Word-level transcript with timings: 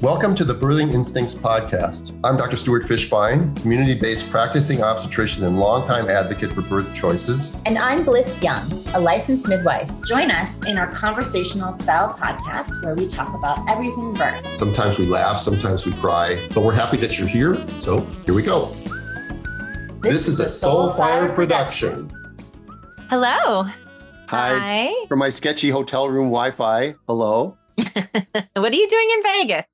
Welcome 0.00 0.34
to 0.36 0.46
the 0.46 0.54
Birthing 0.54 0.94
Instincts 0.94 1.34
podcast. 1.34 2.18
I'm 2.24 2.38
Dr. 2.38 2.56
Stuart 2.56 2.84
Fishbein, 2.84 3.54
community 3.60 3.92
based 3.92 4.30
practicing 4.30 4.82
obstetrician 4.82 5.44
and 5.44 5.60
longtime 5.60 6.08
advocate 6.08 6.48
for 6.52 6.62
birth 6.62 6.94
choices. 6.94 7.54
And 7.66 7.76
I'm 7.76 8.06
Blyss 8.06 8.42
Young, 8.42 8.72
a 8.94 8.98
licensed 8.98 9.46
midwife. 9.46 9.90
Join 10.00 10.30
us 10.30 10.64
in 10.64 10.78
our 10.78 10.90
conversational 10.90 11.74
style 11.74 12.14
podcast 12.14 12.82
where 12.82 12.94
we 12.94 13.06
talk 13.06 13.34
about 13.34 13.68
everything 13.68 14.14
birth. 14.14 14.42
Sometimes 14.58 14.98
we 14.98 15.04
laugh, 15.04 15.38
sometimes 15.38 15.84
we 15.84 15.92
cry, 15.92 16.48
but 16.54 16.62
we're 16.62 16.72
happy 16.72 16.96
that 16.96 17.18
you're 17.18 17.28
here. 17.28 17.62
So 17.78 18.00
here 18.24 18.32
we 18.32 18.42
go. 18.42 18.74
This, 20.00 20.12
this 20.12 20.28
is 20.28 20.40
a 20.40 20.46
Soulfire 20.46 21.34
production. 21.34 22.08
production. 22.08 23.06
Hello. 23.10 23.64
Hi. 24.28 24.58
Hi. 24.58 25.06
From 25.08 25.18
my 25.18 25.28
sketchy 25.28 25.68
hotel 25.68 26.08
room 26.08 26.30
Wi 26.30 26.52
Fi. 26.52 26.94
Hello. 27.06 27.58
what 27.76 28.72
are 28.72 28.76
you 28.76 28.88
doing 28.88 29.10
in 29.14 29.22
Vegas? 29.22 29.69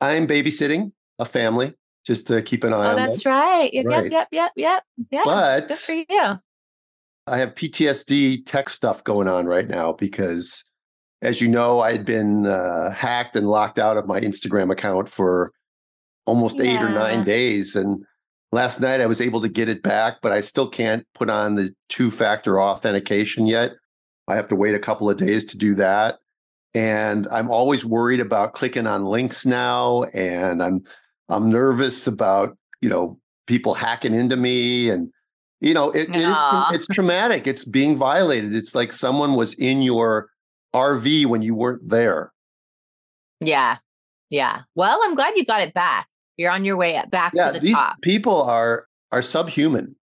I'm 0.00 0.26
babysitting 0.26 0.92
a 1.18 1.24
family 1.24 1.74
just 2.04 2.26
to 2.28 2.42
keep 2.42 2.64
an 2.64 2.72
eye 2.72 2.88
oh, 2.88 2.90
on. 2.90 2.96
that's 2.96 3.22
them. 3.22 3.32
right. 3.32 3.70
Yep, 3.72 3.86
right. 3.86 4.10
yep, 4.10 4.28
yep, 4.32 4.52
yep, 4.56 4.82
yep. 5.10 5.24
But 5.24 5.68
good 5.68 5.78
for 5.78 5.92
you. 5.92 6.40
I 7.26 7.38
have 7.38 7.54
PTSD 7.54 8.44
tech 8.46 8.68
stuff 8.70 9.04
going 9.04 9.28
on 9.28 9.46
right 9.46 9.68
now 9.68 9.92
because, 9.92 10.64
as 11.22 11.40
you 11.40 11.48
know, 11.48 11.80
I 11.80 11.92
had 11.92 12.04
been 12.04 12.46
uh, 12.46 12.90
hacked 12.90 13.36
and 13.36 13.48
locked 13.48 13.78
out 13.78 13.96
of 13.96 14.06
my 14.06 14.20
Instagram 14.20 14.72
account 14.72 15.08
for 15.08 15.52
almost 16.26 16.56
yeah. 16.56 16.64
eight 16.64 16.82
or 16.82 16.88
nine 16.88 17.24
days. 17.24 17.76
And 17.76 18.04
last 18.52 18.80
night 18.80 19.00
I 19.00 19.06
was 19.06 19.20
able 19.20 19.42
to 19.42 19.48
get 19.48 19.68
it 19.68 19.82
back, 19.82 20.16
but 20.22 20.32
I 20.32 20.40
still 20.40 20.68
can't 20.68 21.06
put 21.14 21.28
on 21.28 21.54
the 21.54 21.72
two 21.88 22.10
factor 22.10 22.60
authentication 22.60 23.46
yet. 23.46 23.72
I 24.26 24.34
have 24.36 24.48
to 24.48 24.56
wait 24.56 24.74
a 24.74 24.80
couple 24.80 25.10
of 25.10 25.18
days 25.18 25.44
to 25.46 25.58
do 25.58 25.74
that 25.74 26.18
and 26.74 27.26
I'm 27.30 27.50
always 27.50 27.84
worried 27.84 28.20
about 28.20 28.54
clicking 28.54 28.86
on 28.86 29.04
links 29.04 29.44
now, 29.44 30.04
and 30.14 30.62
I'm 30.62 30.82
I'm 31.28 31.50
nervous 31.50 32.06
about 32.06 32.56
you 32.80 32.88
know 32.88 33.18
people 33.46 33.74
hacking 33.74 34.14
into 34.14 34.36
me, 34.36 34.90
and 34.90 35.10
you 35.60 35.74
know 35.74 35.90
it, 35.90 36.08
it 36.10 36.16
is 36.16 36.36
it's 36.72 36.86
traumatic. 36.86 37.46
It's 37.46 37.64
being 37.64 37.96
violated. 37.96 38.54
It's 38.54 38.74
like 38.74 38.92
someone 38.92 39.34
was 39.34 39.54
in 39.54 39.82
your 39.82 40.30
RV 40.74 41.26
when 41.26 41.42
you 41.42 41.54
weren't 41.54 41.88
there. 41.88 42.32
Yeah, 43.40 43.78
yeah. 44.30 44.60
Well, 44.74 45.00
I'm 45.02 45.14
glad 45.14 45.36
you 45.36 45.44
got 45.44 45.62
it 45.62 45.74
back. 45.74 46.06
You're 46.36 46.52
on 46.52 46.64
your 46.64 46.76
way 46.76 47.02
back 47.10 47.32
yeah, 47.34 47.48
to 47.48 47.58
the 47.58 47.66
these 47.66 47.74
top. 47.74 47.96
People 48.02 48.42
are 48.42 48.86
are 49.12 49.22
subhuman. 49.22 49.96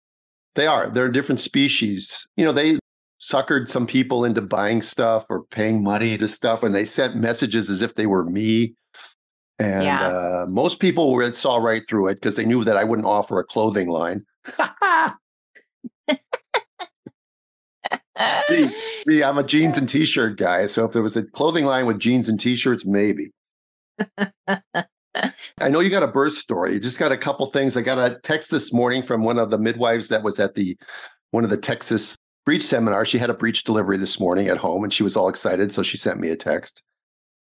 They 0.54 0.66
are. 0.66 0.88
They're 0.88 1.06
a 1.06 1.12
different 1.12 1.40
species. 1.40 2.26
You 2.36 2.44
know, 2.44 2.52
they 2.52 2.78
suckered 3.24 3.68
some 3.68 3.86
people 3.86 4.24
into 4.24 4.42
buying 4.42 4.82
stuff 4.82 5.26
or 5.30 5.44
paying 5.44 5.82
money 5.82 6.18
to 6.18 6.28
stuff 6.28 6.62
and 6.62 6.74
they 6.74 6.84
sent 6.84 7.16
messages 7.16 7.70
as 7.70 7.80
if 7.80 7.94
they 7.94 8.06
were 8.06 8.24
me 8.24 8.74
and 9.58 9.84
yeah. 9.84 10.08
uh, 10.08 10.46
most 10.48 10.80
people 10.80 11.12
were, 11.12 11.32
saw 11.32 11.56
right 11.56 11.82
through 11.88 12.08
it 12.08 12.14
because 12.16 12.36
they 12.36 12.44
knew 12.44 12.64
that 12.64 12.76
i 12.76 12.84
wouldn't 12.84 13.06
offer 13.06 13.38
a 13.38 13.44
clothing 13.44 13.88
line 13.88 14.24
me, 18.50 18.74
me, 19.06 19.22
i'm 19.22 19.38
a 19.38 19.44
jeans 19.44 19.78
and 19.78 19.88
t-shirt 19.88 20.36
guy 20.36 20.66
so 20.66 20.84
if 20.84 20.92
there 20.92 21.02
was 21.02 21.16
a 21.16 21.22
clothing 21.22 21.64
line 21.64 21.86
with 21.86 21.98
jeans 21.98 22.28
and 22.28 22.38
t-shirts 22.38 22.84
maybe 22.84 23.30
I 25.60 25.68
know 25.68 25.78
you 25.78 25.90
got 25.90 26.02
a 26.02 26.08
birth 26.08 26.32
story. 26.32 26.72
You 26.72 26.80
just 26.80 26.98
got 26.98 27.12
a 27.12 27.16
couple 27.16 27.46
things. 27.46 27.76
I 27.76 27.82
got 27.82 27.98
a 27.98 28.18
text 28.24 28.50
this 28.50 28.72
morning 28.72 29.00
from 29.00 29.22
one 29.22 29.38
of 29.38 29.50
the 29.50 29.58
midwives 29.58 30.08
that 30.08 30.24
was 30.24 30.40
at 30.40 30.56
the 30.56 30.76
one 31.30 31.44
of 31.44 31.50
the 31.50 31.56
Texas 31.56 32.16
breech 32.44 32.62
seminar. 32.62 33.04
She 33.04 33.18
had 33.18 33.30
a 33.30 33.34
breech 33.34 33.64
delivery 33.64 33.96
this 33.96 34.20
morning 34.20 34.48
at 34.48 34.58
home 34.58 34.84
and 34.84 34.92
she 34.92 35.02
was 35.02 35.16
all 35.16 35.28
excited. 35.28 35.72
So 35.72 35.82
she 35.82 35.96
sent 35.96 36.20
me 36.20 36.28
a 36.28 36.36
text. 36.36 36.82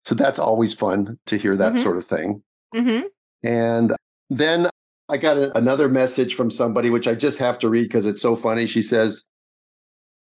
So 0.05 0.15
that's 0.15 0.39
always 0.39 0.73
fun 0.73 1.19
to 1.27 1.37
hear 1.37 1.55
that 1.55 1.73
mm-hmm. 1.73 1.83
sort 1.83 1.97
of 1.97 2.05
thing. 2.05 2.43
Mm-hmm. 2.73 3.07
And 3.43 3.95
then 4.29 4.69
I 5.09 5.17
got 5.17 5.37
a, 5.37 5.55
another 5.57 5.89
message 5.89 6.35
from 6.35 6.49
somebody, 6.49 6.89
which 6.89 7.07
I 7.07 7.15
just 7.15 7.37
have 7.39 7.59
to 7.59 7.69
read 7.69 7.83
because 7.83 8.05
it's 8.05 8.21
so 8.21 8.35
funny. 8.35 8.65
She 8.65 8.81
says, 8.81 9.25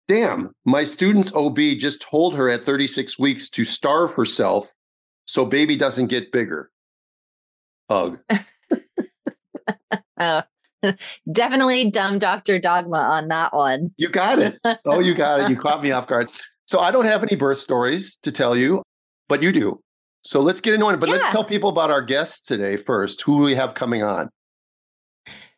Damn, 0.09 0.53
my 0.65 0.85
student's 0.85 1.35
OB 1.35 1.59
just 1.79 2.01
told 2.01 2.35
her 2.35 2.49
at 2.49 2.65
36 2.65 3.19
weeks 3.19 3.51
to 3.51 3.67
starve 3.67 4.15
herself 4.15 4.73
so 5.27 5.45
baby 5.45 5.77
doesn't 5.77 6.07
get 6.07 6.33
bigger. 6.33 6.71
Hug. 7.91 8.19
oh, 10.19 10.43
Definitely 11.33 11.91
dumb 11.91 12.19
Dr. 12.19 12.59
Dogma 12.59 12.99
on 12.99 13.29
that 13.29 13.53
one. 13.53 13.91
You 13.97 14.09
got 14.09 14.39
it. 14.39 14.59
Oh, 14.85 15.01
you 15.01 15.15
got 15.15 15.41
it. 15.41 15.51
You 15.51 15.57
caught 15.57 15.83
me 15.83 15.91
off 15.91 16.07
guard. 16.07 16.29
So 16.67 16.79
I 16.79 16.91
don't 16.91 17.07
have 17.07 17.23
any 17.23 17.37
birth 17.37 17.59
stories 17.59 18.19
to 18.23 18.33
tell 18.33 18.57
you, 18.57 18.83
but 19.29 19.43
you 19.43 19.53
do. 19.53 19.81
So 20.23 20.41
let's 20.41 20.61
get 20.61 20.75
into 20.75 20.89
it. 20.89 21.01
But 21.01 21.09
yeah. 21.09 21.17
let's 21.17 21.29
tell 21.29 21.45
people 21.45 21.71
about 21.71 21.91
our 21.91 22.03
guests 22.03 22.41
today 22.41 22.77
first. 22.77 23.23
Who 23.23 23.39
we 23.39 23.55
have 23.55 23.75
coming 23.75 24.03
on? 24.03 24.29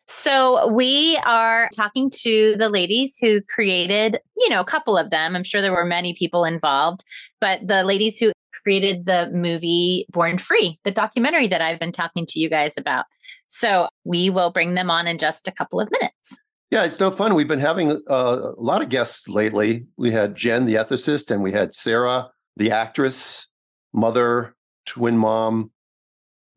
So 0.07 0.67
we 0.71 1.17
are 1.25 1.69
talking 1.73 2.09
to 2.21 2.55
the 2.57 2.69
ladies 2.69 3.17
who 3.17 3.41
created, 3.41 4.17
you 4.37 4.49
know, 4.49 4.59
a 4.59 4.65
couple 4.65 4.97
of 4.97 5.09
them. 5.09 5.35
I'm 5.35 5.43
sure 5.43 5.61
there 5.61 5.71
were 5.71 5.85
many 5.85 6.13
people 6.13 6.43
involved, 6.43 7.03
but 7.39 7.65
the 7.65 7.83
ladies 7.83 8.17
who 8.17 8.31
created 8.63 9.05
the 9.05 9.29
movie 9.33 10.05
Born 10.11 10.37
Free, 10.37 10.79
the 10.83 10.91
documentary 10.91 11.47
that 11.47 11.61
I've 11.61 11.79
been 11.79 11.91
talking 11.91 12.25
to 12.27 12.39
you 12.39 12.49
guys 12.49 12.77
about. 12.77 13.05
So 13.47 13.89
we 14.03 14.29
will 14.29 14.51
bring 14.51 14.73
them 14.73 14.89
on 14.89 15.07
in 15.07 15.17
just 15.17 15.47
a 15.47 15.51
couple 15.51 15.79
of 15.79 15.89
minutes. 15.91 16.37
Yeah, 16.71 16.85
it's 16.85 16.99
no 16.99 17.11
fun. 17.11 17.35
We've 17.35 17.47
been 17.47 17.59
having 17.59 17.91
uh, 18.09 18.53
a 18.57 18.61
lot 18.61 18.81
of 18.81 18.87
guests 18.87 19.27
lately. 19.27 19.85
We 19.97 20.11
had 20.11 20.35
Jen, 20.35 20.65
the 20.65 20.75
ethicist, 20.75 21.29
and 21.29 21.43
we 21.43 21.51
had 21.51 21.73
Sarah, 21.73 22.29
the 22.55 22.71
actress, 22.71 23.47
mother, 23.93 24.55
twin 24.85 25.17
mom, 25.17 25.71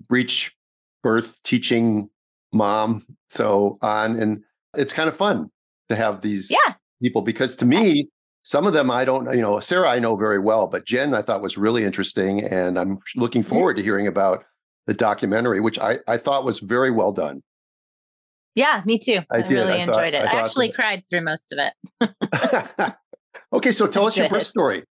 breech 0.09 0.55
birth 1.03 1.37
teaching 1.43 2.11
mom, 2.53 3.05
so 3.29 3.77
on. 3.83 4.17
And 4.17 4.43
it's 4.77 4.93
kind 4.93 5.09
of 5.09 5.17
fun 5.17 5.51
to 5.89 5.97
have 5.97 6.21
these 6.21 6.49
yeah. 6.51 6.75
people 7.03 7.23
because 7.23 7.57
to 7.57 7.65
me, 7.65 8.09
some 8.45 8.67
of 8.67 8.75
them 8.75 8.91
I 8.91 9.05
don't, 9.05 9.35
you 9.35 9.41
know, 9.41 9.59
Sarah 9.59 9.89
I 9.89 9.99
know 9.99 10.17
very 10.17 10.39
well, 10.39 10.67
but 10.67 10.85
Jen 10.85 11.15
I 11.15 11.23
thought 11.23 11.43
was 11.43 11.59
really 11.59 11.85
interesting, 11.85 12.45
and 12.45 12.79
I'm 12.79 12.99
looking 13.17 13.43
mm-hmm. 13.43 13.49
forward 13.49 13.77
to 13.77 13.83
hearing 13.83 14.07
about 14.07 14.45
the 14.87 14.95
documentary, 14.95 15.61
which 15.61 15.79
I 15.79 15.97
I 16.07 16.19
thought 16.19 16.45
was 16.45 16.61
very 16.61 16.91
well 16.91 17.13
done. 17.13 17.43
Yeah, 18.55 18.83
me 18.85 18.99
too. 18.99 19.21
I, 19.31 19.39
I 19.39 19.43
did. 19.43 19.55
really 19.55 19.73
I 19.73 19.87
thought, 19.87 20.05
enjoyed 20.05 20.15
it. 20.15 20.27
I, 20.27 20.37
I 20.37 20.43
actually 20.43 20.69
that... 20.69 20.77
cried 20.77 21.03
through 21.11 21.23
most 21.23 21.53
of 21.53 21.59
it. 21.59 22.95
okay, 23.53 23.73
so 23.73 23.87
tell 23.87 24.07
us 24.07 24.17
your 24.17 24.29
birth 24.29 24.45
story. 24.45 24.85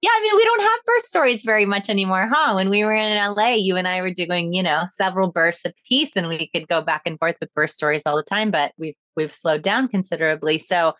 Yeah, 0.00 0.10
I 0.14 0.20
mean, 0.20 0.36
we 0.36 0.44
don't 0.44 0.60
have 0.60 0.80
birth 0.86 1.06
stories 1.06 1.42
very 1.42 1.66
much 1.66 1.88
anymore, 1.88 2.28
huh? 2.32 2.52
When 2.52 2.70
we 2.70 2.84
were 2.84 2.94
in 2.94 3.16
LA, 3.16 3.54
you 3.54 3.74
and 3.74 3.88
I 3.88 4.00
were 4.00 4.14
doing, 4.14 4.52
you 4.52 4.62
know, 4.62 4.84
several 4.92 5.32
births 5.32 5.64
a 5.64 5.72
piece 5.88 6.14
and 6.14 6.28
we 6.28 6.46
could 6.54 6.68
go 6.68 6.80
back 6.80 7.02
and 7.04 7.18
forth 7.18 7.34
with 7.40 7.52
birth 7.52 7.70
stories 7.70 8.02
all 8.06 8.14
the 8.14 8.22
time, 8.22 8.52
but 8.52 8.72
we've 8.78 8.94
we've 9.18 9.34
slowed 9.34 9.60
down 9.60 9.88
considerably. 9.88 10.56
So 10.56 10.94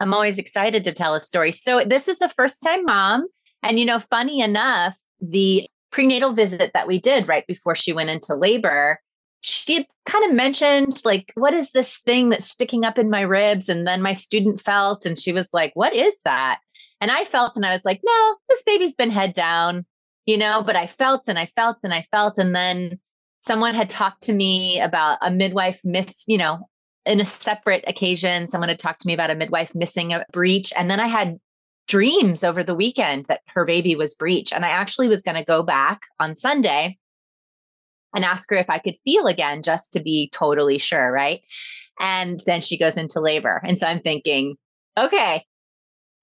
I'm 0.00 0.14
always 0.14 0.38
excited 0.38 0.82
to 0.84 0.92
tell 0.92 1.14
a 1.14 1.20
story. 1.20 1.52
So 1.52 1.84
this 1.84 2.06
was 2.06 2.22
a 2.22 2.30
first 2.30 2.62
time 2.62 2.84
mom. 2.86 3.26
And, 3.62 3.78
you 3.78 3.84
know, 3.84 3.98
funny 3.98 4.40
enough, 4.40 4.96
the 5.20 5.68
prenatal 5.90 6.32
visit 6.32 6.70
that 6.72 6.86
we 6.86 6.98
did 6.98 7.28
right 7.28 7.46
before 7.46 7.74
she 7.74 7.92
went 7.92 8.10
into 8.10 8.34
labor, 8.34 8.98
she 9.42 9.86
kind 10.06 10.24
of 10.24 10.34
mentioned, 10.34 11.00
like, 11.04 11.30
what 11.34 11.54
is 11.54 11.70
this 11.72 11.98
thing 11.98 12.30
that's 12.30 12.48
sticking 12.48 12.84
up 12.84 12.98
in 12.98 13.10
my 13.10 13.20
ribs? 13.20 13.68
And 13.68 13.86
then 13.86 14.02
my 14.02 14.14
student 14.14 14.60
felt, 14.60 15.04
and 15.04 15.18
she 15.18 15.32
was 15.32 15.48
like, 15.52 15.72
what 15.74 15.94
is 15.94 16.16
that? 16.24 16.60
And 17.00 17.10
I 17.10 17.24
felt, 17.24 17.54
and 17.54 17.66
I 17.66 17.72
was 17.72 17.84
like, 17.84 18.00
no, 18.02 18.36
this 18.48 18.62
baby's 18.64 18.94
been 18.94 19.10
head 19.10 19.34
down, 19.34 19.84
you 20.26 20.38
know, 20.38 20.62
but 20.62 20.76
I 20.76 20.86
felt 20.86 21.22
and 21.26 21.38
I 21.38 21.46
felt 21.46 21.76
and 21.82 21.92
I 21.92 22.06
felt. 22.10 22.38
And 22.38 22.56
then 22.56 22.98
someone 23.42 23.74
had 23.74 23.90
talked 23.90 24.22
to 24.24 24.32
me 24.32 24.80
about 24.80 25.18
a 25.20 25.30
midwife 25.30 25.80
miss, 25.84 26.24
you 26.26 26.38
know, 26.38 26.68
in 27.06 27.20
a 27.20 27.26
separate 27.26 27.84
occasion, 27.86 28.48
someone 28.48 28.68
had 28.68 28.78
talked 28.78 29.00
to 29.02 29.06
me 29.06 29.14
about 29.14 29.30
a 29.30 29.34
midwife 29.34 29.74
missing 29.74 30.12
a 30.12 30.24
breech. 30.32 30.72
And 30.76 30.90
then 30.90 31.00
I 31.00 31.06
had 31.06 31.38
dreams 31.86 32.42
over 32.42 32.64
the 32.64 32.74
weekend 32.74 33.26
that 33.26 33.42
her 33.48 33.64
baby 33.64 33.94
was 33.94 34.14
breech. 34.14 34.52
And 34.52 34.64
I 34.64 34.70
actually 34.70 35.08
was 35.08 35.22
going 35.22 35.36
to 35.36 35.44
go 35.44 35.62
back 35.62 36.02
on 36.18 36.36
Sunday 36.36 36.98
and 38.14 38.24
ask 38.24 38.48
her 38.50 38.56
if 38.56 38.70
I 38.70 38.78
could 38.78 38.96
feel 39.04 39.26
again 39.26 39.62
just 39.62 39.92
to 39.92 40.00
be 40.00 40.30
totally 40.32 40.78
sure. 40.78 41.10
Right. 41.10 41.42
And 42.00 42.40
then 42.46 42.60
she 42.60 42.78
goes 42.78 42.96
into 42.96 43.20
labor. 43.20 43.60
And 43.64 43.78
so 43.78 43.86
I'm 43.86 44.00
thinking, 44.00 44.56
okay, 44.98 45.44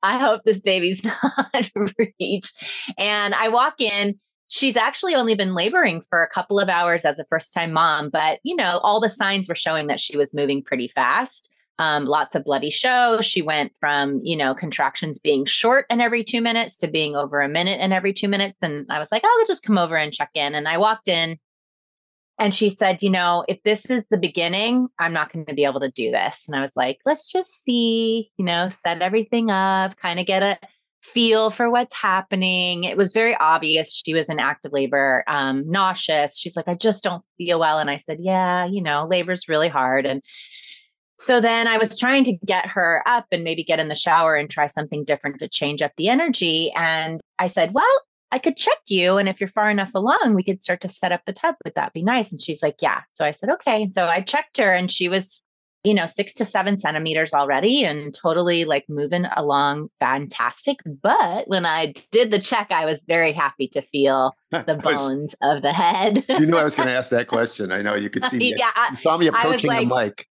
I 0.04 0.18
hope 0.18 0.42
this 0.44 0.62
baby's 0.62 1.04
not 1.44 1.72
breech. 1.96 2.52
And 2.98 3.36
I 3.36 3.50
walk 3.50 3.80
in 3.80 4.20
she's 4.52 4.76
actually 4.76 5.16
only 5.16 5.34
been 5.34 5.54
laboring 5.54 6.02
for 6.10 6.22
a 6.22 6.28
couple 6.28 6.60
of 6.60 6.68
hours 6.68 7.06
as 7.06 7.18
a 7.18 7.26
first 7.26 7.54
time 7.54 7.72
mom, 7.72 8.10
but 8.10 8.40
you 8.44 8.56
know, 8.56 8.80
all 8.84 9.00
the 9.00 9.10
signs 9.10 9.48
were 9.48 9.56
showing 9.56 9.88
that 9.88 10.00
she 10.00 10.18
was 10.18 10.34
moving 10.34 10.62
pretty 10.62 10.90
fast. 10.90 11.50
Um, 11.80 12.06
lots 12.06 12.36
of 12.36 12.44
bloody 12.44 12.70
show. 12.70 13.22
She 13.22 13.42
went 13.42 13.72
from, 13.80 14.20
you 14.24 14.36
know, 14.36 14.54
contractions 14.54 15.18
being 15.18 15.46
short 15.46 15.86
and 15.90 16.02
every 16.02 16.24
two 16.24 16.42
minutes 16.42 16.78
to 16.78 16.88
being 16.88 17.16
over 17.16 17.40
a 17.40 17.48
minute 17.48 17.80
and 17.80 17.94
every 17.94 18.14
two 18.14 18.28
minutes. 18.28 18.58
And 18.62 18.86
I 18.90 19.00
was 19.00 19.08
like, 19.12 19.24
I'll 19.26 19.48
just 19.48 19.64
come 19.64 19.78
over 19.78 19.96
and 19.98 20.14
check 20.14 20.30
in. 20.36 20.54
And 20.54 20.68
I 20.68 20.78
walked 20.78 21.08
in 21.08 21.40
and 22.38 22.54
she 22.54 22.70
said, 22.70 23.02
you 23.02 23.10
know, 23.10 23.46
if 23.48 23.64
this 23.64 23.90
is 23.90 24.04
the 24.12 24.18
beginning, 24.18 24.90
I'm 25.00 25.14
not 25.14 25.32
going 25.32 25.46
to 25.46 25.56
be 25.56 25.64
able 25.64 25.80
to 25.80 25.90
do 25.90 26.12
this. 26.12 26.44
And 26.46 26.56
I 26.56 26.62
was 26.62 26.74
like, 26.76 27.00
let's 27.06 27.32
just 27.32 27.64
see, 27.64 28.30
you 28.38 28.46
know, 28.46 28.70
set 28.84 29.02
everything 29.02 29.50
up, 29.50 29.96
kind 29.96 30.20
of 30.20 30.26
get 30.26 30.44
a 30.44 30.60
feel 31.02 31.50
for 31.50 31.70
what's 31.70 31.96
happening. 31.96 32.84
It 32.84 32.96
was 32.96 33.12
very 33.12 33.36
obvious 33.38 34.02
she 34.06 34.14
was 34.14 34.30
in 34.30 34.40
active 34.40 34.72
labor, 34.72 35.24
um, 35.28 35.70
nauseous. 35.70 36.38
She's 36.38 36.56
like, 36.56 36.68
I 36.68 36.76
just 36.76 37.04
don't 37.04 37.24
feel 37.38 37.60
well. 37.60 37.80
And 37.80 37.90
I 37.90 37.98
said, 37.98 38.18
Yeah, 38.22 38.66
you 38.66 38.82
know, 38.82 39.08
labor's 39.10 39.50
really 39.50 39.68
hard. 39.68 40.06
And 40.06 40.22
so 41.18 41.40
then 41.40 41.68
I 41.68 41.78
was 41.78 42.00
trying 42.00 42.24
to 42.26 42.38
get 42.46 42.66
her 42.68 43.04
up 43.06 43.28
and 43.32 43.44
maybe 43.44 43.64
get 43.64 43.80
in 43.80 43.90
the 43.90 43.96
shower 43.96 44.36
and 44.36 44.50
try 44.50 44.66
something 44.66 45.04
different 45.04 45.40
to 45.40 45.48
change 45.48 45.82
up 45.82 45.92
the 45.96 46.10
energy. 46.10 46.72
And 46.76 47.22
I 47.38 47.48
said, 47.48 47.74
Well, 47.74 48.02
I 48.32 48.40
could 48.40 48.56
check 48.56 48.80
you. 48.88 49.18
And 49.18 49.28
if 49.28 49.40
you're 49.40 49.48
far 49.48 49.70
enough 49.70 49.92
along, 49.94 50.34
we 50.34 50.44
could 50.44 50.64
start 50.64 50.82
to 50.82 50.90
set 50.90 51.12
up 51.12 51.22
the 51.26 51.34
tub. 51.34 51.56
Would 51.66 51.76
that 51.76 51.94
be 51.94 52.02
nice? 52.02 52.32
And 52.32 52.42
she's 52.42 52.64
like, 52.64 52.78
Yeah. 52.82 53.02
So 53.14 53.26
I 53.26 53.32
said, 53.32 53.50
Okay. 53.50 53.90
So 53.92 54.06
I 54.08 54.22
checked 54.22 54.58
her 54.58 54.72
and 54.72 54.92
she 54.92 55.10
was 55.10 55.42
you 55.84 55.94
know, 55.94 56.06
six 56.06 56.34
to 56.34 56.46
seven 56.46 56.78
centimeters 56.78 57.34
already 57.34 57.84
and 57.84 58.14
totally 58.14 58.66
like 58.66 58.86
moving 58.88 59.26
along 59.36 59.90
fantastic. 60.00 60.78
But 60.86 61.48
when 61.48 61.66
I 61.66 61.94
did 62.12 62.32
the 62.32 62.40
check, 62.40 62.72
I 62.72 62.86
was 62.86 63.02
very 63.08 63.32
happy 63.32 63.68
to 63.70 63.82
feel 63.82 64.36
the 64.52 64.80
bones 64.82 65.36
of 65.42 65.62
the 65.62 65.74
head. 65.74 66.24
you 66.30 66.46
knew 66.46 66.58
I 66.58 66.64
was 66.64 66.76
going 66.76 66.88
to 66.88 66.94
ask 66.94 67.10
that 67.12 67.28
question. 67.28 67.72
I 67.72 67.82
know 67.82 67.96
you 67.96 68.10
could 68.10 68.26
see 68.26 68.38
me. 68.38 68.56
yeah. 68.58 68.72
You 68.92 68.98
saw 68.98 69.18
me 69.18 69.28
approaching 69.28 69.70
like, 69.70 69.88
the 69.88 69.96
mic. 69.96 70.28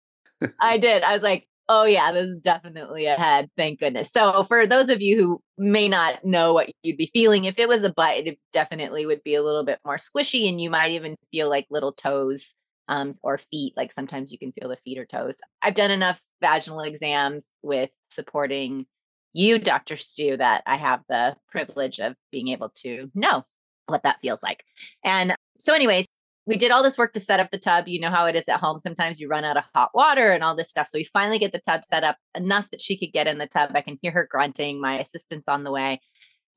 I 0.59 0.77
did. 0.77 1.03
I 1.03 1.13
was 1.13 1.21
like, 1.21 1.47
oh, 1.69 1.85
yeah, 1.85 2.11
this 2.11 2.27
is 2.27 2.39
definitely 2.41 3.05
a 3.05 3.15
head. 3.15 3.49
Thank 3.57 3.79
goodness. 3.79 4.09
So, 4.11 4.43
for 4.43 4.67
those 4.67 4.89
of 4.89 5.01
you 5.01 5.17
who 5.17 5.41
may 5.57 5.87
not 5.87 6.23
know 6.23 6.53
what 6.53 6.69
you'd 6.83 6.97
be 6.97 7.09
feeling, 7.13 7.45
if 7.45 7.57
it 7.57 7.67
was 7.67 7.83
a 7.83 7.91
butt, 7.91 8.27
it 8.27 8.39
definitely 8.51 9.05
would 9.05 9.23
be 9.23 9.35
a 9.35 9.43
little 9.43 9.63
bit 9.63 9.79
more 9.85 9.97
squishy 9.97 10.47
and 10.49 10.59
you 10.59 10.69
might 10.69 10.91
even 10.91 11.15
feel 11.31 11.49
like 11.49 11.65
little 11.69 11.91
toes 11.91 12.53
um, 12.87 13.13
or 13.23 13.37
feet. 13.37 13.73
Like 13.75 13.91
sometimes 13.91 14.31
you 14.31 14.37
can 14.37 14.51
feel 14.51 14.69
the 14.69 14.77
feet 14.77 14.97
or 14.97 15.05
toes. 15.05 15.35
I've 15.61 15.75
done 15.75 15.91
enough 15.91 16.21
vaginal 16.41 16.81
exams 16.81 17.49
with 17.63 17.89
supporting 18.09 18.85
you, 19.33 19.59
Dr. 19.59 19.95
Stu, 19.95 20.37
that 20.37 20.63
I 20.65 20.77
have 20.77 21.01
the 21.09 21.35
privilege 21.49 21.99
of 21.99 22.15
being 22.31 22.49
able 22.49 22.69
to 22.81 23.11
know 23.13 23.43
what 23.87 24.03
that 24.03 24.21
feels 24.21 24.41
like. 24.41 24.63
And 25.03 25.35
so, 25.57 25.73
anyways, 25.73 26.07
we 26.47 26.57
did 26.57 26.71
all 26.71 26.83
this 26.83 26.97
work 26.97 27.13
to 27.13 27.19
set 27.19 27.39
up 27.39 27.51
the 27.51 27.57
tub. 27.57 27.87
You 27.87 27.99
know 27.99 28.11
how 28.11 28.27
it 28.27 28.35
is 28.35 28.47
at 28.47 28.59
home. 28.59 28.79
Sometimes 28.79 29.19
you 29.19 29.27
run 29.27 29.43
out 29.43 29.57
of 29.57 29.63
hot 29.73 29.89
water 29.93 30.31
and 30.31 30.43
all 30.43 30.55
this 30.55 30.69
stuff. 30.69 30.87
So 30.87 30.97
we 30.97 31.03
finally 31.05 31.39
get 31.39 31.51
the 31.51 31.59
tub 31.59 31.83
set 31.83 32.03
up 32.03 32.17
enough 32.35 32.69
that 32.71 32.81
she 32.81 32.97
could 32.97 33.13
get 33.13 33.27
in 33.27 33.39
the 33.39 33.47
tub. 33.47 33.71
I 33.73 33.81
can 33.81 33.97
hear 34.01 34.11
her 34.11 34.27
grunting. 34.29 34.79
My 34.79 34.99
assistant's 34.99 35.47
on 35.47 35.63
the 35.63 35.71
way. 35.71 35.99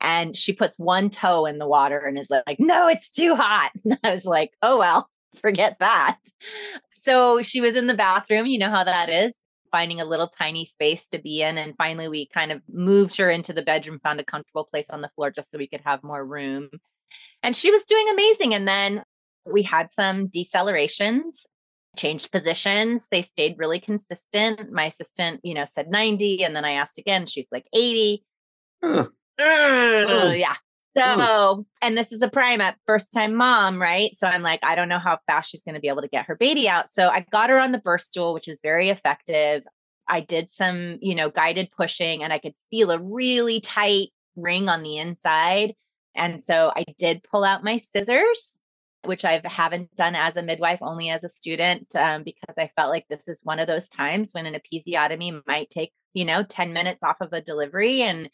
And 0.01 0.37
she 0.37 0.53
puts 0.53 0.77
one 0.79 1.11
toe 1.11 1.47
in 1.47 1.59
the 1.59 1.67
water 1.67 1.99
and 1.99 2.19
is 2.19 2.29
like, 2.31 2.61
no, 2.61 2.87
it's 2.87 3.11
too 3.11 3.35
hot. 3.35 3.71
And 3.85 3.99
I 4.05 4.15
was 4.15 4.27
like, 4.27 4.53
oh, 4.63 4.79
well 4.79 5.09
forget 5.41 5.79
that. 5.81 6.19
So 6.91 7.43
she 7.43 7.61
was 7.61 7.75
in 7.75 7.87
the 7.87 7.95
bathroom. 7.95 8.47
You 8.47 8.59
know 8.59 8.71
how 8.71 8.85
that 8.85 9.09
is, 9.09 9.35
finding 9.71 10.01
a 10.01 10.05
little 10.05 10.29
tiny 10.29 10.65
space 10.65 11.09
to 11.09 11.19
be 11.19 11.43
in. 11.43 11.59
And 11.59 11.75
finally, 11.77 12.09
we 12.09 12.27
kind 12.27 12.53
of 12.53 12.63
moved 12.69 13.17
her 13.17 13.31
into 13.31 13.53
the 13.53 13.63
bedroom, 13.63 14.01
found 14.03 14.21
a 14.21 14.25
comfortable 14.25 14.65
place 14.65 14.91
on 14.91 15.01
the 15.01 15.11
floor 15.15 15.31
just 15.31 15.51
so 15.51 15.59
we 15.59 15.67
could 15.67 15.83
have 15.85 16.03
more 16.03 16.25
room. 16.25 16.69
And 17.43 17.57
she 17.57 17.71
was 17.71 17.85
doing 17.85 18.09
amazing. 18.11 18.55
And 18.55 18.69
then 18.69 19.03
we 19.47 19.63
had 19.63 19.91
some 19.93 20.29
decelerations, 20.29 21.47
changed 21.97 22.31
positions. 22.31 23.07
They 23.11 23.23
stayed 23.23 23.57
really 23.59 23.81
consistent. 23.81 24.73
My 24.73 24.85
assistant, 24.85 25.41
you 25.43 25.55
know, 25.55 25.65
said 25.65 25.91
90. 25.91 26.45
And 26.45 26.55
then 26.55 26.65
I 26.65 26.73
asked 26.73 26.99
again, 26.99 27.27
she's 27.27 27.49
like 27.51 27.67
80. 27.73 28.25
Uh, 28.83 29.07
uh, 29.41 30.33
yeah. 30.35 30.55
So, 30.99 31.67
and 31.83 31.97
this 31.97 32.12
is 32.12 32.23
a 32.23 32.29
primip 32.29 32.75
first 32.87 33.12
time 33.12 33.35
mom, 33.35 33.81
right? 33.81 34.11
So 34.17 34.27
I'm 34.27 34.43
like, 34.43 34.61
I 34.62 34.75
don't 34.75 34.89
know 34.89 34.99
how 34.99 35.19
fast 35.27 35.50
she's 35.50 35.62
going 35.62 35.75
to 35.75 35.81
be 35.81 35.89
able 35.89 36.03
to 36.03 36.09
get 36.09 36.27
her 36.27 36.37
baby 36.37 36.69
out. 36.69 36.93
So 36.93 37.09
I 37.09 37.25
got 37.31 37.50
her 37.50 37.59
on 37.59 37.73
the 37.73 37.79
birth 37.79 38.03
stool, 38.03 38.35
which 38.35 38.49
is 38.49 38.61
very 38.62 38.89
effective. 38.89 39.62
I 40.09 40.21
did 40.21 40.49
some, 40.53 40.99
you 41.00 41.15
know, 41.15 41.31
guided 41.31 41.71
pushing 41.71 42.23
and 42.23 42.33
I 42.33 42.39
could 42.39 42.55
feel 42.71 42.91
a 42.91 42.99
really 42.99 43.61
tight 43.61 44.09
ring 44.37 44.69
on 44.69 44.83
the 44.83 44.97
inside. 44.97 45.75
And 46.15 46.43
so 46.43 46.73
I 46.75 46.85
did 46.97 47.23
pull 47.31 47.45
out 47.45 47.62
my 47.62 47.77
scissors, 47.77 48.53
which 49.05 49.25
I 49.25 49.41
haven't 49.45 49.95
done 49.95 50.15
as 50.15 50.37
a 50.37 50.43
midwife, 50.43 50.79
only 50.83 51.11
as 51.11 51.25
a 51.25 51.29
student, 51.29 51.95
um, 51.95 52.23
because 52.25 52.56
I 52.59 52.71
felt 52.77 52.91
like 52.91 53.06
this 53.09 53.29
is 53.29 53.41
one 53.45 53.59
of 53.59 53.67
those 53.67 53.89
times 53.89 54.33
when 54.33 54.47
an 54.47 54.55
episiotomy 54.55 55.41
might 55.47 55.71
take, 55.71 55.93
you 56.15 56.25
know, 56.25 56.43
10 56.43 56.73
minutes 56.73 57.03
off 57.03 57.21
of 57.21 57.33
a 57.33 57.41
delivery. 57.41 58.03
And 58.03 58.31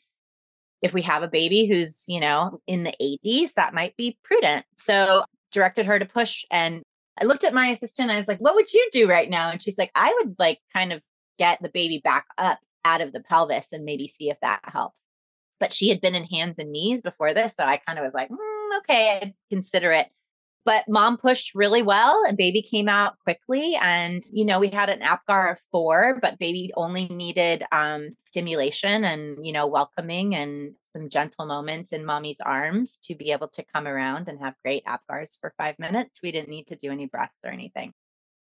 if 0.85 0.93
we 0.93 1.01
have 1.01 1.23
a 1.23 1.29
baby 1.29 1.65
who's, 1.65 2.05
you 2.09 2.21
know, 2.21 2.61
in 2.67 2.83
the 2.83 2.95
80s, 3.01 3.55
that 3.55 3.73
might 3.73 3.97
be 3.97 4.19
prudent. 4.23 4.67
So 4.77 5.25
directed 5.51 5.87
her 5.87 5.99
to 5.99 6.05
push. 6.05 6.45
And 6.51 6.83
I 7.19 7.25
looked 7.25 7.43
at 7.43 7.55
my 7.55 7.69
assistant. 7.69 8.11
I 8.11 8.19
was 8.19 8.29
like, 8.29 8.39
what 8.39 8.55
would 8.55 8.71
you 8.71 8.87
do 8.93 9.09
right 9.09 9.31
now? 9.31 9.51
And 9.51 9.63
she's 9.63 9.79
like, 9.79 9.91
I 9.95 10.15
would 10.19 10.37
like 10.39 10.61
kind 10.75 10.93
of 10.93 11.01
get 11.39 11.63
the 11.63 11.71
baby 11.71 12.03
back 12.05 12.27
up 12.37 12.59
out 12.85 13.01
of 13.01 13.15
the 13.15 13.21
pelvis 13.21 13.67
and 13.73 13.87
maybe 13.87 14.09
see 14.09 14.29
if 14.29 14.37
that 14.43 14.61
helps. 14.65 15.01
But 15.59 15.73
she 15.73 15.89
had 15.89 16.03
been 16.03 16.15
in 16.15 16.25
hands 16.25 16.59
and 16.59 16.71
knees 16.71 17.01
before 17.01 17.33
this. 17.33 17.55
So 17.57 17.65
I 17.65 17.79
kind 17.79 17.99
of 17.99 18.05
was 18.05 18.13
like, 18.13 18.29
mm, 18.29 18.79
okay, 18.81 19.21
I'd 19.23 19.35
consider 19.49 19.91
it 19.91 20.09
but 20.65 20.85
mom 20.89 21.17
pushed 21.17 21.55
really 21.55 21.83
well 21.83 22.23
and 22.27 22.37
baby 22.37 22.63
came 22.63 22.89
out 22.89 23.19
quickly 23.21 23.77
and 23.81 24.23
you 24.33 24.45
know 24.45 24.59
we 24.59 24.69
had 24.69 24.89
an 24.89 25.01
apgar 25.01 25.53
of 25.53 25.61
four 25.71 26.19
but 26.21 26.39
baby 26.39 26.71
only 26.77 27.07
needed 27.09 27.65
um, 27.73 28.11
stimulation 28.25 29.05
and 29.05 29.45
you 29.45 29.53
know 29.53 29.67
welcoming 29.67 30.35
and 30.35 30.75
some 30.95 31.09
gentle 31.09 31.47
moments 31.47 31.93
in 31.93 32.05
mommy's 32.05 32.41
arms 32.41 32.99
to 33.03 33.15
be 33.15 33.33
able 33.33 33.49
to 33.49 33.65
come 33.75 33.87
around 33.87 34.29
and 34.29 34.39
have 34.39 34.55
great 34.65 34.85
apgars 34.87 35.37
for 35.41 35.53
five 35.59 35.79
minutes. 35.79 36.21
We 36.23 36.31
didn't 36.31 36.49
need 36.49 36.69
to 36.69 36.77
do 36.77 36.91
any 36.91 37.07
breaths 37.07 37.35
or 37.45 37.51
anything. 37.51 37.93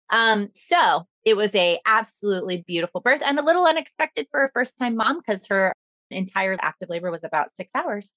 Um, 0.08 0.48
so 0.54 1.04
it 1.24 1.36
was 1.36 1.54
a 1.54 1.78
absolutely 1.86 2.64
beautiful 2.66 3.00
birth 3.00 3.22
and 3.24 3.38
a 3.38 3.44
little 3.44 3.66
unexpected 3.66 4.26
for 4.30 4.42
a 4.42 4.50
first 4.52 4.78
time 4.78 4.96
mom 4.96 5.18
because 5.18 5.46
her 5.46 5.74
entire 6.10 6.56
active 6.60 6.88
labor 6.88 7.10
was 7.10 7.24
about 7.24 7.54
six 7.54 7.70
hours. 7.74 8.10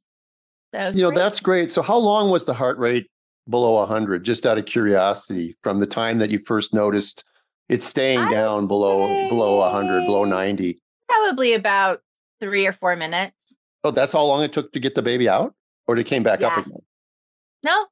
So 0.73 0.89
you 0.89 1.03
know 1.03 1.09
great. 1.09 1.17
that's 1.17 1.39
great. 1.39 1.71
So 1.71 1.81
how 1.81 1.97
long 1.97 2.31
was 2.31 2.45
the 2.45 2.53
heart 2.53 2.79
rate 2.79 3.07
below 3.49 3.79
100 3.79 4.23
just 4.23 4.45
out 4.45 4.57
of 4.57 4.65
curiosity 4.65 5.57
from 5.61 5.79
the 5.79 5.87
time 5.87 6.19
that 6.19 6.29
you 6.29 6.39
first 6.39 6.73
noticed 6.73 7.25
it's 7.69 7.85
staying 7.85 8.19
I 8.19 8.31
down 8.31 8.67
below 8.67 9.29
below 9.29 9.57
100 9.57 10.05
below 10.05 10.25
90 10.25 10.79
probably 11.07 11.53
about 11.53 12.01
three 12.39 12.65
or 12.65 12.73
four 12.73 12.95
minutes. 12.95 13.55
Oh 13.83 13.91
that's 13.91 14.13
how 14.13 14.23
long 14.23 14.43
it 14.43 14.53
took 14.53 14.71
to 14.73 14.79
get 14.79 14.95
the 14.95 15.01
baby 15.01 15.29
out? 15.29 15.53
Or 15.87 15.97
it 15.97 16.05
came 16.05 16.23
back 16.23 16.41
yeah. 16.41 16.47
up 16.47 16.65
again? 16.65 16.79
No. 17.63 17.85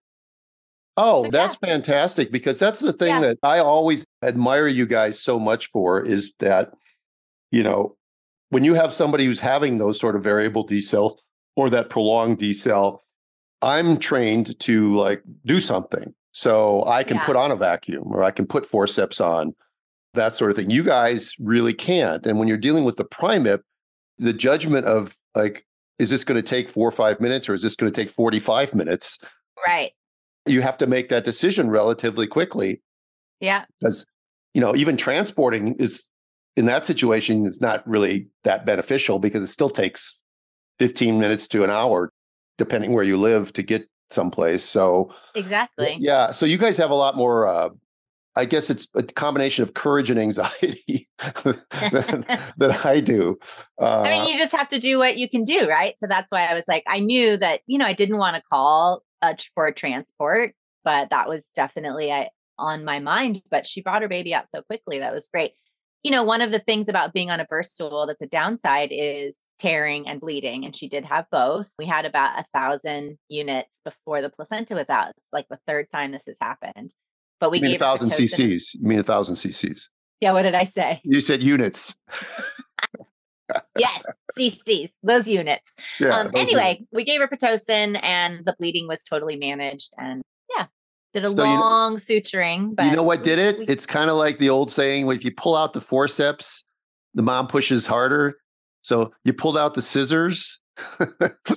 Oh 0.97 1.29
that's 1.29 1.55
fantastic 1.55 2.31
because 2.31 2.59
that's 2.59 2.79
the 2.79 2.93
thing 2.93 3.15
yeah. 3.15 3.21
that 3.21 3.37
i 3.43 3.59
always 3.59 4.05
admire 4.23 4.67
you 4.67 4.85
guys 4.85 5.17
so 5.17 5.39
much 5.39 5.67
for 5.67 6.05
is 6.05 6.33
that 6.39 6.73
you 7.49 7.63
know 7.63 7.95
when 8.49 8.65
you 8.65 8.73
have 8.73 8.93
somebody 8.93 9.25
who's 9.25 9.39
having 9.39 9.77
those 9.77 9.97
sort 9.97 10.17
of 10.17 10.23
variable 10.23 10.67
decel 10.67 11.17
or 11.55 11.69
that 11.69 11.89
prolonged 11.89 12.39
decel 12.39 12.99
I'm 13.61 13.97
trained 13.97 14.59
to 14.61 14.95
like 14.95 15.23
do 15.45 15.59
something. 15.59 16.13
So 16.31 16.85
I 16.85 17.03
can 17.03 17.17
yeah. 17.17 17.25
put 17.25 17.35
on 17.35 17.51
a 17.51 17.55
vacuum 17.55 18.05
or 18.07 18.23
I 18.23 18.31
can 18.31 18.47
put 18.47 18.65
forceps 18.65 19.19
on, 19.19 19.53
that 20.13 20.35
sort 20.35 20.51
of 20.51 20.57
thing. 20.57 20.69
You 20.69 20.83
guys 20.83 21.35
really 21.39 21.73
can't. 21.73 22.25
And 22.25 22.39
when 22.39 22.47
you're 22.47 22.57
dealing 22.57 22.83
with 22.83 22.97
the 22.97 23.05
primip, 23.05 23.61
the 24.17 24.33
judgment 24.33 24.85
of 24.85 25.17
like, 25.35 25.65
is 25.99 26.09
this 26.09 26.23
going 26.23 26.41
to 26.41 26.47
take 26.47 26.67
four 26.67 26.87
or 26.87 26.91
five 26.91 27.19
minutes 27.19 27.47
or 27.47 27.53
is 27.53 27.61
this 27.61 27.75
going 27.75 27.91
to 27.91 28.01
take 28.01 28.09
45 28.09 28.73
minutes? 28.73 29.19
Right. 29.67 29.91
You 30.45 30.61
have 30.61 30.77
to 30.79 30.87
make 30.87 31.09
that 31.09 31.23
decision 31.23 31.69
relatively 31.69 32.27
quickly. 32.27 32.81
Yeah. 33.39 33.65
Because, 33.79 34.05
you 34.53 34.61
know, 34.61 34.75
even 34.75 34.97
transporting 34.97 35.75
is 35.75 36.05
in 36.57 36.65
that 36.65 36.83
situation, 36.83 37.45
it's 37.45 37.61
not 37.61 37.87
really 37.87 38.27
that 38.43 38.65
beneficial 38.65 39.19
because 39.19 39.43
it 39.43 39.47
still 39.47 39.69
takes 39.69 40.19
15 40.79 41.19
minutes 41.19 41.47
to 41.49 41.63
an 41.63 41.69
hour 41.69 42.11
depending 42.61 42.93
where 42.93 43.03
you 43.03 43.17
live 43.17 43.51
to 43.53 43.63
get 43.63 43.89
someplace. 44.11 44.63
So 44.63 45.11
exactly. 45.33 45.97
Yeah. 45.99 46.31
So 46.31 46.45
you 46.45 46.59
guys 46.59 46.77
have 46.77 46.91
a 46.91 46.95
lot 46.95 47.17
more 47.17 47.47
uh, 47.47 47.69
I 48.35 48.45
guess 48.45 48.69
it's 48.69 48.87
a 48.95 49.01
combination 49.03 49.63
of 49.63 49.73
courage 49.73 50.09
and 50.09 50.19
anxiety 50.19 51.09
that, 51.17 52.81
I 52.85 53.01
do. 53.01 53.37
Uh, 53.81 54.01
I 54.01 54.09
mean, 54.11 54.29
you 54.29 54.37
just 54.37 54.55
have 54.55 54.69
to 54.69 54.79
do 54.79 54.99
what 54.99 55.17
you 55.17 55.27
can 55.27 55.43
do, 55.43 55.67
right? 55.67 55.95
So 55.99 56.07
that's 56.07 56.31
why 56.31 56.45
I 56.45 56.53
was 56.53 56.63
like, 56.67 56.83
I 56.87 56.99
knew 56.99 57.35
that, 57.37 57.61
you 57.65 57.77
know, 57.77 57.85
I 57.85 57.93
didn't 57.93 58.17
want 58.17 58.37
to 58.37 58.41
call 58.41 59.01
uh, 59.21 59.33
for 59.53 59.67
a 59.67 59.73
transport, 59.73 60.53
but 60.85 61.09
that 61.09 61.27
was 61.27 61.45
definitely 61.53 62.11
I, 62.11 62.21
uh, 62.21 62.25
on 62.57 62.85
my 62.85 62.99
mind. 62.99 63.41
But 63.49 63.67
she 63.67 63.81
brought 63.81 64.01
her 64.01 64.07
baby 64.07 64.33
out 64.33 64.45
so 64.53 64.61
quickly. 64.61 64.99
That 64.99 65.13
was 65.13 65.27
great. 65.27 65.51
You 66.03 66.11
know, 66.11 66.23
one 66.23 66.41
of 66.41 66.51
the 66.51 66.59
things 66.59 66.87
about 66.87 67.13
being 67.13 67.31
on 67.31 67.41
a 67.41 67.45
birth 67.45 67.65
stool 67.65 68.07
that's 68.07 68.21
a 68.21 68.27
downside 68.27 68.89
is 68.91 69.37
tearing 69.61 70.07
and 70.07 70.19
bleeding 70.19 70.65
and 70.65 70.75
she 70.75 70.87
did 70.87 71.05
have 71.05 71.25
both. 71.31 71.67
We 71.77 71.85
had 71.85 72.05
about 72.05 72.39
a 72.39 72.45
thousand 72.53 73.17
units 73.29 73.69
before 73.85 74.21
the 74.21 74.29
placenta 74.29 74.75
was 74.75 74.89
out. 74.89 75.13
Like 75.31 75.47
the 75.49 75.59
third 75.67 75.89
time 75.89 76.11
this 76.11 76.23
has 76.25 76.37
happened 76.41 76.93
but 77.41 77.51
we 77.51 77.57
you 77.57 77.63
mean 77.63 77.75
a 77.75 77.79
thousand 77.79 78.09
cc's 78.11 78.75
you 78.75 78.87
mean 78.87 78.99
a 78.99 79.03
thousand 79.03 79.35
cc's 79.35 79.89
yeah 80.21 80.31
what 80.31 80.43
did 80.43 80.55
i 80.55 80.63
say? 80.63 81.01
You 81.03 81.19
said 81.19 81.43
units. 81.43 81.93
Yes 83.77 84.01
cc's 84.39 84.93
those 85.03 85.27
units. 85.27 85.73
Yeah, 85.99 86.17
um, 86.17 86.27
those 86.27 86.41
anyway 86.41 86.75
units. 86.75 86.91
we 86.93 87.03
gave 87.03 87.19
her 87.19 87.27
pitocin 87.27 88.01
and 88.01 88.45
the 88.45 88.55
bleeding 88.57 88.87
was 88.87 89.03
totally 89.03 89.35
managed 89.35 89.93
and 89.97 90.21
yeah 90.55 90.67
did 91.13 91.25
a 91.25 91.29
so 91.29 91.43
long 91.43 91.93
you 91.93 91.97
know, 91.97 92.21
suturing 92.21 92.73
but 92.73 92.85
you 92.85 92.95
know 92.95 93.03
what 93.03 93.23
did 93.23 93.39
it? 93.39 93.57
we, 93.57 93.65
it's 93.65 93.85
kind 93.85 94.09
of 94.09 94.15
like 94.15 94.37
the 94.37 94.49
old 94.49 94.71
saying 94.71 95.09
if 95.11 95.25
you 95.25 95.31
pull 95.31 95.57
out 95.57 95.73
the 95.73 95.81
forceps 95.81 96.63
the 97.13 97.21
mom 97.21 97.47
pushes 97.47 97.85
harder 97.85 98.37
so 98.81 99.13
you 99.23 99.33
pulled 99.33 99.57
out 99.57 99.73
the 99.73 99.81
scissors 99.81 100.61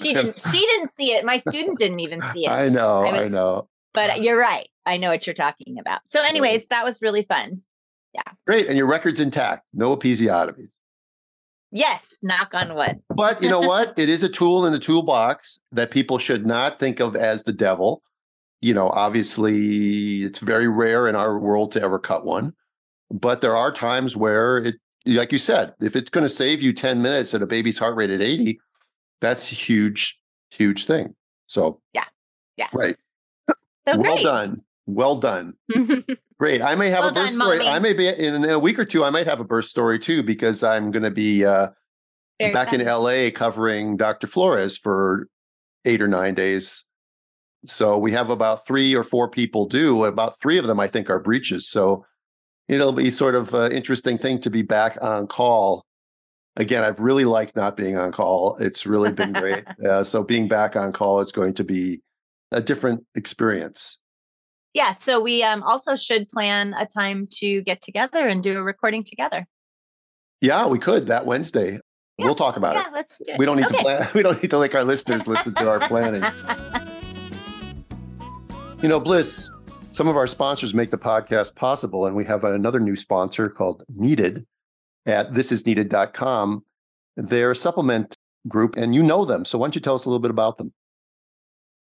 she 0.00 0.12
didn't. 0.12 0.38
She 0.52 0.58
didn't 0.58 0.90
see 0.96 1.12
it. 1.12 1.24
My 1.24 1.38
student 1.38 1.78
didn't 1.78 2.00
even 2.00 2.22
see 2.32 2.46
it. 2.46 2.50
I 2.50 2.68
know. 2.68 3.04
I, 3.04 3.12
was, 3.12 3.20
I 3.22 3.28
know. 3.28 3.68
But 3.92 4.22
you're 4.22 4.38
right. 4.38 4.68
I 4.86 4.96
know 4.96 5.08
what 5.08 5.26
you're 5.26 5.34
talking 5.34 5.78
about. 5.78 6.00
So, 6.08 6.22
anyways, 6.22 6.66
that 6.66 6.84
was 6.84 7.00
really 7.00 7.22
fun. 7.22 7.62
Yeah. 8.12 8.22
Great. 8.46 8.66
And 8.68 8.76
your 8.76 8.86
record's 8.86 9.20
intact. 9.20 9.66
No 9.72 9.96
episiotomies. 9.96 10.74
Yes, 11.72 12.16
knock 12.22 12.54
on 12.54 12.76
wood. 12.76 13.00
but 13.08 13.42
you 13.42 13.48
know 13.48 13.60
what? 13.68 13.98
It 13.98 14.08
is 14.08 14.22
a 14.22 14.28
tool 14.28 14.64
in 14.64 14.72
the 14.72 14.78
toolbox 14.78 15.60
that 15.72 15.90
people 15.90 16.18
should 16.18 16.46
not 16.46 16.78
think 16.78 17.00
of 17.00 17.16
as 17.16 17.44
the 17.44 17.52
devil. 17.52 18.02
You 18.60 18.74
know, 18.74 18.88
obviously, 18.90 20.22
it's 20.22 20.38
very 20.38 20.68
rare 20.68 21.08
in 21.08 21.16
our 21.16 21.38
world 21.38 21.72
to 21.72 21.82
ever 21.82 21.98
cut 21.98 22.24
one. 22.24 22.52
But 23.10 23.40
there 23.40 23.56
are 23.56 23.72
times 23.72 24.16
where 24.16 24.58
it, 24.58 24.76
like 25.06 25.32
you 25.32 25.38
said, 25.38 25.74
if 25.80 25.96
it's 25.96 26.10
going 26.10 26.24
to 26.24 26.28
save 26.28 26.62
you 26.62 26.72
10 26.72 27.02
minutes 27.02 27.34
at 27.34 27.42
a 27.42 27.46
baby's 27.46 27.78
heart 27.78 27.96
rate 27.96 28.10
at 28.10 28.20
80, 28.20 28.60
that's 29.20 29.52
a 29.52 29.54
huge, 29.54 30.18
huge 30.50 30.86
thing. 30.86 31.14
So, 31.46 31.80
yeah. 31.92 32.04
Yeah. 32.56 32.68
Right. 32.72 32.96
So 33.86 33.98
well 33.98 34.22
done. 34.22 34.62
Well 34.86 35.16
done. 35.16 35.54
Great. 36.38 36.62
I 36.62 36.74
may 36.74 36.90
have 36.90 37.00
well 37.00 37.08
a 37.10 37.12
birth 37.12 37.26
done, 37.26 37.34
story. 37.34 37.58
Mommy. 37.58 37.70
I 37.70 37.78
may 37.78 37.92
be 37.92 38.08
in 38.08 38.44
a 38.44 38.58
week 38.58 38.78
or 38.78 38.84
two. 38.84 39.04
I 39.04 39.10
might 39.10 39.26
have 39.26 39.40
a 39.40 39.44
birth 39.44 39.66
story 39.66 39.98
too 39.98 40.22
because 40.22 40.62
I'm 40.62 40.90
going 40.90 41.02
to 41.02 41.10
be 41.10 41.44
uh, 41.44 41.68
back 42.38 42.70
fun. 42.70 42.80
in 42.80 42.86
LA 42.86 43.30
covering 43.30 43.96
Dr. 43.96 44.26
Flores 44.26 44.78
for 44.78 45.28
eight 45.84 46.00
or 46.00 46.08
nine 46.08 46.34
days. 46.34 46.84
So 47.66 47.96
we 47.96 48.12
have 48.12 48.30
about 48.30 48.66
three 48.66 48.94
or 48.94 49.02
four 49.02 49.28
people 49.28 49.66
do. 49.66 50.04
About 50.04 50.38
three 50.40 50.58
of 50.58 50.66
them, 50.66 50.80
I 50.80 50.88
think, 50.88 51.08
are 51.08 51.18
breeches. 51.20 51.68
So 51.68 52.04
it'll 52.68 52.92
be 52.92 53.10
sort 53.10 53.34
of 53.34 53.52
an 53.54 53.72
interesting 53.72 54.18
thing 54.18 54.40
to 54.42 54.50
be 54.50 54.62
back 54.62 54.96
on 55.02 55.26
call. 55.26 55.84
Again, 56.56 56.84
I've 56.84 57.00
really 57.00 57.24
liked 57.24 57.56
not 57.56 57.76
being 57.76 57.96
on 57.96 58.12
call. 58.12 58.56
It's 58.58 58.86
really 58.86 59.12
been 59.12 59.32
great. 59.32 59.64
Uh, 59.84 60.04
so 60.04 60.22
being 60.22 60.48
back 60.48 60.76
on 60.76 60.92
call 60.92 61.20
is 61.20 61.32
going 61.32 61.54
to 61.54 61.64
be 61.64 62.00
a 62.52 62.60
different 62.60 63.04
experience. 63.14 63.98
Yeah. 64.72 64.94
So 64.94 65.20
we 65.20 65.42
um, 65.42 65.62
also 65.62 65.96
should 65.96 66.28
plan 66.28 66.74
a 66.78 66.86
time 66.86 67.28
to 67.38 67.62
get 67.62 67.82
together 67.82 68.26
and 68.26 68.42
do 68.42 68.58
a 68.58 68.62
recording 68.62 69.04
together. 69.04 69.46
Yeah, 70.40 70.66
we 70.66 70.78
could 70.78 71.06
that 71.06 71.26
Wednesday. 71.26 71.80
Yeah. 72.18 72.26
We'll 72.26 72.34
talk 72.34 72.56
about 72.56 72.76
yeah, 72.76 72.88
it. 72.88 72.92
Let's 72.92 73.18
do 73.18 73.32
it. 73.32 73.38
We 73.38 73.46
don't 73.46 73.56
need 73.56 73.66
okay. 73.66 73.76
to 73.76 73.82
plan. 73.82 74.08
We 74.14 74.22
don't 74.22 74.40
need 74.42 74.50
to 74.50 74.60
make 74.60 74.74
our 74.74 74.84
listeners 74.84 75.26
listen 75.26 75.54
to 75.54 75.68
our 75.68 75.80
planning. 75.80 76.22
you 78.82 78.88
know, 78.88 79.00
Blyss, 79.00 79.50
some 79.94 80.08
of 80.08 80.16
our 80.16 80.26
sponsors 80.26 80.74
make 80.74 80.90
the 80.90 80.98
podcast 80.98 81.54
possible, 81.54 82.04
and 82.04 82.16
we 82.16 82.24
have 82.24 82.42
another 82.42 82.80
new 82.80 82.96
sponsor 82.96 83.48
called 83.48 83.84
Needed 83.88 84.44
at 85.06 85.30
thisisneeded.com. 85.30 86.64
They're 87.16 87.52
a 87.52 87.56
supplement 87.56 88.16
group, 88.48 88.74
and 88.76 88.92
you 88.92 89.04
know 89.04 89.24
them. 89.24 89.44
So 89.44 89.56
why 89.56 89.66
don't 89.66 89.76
you 89.76 89.80
tell 89.80 89.94
us 89.94 90.04
a 90.04 90.08
little 90.08 90.20
bit 90.20 90.32
about 90.32 90.58
them? 90.58 90.72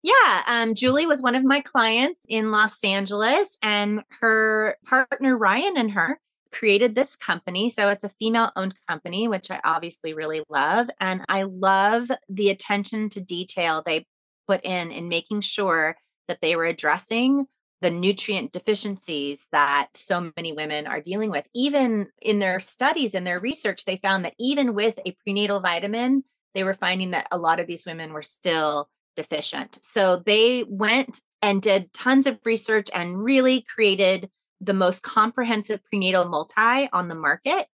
Yeah, 0.03 0.43
um, 0.47 0.75
Julie 0.75 1.07
was 1.07 1.23
one 1.23 1.35
of 1.35 1.45
my 1.45 1.63
clients 1.63 2.21
in 2.29 2.51
Los 2.51 2.85
Angeles, 2.85 3.57
and 3.63 4.03
her 4.21 4.77
partner 4.85 5.35
Ryan 5.39 5.79
and 5.79 5.91
her 5.93 6.21
created 6.53 6.95
this 6.95 7.17
company. 7.17 7.71
So 7.71 7.89
it's 7.89 8.05
a 8.05 8.11
female 8.11 8.53
owned 8.55 8.75
company, 8.87 9.29
which 9.29 9.51
I 9.51 9.61
obviously 9.65 10.13
really 10.13 10.43
love. 10.51 10.91
And 11.01 11.25
I 11.27 11.45
love 11.45 12.11
the 12.29 12.51
attention 12.51 13.09
to 13.11 13.21
detail 13.23 13.83
they 13.85 14.07
put 14.47 14.63
in 14.63 14.93
in 14.93 15.09
making 15.09 15.41
sure 15.41 15.97
that 16.29 16.43
they 16.43 16.55
were 16.55 16.67
addressing 16.67 17.47
the 17.85 17.91
nutrient 17.91 18.51
deficiencies 18.51 19.47
that 19.53 19.89
so 19.93 20.33
many 20.39 20.55
women 20.55 20.87
are 20.87 21.03
dealing 21.03 21.31
with. 21.31 21.47
Even 21.55 22.09
in 22.23 22.39
their 22.39 22.59
studies 22.59 23.15
and 23.15 23.27
their 23.27 23.39
research, 23.39 23.85
they 23.85 23.99
found 23.99 24.25
that 24.25 24.33
even 24.41 24.75
with 24.75 24.99
a 25.05 25.15
prenatal 25.23 25.61
vitamin, 25.61 26.25
they 26.55 26.65
were 26.65 26.73
finding 26.73 27.11
that 27.11 27.27
a 27.31 27.37
lot 27.37 27.61
of 27.61 27.67
these 27.67 27.85
women 27.85 28.15
were 28.15 28.23
still 28.23 28.89
deficient. 29.17 29.79
So 29.83 30.23
they 30.25 30.65
went 30.67 31.21
and 31.43 31.61
did 31.61 31.93
tons 31.93 32.27
of 32.27 32.39
research 32.47 32.89
and 32.95 33.23
really 33.23 33.61
created 33.61 34.31
the 34.63 34.73
most 34.73 35.03
comprehensive 35.03 35.85
prenatal 35.85 36.25
multi 36.25 36.89
on 36.91 37.09
the 37.09 37.15
market. 37.15 37.67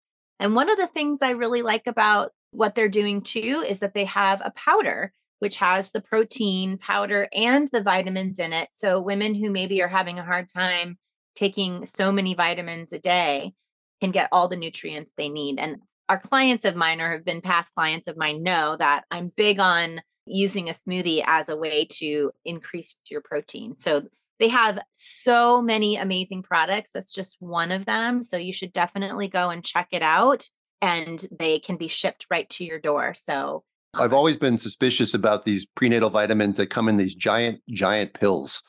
And 0.40 0.54
one 0.54 0.70
of 0.70 0.78
the 0.78 0.86
things 0.86 1.18
I 1.20 1.32
really 1.32 1.60
like 1.60 1.86
about 1.86 2.32
what 2.52 2.74
they're 2.74 2.88
doing 2.88 3.20
too 3.20 3.62
is 3.68 3.80
that 3.80 3.92
they 3.92 4.06
have 4.06 4.40
a 4.42 4.52
powder 4.52 5.12
which 5.38 5.56
has 5.56 5.90
the 5.90 6.00
protein 6.00 6.78
powder 6.78 7.28
and 7.32 7.68
the 7.72 7.82
vitamins 7.82 8.38
in 8.38 8.52
it. 8.52 8.68
So 8.72 9.00
women 9.00 9.34
who 9.34 9.50
maybe 9.50 9.82
are 9.82 9.88
having 9.88 10.18
a 10.18 10.24
hard 10.24 10.48
time 10.48 10.98
taking 11.34 11.86
so 11.86 12.10
many 12.10 12.34
vitamins 12.34 12.92
a 12.92 12.98
day 12.98 13.52
can 14.00 14.10
get 14.10 14.28
all 14.32 14.48
the 14.48 14.56
nutrients 14.56 15.12
they 15.16 15.28
need. 15.28 15.58
And 15.58 15.76
our 16.08 16.18
clients 16.18 16.64
of 16.64 16.76
mine 16.76 17.00
or 17.00 17.12
have 17.12 17.24
been 17.24 17.40
past 17.40 17.74
clients 17.74 18.08
of 18.08 18.16
mine 18.16 18.42
know 18.42 18.76
that 18.76 19.04
I'm 19.10 19.32
big 19.36 19.60
on 19.60 20.00
using 20.26 20.68
a 20.68 20.72
smoothie 20.72 21.22
as 21.26 21.48
a 21.48 21.56
way 21.56 21.86
to 21.90 22.32
increase 22.44 22.96
your 23.10 23.20
protein. 23.20 23.76
So 23.78 24.02
they 24.38 24.48
have 24.48 24.78
so 24.92 25.60
many 25.60 25.96
amazing 25.96 26.42
products. 26.42 26.92
That's 26.92 27.12
just 27.12 27.36
one 27.40 27.72
of 27.72 27.86
them. 27.86 28.22
So 28.22 28.36
you 28.36 28.52
should 28.52 28.72
definitely 28.72 29.28
go 29.28 29.50
and 29.50 29.64
check 29.64 29.88
it 29.92 30.02
out 30.02 30.48
and 30.80 31.24
they 31.36 31.58
can 31.58 31.76
be 31.76 31.88
shipped 31.88 32.26
right 32.30 32.48
to 32.50 32.64
your 32.64 32.78
door. 32.78 33.14
So 33.14 33.64
I've 33.94 34.12
always 34.12 34.36
been 34.36 34.58
suspicious 34.58 35.14
about 35.14 35.44
these 35.44 35.66
prenatal 35.66 36.10
vitamins 36.10 36.56
that 36.58 36.68
come 36.68 36.88
in 36.88 36.96
these 36.96 37.14
giant, 37.14 37.60
giant 37.70 38.14
pills. 38.14 38.62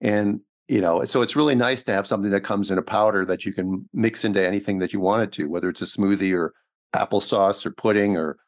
And, 0.00 0.40
you 0.68 0.80
know, 0.80 1.04
so 1.04 1.22
it's 1.22 1.36
really 1.36 1.54
nice 1.54 1.82
to 1.84 1.92
have 1.92 2.06
something 2.06 2.30
that 2.30 2.42
comes 2.42 2.70
in 2.70 2.78
a 2.78 2.82
powder 2.82 3.24
that 3.26 3.44
you 3.44 3.52
can 3.52 3.88
mix 3.92 4.24
into 4.24 4.44
anything 4.44 4.78
that 4.78 4.92
you 4.92 5.00
want 5.00 5.22
it 5.22 5.32
to, 5.32 5.48
whether 5.48 5.68
it's 5.68 5.82
a 5.82 5.86
smoothie 5.86 6.34
or 6.34 6.54
applesauce 6.94 7.66
or 7.66 7.72
pudding 7.72 8.16
or 8.16 8.38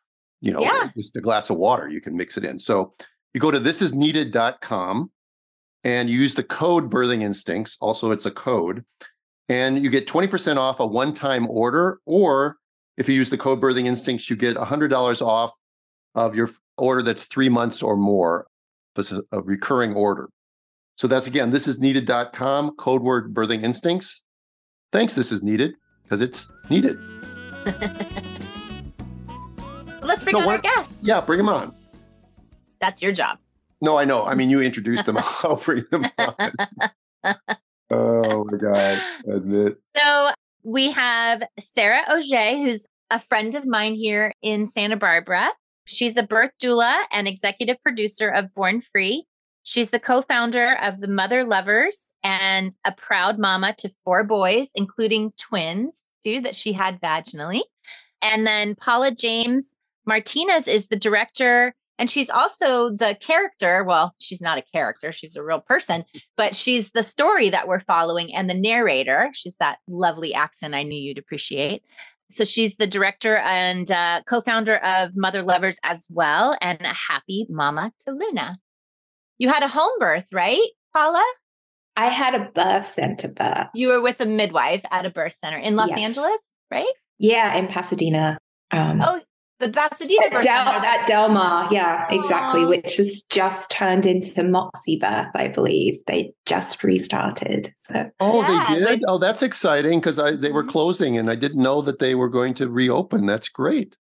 you 0.42 0.52
know, 0.52 0.60
yeah. 0.60 0.90
just 0.96 1.16
a 1.16 1.20
glass 1.20 1.48
of 1.48 1.56
water, 1.56 1.88
you 1.88 2.00
can 2.00 2.16
mix 2.16 2.36
it 2.36 2.44
in. 2.44 2.58
So 2.58 2.92
you 3.32 3.40
go 3.40 3.50
to 3.50 3.60
thisisneeded.com 3.60 5.10
and 5.84 6.10
use 6.10 6.34
the 6.34 6.42
code 6.42 6.90
birthing 6.90 7.22
instincts. 7.22 7.78
Also, 7.80 8.10
it's 8.10 8.26
a 8.26 8.30
code, 8.30 8.84
and 9.48 9.82
you 9.82 9.88
get 9.88 10.06
20% 10.06 10.56
off 10.56 10.80
a 10.80 10.86
one-time 10.86 11.48
order, 11.48 12.00
or 12.06 12.58
if 12.98 13.08
you 13.08 13.14
use 13.14 13.30
the 13.30 13.38
code 13.38 13.60
birthing 13.60 13.86
instincts, 13.86 14.28
you 14.28 14.36
get 14.36 14.56
$100 14.56 15.22
off 15.22 15.52
of 16.14 16.34
your 16.34 16.50
order 16.76 17.02
that's 17.02 17.24
three 17.24 17.48
months 17.48 17.82
or 17.82 17.96
more. 17.96 18.46
This 18.96 19.10
is 19.12 19.22
a 19.32 19.40
recurring 19.40 19.94
order. 19.94 20.28
So 20.96 21.08
that's 21.08 21.26
again, 21.26 21.50
this 21.50 21.66
is 21.66 21.80
needed.com, 21.80 22.76
code 22.76 23.02
word 23.02 23.34
birthing 23.34 23.62
instincts. 23.62 24.22
Thanks, 24.92 25.14
this 25.14 25.32
is 25.32 25.42
needed 25.42 25.74
because 26.02 26.20
it's 26.20 26.48
needed. 26.68 26.98
let's 30.02 30.22
bring 30.22 30.34
no, 30.34 30.40
on 30.40 30.46
what, 30.46 30.56
our 30.56 30.58
guests. 30.58 30.92
Yeah, 31.00 31.20
bring 31.20 31.38
them 31.38 31.48
on. 31.48 31.74
That's 32.80 33.00
your 33.00 33.12
job. 33.12 33.38
No, 33.80 33.98
I 33.98 34.04
know. 34.04 34.24
I 34.24 34.34
mean, 34.34 34.50
you 34.50 34.60
introduced 34.60 35.06
them. 35.06 35.16
I'll 35.42 35.56
bring 35.56 35.84
them 35.90 36.06
on. 36.18 36.52
oh 37.90 38.44
my 38.44 38.58
god! 38.58 39.02
Admit. 39.26 39.78
So 39.96 40.30
we 40.62 40.90
have 40.90 41.42
Sara 41.58 42.02
Ojjeh, 42.08 42.62
who's 42.62 42.86
a 43.10 43.18
friend 43.18 43.54
of 43.54 43.66
mine 43.66 43.94
here 43.94 44.32
in 44.42 44.68
Santa 44.68 44.96
Barbara. 44.96 45.50
She's 45.84 46.16
a 46.16 46.22
birth 46.22 46.52
doula 46.62 47.02
and 47.10 47.26
executive 47.26 47.82
producer 47.82 48.28
of 48.28 48.54
Born 48.54 48.80
Free. 48.80 49.24
She's 49.64 49.90
the 49.90 50.00
co 50.00 50.22
founder 50.22 50.76
of 50.82 51.00
the 51.00 51.08
Mother 51.08 51.44
Lovers 51.44 52.12
and 52.24 52.72
a 52.84 52.92
proud 52.92 53.38
mama 53.38 53.74
to 53.78 53.90
four 54.04 54.24
boys, 54.24 54.68
including 54.74 55.32
twins, 55.38 55.94
too, 56.24 56.40
that 56.40 56.56
she 56.56 56.72
had 56.72 57.00
vaginally. 57.00 57.62
And 58.20 58.46
then 58.46 58.74
Paula 58.74 59.10
James 59.12 59.74
Martinez 60.06 60.68
is 60.68 60.88
the 60.88 60.96
director 60.96 61.74
and 61.98 62.10
she's 62.10 62.30
also 62.30 62.90
the 62.90 63.16
character. 63.20 63.84
Well, 63.84 64.14
she's 64.18 64.40
not 64.40 64.58
a 64.58 64.64
character, 64.72 65.12
she's 65.12 65.36
a 65.36 65.42
real 65.42 65.60
person, 65.60 66.04
but 66.36 66.56
she's 66.56 66.90
the 66.90 67.04
story 67.04 67.50
that 67.50 67.68
we're 67.68 67.80
following 67.80 68.34
and 68.34 68.50
the 68.50 68.54
narrator. 68.54 69.30
She's 69.34 69.54
that 69.60 69.78
lovely 69.86 70.34
accent 70.34 70.74
I 70.74 70.82
knew 70.82 71.00
you'd 71.00 71.18
appreciate. 71.18 71.84
So 72.32 72.44
she's 72.44 72.76
the 72.76 72.86
director 72.86 73.36
and 73.36 73.90
uh, 73.90 74.22
co 74.26 74.40
founder 74.40 74.76
of 74.76 75.16
Mother 75.16 75.42
Lovers 75.42 75.78
as 75.84 76.06
well, 76.10 76.56
and 76.60 76.80
a 76.80 76.94
happy 76.94 77.46
mama 77.48 77.92
to 78.06 78.12
Luna. 78.12 78.58
You 79.38 79.48
had 79.48 79.62
a 79.62 79.68
home 79.68 79.92
birth, 79.98 80.26
right, 80.32 80.68
Paula? 80.94 81.24
I 81.96 82.08
had 82.08 82.34
a 82.34 82.50
birth 82.54 82.86
center 82.86 83.28
birth. 83.28 83.68
You 83.74 83.88
were 83.88 84.00
with 84.00 84.20
a 84.20 84.26
midwife 84.26 84.82
at 84.90 85.04
a 85.04 85.10
birth 85.10 85.36
center 85.42 85.58
in 85.58 85.76
Los 85.76 85.90
Angeles, 85.90 86.38
right? 86.70 86.86
Yeah, 87.18 87.54
in 87.56 87.68
Pasadena. 87.68 88.38
Um, 88.70 89.00
oh, 89.02 89.20
the 89.62 89.70
Pasadena 89.70 90.36
at 90.36 90.42
Del, 90.42 90.68
at 90.68 91.06
Del 91.06 91.28
Mar, 91.28 91.68
yeah, 91.70 92.06
exactly, 92.10 92.64
which 92.64 92.96
has 92.96 93.22
just 93.30 93.70
turned 93.70 94.04
into 94.04 94.42
Moxie 94.42 94.96
Birth, 94.96 95.34
I 95.34 95.48
believe. 95.48 96.02
They 96.06 96.34
just 96.44 96.82
restarted. 96.84 97.72
So 97.76 98.10
Oh, 98.20 98.42
yeah, 98.42 98.66
they 98.68 98.74
did? 98.74 98.84
Like, 98.84 99.00
oh, 99.08 99.18
that's 99.18 99.42
exciting 99.42 100.00
because 100.00 100.16
they 100.16 100.50
were 100.50 100.62
mm-hmm. 100.62 100.68
closing 100.68 101.16
and 101.16 101.30
I 101.30 101.36
didn't 101.36 101.62
know 101.62 101.80
that 101.82 101.98
they 101.98 102.14
were 102.14 102.28
going 102.28 102.54
to 102.54 102.68
reopen. 102.68 103.26
That's 103.26 103.48
great. 103.48 103.96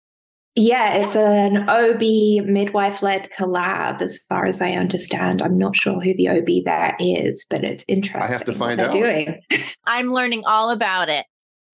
Yeah, 0.57 0.95
it's 0.95 1.15
an 1.15 1.69
OB 1.69 2.47
midwife 2.49 3.03
led 3.03 3.31
collab, 3.39 4.03
as 4.03 4.19
far 4.29 4.47
as 4.47 4.61
I 4.61 4.73
understand. 4.73 5.43
I'm 5.43 5.57
not 5.57 5.77
sure 5.77 6.01
who 6.01 6.13
the 6.15 6.29
OB 6.29 6.65
there 6.65 6.97
is, 6.99 7.47
but 7.49 7.63
it's 7.63 7.85
interesting. 7.87 8.21
I 8.21 8.29
have 8.29 8.45
to 8.47 8.53
find 8.53 8.81
out. 8.81 8.91
Doing. 8.91 9.41
I'm 9.87 10.13
learning 10.13 10.43
all 10.47 10.71
about 10.71 11.09
it. 11.09 11.25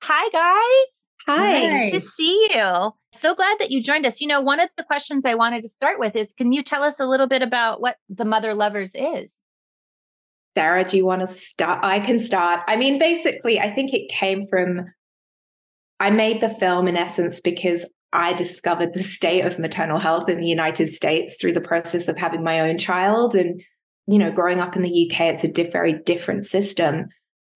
Hi, 0.02 0.28
guys. 0.28 0.95
Hi. 1.26 1.66
Nice 1.66 1.92
to 1.92 2.00
see 2.00 2.48
you. 2.54 2.92
So 3.12 3.34
glad 3.34 3.58
that 3.58 3.70
you 3.70 3.82
joined 3.82 4.06
us. 4.06 4.20
You 4.20 4.28
know, 4.28 4.40
one 4.40 4.60
of 4.60 4.70
the 4.76 4.84
questions 4.84 5.24
I 5.24 5.34
wanted 5.34 5.62
to 5.62 5.68
start 5.68 5.98
with 5.98 6.14
is 6.14 6.32
can 6.32 6.52
you 6.52 6.62
tell 6.62 6.82
us 6.82 7.00
a 7.00 7.06
little 7.06 7.26
bit 7.26 7.42
about 7.42 7.80
what 7.80 7.96
the 8.08 8.24
Mother 8.24 8.54
Lovers 8.54 8.92
is? 8.94 9.34
Sara, 10.56 10.84
do 10.88 10.96
you 10.96 11.04
want 11.04 11.20
to 11.20 11.26
start? 11.26 11.84
I 11.84 12.00
can 12.00 12.18
start. 12.18 12.60
I 12.66 12.76
mean, 12.76 12.98
basically, 12.98 13.60
I 13.60 13.74
think 13.74 13.92
it 13.92 14.08
came 14.08 14.46
from 14.46 14.86
I 15.98 16.10
made 16.10 16.40
the 16.40 16.48
film 16.48 16.88
in 16.88 16.96
essence 16.96 17.40
because 17.40 17.86
I 18.12 18.32
discovered 18.32 18.92
the 18.92 19.02
state 19.02 19.44
of 19.44 19.58
maternal 19.58 19.98
health 19.98 20.28
in 20.28 20.40
the 20.40 20.46
United 20.46 20.88
States 20.88 21.36
through 21.40 21.52
the 21.52 21.60
process 21.60 22.08
of 22.08 22.16
having 22.16 22.42
my 22.42 22.60
own 22.60 22.78
child. 22.78 23.34
And, 23.34 23.62
you 24.06 24.18
know, 24.18 24.30
growing 24.30 24.60
up 24.60 24.76
in 24.76 24.82
the 24.82 25.10
UK, 25.10 25.22
it's 25.22 25.44
a 25.44 25.48
diff- 25.48 25.72
very 25.72 25.94
different 26.04 26.44
system. 26.46 27.06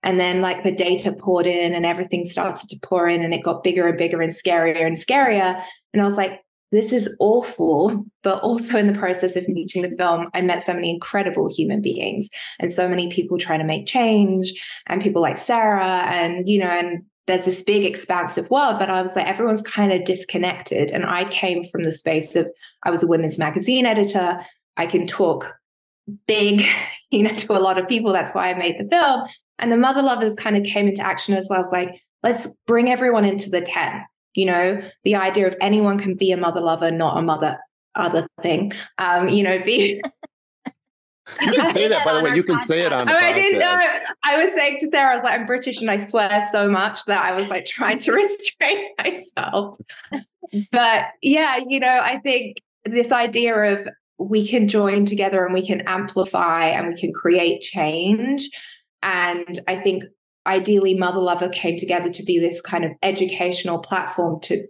And 0.02 0.18
then, 0.18 0.40
like, 0.40 0.62
the 0.62 0.72
data 0.72 1.12
poured 1.12 1.46
in 1.46 1.74
and 1.74 1.84
everything 1.84 2.24
started 2.24 2.68
to 2.70 2.78
pour 2.82 3.08
in, 3.08 3.22
and 3.22 3.34
it 3.34 3.42
got 3.42 3.62
bigger 3.62 3.86
and 3.86 3.98
bigger 3.98 4.22
and 4.22 4.32
scarier 4.32 4.86
and 4.86 4.96
scarier. 4.96 5.62
And 5.92 6.00
I 6.00 6.04
was 6.04 6.16
like, 6.16 6.40
this 6.72 6.92
is 6.92 7.14
awful. 7.18 8.04
But 8.22 8.40
also, 8.42 8.78
in 8.78 8.86
the 8.86 8.98
process 8.98 9.36
of 9.36 9.48
making 9.48 9.82
the 9.82 9.96
film, 9.96 10.28
I 10.32 10.40
met 10.40 10.62
so 10.62 10.72
many 10.72 10.90
incredible 10.90 11.52
human 11.52 11.82
beings 11.82 12.30
and 12.60 12.70
so 12.70 12.88
many 12.88 13.10
people 13.10 13.38
trying 13.38 13.60
to 13.60 13.66
make 13.66 13.86
change, 13.86 14.52
and 14.86 15.02
people 15.02 15.20
like 15.20 15.36
Sara, 15.36 16.04
and, 16.06 16.48
you 16.48 16.58
know, 16.58 16.70
and 16.70 17.04
there's 17.30 17.44
this 17.44 17.62
big 17.62 17.84
expansive 17.84 18.50
world, 18.50 18.78
but 18.78 18.90
I 18.90 19.02
was 19.02 19.14
like, 19.14 19.26
everyone's 19.26 19.62
kind 19.62 19.92
of 19.92 20.04
disconnected. 20.04 20.90
And 20.90 21.06
I 21.06 21.24
came 21.26 21.64
from 21.64 21.84
the 21.84 21.92
space 21.92 22.34
of, 22.34 22.48
I 22.82 22.90
was 22.90 23.02
a 23.02 23.06
women's 23.06 23.38
magazine 23.38 23.86
editor. 23.86 24.40
I 24.76 24.86
can 24.86 25.06
talk 25.06 25.54
big, 26.26 26.64
you 27.10 27.22
know, 27.22 27.34
to 27.34 27.52
a 27.52 27.60
lot 27.60 27.78
of 27.78 27.86
people. 27.88 28.12
That's 28.12 28.34
why 28.34 28.50
I 28.50 28.54
made 28.54 28.78
the 28.78 28.88
film. 28.88 29.28
And 29.60 29.70
the 29.70 29.76
mother 29.76 30.02
lovers 30.02 30.34
kind 30.34 30.56
of 30.56 30.64
came 30.64 30.88
into 30.88 31.02
action 31.02 31.34
as 31.34 31.48
well. 31.48 31.58
I 31.58 31.62
was 31.62 31.72
like, 31.72 32.02
let's 32.22 32.48
bring 32.66 32.90
everyone 32.90 33.24
into 33.24 33.50
the 33.50 33.60
tent. 33.60 34.02
You 34.34 34.46
know, 34.46 34.80
the 35.04 35.16
idea 35.16 35.46
of 35.46 35.56
anyone 35.60 35.98
can 35.98 36.14
be 36.14 36.32
a 36.32 36.36
mother 36.36 36.60
lover, 36.60 36.90
not 36.90 37.18
a 37.18 37.22
mother 37.22 37.58
other 37.94 38.26
thing. 38.40 38.72
Um, 38.98 39.28
you 39.28 39.42
know, 39.42 39.58
be 39.62 40.00
You 41.42 41.52
can 41.52 41.72
say 41.72 41.88
that, 41.88 42.04
by 42.04 42.14
the 42.14 42.24
way. 42.24 42.34
You 42.34 42.42
can 42.42 42.58
say 42.58 42.84
it 42.84 42.92
on. 42.92 43.08
Oh, 43.08 43.14
I 43.14 43.32
didn't 43.32 43.60
know. 43.60 43.76
I 44.24 44.42
was 44.42 44.52
saying 44.54 44.78
to 44.80 44.88
Sara, 44.88 45.12
I 45.12 45.16
was 45.16 45.24
like, 45.24 45.40
I'm 45.40 45.46
British 45.46 45.80
and 45.80 45.90
I 45.90 45.96
swear 45.96 46.46
so 46.50 46.68
much 46.68 47.04
that 47.04 47.24
I 47.24 47.32
was 47.32 47.48
like 47.48 47.66
trying 47.66 47.98
to 47.98 48.12
restrain 48.12 48.88
myself. 48.98 49.78
but 50.72 51.06
yeah, 51.22 51.60
you 51.68 51.80
know, 51.80 52.00
I 52.02 52.18
think 52.18 52.56
this 52.84 53.12
idea 53.12 53.54
of 53.56 53.88
we 54.18 54.46
can 54.46 54.68
join 54.68 55.06
together 55.06 55.44
and 55.44 55.54
we 55.54 55.66
can 55.66 55.82
amplify 55.82 56.66
and 56.66 56.88
we 56.88 56.96
can 56.96 57.12
create 57.12 57.62
change. 57.62 58.50
And 59.02 59.58
I 59.66 59.76
think 59.76 60.04
ideally, 60.46 60.94
Mother 60.94 61.20
Lover 61.20 61.48
came 61.48 61.78
together 61.78 62.10
to 62.10 62.22
be 62.22 62.38
this 62.38 62.60
kind 62.60 62.84
of 62.84 62.92
educational 63.02 63.78
platform 63.78 64.40
to 64.42 64.66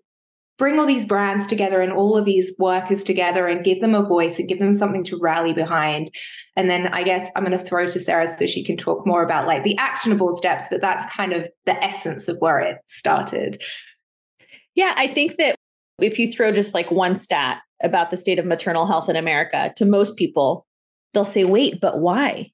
bring 0.61 0.79
all 0.79 0.85
these 0.85 1.07
brands 1.07 1.47
together 1.47 1.81
and 1.81 1.91
all 1.91 2.19
of 2.19 2.27
these 2.27 2.53
workers 2.59 3.03
together 3.03 3.47
and 3.47 3.65
give 3.65 3.81
them 3.81 3.95
a 3.95 4.03
voice 4.03 4.39
and 4.39 4.47
give 4.47 4.59
them 4.59 4.75
something 4.75 5.03
to 5.03 5.19
rally 5.19 5.55
behind. 5.55 6.11
And 6.55 6.69
then 6.69 6.89
I 6.89 7.03
guess 7.03 7.31
I'm 7.35 7.45
going 7.45 7.57
to 7.57 7.65
throw 7.65 7.89
to 7.89 7.99
Sara 7.99 8.29
so 8.29 8.47
she 8.47 8.63
can 8.63 8.77
talk 8.77 9.07
more 9.07 9.23
about 9.23 9.47
like 9.47 9.63
the 9.63 9.75
actionable 9.79 10.37
steps, 10.37 10.67
but 10.71 10.83
that's 10.83 11.11
kind 11.11 11.33
of 11.33 11.49
the 11.65 11.83
essence 11.83 12.29
of 12.29 12.37
where 12.41 12.61
it 12.61 12.77
started. 12.89 13.63
Yeah, 14.75 14.93
I 14.99 15.07
think 15.07 15.39
that 15.39 15.57
if 15.99 16.19
you 16.19 16.31
throw 16.31 16.53
just 16.53 16.75
like 16.75 16.91
one 16.91 17.15
stat 17.15 17.63
about 17.83 18.11
the 18.11 18.19
state 18.19 18.39
of 18.39 18.45
maternal 18.45 18.87
health 18.87 19.09
in 19.09 19.17
America 19.17 19.73
to 19.77 19.87
most 19.87 20.19
people, 20.19 20.67
they'll 21.15 21.25
say, 21.25 21.45
wait, 21.45 21.81
but 21.81 22.01
why? 22.01 22.53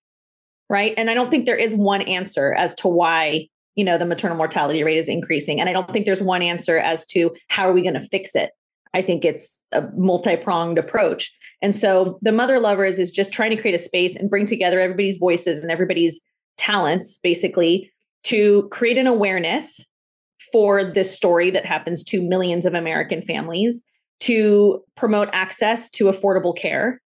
Right. 0.69 0.95
And 0.97 1.09
I 1.11 1.15
don't 1.15 1.31
think 1.31 1.47
there 1.47 1.57
is 1.57 1.73
one 1.73 2.03
answer 2.03 2.53
as 2.55 2.75
to 2.77 2.89
why 2.89 3.49
you 3.77 3.85
know, 3.85 3.99
the 3.99 4.07
maternal 4.07 4.37
mortality 4.37 4.83
rate 4.83 4.97
is 4.97 5.09
increasing. 5.09 5.61
And 5.61 5.69
I 5.69 5.73
don't 5.73 5.93
think 5.93 6.07
there's 6.07 6.23
one 6.23 6.43
answer 6.43 6.79
as 6.79 7.07
to 7.07 7.37
how 7.49 7.69
are 7.69 7.73
we 7.73 7.83
going 7.83 7.95
to 7.95 8.01
fix 8.01 8.35
it. 8.35 8.51
I 8.95 9.03
think 9.03 9.25
it's 9.25 9.63
a 9.73 9.83
multi-pronged 9.95 10.79
approach. 10.79 11.31
And 11.61 11.77
so 11.77 12.19
the 12.23 12.33
mother 12.33 12.59
lovers 12.59 12.99
is 12.99 13.11
just 13.11 13.35
trying 13.35 13.51
to 13.51 13.61
create 13.61 13.75
a 13.75 13.79
space 13.79 14.17
and 14.17 14.31
bring 14.31 14.47
together 14.47 14.81
everybody's 14.81 15.19
voices 15.19 15.63
and 15.63 15.71
everybody's 15.71 16.21
talents 16.57 17.19
basically 17.19 17.93
to 18.25 18.67
create 18.73 18.97
an 18.97 19.07
awareness 19.07 19.85
for 20.51 20.83
this 20.83 21.15
story 21.15 21.51
that 21.51 21.67
happens 21.67 22.03
to 22.05 22.27
millions 22.27 22.65
of 22.65 22.73
American 22.73 23.21
families 23.21 23.83
to 24.21 24.83
promote 24.97 25.29
access 25.35 25.91
to 25.91 26.05
affordable 26.05 26.57
care 26.57 27.03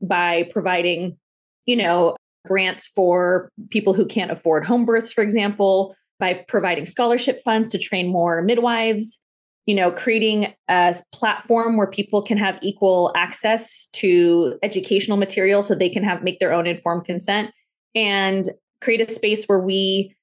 by 0.00 0.44
providing, 0.44 1.18
you 1.66 1.76
know, 1.76 2.16
grants 2.46 2.88
for 2.88 3.50
people 3.70 3.94
who 3.94 4.06
can't 4.06 4.30
afford 4.30 4.64
home 4.64 4.84
births, 4.84 5.12
for 5.12 5.22
example, 5.22 5.94
by 6.18 6.34
providing 6.48 6.86
scholarship 6.86 7.42
funds 7.44 7.70
to 7.70 7.78
train 7.78 8.08
more 8.08 8.42
midwives, 8.42 9.20
you 9.66 9.74
know, 9.74 9.90
creating 9.90 10.54
a 10.68 10.94
platform 11.12 11.76
where 11.76 11.86
people 11.86 12.22
can 12.22 12.38
have 12.38 12.58
equal 12.62 13.12
access 13.16 13.88
to 13.88 14.58
educational 14.62 15.16
material 15.16 15.62
so 15.62 15.74
they 15.74 15.88
can 15.88 16.04
have 16.04 16.22
make 16.22 16.38
their 16.38 16.52
own 16.52 16.66
informed 16.66 17.04
consent 17.04 17.50
and 17.94 18.48
create 18.80 19.00
a 19.00 19.12
space 19.12 19.44
where 19.46 19.58
we 19.58 20.14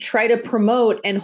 try 0.00 0.26
to 0.26 0.36
promote 0.36 1.00
and 1.04 1.22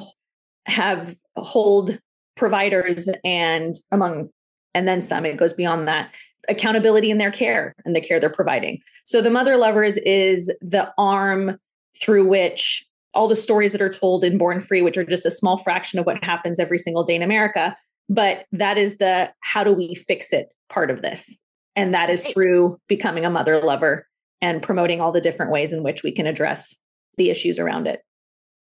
have 0.66 1.14
hold 1.36 1.98
providers 2.36 3.08
and 3.24 3.76
among 3.90 4.28
and 4.74 4.86
then 4.86 5.00
some 5.00 5.24
it 5.24 5.36
goes 5.36 5.54
beyond 5.54 5.88
that 5.88 6.10
accountability 6.48 7.10
in 7.10 7.18
their 7.18 7.30
care 7.30 7.74
and 7.84 7.94
the 7.94 8.00
care 8.00 8.20
they're 8.20 8.30
providing 8.30 8.78
so 9.04 9.20
the 9.20 9.30
mother 9.30 9.56
lovers 9.56 9.96
is 9.98 10.52
the 10.60 10.92
arm 10.98 11.58
through 12.00 12.26
which 12.26 12.86
all 13.16 13.26
the 13.26 13.34
stories 13.34 13.72
that 13.72 13.80
are 13.80 13.92
told 13.92 14.22
in 14.22 14.36
Born 14.36 14.60
Free, 14.60 14.82
which 14.82 14.98
are 14.98 15.04
just 15.04 15.24
a 15.24 15.30
small 15.30 15.56
fraction 15.56 15.98
of 15.98 16.06
what 16.06 16.22
happens 16.22 16.60
every 16.60 16.78
single 16.78 17.02
day 17.02 17.16
in 17.16 17.22
America. 17.22 17.74
But 18.08 18.44
that 18.52 18.78
is 18.78 18.98
the 18.98 19.32
how 19.40 19.64
do 19.64 19.72
we 19.72 19.94
fix 19.94 20.32
it 20.32 20.48
part 20.68 20.90
of 20.90 21.02
this. 21.02 21.36
And 21.74 21.94
that 21.94 22.10
is 22.10 22.24
through 22.24 22.78
becoming 22.88 23.24
a 23.24 23.30
mother 23.30 23.60
lover 23.60 24.06
and 24.40 24.62
promoting 24.62 25.00
all 25.00 25.12
the 25.12 25.20
different 25.20 25.50
ways 25.50 25.72
in 25.72 25.82
which 25.82 26.02
we 26.02 26.12
can 26.12 26.26
address 26.26 26.76
the 27.16 27.30
issues 27.30 27.58
around 27.58 27.86
it. 27.86 28.00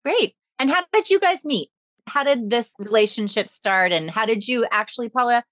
Great. 0.04 0.34
And 0.58 0.70
how 0.70 0.82
did 0.92 1.10
you 1.10 1.20
guys 1.20 1.38
meet? 1.44 1.68
How 2.06 2.24
did 2.24 2.50
this 2.50 2.68
relationship 2.78 3.50
start? 3.50 3.92
And 3.92 4.10
how 4.10 4.24
did 4.24 4.48
you 4.48 4.66
actually, 4.70 5.10
Paula, 5.10 5.44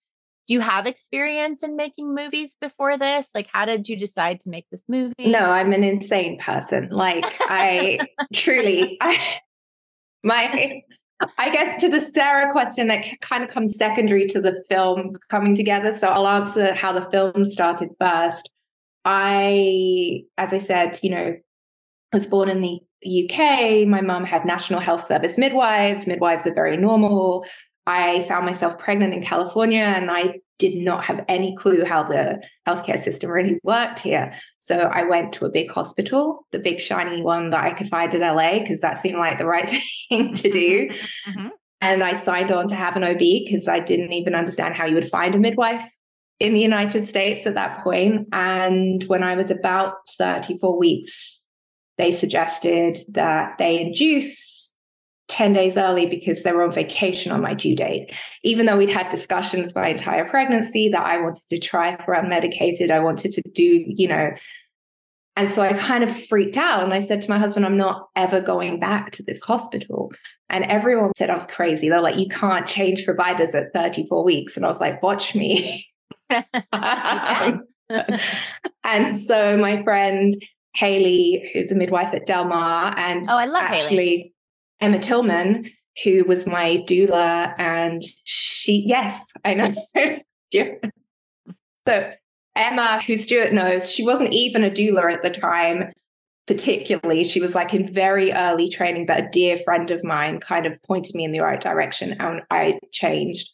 do 0.46 0.54
you 0.54 0.60
have 0.60 0.86
experience 0.86 1.62
in 1.62 1.76
making 1.76 2.14
movies 2.14 2.56
before 2.60 2.96
this? 2.96 3.26
Like, 3.34 3.48
how 3.52 3.64
did 3.64 3.88
you 3.88 3.96
decide 3.96 4.40
to 4.40 4.50
make 4.50 4.66
this 4.70 4.82
movie? 4.88 5.14
No, 5.18 5.40
I'm 5.40 5.72
an 5.72 5.82
insane 5.82 6.38
person. 6.38 6.88
Like, 6.90 7.24
I 7.40 7.98
truly, 8.34 8.96
I, 9.00 9.40
my, 10.22 10.82
I 11.38 11.50
guess 11.50 11.80
to 11.80 11.88
the 11.88 12.00
Sara 12.00 12.52
question, 12.52 12.88
that 12.88 13.04
kind 13.20 13.42
of 13.42 13.50
comes 13.50 13.76
secondary 13.76 14.26
to 14.28 14.40
the 14.40 14.62
film 14.68 15.16
coming 15.30 15.54
together. 15.54 15.92
So 15.92 16.08
I'll 16.08 16.28
answer 16.28 16.74
how 16.74 16.92
the 16.92 17.08
film 17.10 17.44
started 17.44 17.90
first. 18.00 18.48
I, 19.04 20.24
as 20.36 20.52
I 20.52 20.58
said, 20.58 20.98
you 21.02 21.10
know, 21.10 21.36
was 22.12 22.26
born 22.26 22.48
in 22.48 22.60
the 22.60 22.80
UK. 23.04 23.86
My 23.86 24.00
mum 24.00 24.24
had 24.24 24.44
National 24.44 24.80
Health 24.80 25.04
Service 25.04 25.38
midwives. 25.38 26.06
Midwives 26.06 26.46
are 26.46 26.54
very 26.54 26.76
normal. 26.76 27.46
I 27.86 28.22
found 28.22 28.44
myself 28.46 28.78
pregnant 28.78 29.14
in 29.14 29.22
California 29.22 29.80
and 29.80 30.10
I 30.10 30.40
did 30.58 30.74
not 30.74 31.04
have 31.04 31.24
any 31.28 31.54
clue 31.54 31.84
how 31.84 32.02
the 32.02 32.42
healthcare 32.66 32.98
system 32.98 33.30
really 33.30 33.60
worked 33.62 33.98
here. 33.98 34.32
So 34.58 34.90
I 34.92 35.04
went 35.04 35.32
to 35.34 35.44
a 35.44 35.50
big 35.50 35.70
hospital, 35.70 36.46
the 36.50 36.58
big 36.58 36.80
shiny 36.80 37.22
one 37.22 37.50
that 37.50 37.62
I 37.62 37.72
could 37.72 37.88
find 37.88 38.12
in 38.14 38.22
LA, 38.22 38.58
because 38.58 38.80
that 38.80 39.00
seemed 39.00 39.18
like 39.18 39.38
the 39.38 39.46
right 39.46 39.70
thing 40.08 40.34
to 40.34 40.50
do. 40.50 40.88
Mm-hmm. 41.28 41.48
And 41.80 42.02
I 42.02 42.14
signed 42.14 42.50
on 42.50 42.68
to 42.68 42.74
have 42.74 42.96
an 42.96 43.04
OB 43.04 43.18
because 43.18 43.68
I 43.68 43.80
didn't 43.80 44.12
even 44.12 44.34
understand 44.34 44.74
how 44.74 44.86
you 44.86 44.94
would 44.94 45.08
find 45.08 45.34
a 45.34 45.38
midwife 45.38 45.84
in 46.40 46.54
the 46.54 46.60
United 46.60 47.06
States 47.06 47.46
at 47.46 47.54
that 47.54 47.82
point. 47.84 48.28
And 48.32 49.04
when 49.04 49.22
I 49.22 49.34
was 49.36 49.50
about 49.50 49.94
34 50.18 50.78
weeks, 50.78 51.40
they 51.98 52.10
suggested 52.10 53.04
that 53.08 53.58
they 53.58 53.80
induce 53.80 54.72
10 55.28 55.52
days 55.52 55.76
early 55.76 56.06
because 56.06 56.42
they 56.42 56.52
were 56.52 56.62
on 56.62 56.72
vacation 56.72 57.32
on 57.32 57.42
my 57.42 57.54
due 57.54 57.74
date. 57.74 58.12
Even 58.42 58.66
though 58.66 58.76
we'd 58.76 58.90
had 58.90 59.08
discussions 59.08 59.74
my 59.74 59.88
entire 59.88 60.28
pregnancy 60.28 60.88
that 60.88 61.04
I 61.04 61.18
wanted 61.20 61.42
to 61.50 61.58
try 61.58 61.96
for 62.04 62.14
unmedicated, 62.14 62.90
I 62.90 63.00
wanted 63.00 63.32
to 63.32 63.42
do, 63.52 63.84
you 63.86 64.08
know. 64.08 64.30
And 65.36 65.50
so 65.50 65.62
I 65.62 65.74
kind 65.74 66.02
of 66.02 66.24
freaked 66.26 66.56
out 66.56 66.82
and 66.82 66.94
I 66.94 67.04
said 67.04 67.20
to 67.22 67.30
my 67.30 67.38
husband, 67.38 67.66
I'm 67.66 67.76
not 67.76 68.08
ever 68.16 68.40
going 68.40 68.80
back 68.80 69.10
to 69.12 69.22
this 69.22 69.42
hospital. 69.42 70.12
And 70.48 70.64
everyone 70.64 71.12
said 71.16 71.28
I 71.28 71.34
was 71.34 71.46
crazy. 71.46 71.88
They're 71.88 72.00
like, 72.00 72.18
you 72.18 72.28
can't 72.28 72.66
change 72.66 73.04
providers 73.04 73.54
at 73.54 73.72
34 73.74 74.24
weeks. 74.24 74.56
And 74.56 74.64
I 74.64 74.68
was 74.68 74.80
like, 74.80 75.02
watch 75.02 75.34
me. 75.34 75.86
and 78.84 79.16
so 79.16 79.56
my 79.58 79.82
friend 79.82 80.34
Haley, 80.74 81.50
who's 81.52 81.72
a 81.72 81.74
midwife 81.74 82.14
at 82.14 82.26
Del 82.26 82.44
Mar, 82.44 82.94
and 82.96 83.26
oh, 83.28 83.36
I 83.36 83.46
love 83.46 83.62
actually, 83.62 83.96
Haley 83.96 84.34
Emma 84.80 84.98
Tillman, 84.98 85.70
who 86.04 86.24
was 86.24 86.46
my 86.46 86.84
doula, 86.88 87.54
and 87.58 88.02
she, 88.24 88.84
yes, 88.86 89.32
I 89.44 89.54
know. 89.54 89.74
so 91.76 92.12
Emma, 92.54 93.02
who 93.02 93.16
Stuart 93.16 93.52
knows, 93.52 93.90
she 93.90 94.04
wasn't 94.04 94.32
even 94.32 94.64
a 94.64 94.70
doula 94.70 95.12
at 95.12 95.22
the 95.22 95.30
time. 95.30 95.92
particularly, 96.46 97.24
she 97.24 97.40
was 97.40 97.54
like 97.56 97.74
in 97.74 97.92
very 97.92 98.32
early 98.32 98.68
training, 98.68 99.04
but 99.04 99.20
a 99.20 99.28
dear 99.32 99.56
friend 99.58 99.90
of 99.90 100.04
mine 100.04 100.38
kind 100.38 100.64
of 100.64 100.80
pointed 100.84 101.14
me 101.14 101.24
in 101.24 101.32
the 101.32 101.40
right 101.40 101.60
direction. 101.60 102.14
And 102.20 102.42
I 102.50 102.78
changed 102.92 103.50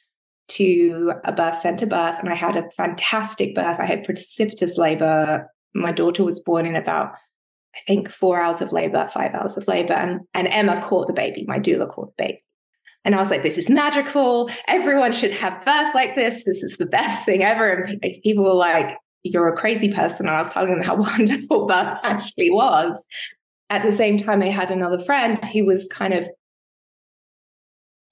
to 0.48 1.14
a 1.24 1.32
birth 1.32 1.60
center 1.60 1.86
birth 1.86 2.18
and 2.18 2.28
I 2.28 2.34
had 2.34 2.56
a 2.56 2.70
fantastic 2.72 3.54
birth. 3.54 3.80
I 3.80 3.86
had 3.86 4.04
precipitous 4.04 4.76
labor. 4.76 5.50
My 5.74 5.92
daughter 5.92 6.24
was 6.24 6.40
born 6.40 6.66
in 6.66 6.76
about, 6.76 7.14
I 7.74 7.80
think, 7.86 8.10
four 8.10 8.40
hours 8.40 8.60
of 8.60 8.72
labor, 8.72 9.08
five 9.12 9.34
hours 9.34 9.56
of 9.56 9.66
labor. 9.66 9.94
And, 9.94 10.20
and 10.34 10.48
Emma 10.48 10.80
caught 10.82 11.06
the 11.06 11.12
baby. 11.12 11.44
My 11.46 11.58
doula 11.58 11.88
caught 11.88 12.16
the 12.16 12.24
baby. 12.24 12.44
And 13.04 13.14
I 13.14 13.18
was 13.18 13.30
like, 13.30 13.42
this 13.42 13.58
is 13.58 13.68
magical. 13.68 14.50
Everyone 14.68 15.12
should 15.12 15.32
have 15.32 15.64
birth 15.64 15.94
like 15.94 16.14
this. 16.14 16.44
This 16.44 16.62
is 16.62 16.76
the 16.76 16.86
best 16.86 17.24
thing 17.24 17.42
ever. 17.42 17.72
And 17.72 18.00
people 18.22 18.44
were 18.44 18.54
like, 18.54 18.96
you're 19.24 19.48
a 19.48 19.56
crazy 19.56 19.92
person. 19.92 20.26
And 20.26 20.36
I 20.36 20.40
was 20.40 20.50
telling 20.50 20.70
them 20.70 20.82
how 20.82 20.96
wonderful 21.18 21.66
birth 21.66 21.98
actually 22.02 22.50
was. 22.50 23.04
At 23.70 23.82
the 23.82 23.92
same 23.92 24.18
time, 24.18 24.42
I 24.42 24.46
had 24.46 24.70
another 24.70 24.98
friend 24.98 25.42
who 25.46 25.64
was 25.64 25.88
kind 25.90 26.12
of 26.12 26.28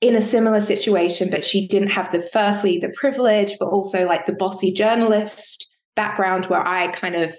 in 0.01 0.16
a 0.16 0.23
similar 0.23 0.61
situation, 0.61 1.31
but 1.31 1.44
she 1.44 1.68
didn't 1.68 1.90
have 1.90 2.11
the 2.11 2.23
firstly 2.23 2.79
the 2.79 2.88
privilege, 2.96 3.57
but 3.59 3.68
also 3.68 4.07
like 4.07 4.27
the 4.27 4.33
bossy 4.33 4.73
journalist 4.73 5.68
background 5.94 6.46
where 6.46 6.66
I 6.66 6.88
kind 6.88 7.14
of 7.14 7.37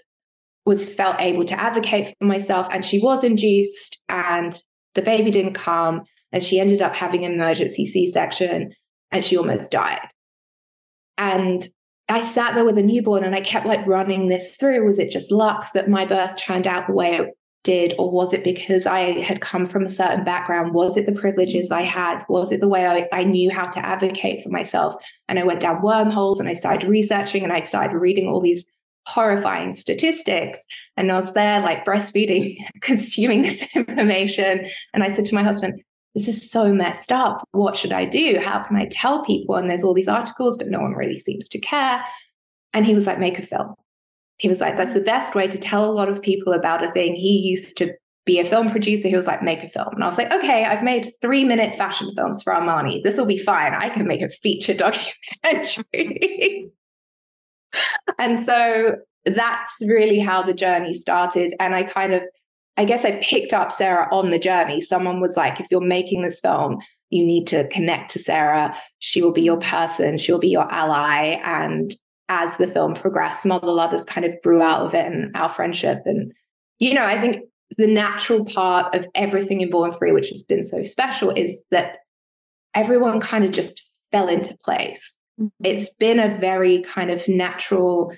was 0.66 0.86
felt 0.86 1.20
able 1.20 1.46
to 1.46 1.60
advocate 1.60 2.16
for 2.20 2.26
myself. 2.26 2.68
And 2.72 2.86
she 2.86 3.00
was 3.00 3.24
induced, 3.24 4.00
and 4.10 4.62
the 4.96 5.02
baby 5.02 5.32
didn't 5.32 5.54
come, 5.54 6.02
and 6.32 6.44
she 6.44 6.60
ended 6.60 6.82
up 6.82 6.96
having 6.96 7.26
an 7.26 7.34
emergency 7.34 7.86
C-section, 7.86 8.74
and 9.12 9.26
she 9.26 9.38
almost 9.38 9.72
died. 9.72 10.08
And 11.18 11.68
I 12.10 12.22
sat 12.22 12.56
there 12.56 12.66
with 12.66 12.78
a 12.78 12.84
newborn 12.84 13.24
and 13.24 13.36
I 13.36 13.42
kept 13.42 13.66
like 13.66 13.86
running 13.88 14.28
this 14.28 14.56
through. 14.58 14.86
Was 14.86 15.00
it 15.00 15.12
just 15.12 15.32
luck 15.32 15.72
that 15.74 15.90
my 15.90 16.06
birth 16.06 16.36
turned 16.36 16.68
out 16.68 16.88
the 16.88 16.94
way 16.94 17.16
it 17.16 17.30
did? 17.64 17.94
Or 17.98 18.12
was 18.12 18.34
it 18.34 18.44
because 18.44 18.86
I 18.86 19.22
had 19.22 19.40
come 19.40 19.66
from 19.66 19.86
a 19.86 19.90
certain 19.90 20.24
background? 20.26 20.74
Was 20.74 20.98
it 20.98 21.06
the 21.06 21.14
privileges 21.14 21.72
I 21.72 21.84
had? 21.84 22.24
Was 22.28 22.52
it 22.52 22.60
the 22.60 22.68
way 22.68 22.86
I, 22.86 23.08
I 23.14 23.24
knew 23.24 23.50
how 23.50 23.68
to 23.68 23.86
advocate 23.86 24.44
for 24.44 24.50
myself? 24.50 24.96
And 25.30 25.40
I 25.40 25.44
went 25.44 25.62
down 25.62 25.82
wormholes 25.82 26.40
and 26.40 26.50
I 26.50 26.54
started 26.54 26.90
researching 26.90 27.44
and 27.44 27.54
I 27.54 27.62
started 27.62 27.96
reading 27.98 28.28
all 28.28 28.42
these 28.42 28.66
horrifying 29.08 29.74
statistics. 29.74 30.64
And 30.98 31.12
I 31.12 31.16
was 31.16 31.34
there 31.34 31.60
like 31.62 31.86
breastfeeding, 31.86 32.58
consuming 32.82 33.42
this 33.42 33.66
information. 33.76 34.68
And 34.94 35.04
I 35.04 35.10
said 35.10 35.26
to 35.26 35.36
my 35.36 35.44
husband, 35.44 35.82
this 36.16 36.28
is 36.28 36.50
so 36.50 36.74
messed 36.74 37.12
up. 37.12 37.48
What 37.52 37.78
should 37.78 37.94
I 37.94 38.06
do? 38.06 38.40
How 38.44 38.60
can 38.60 38.76
I 38.76 38.88
tell 38.92 39.24
people? 39.24 39.56
And 39.56 39.70
there's 39.70 39.84
all 39.84 39.94
these 39.94 40.10
articles, 40.10 40.58
but 40.58 40.68
no 40.68 40.80
one 40.80 40.92
really 40.92 41.20
seems 41.20 41.48
to 41.50 41.60
care. 41.60 42.04
And 42.74 42.86
he 42.86 42.94
was 42.94 43.08
like, 43.08 43.20
make 43.20 43.40
a 43.40 43.44
film. 43.44 43.76
He 44.38 44.50
was 44.50 44.60
like, 44.60 44.76
that's 44.76 44.94
the 44.94 45.02
best 45.02 45.36
way 45.36 45.48
to 45.48 45.58
tell 45.58 45.90
a 45.90 45.94
lot 45.94 46.10
of 46.10 46.22
people 46.22 46.52
about 46.52 46.84
a 46.84 46.92
thing. 46.92 47.16
He 47.16 47.38
used 47.38 47.78
to 47.78 47.94
be 48.26 48.40
a 48.40 48.46
film 48.46 48.70
producer. 48.70 49.08
He 49.08 49.16
was 49.16 49.28
like, 49.28 49.42
make 49.42 49.64
a 49.64 49.70
film. 49.70 49.90
And 49.94 50.04
I 50.04 50.08
was 50.08 50.18
like, 50.18 50.32
okay, 50.32 50.66
I've 50.66 50.84
made 50.84 51.12
three 51.22 51.44
minute 51.44 51.76
fashion 51.76 52.12
films 52.16 52.44
for 52.44 52.54
Armani. 52.54 53.04
This 53.04 53.18
will 53.18 53.26
be 53.26 53.38
fine. 53.38 53.74
I 53.74 53.90
can 53.90 54.08
make 54.08 54.22
a 54.22 54.30
feature 54.30 54.74
documentary. 55.44 56.72
And 58.18 58.40
so 58.40 58.98
that's 59.26 59.78
really 59.86 60.20
how 60.20 60.44
the 60.44 60.54
journey 60.54 60.94
started. 60.94 61.54
And 61.60 61.76
I 61.76 61.84
kind 61.84 62.14
of 62.14 62.24
I 62.78 62.86
guess 62.86 63.04
I 63.04 63.20
picked 63.22 63.54
up 63.54 63.72
Sara 63.72 64.08
on 64.12 64.30
the 64.30 64.40
journey. 64.40 64.82
Someone 64.82 65.20
was 65.20 65.36
like, 65.36 65.60
if 65.60 65.68
you're 65.70 65.82
making 65.82 66.22
this 66.22 66.40
film, 66.40 66.80
you 67.10 67.26
need 67.26 67.46
to 67.48 67.68
connect 67.68 68.12
to 68.12 68.20
Sarah. 68.20 68.76
She 69.00 69.22
will 69.22 69.32
be 69.32 69.42
your 69.42 69.58
mm. 69.58 69.64
person, 69.64 70.18
she'll 70.18 70.40
be 70.40 70.50
your 70.50 70.72
ally. 70.72 71.40
And 71.44 71.96
as 72.30 72.58
the 72.58 72.68
film 72.68 72.94
progressed, 72.94 73.46
Mother 73.46 73.68
Lovers 73.68 74.06
kind 74.06 74.26
of 74.26 74.34
grew 74.42 74.62
out 74.62 74.86
of 74.86 74.94
it 74.94 75.06
and 75.06 75.36
our 75.36 75.50
friendship. 75.50 76.02
And, 76.06 76.32
you 76.80 76.94
know, 76.94 77.06
I 77.06 77.20
think 77.20 77.44
the 77.78 77.88
natural 77.88 78.46
part 78.46 78.96
of 78.96 79.06
everything 79.16 79.62
in 79.62 79.70
Born 79.70 79.94
Free, 79.94 80.14
which 80.14 80.30
has 80.30 80.42
been 80.42 80.64
so 80.64 80.82
special, 80.82 81.30
is 81.32 81.62
that 81.72 81.98
everyone 82.74 83.20
kind 83.20 83.44
of 83.44 83.52
just 83.52 83.92
fell 84.12 84.30
into 84.30 84.58
place. 84.64 85.14
Mm-hmm. 85.42 85.66
It's 85.66 85.90
been 85.90 86.20
a 86.20 86.38
very 86.38 86.82
kind 86.84 87.10
of 87.10 87.28
natural 87.28 88.14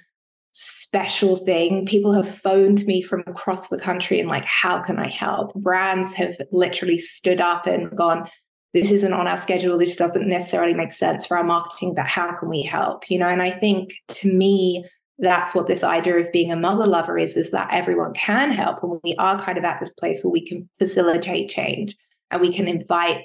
special 0.51 1.35
thing. 1.35 1.85
People 1.85 2.13
have 2.13 2.29
phoned 2.29 2.85
me 2.85 3.01
from 3.01 3.23
across 3.25 3.69
the 3.69 3.79
country 3.79 4.19
and 4.19 4.29
like, 4.29 4.45
how 4.45 4.79
can 4.79 4.99
I 4.99 5.09
help? 5.09 5.53
Brands 5.55 6.13
have 6.13 6.35
literally 6.51 6.99
stood 6.99 7.41
up 7.41 7.65
and 7.65 7.95
gone, 7.97 8.29
this 8.73 8.91
isn't 8.91 9.13
on 9.13 9.27
our 9.27 9.37
schedule. 9.37 9.77
This 9.77 9.95
doesn't 9.95 10.27
necessarily 10.27 10.73
make 10.73 10.91
sense 10.91 11.25
for 11.25 11.37
our 11.37 11.43
marketing, 11.43 11.93
but 11.95 12.07
how 12.07 12.35
can 12.35 12.49
we 12.49 12.61
help? 12.61 13.09
You 13.09 13.19
know, 13.19 13.27
and 13.27 13.41
I 13.41 13.51
think 13.51 13.93
to 14.09 14.31
me, 14.31 14.85
that's 15.19 15.55
what 15.55 15.67
this 15.67 15.83
idea 15.83 16.17
of 16.17 16.31
being 16.31 16.51
a 16.51 16.55
mother 16.55 16.87
lover 16.87 17.17
is, 17.17 17.37
is 17.37 17.51
that 17.51 17.69
everyone 17.71 18.13
can 18.13 18.51
help. 18.51 18.83
And 18.83 18.99
we 19.03 19.15
are 19.17 19.39
kind 19.39 19.57
of 19.57 19.63
at 19.63 19.79
this 19.79 19.93
place 19.93 20.23
where 20.23 20.31
we 20.31 20.45
can 20.45 20.69
facilitate 20.79 21.49
change 21.49 21.95
and 22.29 22.41
we 22.41 22.51
can 22.51 22.67
invite 22.67 23.21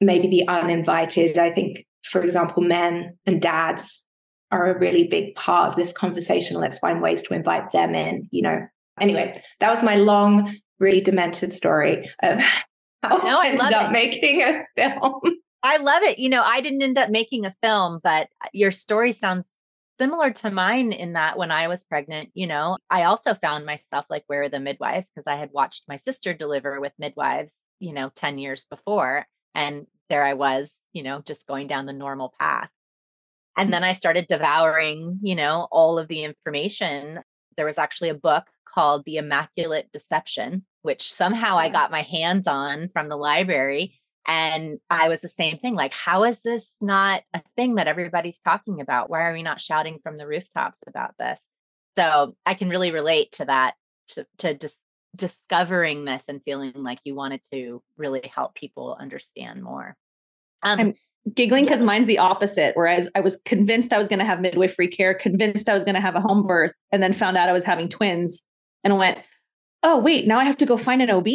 maybe 0.00 0.28
the 0.28 0.48
uninvited. 0.48 1.38
I 1.38 1.50
think, 1.50 1.86
for 2.04 2.22
example, 2.22 2.62
men 2.62 3.16
and 3.26 3.40
dads 3.40 4.04
are 4.50 4.66
a 4.66 4.78
really 4.78 5.04
big 5.04 5.34
part 5.34 5.68
of 5.68 5.76
this 5.76 5.92
conversation. 5.92 6.60
Let's 6.60 6.78
find 6.78 7.02
ways 7.02 7.22
to 7.24 7.34
invite 7.34 7.72
them 7.72 7.94
in, 7.94 8.28
you 8.30 8.42
know. 8.42 8.66
Anyway, 9.00 9.42
that 9.60 9.70
was 9.70 9.82
my 9.82 9.96
long, 9.96 10.54
really 10.78 11.00
demented 11.00 11.52
story 11.52 12.08
of 12.22 12.40
how 13.02 13.16
no, 13.18 13.40
I, 13.40 13.46
I 13.46 13.48
ended 13.48 13.72
up 13.72 13.90
it. 13.90 13.92
making 13.92 14.42
a 14.42 14.64
film. 14.76 15.20
I 15.62 15.78
love 15.78 16.02
it. 16.02 16.18
You 16.18 16.28
know, 16.28 16.42
I 16.44 16.60
didn't 16.60 16.82
end 16.82 16.98
up 16.98 17.10
making 17.10 17.46
a 17.46 17.54
film, 17.62 18.00
but 18.02 18.28
your 18.52 18.70
story 18.70 19.12
sounds 19.12 19.48
similar 19.98 20.30
to 20.30 20.50
mine 20.50 20.92
in 20.92 21.14
that 21.14 21.38
when 21.38 21.50
I 21.50 21.68
was 21.68 21.84
pregnant, 21.84 22.30
you 22.34 22.46
know, 22.46 22.78
I 22.90 23.04
also 23.04 23.34
found 23.34 23.64
myself 23.64 24.04
like, 24.10 24.24
where 24.26 24.42
are 24.42 24.48
the 24.48 24.60
midwives? 24.60 25.08
Because 25.08 25.26
I 25.26 25.36
had 25.36 25.50
watched 25.52 25.84
my 25.88 25.96
sister 25.98 26.34
deliver 26.34 26.80
with 26.80 26.92
midwives, 26.98 27.54
you 27.78 27.92
know, 27.92 28.10
10 28.14 28.38
years 28.38 28.66
before. 28.68 29.26
And 29.54 29.86
there 30.10 30.24
I 30.24 30.34
was, 30.34 30.70
you 30.94 31.02
know, 31.02 31.20
just 31.20 31.46
going 31.46 31.66
down 31.66 31.84
the 31.84 31.92
normal 31.92 32.32
path. 32.40 32.70
And 33.56 33.68
mm. 33.68 33.72
then 33.72 33.84
I 33.84 33.92
started 33.92 34.26
devouring, 34.26 35.18
you 35.22 35.34
know, 35.34 35.68
all 35.70 35.98
of 35.98 36.08
the 36.08 36.24
information. 36.24 37.20
There 37.56 37.66
was 37.66 37.78
actually 37.78 38.08
a 38.08 38.14
book 38.14 38.44
called 38.64 39.04
The 39.04 39.16
Immaculate 39.16 39.92
Deception, 39.92 40.64
which 40.82 41.12
somehow 41.12 41.58
I 41.58 41.68
got 41.68 41.90
my 41.90 42.02
hands 42.02 42.46
on 42.46 42.88
from 42.92 43.08
the 43.08 43.16
library. 43.16 44.00
And 44.26 44.78
I 44.88 45.08
was 45.08 45.20
the 45.20 45.28
same 45.28 45.58
thing 45.58 45.74
like, 45.74 45.92
how 45.92 46.24
is 46.24 46.38
this 46.42 46.72
not 46.80 47.22
a 47.34 47.42
thing 47.56 47.74
that 47.74 47.88
everybody's 47.88 48.40
talking 48.40 48.80
about? 48.80 49.10
Why 49.10 49.24
are 49.24 49.34
we 49.34 49.42
not 49.42 49.60
shouting 49.60 49.98
from 50.02 50.16
the 50.16 50.26
rooftops 50.26 50.78
about 50.86 51.14
this? 51.18 51.38
So 51.96 52.34
I 52.46 52.54
can 52.54 52.70
really 52.70 52.90
relate 52.90 53.32
to 53.32 53.44
that, 53.44 53.74
to, 54.08 54.26
to 54.38 54.54
dis- 54.54 54.74
discovering 55.14 56.04
this 56.04 56.24
and 56.26 56.42
feeling 56.42 56.72
like 56.74 56.98
you 57.04 57.14
wanted 57.14 57.42
to 57.52 57.82
really 57.96 58.28
help 58.34 58.54
people 58.54 58.96
understand 58.98 59.62
more. 59.62 59.96
Um, 60.64 60.80
I'm 60.80 60.94
giggling 61.34 61.64
because 61.64 61.82
mine's 61.82 62.06
the 62.06 62.18
opposite. 62.18 62.72
Whereas 62.74 63.08
I 63.14 63.20
was 63.20 63.36
convinced 63.44 63.92
I 63.92 63.98
was 63.98 64.08
going 64.08 64.18
to 64.18 64.24
have 64.24 64.40
midwifery 64.40 64.88
care, 64.88 65.14
convinced 65.14 65.68
I 65.68 65.74
was 65.74 65.84
going 65.84 65.94
to 65.94 66.00
have 66.00 66.16
a 66.16 66.20
home 66.20 66.46
birth, 66.46 66.72
and 66.92 67.02
then 67.02 67.12
found 67.12 67.36
out 67.36 67.48
I 67.48 67.52
was 67.52 67.64
having 67.64 67.88
twins 67.88 68.42
and 68.82 68.98
went, 68.98 69.18
oh, 69.82 69.98
wait, 69.98 70.26
now 70.26 70.38
I 70.38 70.44
have 70.44 70.56
to 70.58 70.66
go 70.66 70.76
find 70.76 71.02
an 71.02 71.10
OB. 71.10 71.28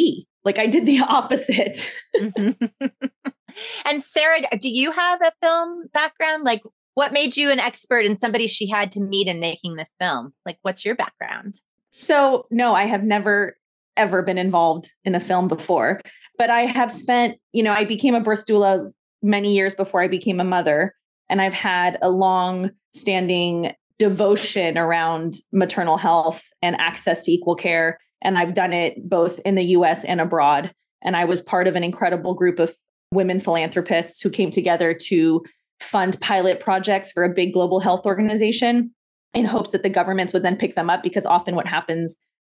Like 0.44 0.60
I 0.60 0.68
did 0.68 0.86
the 0.86 1.00
opposite. 1.08 1.92
mm-hmm. 2.16 2.66
and 3.86 4.04
Sara, 4.04 4.42
do 4.60 4.70
you 4.70 4.92
have 4.92 5.22
a 5.22 5.32
film 5.42 5.86
background? 5.94 6.44
Like, 6.44 6.62
what 6.96 7.14
made 7.14 7.38
you 7.38 7.52
an 7.52 7.60
expert 7.60 8.06
and 8.06 8.20
somebody 8.20 8.48
she 8.48 8.68
had 8.68 8.92
to 8.94 9.02
meet 9.02 9.28
in 9.28 9.40
making 9.40 9.76
this 9.76 9.94
film? 10.00 10.34
Like, 10.46 10.58
what's 10.64 10.84
your 10.84 10.96
background? 10.96 11.62
So, 11.92 12.46
no, 12.52 12.76
I 12.76 12.86
have 12.86 13.04
never 13.04 13.56
ever 13.98 14.22
been 14.22 14.38
involved 14.38 14.92
in 15.04 15.14
a 15.14 15.20
film 15.20 15.50
before, 15.50 16.00
but 16.38 16.50
I 16.50 16.62
have 16.62 16.90
spent, 16.90 17.38
you 17.52 17.62
know, 17.64 17.74
I 17.74 17.84
became 17.84 18.16
a 18.16 18.22
birth 18.22 18.46
doula 18.46 18.94
many 19.22 19.54
years 19.54 19.76
before 19.76 20.02
I 20.02 20.08
became 20.08 20.40
a 20.40 20.46
mother. 20.46 20.96
And 21.30 21.42
I've 21.42 21.54
had 21.54 21.98
a 22.02 22.10
long 22.10 22.72
standing 22.92 23.74
devotion 23.98 24.78
around 24.78 25.36
maternal 25.52 25.98
health 25.98 26.44
and 26.62 26.76
access 26.80 27.24
to 27.24 27.32
equal 27.32 27.56
care. 27.56 28.00
And 28.22 28.38
I've 28.38 28.54
done 28.54 28.74
it 28.74 29.08
both 29.08 29.40
in 29.40 29.56
the 29.56 29.66
US 29.66 30.06
and 30.06 30.22
abroad. 30.22 30.72
And 31.04 31.16
I 31.16 31.26
was 31.26 31.42
part 31.42 31.68
of 31.68 31.76
an 31.76 31.84
incredible 31.84 32.34
group 32.34 32.60
of 32.60 32.74
women 33.12 33.40
philanthropists 33.40 34.22
who 34.22 34.30
came 34.30 34.52
together 34.52 34.94
to 34.94 35.44
fund 35.80 36.20
pilot 36.20 36.60
projects 36.60 37.12
for 37.12 37.24
a 37.24 37.34
big 37.34 37.54
global 37.54 37.80
health 37.80 38.06
organization 38.06 38.94
in 39.34 39.46
hopes 39.46 39.72
that 39.72 39.84
the 39.84 39.90
governments 39.90 40.34
would 40.34 40.44
then 40.44 40.56
pick 40.56 40.76
them 40.76 40.90
up 40.90 41.04
because 41.04 41.26
often 41.26 41.56
what 41.56 41.68
happens 41.68 42.18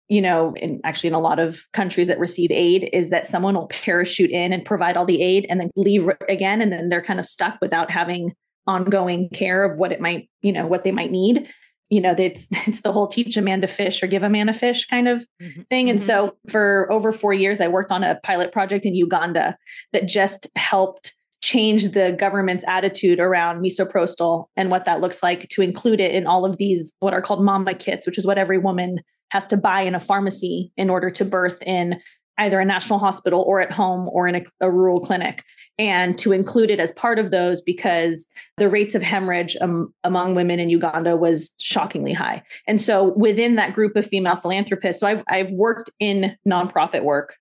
you 0.10 0.22
know, 0.22 0.54
in 0.56 0.82
actually 0.84 1.08
in 1.08 1.14
a 1.14 1.20
lot 1.20 1.40
of 1.40 1.62
countries 1.72 2.08
that 2.08 2.20
receive 2.20 2.52
aid, 2.52 2.90
is 2.92 3.12
that 3.12 3.28
someone 3.28 3.54
will 3.54 3.68
parachute 3.68 4.32
in 4.32 4.52
and 4.52 4.66
provide 4.66 4.98
all 4.98 5.06
the 5.06 5.22
aid 5.22 5.46
and 5.50 5.62
then 5.62 5.70
leave 5.76 6.10
again, 6.28 6.62
and 6.62 6.74
then 6.74 6.90
they're 6.90 7.02
kind 7.02 7.20
of 7.20 7.26
stuck 7.26 7.58
without 7.62 7.92
having 7.92 8.34
ongoing 8.68 9.30
care 9.30 9.64
of 9.64 9.80
what 9.80 9.92
it 9.92 10.02
might, 10.02 10.30
you 10.42 10.52
know, 10.52 10.66
what 10.66 10.84
they 10.84 10.92
might 10.92 11.12
need. 11.12 11.48
You 11.90 12.02
know, 12.02 12.16
it's 12.18 12.48
it's 12.68 12.82
the 12.82 12.92
whole 12.92 13.08
teach 13.08 13.38
a 13.38 13.42
man 13.42 13.62
to 13.62 13.68
fish 13.68 14.02
or 14.02 14.08
give 14.08 14.24
a 14.24 14.30
man 14.30 14.50
a 14.50 14.54
fish 14.54 14.86
kind 14.88 15.08
of 15.08 15.26
mm-hmm. 15.42 15.62
thing. 15.70 15.90
And 15.90 16.00
mm-hmm. 16.00 16.06
so 16.06 16.36
for 16.50 16.92
over 16.92 17.12
four 17.12 17.34
years, 17.34 17.62
I 17.62 17.68
worked 17.68 17.92
on 17.92 18.04
a 18.04 18.20
pilot 18.24 18.52
project 18.52 18.86
in 18.86 18.96
Uganda 18.96 19.56
that 19.94 20.08
just 20.08 20.48
helped 20.56 21.14
change 21.42 21.92
the 21.92 22.16
government's 22.20 22.66
attitude 22.68 23.20
around 23.20 23.62
misoprostol 23.62 24.46
and 24.58 24.70
what 24.70 24.86
that 24.86 25.00
looks 25.00 25.24
like 25.24 25.48
to 25.50 25.62
include 25.62 26.02
it 26.02 26.14
in 26.14 26.28
all 26.28 26.44
of 26.44 26.58
these 26.58 26.92
what 27.00 27.14
are 27.14 27.22
called 27.22 27.44
mama 27.44 27.74
kits, 27.74 28.06
which 28.06 28.18
is 28.18 28.26
what 28.26 28.38
every 28.38 28.58
woman 28.58 29.00
has 29.30 29.48
to 29.48 29.58
buy 29.58 29.82
in 29.82 29.96
a 29.96 30.00
pharmacy 30.00 30.72
in 30.78 30.90
order 30.90 31.10
to 31.12 31.26
birth 31.26 31.62
in 31.66 32.00
either 32.38 32.60
a 32.60 32.66
national 32.66 33.00
hospital 33.00 33.44
or 33.46 33.60
at 33.60 33.72
home 33.72 34.08
or 34.12 34.28
in 34.28 34.36
a, 34.36 34.44
a, 34.62 34.72
rural 34.72 35.02
clinic. 35.02 35.44
And 35.78 36.18
to 36.20 36.32
include 36.32 36.70
it 36.70 36.80
as 36.80 36.92
part 36.94 37.20
of 37.20 37.32
those 37.32 37.62
because 37.62 38.28
the 38.58 38.70
rates 38.70 38.96
of 38.96 39.04
hemorrhage 39.04 39.58
um, 39.60 39.94
among 40.06 40.36
women 40.36 40.60
in 40.60 40.70
uganda 40.70 41.18
was 41.18 41.52
shockingly 41.60 42.14
high. 42.14 42.42
And 42.66 42.80
so 42.80 43.14
within 43.16 43.56
that 43.56 43.74
group 43.74 43.98
of 43.98 44.08
female 44.08 44.38
philanthropists 44.38 45.02
so 45.02 45.08
I've, 45.08 45.24
I've 45.28 45.52
worked 45.52 45.90
in 46.00 46.38
nonprofit 46.48 47.04
work 47.04 47.36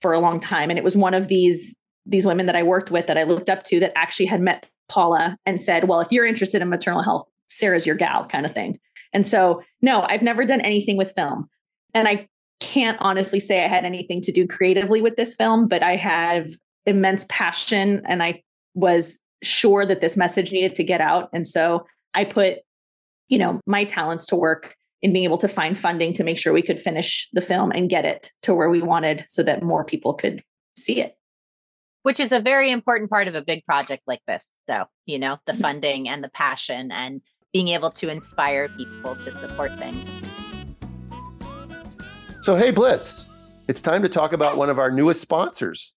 for 0.00 0.12
a 0.12 0.20
long 0.20 0.38
time. 0.38 0.70
And 0.70 0.78
it 0.78 0.84
was 0.84 0.96
one 0.96 1.14
of 1.14 1.26
these 1.26 1.76
these 2.06 2.26
women 2.26 2.46
that 2.46 2.56
i 2.56 2.62
worked 2.62 2.90
with 2.90 3.06
that 3.06 3.18
i 3.18 3.22
looked 3.22 3.50
up 3.50 3.62
to 3.64 3.80
that 3.80 3.96
actually 3.96 4.26
had 4.26 4.40
met 4.40 4.66
paula 4.88 5.36
and 5.46 5.60
said 5.60 5.88
well 5.88 6.00
if 6.00 6.08
you're 6.10 6.26
interested 6.26 6.60
in 6.60 6.68
maternal 6.68 7.02
health 7.02 7.28
sara's 7.46 7.86
your 7.86 7.96
gal 7.96 8.24
kind 8.26 8.46
of 8.46 8.52
thing 8.52 8.78
and 9.14 9.24
so 9.24 9.62
no 9.80 10.02
i've 10.02 10.22
never 10.22 10.44
done 10.44 10.60
anything 10.60 10.98
with 10.98 11.14
film 11.16 11.48
and 11.94 12.06
i 12.06 12.28
can't 12.60 12.98
honestly 13.00 13.40
say 13.40 13.64
I 13.64 13.68
had 13.68 13.84
anything 13.84 14.20
to 14.22 14.32
do 14.32 14.46
creatively 14.46 15.02
with 15.02 15.16
this 15.16 15.34
film, 15.34 15.68
but 15.68 15.82
I 15.82 15.96
have 15.96 16.48
immense 16.86 17.26
passion 17.28 18.02
and 18.06 18.22
I 18.22 18.42
was 18.74 19.18
sure 19.42 19.84
that 19.86 20.00
this 20.00 20.16
message 20.16 20.52
needed 20.52 20.74
to 20.76 20.84
get 20.84 21.00
out. 21.00 21.28
And 21.32 21.46
so 21.46 21.86
I 22.14 22.24
put, 22.24 22.58
you 23.28 23.38
know, 23.38 23.60
my 23.66 23.84
talents 23.84 24.26
to 24.26 24.36
work 24.36 24.76
in 25.02 25.12
being 25.12 25.24
able 25.24 25.38
to 25.38 25.48
find 25.48 25.76
funding 25.76 26.12
to 26.14 26.24
make 26.24 26.38
sure 26.38 26.52
we 26.52 26.62
could 26.62 26.80
finish 26.80 27.28
the 27.32 27.42
film 27.42 27.70
and 27.70 27.90
get 27.90 28.04
it 28.06 28.30
to 28.42 28.54
where 28.54 28.70
we 28.70 28.80
wanted 28.80 29.24
so 29.28 29.42
that 29.42 29.62
more 29.62 29.84
people 29.84 30.14
could 30.14 30.42
see 30.76 31.00
it. 31.00 31.16
Which 32.02 32.20
is 32.20 32.32
a 32.32 32.40
very 32.40 32.70
important 32.70 33.10
part 33.10 33.28
of 33.28 33.34
a 33.34 33.42
big 33.42 33.64
project 33.66 34.02
like 34.06 34.20
this. 34.26 34.48
So, 34.68 34.84
you 35.06 35.18
know, 35.18 35.38
the 35.46 35.52
mm-hmm. 35.52 35.62
funding 35.62 36.08
and 36.08 36.24
the 36.24 36.30
passion 36.30 36.90
and 36.92 37.20
being 37.54 37.68
able 37.68 37.88
to 37.88 38.10
inspire 38.10 38.68
people 38.70 39.14
to 39.14 39.30
support 39.30 39.78
things. 39.78 40.04
So, 42.42 42.56
hey, 42.56 42.72
Blyss, 42.72 43.24
it's 43.68 43.80
time 43.80 44.02
to 44.02 44.08
talk 44.08 44.32
about 44.32 44.58
one 44.58 44.68
of 44.68 44.78
our 44.78 44.90
newest 44.90 45.20
sponsors. 45.20 45.94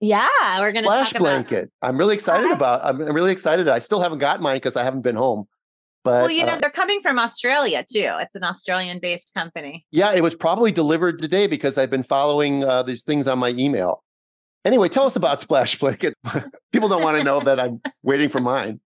Yeah, 0.00 0.26
we're 0.58 0.72
going 0.72 0.84
to 0.84 0.90
talk 0.90 0.94
about. 0.96 1.06
Splash 1.08 1.20
Blanket. 1.20 1.70
About- 1.80 1.88
I'm 1.88 1.96
really 1.96 2.14
excited 2.14 2.50
about. 2.50 2.84
I'm 2.84 2.98
really 2.98 3.32
excited. 3.32 3.68
I 3.68 3.78
still 3.78 4.00
haven't 4.00 4.18
got 4.18 4.42
mine 4.42 4.56
because 4.56 4.76
I 4.76 4.82
haven't 4.82 5.02
been 5.02 5.16
home. 5.16 5.46
But 6.04 6.22
well, 6.22 6.30
you 6.30 6.44
know, 6.44 6.52
uh, 6.52 6.60
they're 6.60 6.70
coming 6.70 7.00
from 7.02 7.18
Australia 7.18 7.84
too. 7.88 8.10
It's 8.18 8.34
an 8.34 8.44
Australian-based 8.44 9.32
company. 9.34 9.86
Yeah, 9.92 10.12
it 10.12 10.22
was 10.22 10.34
probably 10.34 10.72
delivered 10.72 11.20
today 11.20 11.46
because 11.46 11.78
I've 11.78 11.90
been 11.90 12.04
following 12.04 12.64
uh, 12.64 12.82
these 12.82 13.04
things 13.04 13.28
on 13.28 13.38
my 13.38 13.50
email. 13.50 14.02
Anyway, 14.64 14.88
tell 14.88 15.04
us 15.04 15.16
about 15.16 15.40
Splash 15.40 15.78
Blanket. 15.78 16.14
People 16.72 16.88
don't 16.88 17.02
want 17.02 17.16
to 17.18 17.24
know 17.24 17.40
that 17.40 17.60
I'm 17.60 17.80
waiting 18.02 18.28
for 18.28 18.40
mine. 18.40 18.80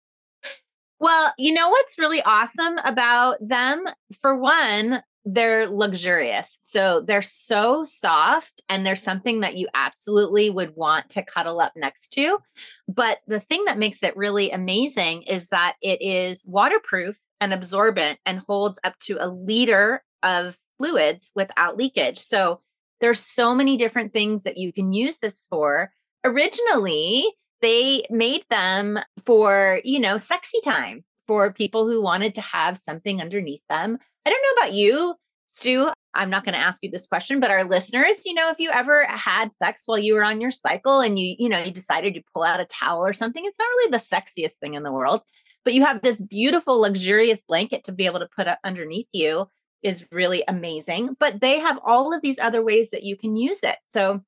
Well, 1.00 1.32
you 1.38 1.52
know 1.52 1.70
what's 1.70 1.98
really 1.98 2.22
awesome 2.22 2.76
about 2.84 3.36
them? 3.40 3.84
For 4.20 4.36
one, 4.36 5.02
they're 5.24 5.66
luxurious. 5.66 6.58
So 6.62 7.00
they're 7.00 7.22
so 7.22 7.84
soft 7.84 8.62
and 8.68 8.86
they're 8.86 8.96
something 8.96 9.40
that 9.40 9.56
you 9.56 9.66
absolutely 9.74 10.50
would 10.50 10.76
want 10.76 11.08
to 11.10 11.22
cuddle 11.22 11.60
up 11.60 11.72
next 11.74 12.10
to. 12.10 12.38
But 12.86 13.20
the 13.26 13.40
thing 13.40 13.64
that 13.66 13.78
makes 13.78 14.02
it 14.02 14.16
really 14.16 14.50
amazing 14.50 15.22
is 15.22 15.48
that 15.48 15.76
it 15.82 16.02
is 16.02 16.44
waterproof 16.46 17.18
and 17.40 17.52
absorbent 17.52 18.18
and 18.26 18.38
holds 18.38 18.78
up 18.84 18.98
to 19.00 19.16
a 19.18 19.28
liter 19.28 20.02
of 20.22 20.58
fluids 20.78 21.32
without 21.34 21.76
leakage. 21.76 22.18
So 22.18 22.60
there's 23.00 23.20
so 23.20 23.54
many 23.54 23.76
different 23.76 24.12
things 24.12 24.42
that 24.42 24.58
you 24.58 24.72
can 24.72 24.92
use 24.92 25.18
this 25.18 25.44
for. 25.50 25.90
Originally, 26.24 27.26
they 27.62 28.02
made 28.10 28.44
them 28.50 28.98
for, 29.24 29.80
you 29.84 30.00
know, 30.00 30.16
sexy 30.16 30.58
time 30.64 31.04
for 31.26 31.52
people 31.52 31.88
who 31.88 32.02
wanted 32.02 32.34
to 32.34 32.40
have 32.40 32.80
something 32.86 33.20
underneath 33.20 33.62
them 33.68 33.98
I 34.26 34.30
don't 34.30 34.42
know 34.42 34.62
about 34.62 34.74
you, 34.74 35.14
Stu. 35.52 35.90
I'm 36.14 36.30
not 36.30 36.44
going 36.44 36.54
to 36.54 36.60
ask 36.60 36.82
you 36.82 36.90
this 36.90 37.06
question, 37.06 37.40
but 37.40 37.50
our 37.50 37.64
listeners, 37.64 38.22
you 38.26 38.34
know, 38.34 38.50
if 38.50 38.58
you 38.58 38.70
ever 38.70 39.04
had 39.04 39.50
sex 39.62 39.82
while 39.86 39.98
you 39.98 40.14
were 40.14 40.24
on 40.24 40.40
your 40.40 40.50
cycle 40.50 41.00
and 41.00 41.18
you, 41.18 41.36
you 41.38 41.48
know, 41.48 41.58
you 41.58 41.70
decided 41.70 42.14
to 42.14 42.22
pull 42.34 42.42
out 42.42 42.60
a 42.60 42.64
towel 42.66 43.04
or 43.04 43.12
something, 43.12 43.44
it's 43.44 43.58
not 43.58 43.64
really 43.64 43.90
the 43.92 43.98
sexiest 43.98 44.58
thing 44.60 44.74
in 44.74 44.82
the 44.82 44.92
world, 44.92 45.22
but 45.64 45.74
you 45.74 45.84
have 45.84 46.02
this 46.02 46.20
beautiful, 46.20 46.80
luxurious 46.80 47.40
blanket 47.46 47.84
to 47.84 47.92
be 47.92 48.06
able 48.06 48.18
to 48.20 48.28
put 48.34 48.48
underneath 48.64 49.08
you 49.12 49.46
is 49.82 50.04
really 50.10 50.42
amazing. 50.48 51.16
But 51.18 51.40
they 51.40 51.60
have 51.60 51.78
all 51.84 52.12
of 52.12 52.22
these 52.22 52.38
other 52.38 52.62
ways 52.62 52.90
that 52.90 53.04
you 53.04 53.16
can 53.16 53.36
use 53.36 53.60
it. 53.62 53.76
So 53.88 54.22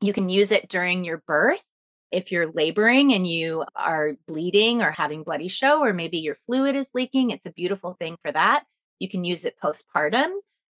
you 0.00 0.12
can 0.12 0.28
use 0.28 0.52
it 0.52 0.68
during 0.68 1.04
your 1.04 1.22
birth. 1.26 1.62
If 2.10 2.30
you're 2.30 2.52
laboring 2.52 3.12
and 3.12 3.26
you 3.26 3.64
are 3.74 4.12
bleeding 4.26 4.82
or 4.82 4.90
having 4.90 5.22
bloody 5.22 5.48
show, 5.48 5.82
or 5.82 5.92
maybe 5.92 6.18
your 6.18 6.36
fluid 6.46 6.76
is 6.76 6.90
leaking, 6.94 7.30
it's 7.30 7.46
a 7.46 7.50
beautiful 7.50 7.96
thing 7.98 8.16
for 8.22 8.32
that. 8.32 8.64
You 8.98 9.08
can 9.08 9.24
use 9.24 9.44
it 9.44 9.56
postpartum. 9.62 10.30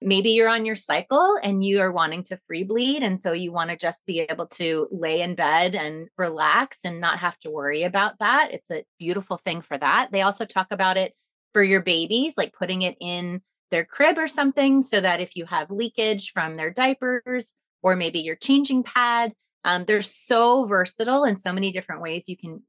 Maybe 0.02 0.30
you're 0.30 0.48
on 0.48 0.66
your 0.66 0.76
cycle 0.76 1.38
and 1.42 1.64
you 1.64 1.80
are 1.80 1.90
wanting 1.90 2.22
to 2.24 2.38
free 2.46 2.64
bleed. 2.64 3.02
And 3.02 3.20
so 3.20 3.32
you 3.32 3.50
want 3.50 3.70
to 3.70 3.76
just 3.76 3.98
be 4.06 4.20
able 4.20 4.46
to 4.48 4.88
lay 4.92 5.22
in 5.22 5.34
bed 5.34 5.74
and 5.74 6.08
relax 6.18 6.78
and 6.84 7.00
not 7.00 7.18
have 7.18 7.38
to 7.40 7.50
worry 7.50 7.82
about 7.82 8.18
that. 8.20 8.50
It's 8.52 8.70
a 8.70 8.84
beautiful 8.98 9.38
thing 9.38 9.62
for 9.62 9.76
that. 9.78 10.10
They 10.12 10.22
also 10.22 10.44
talk 10.44 10.68
about 10.70 10.96
it 10.96 11.14
for 11.54 11.62
your 11.62 11.80
babies, 11.80 12.34
like 12.36 12.52
putting 12.52 12.82
it 12.82 12.96
in 13.00 13.40
their 13.70 13.84
crib 13.84 14.18
or 14.18 14.28
something 14.28 14.82
so 14.82 15.00
that 15.00 15.20
if 15.20 15.34
you 15.34 15.46
have 15.46 15.70
leakage 15.70 16.30
from 16.32 16.56
their 16.56 16.70
diapers 16.70 17.52
or 17.82 17.96
maybe 17.96 18.20
your 18.20 18.36
changing 18.36 18.82
pad, 18.82 19.32
um, 19.66 19.84
they're 19.84 20.00
so 20.00 20.64
versatile 20.66 21.24
in 21.24 21.36
so 21.36 21.52
many 21.52 21.72
different 21.72 22.00
ways 22.00 22.28
you 22.28 22.36
can 22.36 22.62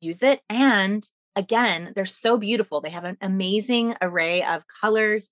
use 0.00 0.22
it. 0.22 0.40
And 0.48 1.06
again, 1.36 1.92
they're 1.94 2.06
so 2.06 2.38
beautiful. 2.38 2.80
They 2.80 2.88
have 2.88 3.04
an 3.04 3.18
amazing 3.20 3.96
array 4.00 4.42
of 4.42 4.64
colors 4.80 5.28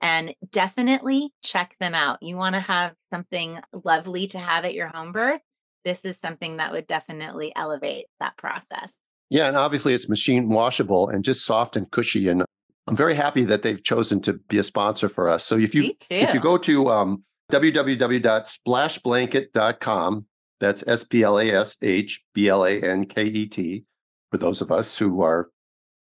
and 0.00 0.32
definitely 0.52 1.32
check 1.42 1.74
them 1.80 1.96
out. 1.96 2.22
You 2.22 2.36
want 2.36 2.54
to 2.54 2.60
have 2.60 2.94
something 3.12 3.58
lovely 3.72 4.28
to 4.28 4.38
have 4.38 4.64
at 4.64 4.74
your 4.74 4.86
home 4.86 5.10
birth. 5.10 5.40
This 5.84 6.04
is 6.04 6.20
something 6.22 6.58
that 6.58 6.70
would 6.70 6.86
definitely 6.86 7.52
elevate 7.56 8.06
that 8.20 8.36
process. 8.36 8.94
Yeah, 9.30 9.48
and 9.48 9.56
obviously 9.56 9.92
it's 9.92 10.08
machine 10.08 10.50
washable 10.50 11.08
and 11.08 11.24
just 11.24 11.44
soft 11.44 11.74
and 11.74 11.90
cushy. 11.90 12.28
And 12.28 12.44
I'm 12.86 12.96
very 12.96 13.16
happy 13.16 13.42
that 13.44 13.62
they've 13.62 13.82
chosen 13.82 14.20
to 14.22 14.34
be 14.34 14.58
a 14.58 14.62
sponsor 14.62 15.08
for 15.08 15.28
us. 15.28 15.44
So 15.44 15.58
if 15.58 15.74
you 15.74 15.96
if 16.10 16.32
you 16.32 16.38
go 16.38 16.58
to 16.58 16.90
um, 16.90 17.24
www.splashblanket.com, 17.50 20.26
that's 20.64 20.84
S 20.86 21.04
P 21.04 21.22
L 21.22 21.38
A 21.38 21.50
S 21.50 21.76
H 21.82 22.24
B 22.32 22.48
L 22.48 22.64
A 22.64 22.80
N 22.80 23.04
K 23.04 23.24
E 23.24 23.46
T, 23.46 23.84
for 24.30 24.38
those 24.38 24.60
of 24.60 24.72
us 24.72 24.96
who 24.96 25.22
are 25.22 25.50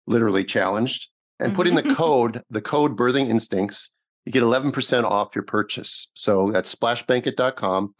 literally 0.06 0.44
challenged. 0.44 1.08
And 1.40 1.48
mm-hmm. 1.48 1.56
put 1.56 1.66
in 1.66 1.74
the 1.74 1.82
code, 1.94 2.42
the 2.50 2.60
code 2.60 2.96
birthing 2.96 3.28
instincts, 3.28 3.90
you 4.24 4.32
get 4.32 4.42
11% 4.42 5.04
off 5.04 5.34
your 5.34 5.44
purchase. 5.44 6.10
So 6.14 6.50
that's 6.52 6.74
splashblanket.com, 6.74 7.94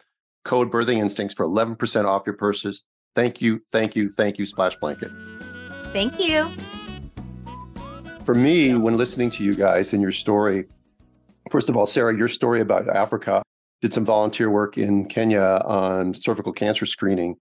code 0.44 0.70
birthing 0.70 0.98
instincts 0.98 1.34
for 1.34 1.46
11% 1.46 2.04
off 2.04 2.22
your 2.26 2.36
purchase. 2.36 2.82
Thank 3.14 3.40
you, 3.40 3.60
thank 3.72 3.96
you, 3.96 4.10
thank 4.10 4.38
you, 4.38 4.46
Splash 4.46 4.76
Blanket. 4.76 5.12
Thank 5.92 6.20
you. 6.20 6.50
For 8.24 8.34
me, 8.34 8.74
when 8.74 8.96
listening 8.96 9.30
to 9.30 9.44
you 9.44 9.54
guys 9.54 9.92
and 9.92 10.02
your 10.02 10.12
story, 10.12 10.64
first 11.50 11.68
of 11.68 11.76
all, 11.76 11.86
Sara, 11.86 12.16
your 12.16 12.28
story 12.28 12.60
about 12.60 12.88
Africa, 12.88 13.42
did 13.84 13.92
some 13.92 14.06
volunteer 14.06 14.48
work 14.48 14.78
in 14.78 15.04
Kenya 15.04 15.60
on 15.62 16.14
cervical 16.14 16.54
cancer 16.54 16.86
screening. 16.86 17.36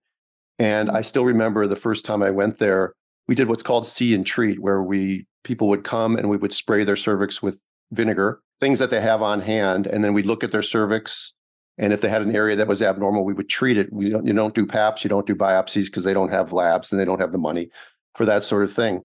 And 0.59 0.89
mm. 0.89 0.93
I 0.93 1.01
still 1.01 1.23
remember 1.23 1.67
the 1.67 1.77
first 1.77 2.03
time 2.03 2.21
I 2.21 2.31
went 2.31 2.57
there, 2.57 2.95
we 3.29 3.33
did 3.33 3.47
what's 3.47 3.63
called 3.63 3.87
see 3.87 4.13
and 4.13 4.25
treat, 4.25 4.59
where 4.59 4.83
we 4.83 5.25
people 5.45 5.69
would 5.69 5.85
come 5.85 6.17
and 6.17 6.29
we 6.29 6.35
would 6.35 6.51
spray 6.51 6.83
their 6.83 6.97
cervix 6.97 7.41
with 7.41 7.61
vinegar, 7.93 8.41
things 8.59 8.79
that 8.79 8.89
they 8.89 8.99
have 8.99 9.21
on 9.21 9.39
hand, 9.39 9.87
and 9.87 10.03
then 10.03 10.13
we'd 10.13 10.25
look 10.25 10.43
at 10.43 10.51
their 10.51 10.61
cervix. 10.61 11.33
And 11.77 11.93
if 11.93 12.01
they 12.01 12.09
had 12.09 12.21
an 12.21 12.35
area 12.35 12.57
that 12.57 12.67
was 12.67 12.81
abnormal, 12.81 13.23
we 13.23 13.33
would 13.33 13.47
treat 13.47 13.77
it. 13.77 13.93
We 13.93 14.09
don't, 14.09 14.27
you 14.27 14.33
don't 14.33 14.53
do 14.53 14.65
PAPs, 14.65 15.05
you 15.05 15.09
don't 15.09 15.25
do 15.25 15.35
biopsies 15.35 15.85
because 15.85 16.03
they 16.03 16.13
don't 16.13 16.29
have 16.29 16.51
labs 16.51 16.91
and 16.91 16.99
they 16.99 17.05
don't 17.05 17.21
have 17.21 17.31
the 17.31 17.37
money 17.37 17.69
for 18.15 18.25
that 18.25 18.43
sort 18.43 18.65
of 18.65 18.73
thing. 18.73 19.01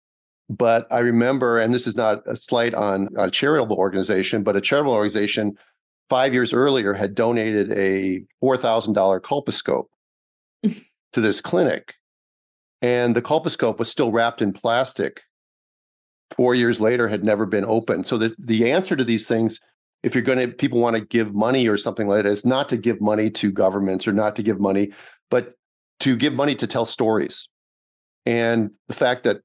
But 0.50 0.88
I 0.90 0.98
remember, 0.98 1.60
and 1.60 1.72
this 1.72 1.86
is 1.86 1.94
not 1.94 2.20
a 2.26 2.34
slight 2.34 2.74
on 2.74 3.10
a 3.16 3.30
charitable 3.30 3.76
organization, 3.76 4.42
but 4.42 4.56
a 4.56 4.60
charitable 4.60 4.94
organization 4.94 5.56
five 6.08 6.32
years 6.32 6.52
earlier 6.52 6.94
had 6.94 7.14
donated 7.14 7.72
a 7.72 8.22
$4,000 8.42 9.20
colposcope 9.20 9.86
to 11.12 11.20
this 11.20 11.40
clinic, 11.40 11.94
and 12.82 13.14
the 13.14 13.22
colposcope 13.22 13.78
was 13.78 13.90
still 13.90 14.12
wrapped 14.12 14.42
in 14.42 14.52
plastic. 14.52 15.22
Four 16.36 16.54
years 16.54 16.80
later, 16.80 17.08
had 17.08 17.24
never 17.24 17.46
been 17.46 17.64
opened. 17.64 18.06
So 18.06 18.18
the 18.18 18.34
the 18.38 18.70
answer 18.70 18.94
to 18.94 19.04
these 19.04 19.26
things, 19.26 19.60
if 20.02 20.14
you're 20.14 20.22
going 20.22 20.38
to 20.38 20.48
people 20.48 20.78
want 20.78 20.94
to 20.94 21.04
give 21.04 21.34
money 21.34 21.66
or 21.66 21.78
something 21.78 22.06
like 22.06 22.22
that, 22.22 22.28
is 22.28 22.44
not 22.44 22.68
to 22.68 22.76
give 22.76 23.00
money 23.00 23.30
to 23.30 23.50
governments 23.50 24.06
or 24.06 24.12
not 24.12 24.36
to 24.36 24.42
give 24.42 24.60
money, 24.60 24.92
but 25.30 25.54
to 26.00 26.16
give 26.16 26.34
money 26.34 26.54
to 26.56 26.66
tell 26.66 26.84
stories. 26.84 27.48
And 28.26 28.72
the 28.88 28.94
fact 28.94 29.22
that 29.24 29.38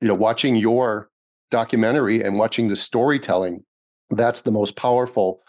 you 0.00 0.08
know 0.08 0.14
watching 0.14 0.56
your 0.56 1.10
documentary 1.50 2.24
and 2.24 2.38
watching 2.38 2.68
the 2.68 2.76
storytelling 2.76 3.62
that's 4.10 4.42
the 4.42 4.52
most 4.52 4.76
powerful 4.76 5.40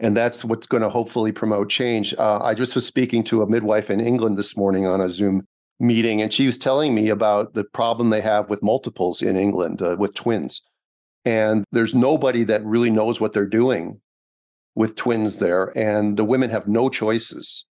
and 0.00 0.16
that's 0.16 0.44
what's 0.44 0.66
going 0.66 0.82
to 0.82 0.88
hopefully 0.88 1.30
promote 1.30 1.68
change. 1.68 2.14
Uh, 2.18 2.40
I 2.42 2.54
just 2.54 2.74
was 2.74 2.86
speaking 2.86 3.22
to 3.24 3.42
a 3.42 3.48
midwife 3.48 3.90
in 3.90 4.00
England 4.00 4.36
this 4.36 4.56
morning 4.56 4.86
on 4.86 5.00
a 5.00 5.10
Zoom 5.10 5.42
meeting, 5.78 6.20
and 6.20 6.32
she 6.32 6.46
was 6.46 6.58
telling 6.58 6.94
me 6.94 7.10
about 7.10 7.52
the 7.54 7.64
problem 7.64 8.10
they 8.10 8.22
have 8.22 8.50
with 8.50 8.62
multiples 8.62 9.22
in 9.22 9.36
England 9.36 9.82
uh, 9.82 9.96
with 9.98 10.14
twins. 10.14 10.62
And 11.24 11.64
there's 11.70 11.94
nobody 11.94 12.44
that 12.44 12.64
really 12.64 12.90
knows 12.90 13.20
what 13.20 13.34
they're 13.34 13.46
doing 13.46 14.00
with 14.74 14.96
twins 14.96 15.36
there. 15.36 15.76
And 15.76 16.16
the 16.16 16.24
women 16.24 16.48
have 16.48 16.66
no 16.66 16.88
choices. 16.88 17.66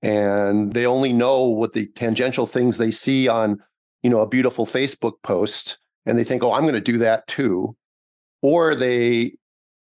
And 0.00 0.74
they 0.74 0.86
only 0.86 1.12
know 1.12 1.44
what 1.44 1.72
the 1.72 1.88
tangential 1.96 2.46
things 2.46 2.78
they 2.78 2.92
see 2.92 3.26
on, 3.26 3.58
you 4.02 4.10
know, 4.10 4.20
a 4.20 4.28
beautiful 4.28 4.64
Facebook 4.64 5.14
post. 5.24 5.78
And 6.06 6.16
they 6.16 6.22
think, 6.22 6.44
oh, 6.44 6.52
I'm 6.52 6.62
going 6.62 6.74
to 6.74 6.80
do 6.80 6.98
that 6.98 7.26
too. 7.26 7.76
Or 8.42 8.76
they 8.76 9.32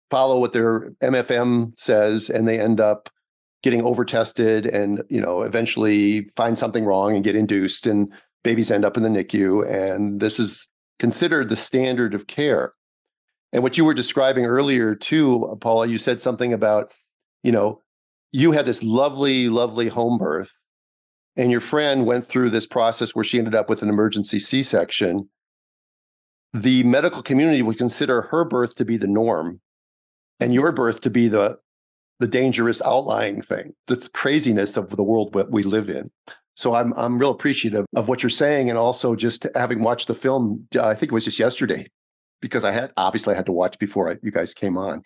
follow 0.09 0.39
what 0.39 0.53
their 0.53 0.91
MFM 1.03 1.77
says 1.77 2.29
and 2.29 2.47
they 2.47 2.59
end 2.59 2.79
up 2.79 3.09
getting 3.63 3.83
overtested 3.83 4.65
and, 4.65 5.03
you 5.09 5.19
know, 5.19 5.41
eventually 5.41 6.29
find 6.35 6.57
something 6.57 6.85
wrong 6.85 7.15
and 7.15 7.23
get 7.23 7.35
induced 7.35 7.87
and 7.87 8.11
babies 8.43 8.71
end 8.71 8.85
up 8.85 8.95
in 8.97 9.03
the 9.03 9.09
NICU. 9.09 9.67
And 9.69 10.19
this 10.19 10.39
is 10.39 10.69
considered 10.99 11.49
the 11.49 11.55
standard 11.55 12.13
of 12.13 12.27
care. 12.27 12.73
And 13.51 13.63
what 13.63 13.77
you 13.77 13.85
were 13.85 13.93
describing 13.93 14.45
earlier 14.45 14.95
too, 14.95 15.57
Paula, 15.61 15.87
you 15.87 15.97
said 15.97 16.21
something 16.21 16.53
about, 16.53 16.93
you 17.43 17.51
know, 17.51 17.81
you 18.31 18.51
had 18.51 18.65
this 18.65 18.83
lovely, 18.83 19.49
lovely 19.49 19.87
home 19.87 20.17
birth, 20.17 20.51
and 21.35 21.51
your 21.51 21.61
friend 21.61 22.05
went 22.05 22.27
through 22.27 22.49
this 22.49 22.67
process 22.67 23.15
where 23.15 23.23
she 23.23 23.37
ended 23.37 23.55
up 23.55 23.69
with 23.69 23.81
an 23.81 23.89
emergency 23.89 24.39
C 24.39 24.61
section. 24.61 25.29
The 26.53 26.83
medical 26.83 27.21
community 27.21 27.61
would 27.61 27.77
consider 27.77 28.23
her 28.23 28.43
birth 28.43 28.75
to 28.75 28.85
be 28.85 28.97
the 28.97 29.07
norm 29.07 29.61
and 30.39 30.53
your 30.53 30.71
birth 30.71 31.01
to 31.01 31.09
be 31.09 31.27
the 31.27 31.59
the 32.19 32.27
dangerous 32.27 32.81
outlying 32.81 33.41
thing. 33.41 33.73
That's 33.87 34.07
craziness 34.07 34.75
of 34.75 34.95
the 34.95 35.03
world 35.03 35.33
that 35.33 35.51
we 35.51 35.63
live 35.63 35.89
in. 35.89 36.09
So 36.55 36.73
I'm 36.73 36.93
I'm 36.95 37.19
real 37.19 37.31
appreciative 37.31 37.85
of 37.95 38.07
what 38.07 38.23
you're 38.23 38.29
saying, 38.31 38.69
and 38.69 38.77
also 38.77 39.15
just 39.15 39.45
having 39.55 39.81
watched 39.83 40.07
the 40.07 40.15
film. 40.15 40.67
Uh, 40.75 40.87
I 40.87 40.95
think 40.95 41.11
it 41.11 41.13
was 41.13 41.25
just 41.25 41.39
yesterday, 41.39 41.87
because 42.41 42.65
I 42.65 42.71
had 42.71 42.91
obviously 42.97 43.33
I 43.33 43.37
had 43.37 43.45
to 43.45 43.51
watch 43.51 43.77
before 43.77 44.11
I, 44.11 44.17
you 44.23 44.31
guys 44.31 44.53
came 44.53 44.77
on. 44.77 45.03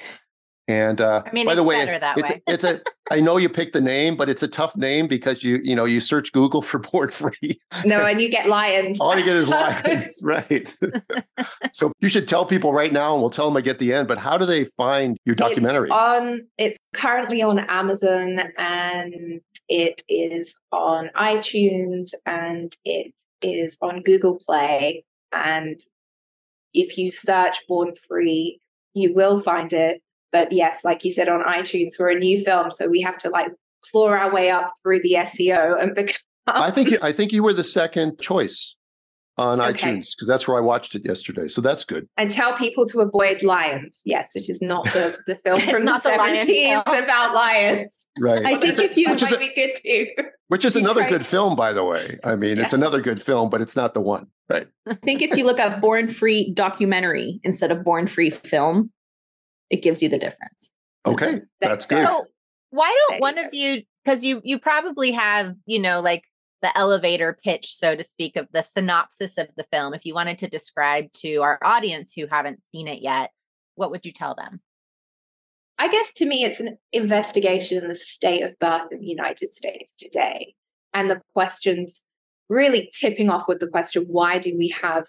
And 0.71 1.01
uh, 1.01 1.21
I 1.25 1.31
mean, 1.33 1.45
by 1.45 1.53
the 1.53 1.63
way, 1.63 1.81
it's 1.81 2.29
way. 2.29 2.41
It's 2.47 2.63
a. 2.63 2.81
I 3.11 3.19
know 3.19 3.35
you 3.35 3.49
picked 3.49 3.73
the 3.73 3.81
name, 3.81 4.15
but 4.15 4.29
it's 4.29 4.41
a 4.41 4.47
tough 4.47 4.77
name 4.77 5.05
because 5.05 5.43
you 5.43 5.59
you 5.63 5.75
know 5.75 5.83
you 5.83 5.99
search 5.99 6.31
Google 6.31 6.61
for 6.61 6.79
born 6.91 7.09
free. 7.09 7.59
No, 7.85 8.05
and 8.05 8.21
you 8.21 8.29
get 8.29 8.47
lions. 8.47 8.97
All 9.01 9.17
you 9.17 9.25
get 9.25 9.35
is 9.35 9.49
lions, 9.49 10.19
right? 10.23 10.73
so 11.73 11.91
you 11.99 12.07
should 12.07 12.29
tell 12.29 12.45
people 12.45 12.71
right 12.71 12.93
now, 12.93 13.13
and 13.13 13.21
we'll 13.21 13.29
tell 13.29 13.45
them 13.45 13.57
I 13.57 13.61
get 13.61 13.79
the 13.79 13.93
end. 13.93 14.07
But 14.07 14.17
how 14.17 14.37
do 14.37 14.45
they 14.45 14.63
find 14.63 15.17
your 15.25 15.35
documentary? 15.35 15.89
It's 15.89 15.97
on. 15.97 16.41
It's 16.57 16.79
currently 16.93 17.41
on 17.41 17.59
Amazon, 17.59 18.39
and 18.57 19.41
it 19.67 20.01
is 20.07 20.55
on 20.71 21.09
iTunes, 21.17 22.13
and 22.25 22.73
it 22.85 23.13
is 23.41 23.75
on 23.81 24.03
Google 24.03 24.39
Play, 24.47 25.03
and 25.33 25.77
if 26.73 26.97
you 26.97 27.11
search 27.11 27.57
Born 27.67 27.93
Free, 28.07 28.61
you 28.93 29.13
will 29.13 29.41
find 29.41 29.73
it 29.73 30.01
but 30.31 30.51
yes, 30.51 30.83
like 30.83 31.03
you 31.03 31.11
said 31.11 31.29
on 31.29 31.43
iTunes, 31.43 31.93
we're 31.99 32.09
a 32.09 32.19
new 32.19 32.43
film, 32.43 32.71
so 32.71 32.87
we 32.87 33.01
have 33.01 33.17
to 33.19 33.29
like 33.29 33.51
claw 33.91 34.09
our 34.09 34.33
way 34.33 34.49
up 34.49 34.67
through 34.81 35.01
the 35.01 35.13
SEO 35.17 35.81
and 35.81 35.95
become. 35.95 36.15
I 36.47 36.71
think 36.71 37.03
I 37.03 37.11
think 37.11 37.31
you 37.31 37.43
were 37.43 37.53
the 37.53 37.63
second 37.63 38.19
choice 38.19 38.75
on 39.37 39.61
okay. 39.61 39.71
iTunes 39.73 40.11
because 40.15 40.27
that's 40.27 40.47
where 40.47 40.57
I 40.57 40.61
watched 40.61 40.95
it 40.95 41.03
yesterday. 41.05 41.47
So 41.47 41.61
that's 41.61 41.83
good. 41.83 42.07
And 42.17 42.29
tell 42.29 42.53
people 42.57 42.85
to 42.87 42.99
avoid 43.01 43.43
lions. 43.43 44.01
Yes, 44.05 44.31
it 44.35 44.49
is 44.49 44.61
not 44.61 44.83
the, 44.85 45.17
the 45.27 45.35
film 45.35 45.61
from 45.69 45.85
the 45.85 45.99
seventies 45.99 46.73
about 46.85 47.33
lions. 47.33 48.07
Right. 48.19 48.45
I 48.45 48.57
think 48.59 48.79
if 48.79 48.97
you 48.97 49.11
which 49.11 49.21
might 49.21 49.33
a, 49.33 49.37
be 49.37 49.51
good 49.53 49.75
too. 49.75 50.07
Which 50.47 50.65
is 50.65 50.75
another 50.75 51.07
good 51.07 51.25
film, 51.25 51.55
by 51.55 51.73
the 51.73 51.83
way. 51.83 52.19
I 52.23 52.35
mean, 52.35 52.57
yes. 52.57 52.65
it's 52.65 52.73
another 52.73 53.01
good 53.01 53.21
film, 53.21 53.49
but 53.49 53.61
it's 53.61 53.75
not 53.75 53.93
the 53.93 54.01
one. 54.01 54.27
Right. 54.49 54.67
I 54.87 54.95
think 54.95 55.21
if 55.21 55.37
you 55.37 55.45
look 55.45 55.59
up 55.59 55.79
Born 55.79 56.09
Free 56.09 56.53
documentary 56.53 57.39
instead 57.43 57.71
of 57.71 57.83
Born 57.85 58.07
Free 58.07 58.29
film, 58.29 58.91
it 59.71 59.81
gives 59.81 60.01
you 60.01 60.09
the 60.09 60.19
difference. 60.19 60.69
Okay, 61.05 61.41
that's 61.59 61.85
good. 61.85 62.05
So 62.05 62.25
why 62.69 62.95
don't 63.09 63.21
one 63.21 63.39
of 63.39 63.53
you, 63.53 63.81
because 64.03 64.23
you 64.23 64.41
you 64.43 64.59
probably 64.59 65.11
have, 65.11 65.55
you 65.65 65.79
know, 65.79 66.01
like 66.01 66.25
the 66.61 66.77
elevator 66.77 67.37
pitch, 67.43 67.73
so 67.73 67.95
to 67.95 68.03
speak, 68.03 68.35
of 68.35 68.47
the 68.51 68.65
synopsis 68.75 69.37
of 69.37 69.47
the 69.57 69.65
film. 69.71 69.93
If 69.93 70.05
you 70.05 70.13
wanted 70.13 70.37
to 70.39 70.47
describe 70.47 71.11
to 71.13 71.37
our 71.37 71.57
audience 71.63 72.13
who 72.13 72.27
haven't 72.27 72.61
seen 72.61 72.87
it 72.87 73.01
yet, 73.01 73.31
what 73.75 73.89
would 73.89 74.05
you 74.05 74.11
tell 74.11 74.35
them? 74.35 74.61
I 75.79 75.87
guess 75.87 76.11
to 76.17 76.25
me, 76.25 76.43
it's 76.43 76.59
an 76.59 76.77
investigation 76.93 77.81
in 77.81 77.89
the 77.89 77.95
state 77.95 78.43
of 78.43 78.59
birth 78.59 78.91
in 78.91 78.99
the 78.99 79.07
United 79.07 79.49
States 79.49 79.95
today. 79.97 80.53
And 80.93 81.09
the 81.09 81.21
questions 81.33 82.03
really 82.49 82.91
tipping 82.93 83.29
off 83.29 83.47
with 83.47 83.59
the 83.59 83.67
question 83.67 84.03
why 84.07 84.37
do 84.37 84.55
we 84.55 84.67
have 84.81 85.07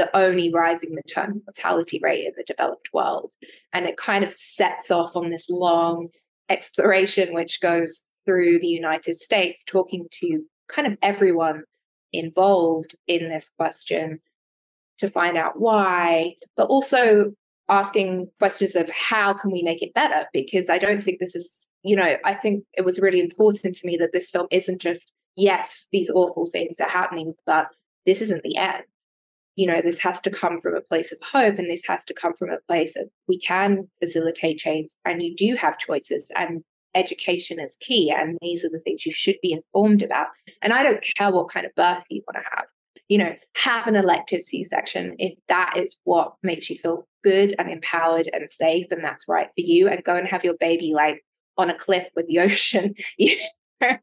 the 0.00 0.16
only 0.16 0.50
rising 0.50 0.94
maternal 0.94 1.42
mortality 1.46 2.00
rate 2.02 2.26
in 2.26 2.32
the 2.34 2.42
developed 2.44 2.88
world. 2.94 3.34
And 3.74 3.84
it 3.84 3.98
kind 3.98 4.24
of 4.24 4.32
sets 4.32 4.90
off 4.90 5.14
on 5.14 5.28
this 5.28 5.50
long 5.50 6.08
exploration, 6.48 7.34
which 7.34 7.60
goes 7.60 8.02
through 8.24 8.60
the 8.60 8.66
United 8.66 9.16
States, 9.16 9.62
talking 9.66 10.06
to 10.10 10.42
kind 10.68 10.88
of 10.88 10.96
everyone 11.02 11.64
involved 12.14 12.94
in 13.06 13.28
this 13.28 13.50
question 13.58 14.20
to 14.98 15.10
find 15.10 15.36
out 15.36 15.60
why, 15.60 16.34
but 16.56 16.68
also 16.68 17.32
asking 17.68 18.28
questions 18.38 18.74
of 18.74 18.88
how 18.88 19.34
can 19.34 19.50
we 19.50 19.62
make 19.62 19.82
it 19.82 19.92
better? 19.92 20.26
Because 20.32 20.70
I 20.70 20.78
don't 20.78 21.02
think 21.02 21.20
this 21.20 21.34
is, 21.34 21.68
you 21.82 21.94
know, 21.94 22.16
I 22.24 22.32
think 22.32 22.64
it 22.72 22.86
was 22.86 22.98
really 22.98 23.20
important 23.20 23.76
to 23.76 23.86
me 23.86 23.98
that 23.98 24.12
this 24.14 24.30
film 24.30 24.46
isn't 24.50 24.80
just, 24.80 25.12
yes, 25.36 25.88
these 25.92 26.08
awful 26.08 26.46
things 26.46 26.80
are 26.80 26.88
happening, 26.88 27.34
but 27.44 27.68
this 28.06 28.22
isn't 28.22 28.42
the 28.42 28.56
end 28.56 28.84
you 29.60 29.66
know, 29.66 29.82
this 29.82 29.98
has 29.98 30.22
to 30.22 30.30
come 30.30 30.58
from 30.58 30.74
a 30.74 30.80
place 30.80 31.12
of 31.12 31.18
hope 31.20 31.58
and 31.58 31.70
this 31.70 31.82
has 31.86 32.02
to 32.06 32.14
come 32.14 32.32
from 32.32 32.48
a 32.48 32.56
place 32.66 32.96
of 32.96 33.10
we 33.28 33.38
can 33.38 33.86
facilitate 34.02 34.56
change 34.56 34.88
and 35.04 35.22
you 35.22 35.36
do 35.36 35.54
have 35.54 35.76
choices 35.76 36.32
and 36.34 36.64
education 36.94 37.60
is 37.60 37.76
key. 37.78 38.10
And 38.10 38.38
these 38.40 38.64
are 38.64 38.70
the 38.70 38.80
things 38.80 39.04
you 39.04 39.12
should 39.12 39.36
be 39.42 39.52
informed 39.52 40.02
about. 40.02 40.28
And 40.62 40.72
I 40.72 40.82
don't 40.82 41.04
care 41.14 41.30
what 41.30 41.50
kind 41.50 41.66
of 41.66 41.74
birth 41.74 42.04
you 42.08 42.22
want 42.26 42.42
to 42.42 42.56
have. 42.56 42.66
You 43.10 43.18
know, 43.18 43.36
have 43.56 43.86
an 43.86 43.96
elective 43.96 44.40
C 44.40 44.64
section 44.64 45.14
if 45.18 45.34
that 45.48 45.74
is 45.76 45.94
what 46.04 46.36
makes 46.42 46.70
you 46.70 46.78
feel 46.78 47.06
good 47.22 47.54
and 47.58 47.68
empowered 47.68 48.30
and 48.32 48.50
safe, 48.50 48.86
and 48.90 49.04
that's 49.04 49.26
right 49.28 49.48
for 49.48 49.60
you. 49.60 49.88
And 49.88 50.02
go 50.04 50.16
and 50.16 50.26
have 50.26 50.42
your 50.42 50.54
baby 50.58 50.92
like 50.94 51.22
on 51.58 51.68
a 51.68 51.74
cliff 51.74 52.08
with 52.16 52.28
the 52.28 52.38
ocean. 52.40 52.94
You 53.18 53.36
know, 53.82 53.98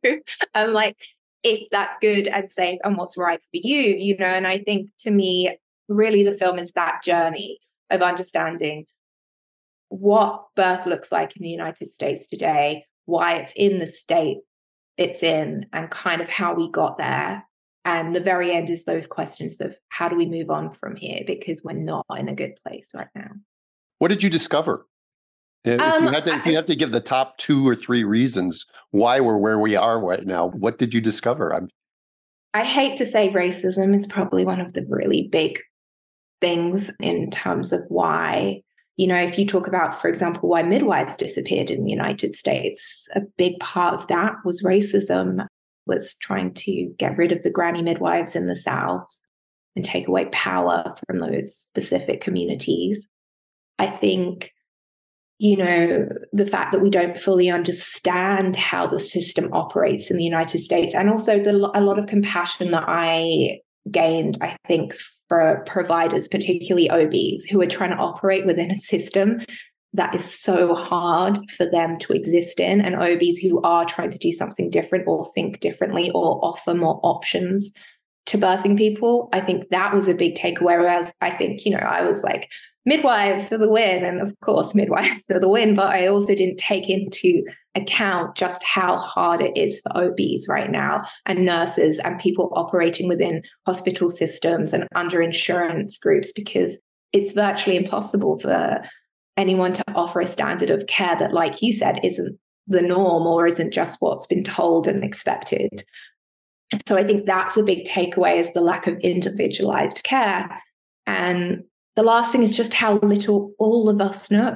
I'm 0.53 0.73
like, 0.73 0.97
if 1.43 1.67
that's 1.71 1.95
good 2.01 2.27
and 2.27 2.49
safe 2.49 2.79
and 2.83 2.97
what's 2.97 3.17
right 3.17 3.39
for 3.39 3.59
you, 3.63 3.81
you 3.81 4.17
know. 4.17 4.25
And 4.25 4.47
I 4.47 4.59
think 4.59 4.89
to 4.99 5.11
me, 5.11 5.57
really 5.87 6.23
the 6.23 6.33
film 6.33 6.59
is 6.59 6.71
that 6.73 7.03
journey 7.03 7.59
of 7.89 8.01
understanding 8.01 8.85
what 9.89 10.45
birth 10.55 10.85
looks 10.85 11.11
like 11.11 11.35
in 11.37 11.43
the 11.43 11.49
United 11.49 11.89
States 11.89 12.27
today, 12.27 12.83
why 13.05 13.35
it's 13.35 13.53
in 13.55 13.79
the 13.79 13.87
state 13.87 14.39
it's 14.97 15.21
in, 15.21 15.67
and 15.73 15.89
kind 15.91 16.21
of 16.21 16.27
how 16.27 16.53
we 16.53 16.69
got 16.71 16.97
there. 16.97 17.45
And 17.85 18.15
the 18.15 18.19
very 18.19 18.51
end 18.51 18.69
is 18.69 18.83
those 18.83 19.07
questions 19.07 19.61
of 19.61 19.75
how 19.89 20.09
do 20.09 20.17
we 20.17 20.25
move 20.25 20.49
on 20.49 20.71
from 20.71 20.95
here 20.95 21.21
because 21.25 21.63
we're 21.63 21.73
not 21.73 22.05
in 22.17 22.27
a 22.27 22.35
good 22.35 22.57
place 22.65 22.89
right 22.93 23.07
now. 23.15 23.29
What 23.99 24.09
did 24.09 24.23
you 24.23 24.29
discover? 24.29 24.85
If, 25.67 25.81
um, 25.81 26.03
you 26.03 26.09
had 26.09 26.25
to, 26.25 26.35
if 26.35 26.45
you 26.45 26.55
had 26.55 26.67
to 26.67 26.75
give 26.75 26.91
the 26.91 27.01
top 27.01 27.37
two 27.37 27.67
or 27.67 27.75
three 27.75 28.03
reasons 28.03 28.65
why 28.91 29.19
we're 29.19 29.37
where 29.37 29.59
we 29.59 29.75
are 29.75 29.99
right 29.99 30.25
now, 30.25 30.49
what 30.49 30.77
did 30.77 30.93
you 30.93 31.01
discover? 31.01 31.53
I'm... 31.53 31.69
I 32.53 32.63
hate 32.63 32.97
to 32.97 33.05
say 33.05 33.29
racism 33.29 33.95
is 33.95 34.07
probably 34.07 34.45
one 34.45 34.61
of 34.61 34.73
the 34.73 34.85
really 34.87 35.27
big 35.27 35.59
things 36.39 36.89
in 36.99 37.29
terms 37.31 37.73
of 37.73 37.81
why, 37.89 38.61
you 38.95 39.07
know, 39.07 39.17
if 39.17 39.37
you 39.37 39.45
talk 39.45 39.67
about, 39.67 39.99
for 39.99 40.07
example, 40.07 40.49
why 40.49 40.63
midwives 40.63 41.17
disappeared 41.17 41.69
in 41.69 41.83
the 41.83 41.91
United 41.91 42.33
States, 42.33 43.07
a 43.13 43.21
big 43.37 43.59
part 43.59 43.93
of 43.93 44.07
that 44.07 44.35
was 44.45 44.63
racism, 44.63 45.45
was 45.85 46.15
trying 46.15 46.53
to 46.53 46.93
get 46.97 47.17
rid 47.17 47.31
of 47.31 47.43
the 47.43 47.49
granny 47.49 47.81
midwives 47.81 48.35
in 48.35 48.47
the 48.47 48.55
South 48.55 49.19
and 49.75 49.83
take 49.83 50.07
away 50.07 50.25
power 50.31 50.95
from 51.05 51.19
those 51.19 51.55
specific 51.55 52.21
communities. 52.21 53.07
I 53.79 53.87
think 53.87 54.51
you 55.39 55.55
know, 55.55 56.07
the 56.33 56.47
fact 56.47 56.71
that 56.71 56.81
we 56.81 56.89
don't 56.89 57.17
fully 57.17 57.49
understand 57.49 58.55
how 58.55 58.87
the 58.87 58.99
system 58.99 59.49
operates 59.53 60.09
in 60.09 60.17
the 60.17 60.23
United 60.23 60.59
States, 60.59 60.95
and 60.95 61.09
also 61.09 61.39
the, 61.39 61.51
a 61.75 61.81
lot 61.81 61.99
of 61.99 62.07
compassion 62.07 62.71
that 62.71 62.85
I 62.87 63.59
gained, 63.91 64.37
I 64.41 64.57
think, 64.67 64.95
for 65.29 65.63
providers, 65.67 66.27
particularly 66.27 66.89
OBs, 66.89 67.45
who 67.45 67.61
are 67.61 67.67
trying 67.67 67.91
to 67.91 67.97
operate 67.97 68.45
within 68.45 68.71
a 68.71 68.75
system 68.75 69.41
that 69.93 70.13
is 70.15 70.25
so 70.25 70.73
hard 70.73 71.39
for 71.51 71.65
them 71.65 71.97
to 71.99 72.13
exist 72.13 72.59
in, 72.59 72.81
and 72.81 72.95
OBs 72.95 73.37
who 73.37 73.61
are 73.61 73.85
trying 73.85 74.09
to 74.09 74.17
do 74.17 74.31
something 74.31 74.69
different 74.69 75.07
or 75.07 75.29
think 75.33 75.59
differently 75.59 76.09
or 76.11 76.43
offer 76.43 76.73
more 76.73 76.99
options 77.03 77.71
to 78.25 78.37
birthing 78.37 78.77
people. 78.77 79.29
I 79.33 79.39
think 79.39 79.69
that 79.69 79.93
was 79.93 80.07
a 80.07 80.13
big 80.13 80.35
takeaway. 80.35 80.77
Whereas 80.77 81.13
I 81.21 81.31
think, 81.31 81.65
you 81.65 81.71
know, 81.71 81.77
I 81.77 82.03
was 82.03 82.23
like, 82.23 82.49
midwives 82.87 83.49
for 83.49 83.57
the 83.57 83.69
win. 83.69 84.05
And 84.05 84.21
of 84.21 84.33
course, 84.39 84.73
midwives 84.73 85.23
for 85.27 85.39
the 85.39 85.49
win. 85.49 85.75
But 85.75 85.93
I 85.93 86.07
also 86.07 86.33
didn't 86.33 86.57
take 86.57 86.89
into 86.89 87.43
account 87.75 88.35
just 88.35 88.63
how 88.63 88.97
hard 88.97 89.41
it 89.41 89.55
is 89.55 89.81
for 89.81 89.95
OBs 89.95 90.47
right 90.47 90.71
now 90.71 91.03
and 91.25 91.45
nurses 91.45 91.99
and 91.99 92.17
people 92.17 92.51
operating 92.55 93.07
within 93.07 93.43
hospital 93.65 94.09
systems 94.09 94.73
and 94.73 94.87
under 94.95 95.21
insurance 95.21 95.97
groups 95.99 96.31
because 96.31 96.79
it's 97.11 97.33
virtually 97.33 97.75
impossible 97.75 98.39
for 98.39 98.81
anyone 99.35 99.73
to 99.73 99.83
offer 99.93 100.21
a 100.21 100.27
standard 100.27 100.71
of 100.71 100.87
care 100.87 101.15
that, 101.19 101.33
like 101.33 101.61
you 101.61 101.73
said, 101.73 101.99
isn't 102.03 102.39
the 102.67 102.81
norm 102.81 103.27
or 103.27 103.45
isn't 103.45 103.73
just 103.73 103.97
what's 103.99 104.27
been 104.27 104.43
told 104.43 104.87
and 104.87 105.03
expected. 105.03 105.83
So 106.87 106.97
I 106.97 107.03
think 107.03 107.25
that's 107.25 107.57
a 107.57 107.63
big 107.63 107.85
takeaway 107.85 108.39
is 108.39 108.51
the 108.53 108.61
lack 108.61 108.87
of 108.87 108.97
individualized 108.99 110.03
care. 110.03 110.49
And 111.05 111.63
the 111.97 112.03
last 112.03 112.31
thing 112.31 112.43
is 112.43 112.55
just 112.55 112.75
how 112.75 112.99
little 112.99 113.53
all 113.57 113.89
of 113.89 113.99
us 113.99 114.29
know. 114.29 114.55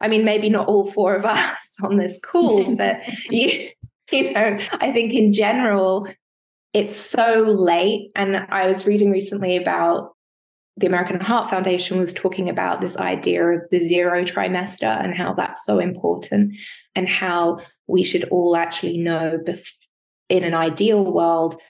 I 0.00 0.08
mean, 0.08 0.24
maybe 0.24 0.50
not 0.50 0.66
all 0.66 0.90
four 0.90 1.14
of 1.14 1.24
us 1.24 1.76
on 1.80 1.96
this 1.96 2.18
call, 2.22 2.74
but 2.76 3.00
you, 3.30 3.70
you 4.10 4.32
know, 4.32 4.58
I 4.72 4.92
think 4.92 5.14
in 5.14 5.32
general, 5.32 6.08
it's 6.74 6.96
so 6.96 7.44
late. 7.44 8.10
And 8.16 8.36
I 8.36 8.66
was 8.66 8.84
reading 8.84 9.12
recently 9.12 9.56
about 9.56 10.16
the 10.76 10.88
American 10.88 11.20
Heart 11.20 11.50
Foundation 11.50 11.98
was 11.98 12.12
talking 12.12 12.48
about 12.48 12.80
this 12.80 12.96
idea 12.96 13.44
of 13.44 13.68
the 13.70 13.78
zero 13.78 14.24
trimester 14.24 15.04
and 15.04 15.14
how 15.14 15.34
that's 15.34 15.64
so 15.64 15.78
important 15.78 16.56
and 16.96 17.08
how 17.08 17.60
we 17.86 18.02
should 18.02 18.24
all 18.30 18.56
actually 18.56 18.98
know 18.98 19.38
bef- 19.46 19.76
in 20.28 20.42
an 20.42 20.54
ideal 20.54 21.04
world 21.04 21.60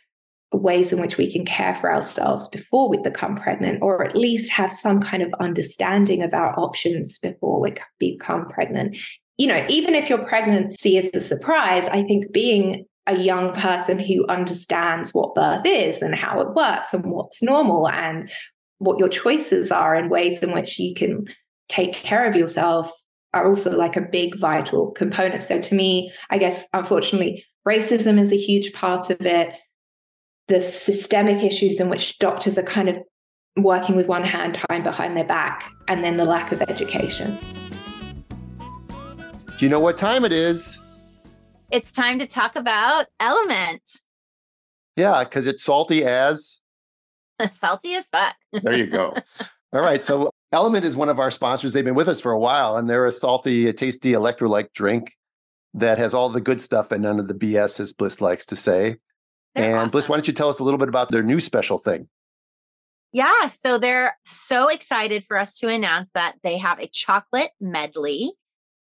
ways 0.52 0.92
in 0.92 1.00
which 1.00 1.16
we 1.16 1.30
can 1.30 1.44
care 1.44 1.74
for 1.76 1.92
ourselves 1.92 2.48
before 2.48 2.88
we 2.88 2.98
become 2.98 3.36
pregnant 3.36 3.80
or 3.82 4.04
at 4.04 4.16
least 4.16 4.50
have 4.50 4.72
some 4.72 5.00
kind 5.00 5.22
of 5.22 5.32
understanding 5.40 6.22
of 6.22 6.34
our 6.34 6.58
options 6.58 7.18
before 7.18 7.60
we 7.60 7.74
become 7.98 8.46
pregnant 8.48 8.96
you 9.38 9.46
know 9.46 9.64
even 9.68 9.94
if 9.94 10.08
your 10.08 10.18
pregnancy 10.26 10.96
is 10.96 11.10
a 11.14 11.20
surprise 11.20 11.88
i 11.88 12.02
think 12.02 12.30
being 12.32 12.84
a 13.06 13.18
young 13.18 13.52
person 13.54 13.98
who 13.98 14.26
understands 14.28 15.12
what 15.12 15.34
birth 15.34 15.62
is 15.64 16.02
and 16.02 16.14
how 16.14 16.40
it 16.40 16.54
works 16.54 16.94
and 16.94 17.04
what's 17.06 17.42
normal 17.42 17.88
and 17.88 18.30
what 18.78 18.98
your 18.98 19.08
choices 19.08 19.72
are 19.72 19.94
and 19.94 20.10
ways 20.10 20.42
in 20.42 20.52
which 20.52 20.78
you 20.78 20.94
can 20.94 21.24
take 21.68 21.92
care 21.92 22.28
of 22.28 22.36
yourself 22.36 22.92
are 23.34 23.48
also 23.48 23.74
like 23.74 23.96
a 23.96 24.00
big 24.00 24.38
vital 24.38 24.90
component. 24.90 25.42
So 25.42 25.60
to 25.60 25.74
me, 25.74 26.12
I 26.30 26.38
guess 26.38 26.64
unfortunately, 26.72 27.44
racism 27.66 28.20
is 28.20 28.32
a 28.32 28.36
huge 28.36 28.72
part 28.72 29.10
of 29.10 29.24
it. 29.24 29.54
The 30.48 30.60
systemic 30.60 31.42
issues 31.42 31.80
in 31.80 31.88
which 31.88 32.18
doctors 32.18 32.58
are 32.58 32.62
kind 32.62 32.88
of 32.88 32.98
working 33.56 33.96
with 33.96 34.06
one 34.06 34.22
hand 34.24 34.54
tied 34.54 34.82
behind 34.82 35.16
their 35.16 35.24
back, 35.24 35.70
and 35.88 36.02
then 36.02 36.16
the 36.16 36.24
lack 36.24 36.52
of 36.52 36.60
education. 36.62 37.38
Do 39.58 39.66
you 39.66 39.68
know 39.68 39.80
what 39.80 39.96
time 39.96 40.24
it 40.24 40.32
is? 40.32 40.80
It's 41.70 41.92
time 41.92 42.18
to 42.18 42.26
talk 42.26 42.56
about 42.56 43.06
LMNT. 43.20 44.00
Yeah, 44.96 45.24
because 45.24 45.46
it's 45.46 45.62
salty 45.62 46.04
as 46.04 46.60
salty 47.50 47.94
as 47.94 48.06
fuck. 48.08 48.34
there 48.52 48.76
you 48.76 48.86
go. 48.86 49.16
All 49.72 49.80
right. 49.80 50.02
So 50.02 50.30
LMNT 50.52 50.84
is 50.84 50.96
one 50.96 51.08
of 51.08 51.18
our 51.18 51.30
sponsors. 51.30 51.72
They've 51.72 51.84
been 51.84 51.94
with 51.94 52.08
us 52.08 52.20
for 52.20 52.32
a 52.32 52.38
while, 52.38 52.76
and 52.76 52.90
they're 52.90 53.06
a 53.06 53.12
salty, 53.12 53.68
a 53.68 53.72
tasty 53.72 54.12
electrolyte 54.12 54.72
drink 54.74 55.12
that 55.74 55.96
has 55.96 56.12
all 56.12 56.28
the 56.28 56.40
good 56.40 56.60
stuff 56.60 56.92
and 56.92 57.02
none 57.02 57.18
of 57.18 57.28
the 57.28 57.34
BS, 57.34 57.80
as 57.80 57.94
Blyss 57.94 58.20
likes 58.20 58.44
to 58.46 58.56
say. 58.56 58.96
They're 59.54 59.64
and 59.64 59.76
awesome. 59.76 59.90
Blyss, 59.90 60.08
why 60.08 60.16
don't 60.16 60.26
you 60.26 60.34
tell 60.34 60.48
us 60.48 60.58
a 60.58 60.64
little 60.64 60.78
bit 60.78 60.88
about 60.88 61.10
their 61.10 61.22
new 61.22 61.40
special 61.40 61.78
thing? 61.78 62.08
Yeah, 63.12 63.46
so 63.48 63.76
they're 63.76 64.16
so 64.24 64.68
excited 64.68 65.24
for 65.28 65.36
us 65.36 65.58
to 65.58 65.68
announce 65.68 66.08
that 66.14 66.36
they 66.42 66.56
have 66.56 66.80
a 66.80 66.86
chocolate 66.86 67.50
medley, 67.60 68.32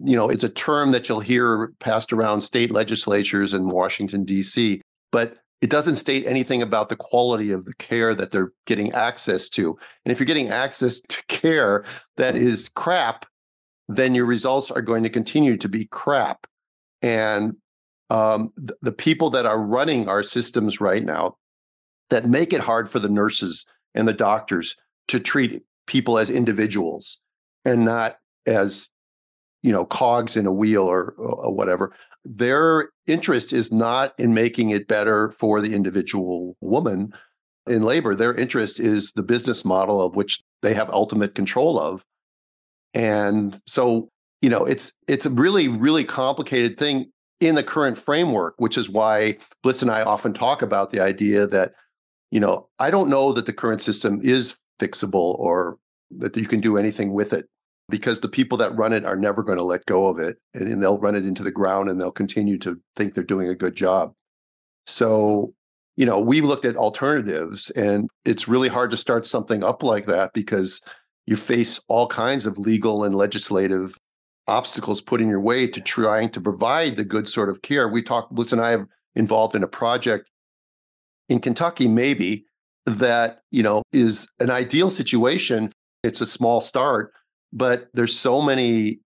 You 0.00 0.16
know, 0.16 0.28
it's 0.28 0.44
a 0.44 0.48
term 0.48 0.92
that 0.92 1.08
you'll 1.08 1.20
hear 1.20 1.72
passed 1.80 2.12
around 2.12 2.42
state 2.42 2.70
legislatures 2.70 3.52
in 3.52 3.68
Washington, 3.68 4.24
D.C., 4.24 4.80
but 5.10 5.36
it 5.60 5.70
doesn't 5.70 5.96
state 5.96 6.24
anything 6.26 6.62
about 6.62 6.88
the 6.88 6.96
quality 6.96 7.50
of 7.50 7.64
the 7.64 7.74
care 7.74 8.14
that 8.14 8.30
they're 8.30 8.52
getting 8.66 8.92
access 8.92 9.48
to. 9.50 9.76
And 10.04 10.12
if 10.12 10.20
you're 10.20 10.26
getting 10.26 10.50
access 10.50 11.00
to 11.08 11.22
care 11.28 11.84
that 12.16 12.36
is 12.36 12.68
crap, 12.68 13.26
then 13.88 14.14
your 14.14 14.26
results 14.26 14.70
are 14.70 14.82
going 14.82 15.02
to 15.02 15.10
continue 15.10 15.56
to 15.56 15.68
be 15.68 15.86
crap. 15.86 16.46
And 17.02 17.56
um, 18.10 18.52
the, 18.56 18.76
the 18.82 18.92
people 18.92 19.30
that 19.30 19.46
are 19.46 19.60
running 19.60 20.08
our 20.08 20.22
systems 20.22 20.80
right 20.80 21.04
now 21.04 21.36
that 22.10 22.28
make 22.28 22.52
it 22.52 22.60
hard 22.60 22.88
for 22.88 22.98
the 22.98 23.08
nurses 23.08 23.66
and 23.94 24.06
the 24.06 24.12
doctors 24.12 24.76
to 25.08 25.18
treat 25.18 25.62
people 25.86 26.18
as 26.18 26.30
individuals 26.30 27.18
and 27.64 27.84
not 27.84 28.18
as 28.46 28.88
you 29.62 29.72
know 29.72 29.84
cogs 29.84 30.36
in 30.36 30.46
a 30.46 30.52
wheel 30.52 30.84
or, 30.84 31.14
or, 31.18 31.52
whatever 31.52 31.92
their 32.24 32.90
interest 33.06 33.52
is 33.52 33.72
not 33.72 34.12
in 34.18 34.34
making 34.34 34.70
it 34.70 34.88
better 34.88 35.30
for 35.32 35.60
the 35.60 35.74
individual 35.74 36.56
woman 36.60 37.12
in 37.66 37.82
labor. 37.82 38.14
Their 38.14 38.34
interest 38.34 38.80
is 38.80 39.12
the 39.12 39.22
business 39.22 39.64
model 39.64 40.02
of 40.02 40.16
which 40.16 40.42
they 40.62 40.74
have 40.74 40.90
ultimate 40.90 41.34
control 41.34 41.78
of. 41.78 42.04
And 42.94 43.58
so 43.66 44.08
you 44.42 44.50
know 44.50 44.64
it's 44.64 44.92
it's 45.06 45.26
a 45.26 45.30
really 45.30 45.68
really 45.68 46.04
complicated 46.04 46.76
thing 46.76 47.10
in 47.40 47.54
the 47.54 47.62
current 47.62 47.96
framework, 47.96 48.54
which 48.58 48.76
is 48.76 48.90
why 48.90 49.38
Blyss 49.64 49.82
and 49.82 49.90
I 49.90 50.02
often 50.02 50.32
talk 50.32 50.60
about 50.60 50.90
the 50.90 51.00
idea 51.00 51.46
that, 51.46 51.72
you 52.32 52.40
know, 52.40 52.68
I 52.80 52.90
don't 52.90 53.08
know 53.08 53.32
that 53.32 53.46
the 53.46 53.52
current 53.52 53.80
system 53.80 54.20
is 54.22 54.58
fixable 54.80 55.38
or 55.38 55.78
that 56.18 56.36
you 56.36 56.46
can 56.46 56.60
do 56.60 56.76
anything 56.76 57.12
with 57.12 57.32
it 57.32 57.48
because 57.88 58.20
the 58.20 58.28
people 58.28 58.58
that 58.58 58.76
run 58.76 58.92
it 58.92 59.04
are 59.04 59.16
never 59.16 59.42
going 59.42 59.58
to 59.58 59.64
let 59.64 59.86
go 59.86 60.08
of 60.08 60.18
it 60.18 60.36
and, 60.54 60.68
and 60.68 60.82
they'll 60.82 60.98
run 60.98 61.14
it 61.14 61.24
into 61.24 61.42
the 61.42 61.50
ground 61.50 61.88
and 61.88 62.00
they'll 62.00 62.10
continue 62.10 62.58
to 62.58 62.80
think 62.96 63.14
they're 63.14 63.24
doing 63.24 63.48
a 63.48 63.54
good 63.54 63.74
job. 63.74 64.12
So, 64.86 65.54
you 65.96 66.06
know, 66.06 66.18
we've 66.18 66.44
looked 66.44 66.64
at 66.64 66.76
alternatives 66.76 67.70
and 67.70 68.08
it's 68.24 68.48
really 68.48 68.68
hard 68.68 68.90
to 68.90 68.96
start 68.96 69.26
something 69.26 69.64
up 69.64 69.82
like 69.82 70.06
that 70.06 70.32
because 70.32 70.80
you 71.26 71.36
face 71.36 71.80
all 71.88 72.06
kinds 72.06 72.46
of 72.46 72.58
legal 72.58 73.04
and 73.04 73.14
legislative 73.14 73.94
obstacles 74.46 75.02
put 75.02 75.20
in 75.20 75.28
your 75.28 75.40
way 75.40 75.66
to 75.66 75.80
trying 75.80 76.30
to 76.30 76.40
provide 76.40 76.96
the 76.96 77.04
good 77.04 77.28
sort 77.28 77.50
of 77.50 77.62
care. 77.62 77.88
We 77.88 78.02
talked, 78.02 78.34
Blyss 78.34 78.52
and 78.52 78.60
I 78.60 78.70
have 78.70 78.86
involved 79.14 79.54
in 79.54 79.62
a 79.62 79.68
project 79.68 80.30
in 81.28 81.40
Kentucky, 81.40 81.86
maybe 81.86 82.46
that, 82.86 83.42
you 83.50 83.62
know, 83.62 83.82
is 83.92 84.26
an 84.40 84.50
ideal 84.50 84.88
situation. 84.88 85.70
It's 86.02 86.20
a 86.20 86.26
small 86.26 86.60
start, 86.60 87.12
but 87.52 87.88
there's 87.94 88.18
so 88.18 88.40
many 88.42 89.00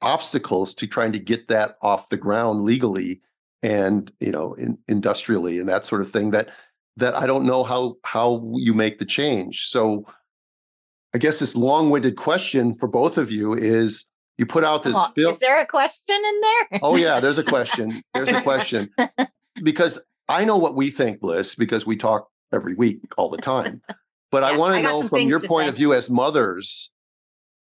obstacles 0.00 0.74
to 0.74 0.86
trying 0.86 1.12
to 1.12 1.18
get 1.18 1.48
that 1.48 1.76
off 1.82 2.08
the 2.08 2.16
ground 2.16 2.62
legally 2.62 3.20
and, 3.62 4.12
you 4.20 4.30
know, 4.30 4.54
in, 4.54 4.78
industrially 4.86 5.58
and 5.58 5.68
that 5.68 5.84
sort 5.84 6.00
of 6.00 6.10
thing 6.10 6.30
that 6.30 6.48
that 6.96 7.14
I 7.14 7.26
don't 7.26 7.44
know 7.44 7.64
how 7.64 7.96
how 8.04 8.42
you 8.54 8.74
make 8.74 8.98
the 8.98 9.04
change. 9.04 9.68
So 9.68 10.04
I 11.14 11.18
guess 11.18 11.38
this 11.38 11.56
long-winded 11.56 12.16
question 12.16 12.74
for 12.74 12.88
both 12.88 13.18
of 13.18 13.30
you 13.30 13.54
is 13.54 14.04
you 14.36 14.46
put 14.46 14.64
out 14.64 14.82
this 14.82 14.96
film. 15.14 15.34
Is 15.34 15.38
there 15.40 15.60
a 15.60 15.66
question 15.66 15.96
in 16.08 16.40
there? 16.40 16.80
oh 16.82 16.96
yeah, 16.96 17.20
there's 17.20 17.38
a 17.38 17.44
question. 17.44 18.02
There's 18.14 18.28
a 18.28 18.42
question. 18.42 18.90
because 19.62 19.98
I 20.28 20.44
know 20.44 20.56
what 20.56 20.76
we 20.76 20.90
think, 20.90 21.20
Blyss, 21.20 21.56
because 21.56 21.86
we 21.86 21.96
talk 21.96 22.28
every 22.52 22.74
week 22.74 23.00
all 23.16 23.30
the 23.30 23.38
time. 23.38 23.80
But 24.30 24.44
I 24.44 24.56
want 24.56 24.76
to 24.76 24.82
know 24.82 25.02
from 25.08 25.20
your 25.20 25.40
point 25.40 25.64
say. 25.64 25.68
of 25.70 25.76
view 25.76 25.94
as 25.94 26.10
mothers, 26.10 26.90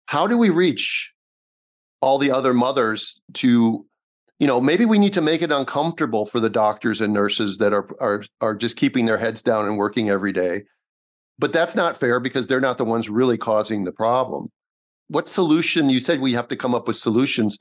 how 0.09 0.27
do 0.27 0.39
we 0.39 0.49
reach 0.49 1.13
all 2.01 2.17
the 2.17 2.31
other 2.31 2.55
mothers 2.55 3.21
to, 3.35 3.85
you 4.39 4.47
know, 4.47 4.59
maybe 4.59 4.87
we 4.87 4.99
need 4.99 5.13
to 5.13 5.21
make 5.21 5.43
it 5.43 5.53
uncomfortable 5.53 6.25
for 6.25 6.41
the 6.41 6.49
doctors 6.49 7.03
and 7.03 7.13
nurses 7.13 7.59
that 7.59 7.75
are 7.75 7.87
are 8.01 8.25
are 8.41 8.55
just 8.55 8.79
keeping 8.79 9.05
their 9.05 9.19
heads 9.19 9.43
down 9.43 9.67
and 9.67 9.77
working 9.77 10.09
every 10.09 10.33
day. 10.33 10.63
But 11.39 11.53
that's 11.53 11.77
not 11.77 11.99
fair 11.99 12.21
because 12.21 12.47
they're 12.47 12.59
not 12.59 12.79
the 12.79 12.87
ones 12.87 13.11
really 13.11 13.37
causing 13.37 13.85
the 13.85 13.93
problem. 13.93 14.51
What 15.09 15.29
solution? 15.29 15.91
You 15.91 16.01
said 16.01 16.21
we 16.21 16.33
have 16.33 16.49
to 16.49 16.57
come 16.57 16.75
up 16.75 16.89
with 16.89 16.97
solutions. 16.97 17.59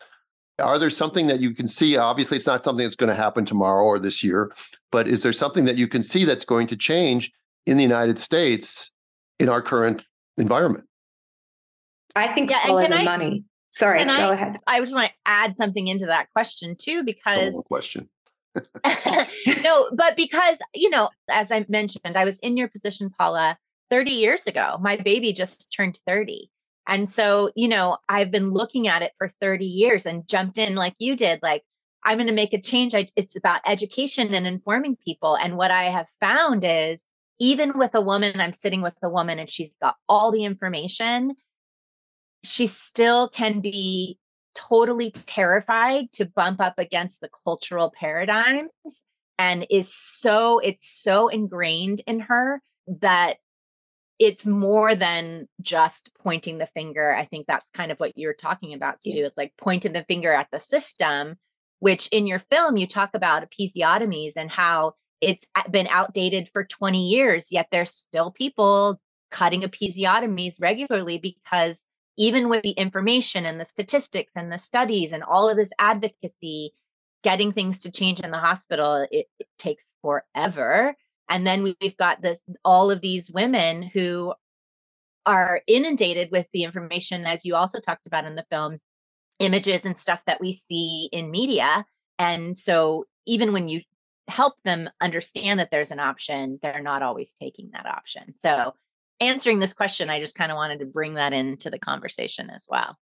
Are 0.58 0.80
there 0.80 0.89
something 0.89 1.28
that 1.28 1.41
you 1.41 1.54
can 1.54 1.68
see? 1.68 1.98
Obviously, 1.98 2.38
it's 2.38 2.48
not 2.48 2.64
something 2.64 2.86
that's 2.86 2.95
going 2.95 3.10
to 3.10 3.24
happen 3.24 3.43
tomorrow 3.43 3.84
or 3.84 4.00
this 4.00 4.24
year, 4.24 4.54
but 4.89 5.06
is 5.06 5.22
there 5.22 5.34
something 5.34 5.66
that 5.66 5.78
you 5.78 5.88
can 5.89 6.02
see 6.02 6.24
that's 6.24 6.45
going 6.45 6.68
to 6.68 6.78
change 6.78 7.30
in 7.66 7.76
the 7.76 7.84
United 7.84 8.18
States 8.18 8.89
in 9.38 9.50
our 9.50 9.62
current 9.62 10.06
environment? 10.38 10.87
I 12.18 12.34
think 12.34 12.49
Yeah, 12.49 12.57
and 12.63 12.68
follow 12.70 12.82
can 12.82 12.91
the 12.91 12.97
I- 12.97 13.03
money. 13.03 13.43
Sorry, 13.72 13.99
can 13.99 14.07
go 14.07 14.30
I- 14.30 14.34
ahead. 14.34 14.57
I 14.65 14.80
just 14.80 14.93
want 14.93 15.07
to 15.07 15.13
add 15.26 15.55
something 15.57 15.88
into 15.88 16.07
that 16.07 16.30
question 16.34 16.76
too, 16.80 17.03
because 17.03 17.53
long 17.53 17.63
question. 17.63 18.09
no, 19.63 19.89
but 19.93 20.18
because, 20.18 20.57
you 20.74 20.89
know, 20.89 21.09
as 21.30 21.51
I 21.51 21.65
mentioned, 21.70 22.18
I 22.18 22.26
was 22.26 22.39
in 22.39 22.57
your 22.57 22.68
position, 22.70 23.09
Paula, 23.09 23.57
30 23.89 24.11
years 24.11 24.47
ago. 24.47 24.78
My 24.82 24.95
baby 24.95 25.32
just 25.34 25.72
turned 25.76 25.99
30. 26.07 26.49
And 26.88 27.07
so, 27.09 27.51
you 27.55 27.68
know, 27.68 27.97
I've 28.09 28.32
been 28.32 28.51
looking 28.51 28.88
at 28.88 29.01
it 29.01 29.11
for 29.18 29.30
30 29.41 29.65
years 29.65 30.05
and 30.05 30.28
jumped 30.28 30.57
in 30.57 30.76
like 30.76 30.95
you 30.99 31.15
did. 31.15 31.39
Like, 31.43 31.63
I'm 32.03 32.18
going 32.18 32.28
to 32.28 32.34
make 32.34 32.53
a 32.53 32.61
change. 32.61 32.95
I, 32.95 33.07
it's 33.15 33.36
about 33.36 33.61
education 33.68 34.34
and 34.34 34.47
informing 34.47 34.95
people. 34.95 35.36
And 35.36 35.57
what 35.57 35.70
I 35.72 35.84
have 35.84 36.07
found 36.22 36.63
is 36.65 37.01
even 37.39 37.78
with 37.78 37.93
a 37.93 38.01
woman, 38.01 38.39
I'm 38.39 38.53
sitting 38.53 38.82
with 38.82 38.95
a 39.03 39.09
woman 39.09 39.38
and 39.38 39.49
she's 39.49 39.76
got 39.82 39.95
all 40.07 40.32
the 40.32 40.45
information, 40.45 41.36
she 42.48 42.68
still 42.68 43.30
can 43.30 43.60
be 43.60 44.18
totally 44.56 45.12
terrified 45.12 46.12
to 46.14 46.26
bump 46.26 46.60
up 46.60 46.80
against 46.80 47.22
the 47.22 47.30
cultural 47.45 47.91
paradigms 47.91 48.72
and 49.38 49.68
is 49.70 49.93
so 49.93 50.58
it's 50.60 50.89
so 50.89 51.28
ingrained 51.28 52.02
in 52.08 52.20
her 52.22 52.60
that 52.88 53.36
it's 54.20 54.48
more 54.48 54.95
than 54.95 55.48
just 55.62 56.10
pointing 56.24 56.58
the 56.58 56.66
finger 56.66 57.14
i 57.14 57.24
think 57.24 57.45
that's 57.45 57.70
kind 57.74 57.91
of 57.91 58.00
what 58.00 58.18
you're 58.18 58.34
talking 58.34 58.74
about 58.74 59.00
stu 59.00 59.12
Yeah. 59.18 59.26
it's 59.28 59.38
like 59.38 59.54
pointing 59.62 59.93
the 59.93 60.04
finger 60.08 60.34
at 60.34 60.48
the 60.52 60.60
system 60.60 61.36
which 61.80 62.08
in 62.08 62.26
your 62.26 62.39
film 62.39 62.78
you 62.78 62.88
talk 62.88 63.12
about 63.14 63.48
episiotomies 63.48 64.32
and 64.36 64.50
how 64.50 64.93
it's 65.22 65.45
been 65.70 65.88
outdated 65.91 66.50
for 66.52 66.64
20 66.64 67.08
years 67.08 67.52
yet 67.52 67.68
there's 67.72 67.91
still 67.91 68.32
people 68.32 69.00
cutting 69.30 69.62
episiotomies 69.62 70.54
regularly 70.60 71.20
because 71.20 71.80
even 72.18 72.49
with 72.49 72.63
the 72.63 72.72
information 72.72 73.45
and 73.45 73.59
the 73.59 73.65
statistics 73.65 74.32
and 74.36 74.51
the 74.51 74.57
studies 74.57 75.11
and 75.11 75.24
all 75.24 75.49
of 75.49 75.57
this 75.57 75.72
advocacy, 75.80 76.74
getting 77.24 77.51
things 77.51 77.80
to 77.80 77.91
change 77.91 78.20
in 78.20 78.32
the 78.32 78.39
hospital, 78.39 79.07
it, 79.11 79.28
it 79.39 79.47
takes 79.57 79.84
forever. 80.01 80.95
And 81.30 81.45
then 81.45 81.63
we- 81.63 81.76
we've 81.82 81.97
got 81.97 82.22
this 82.22 82.39
all 82.63 82.89
of 82.89 83.01
these 83.01 83.30
women 83.30 83.84
who 83.84 84.34
are 85.26 85.61
inundated 85.68 86.30
with 86.32 86.47
the 86.53 86.63
information, 86.63 87.26
as 87.26 87.45
you 87.45 87.55
also 87.55 87.80
talked 87.80 88.07
about 88.07 88.26
in 88.26 88.36
the 88.36 88.45
film, 88.49 88.80
images 89.39 89.86
and 89.86 89.97
stuff 89.97 90.24
that 90.26 90.41
we 90.41 90.53
see 90.53 91.09
in 91.11 91.30
media. 91.30 91.86
And 92.18 92.57
so 92.57 93.05
even 93.26 93.53
when 93.53 93.68
you 93.68 93.82
help 94.28 94.55
them 94.63 94.89
understand 95.01 95.59
that 95.59 95.70
there's 95.70 95.91
an 95.91 95.99
option, 95.99 96.59
they're 96.61 96.82
not 96.82 97.03
always 97.03 97.34
taking 97.34 97.72
that 97.74 97.86
option. 97.86 98.34
So 98.39 98.74
answering 99.20 99.59
this 99.59 99.74
question, 99.74 100.09
I 100.09 100.20
just 100.20 100.36
kind 100.36 100.51
of 100.51 100.55
wanted 100.55 100.80
to 100.80 100.86
bring 100.86 101.15
that 101.15 101.34
into 101.34 101.70
the 101.70 101.80
conversation 101.80 102.49
as 102.49 102.65
well. 102.70 102.97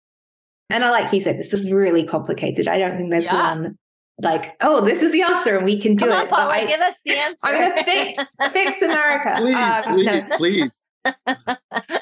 And 0.71 0.85
I 0.85 0.91
like 0.91 1.13
you 1.13 1.21
said, 1.21 1.39
this 1.39 1.53
is 1.53 1.71
really 1.71 2.05
complicated. 2.05 2.69
I 2.69 2.79
don't 2.79 2.97
think 2.97 3.11
there's 3.11 3.27
Yeah. 3.27 3.55
one 3.55 3.79
like, 4.21 4.55
oh, 4.61 4.85
this 4.85 5.03
is 5.03 5.11
the 5.11 5.23
answer 5.23 5.57
and 5.57 5.65
we 5.65 5.81
can 5.81 5.97
do 5.97 6.07
Come 6.07 6.11
it. 6.11 6.31
But 6.31 6.37
Paula, 6.37 6.53
I, 6.53 6.65
give 6.67 6.81
us 6.81 6.95
the 7.05 7.17
answer. 7.19 7.39
I'm 7.49 7.71
gonna 7.71 7.85
fix 7.85 8.37
fix 8.53 8.83
America. 8.83 9.35
Please, 9.39 9.55
Um, 9.57 9.95
please, 9.95 10.05
no. 10.07 10.37
please. 10.37 10.73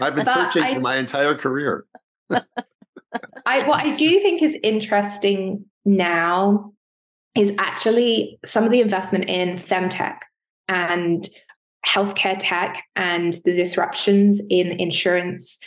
I've 0.00 0.14
been 0.14 0.24
But 0.24 0.26
searching 0.26 0.62
I- 0.62 0.74
for 0.74 0.80
my 0.80 0.96
entire 0.96 1.34
career. 1.34 1.86
I 3.46 3.66
what 3.66 3.84
I 3.84 3.96
do 3.96 4.20
think 4.20 4.42
is 4.42 4.56
interesting 4.62 5.64
now 5.84 6.72
is 7.34 7.52
actually 7.58 8.38
some 8.44 8.64
of 8.64 8.70
the 8.70 8.80
investment 8.80 9.24
in 9.28 9.56
femtech 9.56 10.18
and 10.68 11.28
healthcare 11.86 12.36
tech 12.38 12.84
and 12.96 13.34
the 13.44 13.54
disruptions 13.54 14.40
in 14.50 14.78
insurance 14.80 15.58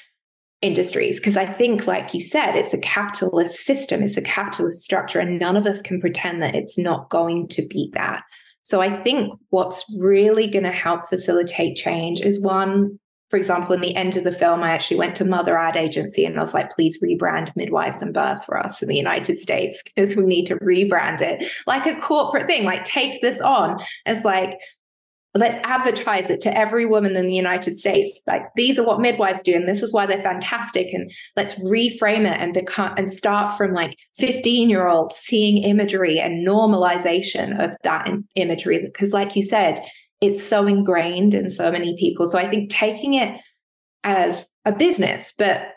industries 0.61 1.20
because 1.20 1.36
i 1.36 1.45
think 1.45 1.88
like 1.88 2.14
you 2.14 2.22
said 2.22 2.55
it's 2.55 2.74
a 2.74 2.78
capitalist 2.78 3.66
system 3.66 4.01
it's 4.01 4.16
a 4.16 4.22
capitalist 4.22 4.82
structure 4.82 5.20
and 5.20 5.38
none 5.38 5.57
of 5.57 5.66
us 5.66 5.82
can 5.82 5.99
pretend 5.99 6.41
that 6.41 6.55
it's 6.55 6.78
not 6.78 7.09
going 7.09 7.47
to 7.49 7.68
beat 7.68 7.93
that 7.93 8.24
so 8.61 8.80
i 8.80 9.03
think 9.03 9.34
what's 9.49 9.84
really 9.99 10.47
going 10.47 10.64
to 10.64 10.72
help 10.72 11.09
facilitate 11.09 11.76
change 11.76 12.22
is 12.22 12.41
one 12.41 12.97
for 13.34 13.38
example, 13.38 13.74
in 13.74 13.82
the 13.82 13.95
end 13.95 14.16
of 14.16 14.26
the 14.26 14.32
film, 14.32 14.61
I 14.61 14.70
actually 14.70 14.97
went 14.97 15.16
to 15.16 15.26
Mother 15.26 15.57
Ad 15.57 15.76
Agency 15.76 16.24
and 16.24 16.38
I 16.38 16.41
was 16.41 16.53
like, 16.53 16.70
please 16.70 17.01
rebrand 17.01 17.51
midwives 17.55 17.99
and 17.99 18.14
birth 18.14 18.45
for 18.45 18.59
us 18.59 18.84
in 18.84 18.88
the 18.88 18.95
United 18.95 19.39
States 19.39 19.82
because 19.82 20.16
we 20.16 20.22
need 20.22 20.45
to 20.45 20.55
rebrand 20.57 21.20
it 21.20 21.43
like 21.66 21.88
a 21.88 21.99
corporate 21.99 22.45
thing. 22.45 22.64
Like, 22.64 22.84
take 22.84 23.24
this 23.24 23.41
on 23.41 23.80
as 24.05 24.24
like, 24.24 24.59
let's 25.36 25.57
advertise 25.63 26.29
it 26.29 26.41
to 26.41 26.57
every 26.57 26.86
woman 26.86 27.15
in 27.15 27.27
the 27.27 27.36
United 27.36 27.75
States. 27.77 28.21
Like, 28.27 28.43
these 28.55 28.77
are 28.77 28.86
what 28.86 29.01
midwives 29.01 29.41
do, 29.41 29.53
and 29.53 29.67
this 29.67 29.81
is 29.81 29.93
why 29.93 30.05
they're 30.05 30.21
fantastic. 30.21 30.88
And 30.93 31.11
let's 31.36 31.55
reframe 31.55 32.29
it 32.29 32.39
and 32.39 32.53
become 32.53 32.93
and 32.97 33.09
start 33.09 33.57
from 33.57 33.73
like 33.73 33.97
15 34.17 34.69
year 34.69 34.88
olds 34.88 35.15
seeing 35.15 35.63
imagery 35.63 36.19
and 36.19 36.47
normalization 36.47 37.63
of 37.63 37.75
that 37.84 38.09
imagery. 38.36 38.79
Because, 38.79 39.13
like 39.13 39.36
you 39.36 39.43
said, 39.43 39.81
it's 40.21 40.43
so 40.43 40.67
ingrained 40.67 41.34
in 41.34 41.49
so 41.49 41.71
many 41.71 41.95
people. 41.97 42.27
So 42.27 42.38
I 42.38 42.47
think 42.47 42.69
taking 42.69 43.15
it 43.15 43.39
as 44.03 44.45
a 44.65 44.71
business, 44.71 45.34
but 45.38 45.69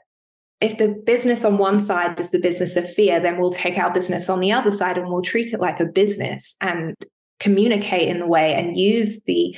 if 0.61 0.79
the 0.79 0.89
business 0.89 1.45
on 1.45 1.59
one 1.59 1.79
side 1.79 2.19
is 2.19 2.31
the 2.31 2.39
business 2.39 2.77
of 2.77 2.91
fear, 2.91 3.21
then 3.21 3.39
we'll 3.39 3.51
take 3.51 3.77
our 3.77 3.93
business 3.93 4.29
on 4.29 4.41
the 4.41 4.53
other 4.53 4.73
side 4.73 4.97
and 4.97 5.09
we'll 5.09 5.23
treat 5.23 5.53
it 5.53 5.61
like 5.61 5.81
a 5.81 5.85
business 5.85 6.55
and 6.61 6.95
communicate 7.41 8.09
in 8.09 8.19
the 8.19 8.27
way 8.27 8.55
and 8.55 8.77
use 8.77 9.23
the 9.25 9.57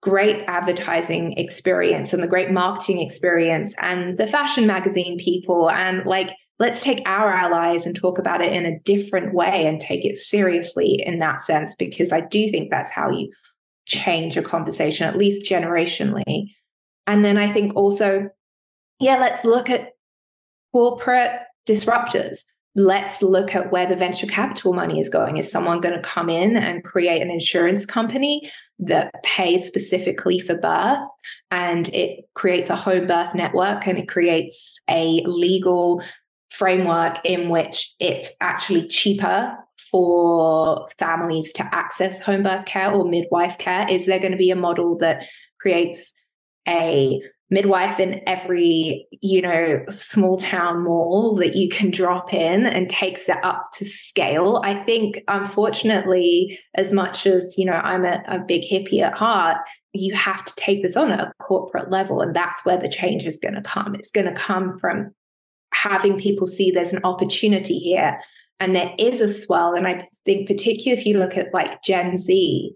great 0.00 0.44
advertising 0.46 1.32
experience 1.32 2.12
and 2.12 2.22
the 2.22 2.28
great 2.28 2.50
marketing 2.50 3.00
experience 3.00 3.74
and 3.80 4.16
the 4.16 4.26
fashion 4.26 4.66
magazine 4.66 5.18
people 5.18 5.70
and 5.70 6.06
like 6.06 6.30
let's 6.60 6.82
take 6.82 7.02
our 7.06 7.30
allies 7.30 7.84
and 7.84 7.96
talk 7.96 8.18
about 8.18 8.40
it 8.40 8.52
in 8.52 8.64
a 8.64 8.78
different 8.80 9.34
way 9.34 9.66
and 9.66 9.80
take 9.80 10.04
it 10.04 10.16
seriously 10.16 11.02
in 11.04 11.18
that 11.18 11.40
sense 11.40 11.74
because 11.74 12.12
i 12.12 12.20
do 12.20 12.48
think 12.48 12.70
that's 12.70 12.92
how 12.92 13.10
you 13.10 13.28
change 13.86 14.36
a 14.36 14.42
conversation 14.42 15.08
at 15.08 15.16
least 15.16 15.50
generationally. 15.50 16.52
And 17.06 17.24
then 17.24 17.36
i 17.36 17.50
think 17.50 17.74
also 17.74 18.28
yeah 19.00 19.18
let's 19.18 19.44
look 19.44 19.68
at 19.68 19.90
corporate 20.72 21.40
disruptors 21.66 22.44
let's 22.78 23.22
look 23.22 23.56
at 23.56 23.72
where 23.72 23.86
the 23.86 23.96
venture 23.96 24.26
capital 24.26 24.72
money 24.72 25.00
is 25.00 25.08
going. 25.08 25.36
Is 25.36 25.50
someone 25.50 25.80
going 25.80 25.96
to 25.96 26.00
come 26.00 26.30
in 26.30 26.56
and 26.56 26.84
create 26.84 27.20
an 27.20 27.28
insurance 27.28 27.84
company 27.84 28.48
that 28.78 29.12
pays 29.24 29.66
specifically 29.66 30.38
for 30.38 30.54
birth 30.54 31.04
and 31.50 31.88
it 31.88 32.20
creates 32.34 32.70
a 32.70 32.76
home 32.76 33.08
birth 33.08 33.34
network 33.34 33.88
and 33.88 33.98
it 33.98 34.08
creates 34.08 34.78
a 34.88 35.20
legal 35.24 36.00
framework 36.50 37.18
in 37.24 37.48
which 37.48 37.92
it's 37.98 38.30
actually 38.40 38.86
cheaper 38.86 39.56
for 39.90 40.88
families 41.00 41.52
to 41.54 41.74
access 41.74 42.22
home 42.22 42.44
birth 42.44 42.64
care 42.64 42.92
or 42.92 43.04
midwife 43.04 43.58
care? 43.58 43.88
Is 43.90 44.06
there 44.06 44.20
going 44.20 44.32
to 44.32 44.38
be 44.38 44.52
a 44.52 44.56
model 44.56 44.96
that 44.98 45.24
creates 45.60 46.14
a 46.68 47.20
midwife 47.50 47.98
in 47.98 48.20
every 48.26 49.06
you 49.22 49.40
know 49.40 49.82
small 49.88 50.36
town 50.36 50.84
mall 50.84 51.34
that 51.36 51.56
you 51.56 51.68
can 51.68 51.90
drop 51.90 52.34
in 52.34 52.66
and 52.66 52.90
takes 52.90 53.28
it 53.28 53.42
up 53.42 53.66
to 53.72 53.84
scale. 53.84 54.60
I 54.64 54.74
think 54.74 55.22
unfortunately 55.28 56.58
as 56.74 56.92
much 56.92 57.26
as 57.26 57.56
you 57.56 57.64
know 57.64 57.80
i'm 57.84 58.04
a, 58.04 58.22
a 58.28 58.38
big 58.38 58.62
hippie 58.62 59.00
at 59.00 59.14
heart 59.14 59.56
you 59.92 60.14
have 60.14 60.44
to 60.44 60.54
take 60.56 60.82
this 60.82 60.96
on 60.96 61.10
at 61.10 61.20
a 61.20 61.32
corporate 61.40 61.90
level 61.90 62.20
and 62.20 62.34
that's 62.34 62.64
where 62.64 62.78
the 62.78 62.88
change 62.88 63.24
is 63.24 63.40
going 63.40 63.54
to 63.54 63.62
come. 63.62 63.94
It's 63.94 64.10
going 64.10 64.26
to 64.26 64.32
come 64.32 64.76
from 64.76 65.10
having 65.72 66.18
people 66.18 66.46
see 66.46 66.70
there's 66.70 66.92
an 66.92 67.04
opportunity 67.04 67.78
here 67.78 68.18
and 68.60 68.74
there 68.74 68.92
is 68.98 69.20
a 69.20 69.28
swell. 69.28 69.74
And 69.74 69.86
i 69.86 70.04
think 70.24 70.46
particularly 70.46 70.98
if 70.98 71.06
you 71.06 71.18
look 71.18 71.36
at 71.36 71.52
like 71.52 71.82
gen 71.82 72.16
z 72.16 72.74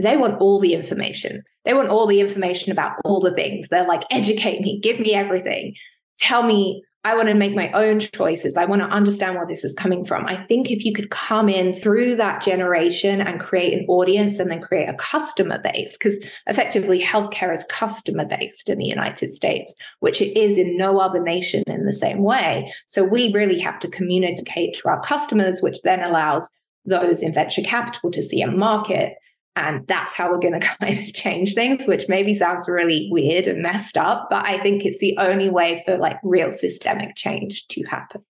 they 0.00 0.16
want 0.16 0.40
all 0.40 0.60
the 0.60 0.74
information. 0.74 1.42
They 1.66 1.74
want 1.74 1.90
all 1.90 2.06
the 2.06 2.20
information 2.20 2.72
about 2.72 2.92
all 3.04 3.20
the 3.20 3.34
things. 3.34 3.68
They're 3.68 3.86
like, 3.86 4.04
educate 4.10 4.62
me, 4.62 4.80
give 4.80 4.98
me 4.98 5.12
everything. 5.12 5.74
Tell 6.18 6.44
me 6.44 6.82
I 7.06 7.14
want 7.14 7.28
to 7.28 7.34
make 7.34 7.54
my 7.54 7.70
own 7.70 8.00
choices. 8.00 8.56
I 8.56 8.64
want 8.64 8.82
to 8.82 8.88
understand 8.88 9.36
where 9.36 9.46
this 9.46 9.62
is 9.62 9.76
coming 9.76 10.04
from. 10.04 10.26
I 10.26 10.44
think 10.46 10.72
if 10.72 10.84
you 10.84 10.92
could 10.92 11.10
come 11.10 11.48
in 11.48 11.72
through 11.72 12.16
that 12.16 12.42
generation 12.42 13.20
and 13.20 13.38
create 13.38 13.72
an 13.74 13.86
audience 13.86 14.40
and 14.40 14.50
then 14.50 14.60
create 14.60 14.88
a 14.88 14.94
customer 14.94 15.60
base, 15.60 15.96
because 15.96 16.18
effectively 16.48 17.00
healthcare 17.00 17.54
is 17.54 17.64
customer 17.68 18.24
based 18.24 18.68
in 18.68 18.78
the 18.78 18.86
United 18.86 19.30
States, 19.30 19.72
which 20.00 20.20
it 20.20 20.36
is 20.36 20.58
in 20.58 20.76
no 20.76 20.98
other 20.98 21.22
nation 21.22 21.62
in 21.68 21.82
the 21.82 21.92
same 21.92 22.24
way. 22.24 22.72
So 22.86 23.04
we 23.04 23.32
really 23.32 23.60
have 23.60 23.78
to 23.80 23.88
communicate 23.88 24.76
to 24.78 24.88
our 24.88 25.00
customers, 25.02 25.62
which 25.62 25.78
then 25.84 26.02
allows 26.02 26.48
those 26.86 27.22
in 27.22 27.32
venture 27.32 27.62
capital 27.62 28.10
to 28.10 28.22
see 28.22 28.42
a 28.42 28.50
market 28.50 29.14
and 29.56 29.86
that's 29.86 30.14
how 30.14 30.30
we're 30.30 30.38
going 30.38 30.60
to 30.60 30.66
kind 30.66 30.98
of 30.98 31.12
change 31.12 31.54
things, 31.54 31.86
which 31.86 32.08
maybe 32.08 32.34
sounds 32.34 32.68
really 32.68 33.08
weird 33.10 33.46
and 33.46 33.62
messed 33.62 33.96
up, 33.96 34.28
but 34.30 34.46
I 34.46 34.58
think 34.62 34.84
it's 34.84 34.98
the 34.98 35.16
only 35.18 35.50
way 35.50 35.82
for 35.84 35.96
like 35.96 36.18
real 36.22 36.52
systemic 36.52 37.16
change 37.16 37.66
to 37.68 37.82
happen. 37.84 38.22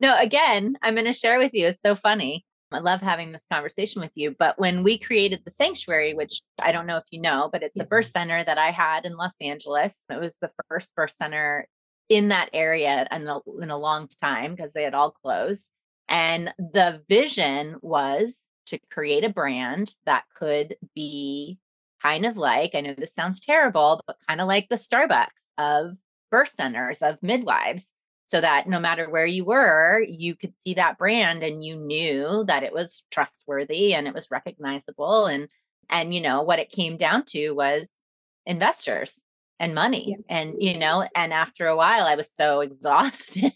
No, 0.00 0.16
again, 0.18 0.76
I'm 0.82 0.94
going 0.94 1.06
to 1.06 1.12
share 1.12 1.38
with 1.38 1.54
you. 1.54 1.68
It's 1.68 1.78
so 1.84 1.94
funny. 1.94 2.44
I 2.70 2.80
love 2.80 3.00
having 3.00 3.32
this 3.32 3.44
conversation 3.50 4.02
with 4.02 4.12
you. 4.14 4.36
But 4.38 4.58
when 4.58 4.82
we 4.82 4.98
created 4.98 5.40
the 5.44 5.50
sanctuary, 5.50 6.12
which 6.12 6.42
I 6.60 6.70
don't 6.70 6.86
know 6.86 6.98
if 6.98 7.04
you 7.10 7.20
know, 7.20 7.48
but 7.50 7.62
it's 7.62 7.80
a 7.80 7.84
birth 7.84 8.10
center 8.14 8.44
that 8.44 8.58
I 8.58 8.70
had 8.70 9.06
in 9.06 9.16
Los 9.16 9.32
Angeles. 9.40 9.96
It 10.10 10.20
was 10.20 10.36
the 10.40 10.50
first 10.68 10.94
birth 10.94 11.14
center 11.20 11.66
in 12.10 12.28
that 12.28 12.50
area 12.52 13.06
in 13.10 13.26
a, 13.26 13.40
in 13.60 13.70
a 13.70 13.78
long 13.78 14.08
time 14.22 14.54
because 14.54 14.72
they 14.72 14.82
had 14.82 14.94
all 14.94 15.12
closed. 15.12 15.70
And 16.08 16.52
the 16.58 17.02
vision 17.08 17.76
was 17.80 18.36
to 18.68 18.78
create 18.90 19.24
a 19.24 19.28
brand 19.28 19.94
that 20.06 20.24
could 20.34 20.76
be 20.94 21.58
kind 22.02 22.26
of 22.26 22.36
like, 22.36 22.74
I 22.74 22.80
know 22.80 22.94
this 22.94 23.14
sounds 23.14 23.40
terrible, 23.40 24.02
but 24.06 24.16
kind 24.28 24.40
of 24.40 24.48
like 24.48 24.68
the 24.68 24.76
Starbucks 24.76 25.26
of 25.58 25.96
birth 26.30 26.52
centers, 26.56 27.02
of 27.02 27.22
midwives, 27.22 27.90
so 28.26 28.40
that 28.40 28.68
no 28.68 28.78
matter 28.78 29.08
where 29.08 29.26
you 29.26 29.44
were, 29.44 30.04
you 30.06 30.36
could 30.36 30.52
see 30.58 30.74
that 30.74 30.98
brand 30.98 31.42
and 31.42 31.64
you 31.64 31.76
knew 31.76 32.44
that 32.46 32.62
it 32.62 32.72
was 32.72 33.02
trustworthy 33.10 33.94
and 33.94 34.06
it 34.06 34.14
was 34.14 34.30
recognizable. 34.30 35.26
And, 35.26 35.48
and, 35.88 36.14
you 36.14 36.20
know, 36.20 36.42
what 36.42 36.58
it 36.58 36.70
came 36.70 36.96
down 36.96 37.24
to 37.28 37.52
was 37.52 37.88
investors 38.44 39.14
and 39.60 39.74
money 39.74 40.10
yeah. 40.10 40.36
and 40.36 40.54
you 40.58 40.78
know 40.78 41.06
and 41.14 41.32
after 41.32 41.66
a 41.66 41.76
while 41.76 42.06
i 42.06 42.14
was 42.14 42.32
so 42.32 42.60
exhausted 42.68 43.52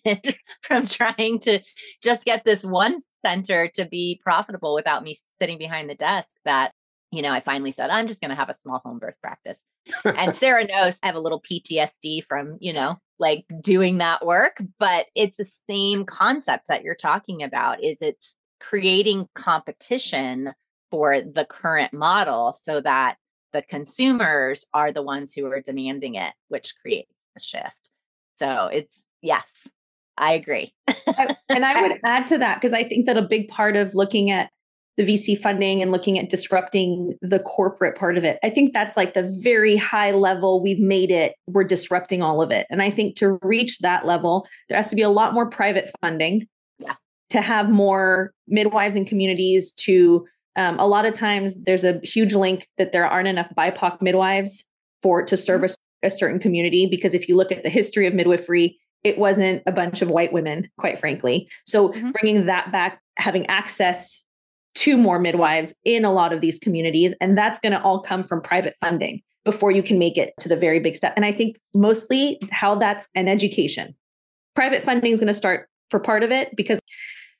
from 0.62 0.86
trying 0.86 1.38
to 1.38 1.60
just 2.02 2.24
get 2.24 2.44
this 2.44 2.64
one 2.64 2.96
center 3.24 3.68
to 3.68 3.84
be 3.84 4.20
profitable 4.22 4.74
without 4.74 5.02
me 5.02 5.16
sitting 5.40 5.58
behind 5.58 5.88
the 5.88 5.94
desk 5.94 6.36
that 6.44 6.72
you 7.10 7.22
know 7.22 7.30
i 7.30 7.40
finally 7.40 7.72
said 7.72 7.90
i'm 7.90 8.06
just 8.06 8.20
going 8.20 8.30
to 8.30 8.36
have 8.36 8.50
a 8.50 8.54
small 8.54 8.80
home 8.84 8.98
birth 8.98 9.20
practice 9.20 9.62
and 10.04 10.36
sara 10.36 10.64
knows 10.64 10.98
i 11.02 11.06
have 11.06 11.16
a 11.16 11.20
little 11.20 11.42
ptsd 11.42 12.24
from 12.26 12.56
you 12.60 12.72
know 12.72 12.98
like 13.18 13.44
doing 13.60 13.98
that 13.98 14.24
work 14.24 14.60
but 14.78 15.06
it's 15.14 15.36
the 15.36 15.50
same 15.68 16.04
concept 16.04 16.66
that 16.68 16.82
you're 16.82 16.94
talking 16.94 17.42
about 17.42 17.82
is 17.82 17.98
it's 18.00 18.34
creating 18.60 19.28
competition 19.34 20.52
for 20.90 21.20
the 21.20 21.44
current 21.44 21.92
model 21.92 22.54
so 22.54 22.80
that 22.80 23.16
the 23.52 23.62
consumers 23.62 24.66
are 24.74 24.92
the 24.92 25.02
ones 25.02 25.32
who 25.32 25.46
are 25.46 25.60
demanding 25.60 26.14
it, 26.14 26.32
which 26.48 26.74
creates 26.80 27.12
a 27.36 27.40
shift. 27.40 27.90
So 28.36 28.68
it's 28.72 29.02
yes, 29.20 29.44
I 30.18 30.32
agree. 30.32 30.74
and 31.48 31.64
I 31.64 31.82
would 31.82 32.00
add 32.04 32.26
to 32.28 32.38
that 32.38 32.56
because 32.56 32.72
I 32.72 32.82
think 32.82 33.06
that 33.06 33.16
a 33.16 33.22
big 33.22 33.48
part 33.48 33.76
of 33.76 33.94
looking 33.94 34.30
at 34.30 34.50
the 34.96 35.04
VC 35.04 35.38
funding 35.38 35.80
and 35.80 35.90
looking 35.90 36.18
at 36.18 36.28
disrupting 36.28 37.16
the 37.22 37.38
corporate 37.38 37.96
part 37.96 38.18
of 38.18 38.24
it, 38.24 38.38
I 38.42 38.50
think 38.50 38.74
that's 38.74 38.96
like 38.96 39.14
the 39.14 39.30
very 39.42 39.76
high 39.76 40.10
level 40.10 40.62
we've 40.62 40.80
made 40.80 41.10
it. 41.10 41.34
We're 41.46 41.64
disrupting 41.64 42.22
all 42.22 42.42
of 42.42 42.50
it. 42.50 42.66
And 42.68 42.82
I 42.82 42.90
think 42.90 43.16
to 43.16 43.38
reach 43.42 43.78
that 43.78 44.06
level, 44.06 44.46
there 44.68 44.76
has 44.76 44.90
to 44.90 44.96
be 44.96 45.02
a 45.02 45.08
lot 45.08 45.32
more 45.32 45.48
private 45.48 45.90
funding. 46.00 46.46
Yeah. 46.78 46.94
To 47.30 47.40
have 47.40 47.70
more 47.70 48.34
midwives 48.46 48.94
and 48.94 49.06
communities 49.06 49.72
to 49.72 50.26
um, 50.56 50.78
a 50.78 50.86
lot 50.86 51.06
of 51.06 51.14
times 51.14 51.62
there's 51.62 51.84
a 51.84 52.00
huge 52.02 52.34
link 52.34 52.68
that 52.78 52.92
there 52.92 53.06
aren't 53.06 53.28
enough 53.28 53.48
BIPOC 53.56 54.02
midwives 54.02 54.64
for 55.02 55.24
to 55.24 55.34
mm-hmm. 55.34 55.42
service 55.42 55.86
a 56.02 56.10
certain 56.10 56.38
community 56.38 56.86
because 56.86 57.14
if 57.14 57.28
you 57.28 57.36
look 57.36 57.52
at 57.52 57.62
the 57.62 57.70
history 57.70 58.06
of 58.06 58.14
midwifery, 58.14 58.78
it 59.04 59.18
wasn't 59.18 59.62
a 59.66 59.72
bunch 59.72 60.02
of 60.02 60.10
white 60.10 60.32
women, 60.32 60.68
quite 60.78 60.98
frankly. 60.98 61.48
So 61.64 61.88
mm-hmm. 61.88 62.10
bringing 62.10 62.46
that 62.46 62.70
back, 62.70 63.00
having 63.16 63.46
access 63.46 64.22
to 64.74 64.96
more 64.96 65.18
midwives 65.18 65.74
in 65.84 66.04
a 66.04 66.12
lot 66.12 66.32
of 66.32 66.40
these 66.40 66.58
communities, 66.58 67.14
and 67.20 67.36
that's 67.36 67.58
going 67.58 67.72
to 67.72 67.82
all 67.82 68.00
come 68.00 68.22
from 68.22 68.40
private 68.40 68.74
funding 68.80 69.20
before 69.44 69.70
you 69.70 69.82
can 69.82 69.98
make 69.98 70.16
it 70.16 70.32
to 70.40 70.48
the 70.48 70.56
very 70.56 70.78
big 70.78 70.96
step. 70.96 71.12
And 71.16 71.24
I 71.24 71.32
think 71.32 71.58
mostly 71.74 72.38
how 72.50 72.76
that's 72.76 73.08
an 73.14 73.28
education. 73.28 73.94
Private 74.54 74.82
funding 74.82 75.12
is 75.12 75.18
going 75.18 75.28
to 75.28 75.34
start 75.34 75.68
for 75.90 75.98
part 75.98 76.22
of 76.22 76.30
it 76.30 76.54
because 76.56 76.80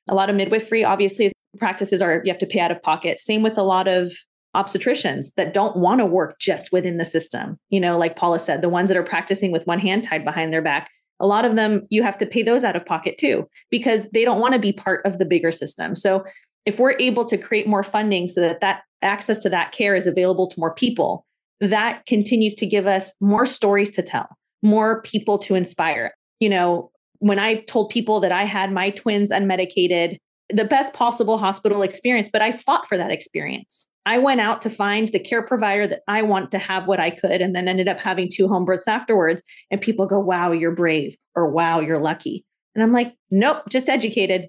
a 0.08 0.14
lot 0.14 0.30
of 0.30 0.36
midwifery 0.36 0.84
obviously 0.84 1.30
practices 1.58 2.02
are 2.02 2.22
you 2.24 2.32
have 2.32 2.40
to 2.40 2.46
pay 2.46 2.60
out 2.60 2.72
of 2.72 2.82
pocket. 2.82 3.18
Same 3.18 3.42
with 3.42 3.58
a 3.58 3.62
lot 3.62 3.88
of 3.88 4.12
obstetricians 4.54 5.32
that 5.36 5.54
don't 5.54 5.76
want 5.76 6.00
to 6.00 6.06
work 6.06 6.38
just 6.38 6.72
within 6.72 6.98
the 6.98 7.04
system. 7.04 7.58
You 7.70 7.80
know, 7.80 7.98
like 7.98 8.16
Paula 8.16 8.38
said, 8.38 8.62
the 8.62 8.68
ones 8.68 8.88
that 8.88 8.98
are 8.98 9.04
practicing 9.04 9.52
with 9.52 9.66
one 9.66 9.78
hand 9.78 10.04
tied 10.04 10.24
behind 10.24 10.52
their 10.52 10.62
back, 10.62 10.90
a 11.20 11.26
lot 11.26 11.44
of 11.44 11.56
them 11.56 11.86
you 11.90 12.02
have 12.02 12.18
to 12.18 12.26
pay 12.26 12.42
those 12.42 12.64
out 12.64 12.76
of 12.76 12.84
pocket 12.84 13.16
too 13.18 13.48
because 13.70 14.10
they 14.10 14.24
don't 14.24 14.40
want 14.40 14.54
to 14.54 14.60
be 14.60 14.72
part 14.72 15.04
of 15.06 15.18
the 15.18 15.24
bigger 15.24 15.52
system. 15.52 15.94
So 15.94 16.24
if 16.66 16.78
we're 16.78 16.98
able 16.98 17.24
to 17.26 17.38
create 17.38 17.66
more 17.66 17.82
funding 17.82 18.28
so 18.28 18.40
that 18.40 18.60
that 18.60 18.82
access 19.00 19.38
to 19.40 19.48
that 19.50 19.72
care 19.72 19.94
is 19.94 20.06
available 20.06 20.48
to 20.48 20.60
more 20.60 20.74
people, 20.74 21.26
that 21.60 22.04
continues 22.06 22.54
to 22.56 22.66
give 22.66 22.86
us 22.86 23.14
more 23.20 23.46
stories 23.46 23.90
to 23.90 24.02
tell, 24.02 24.28
more 24.62 25.00
people 25.02 25.38
to 25.38 25.54
inspire. 25.54 26.12
You 26.40 26.48
know, 26.48 26.90
when 27.22 27.38
I 27.38 27.54
told 27.54 27.90
people 27.90 28.18
that 28.18 28.32
I 28.32 28.44
had 28.44 28.72
my 28.72 28.90
twins 28.90 29.30
unmedicated 29.30 30.16
the 30.52 30.64
best 30.64 30.92
possible 30.92 31.38
hospital 31.38 31.82
experience, 31.82 32.28
but 32.30 32.42
I 32.42 32.50
fought 32.50 32.88
for 32.88 32.98
that 32.98 33.12
experience. 33.12 33.86
I 34.04 34.18
went 34.18 34.40
out 34.40 34.60
to 34.62 34.70
find 34.70 35.06
the 35.06 35.20
care 35.20 35.46
provider 35.46 35.86
that 35.86 36.02
I 36.08 36.22
want 36.22 36.50
to 36.50 36.58
have 36.58 36.88
what 36.88 36.98
I 36.98 37.10
could, 37.10 37.40
and 37.40 37.54
then 37.54 37.68
ended 37.68 37.86
up 37.86 38.00
having 38.00 38.28
two 38.28 38.48
home 38.48 38.64
births 38.64 38.88
afterwards. 38.88 39.40
And 39.70 39.80
people 39.80 40.06
go, 40.06 40.18
wow, 40.18 40.50
you're 40.50 40.74
brave, 40.74 41.16
or 41.36 41.48
wow, 41.48 41.78
you're 41.78 42.00
lucky. 42.00 42.44
And 42.74 42.82
I'm 42.82 42.92
like, 42.92 43.14
nope, 43.30 43.62
just 43.70 43.88
educated. 43.88 44.48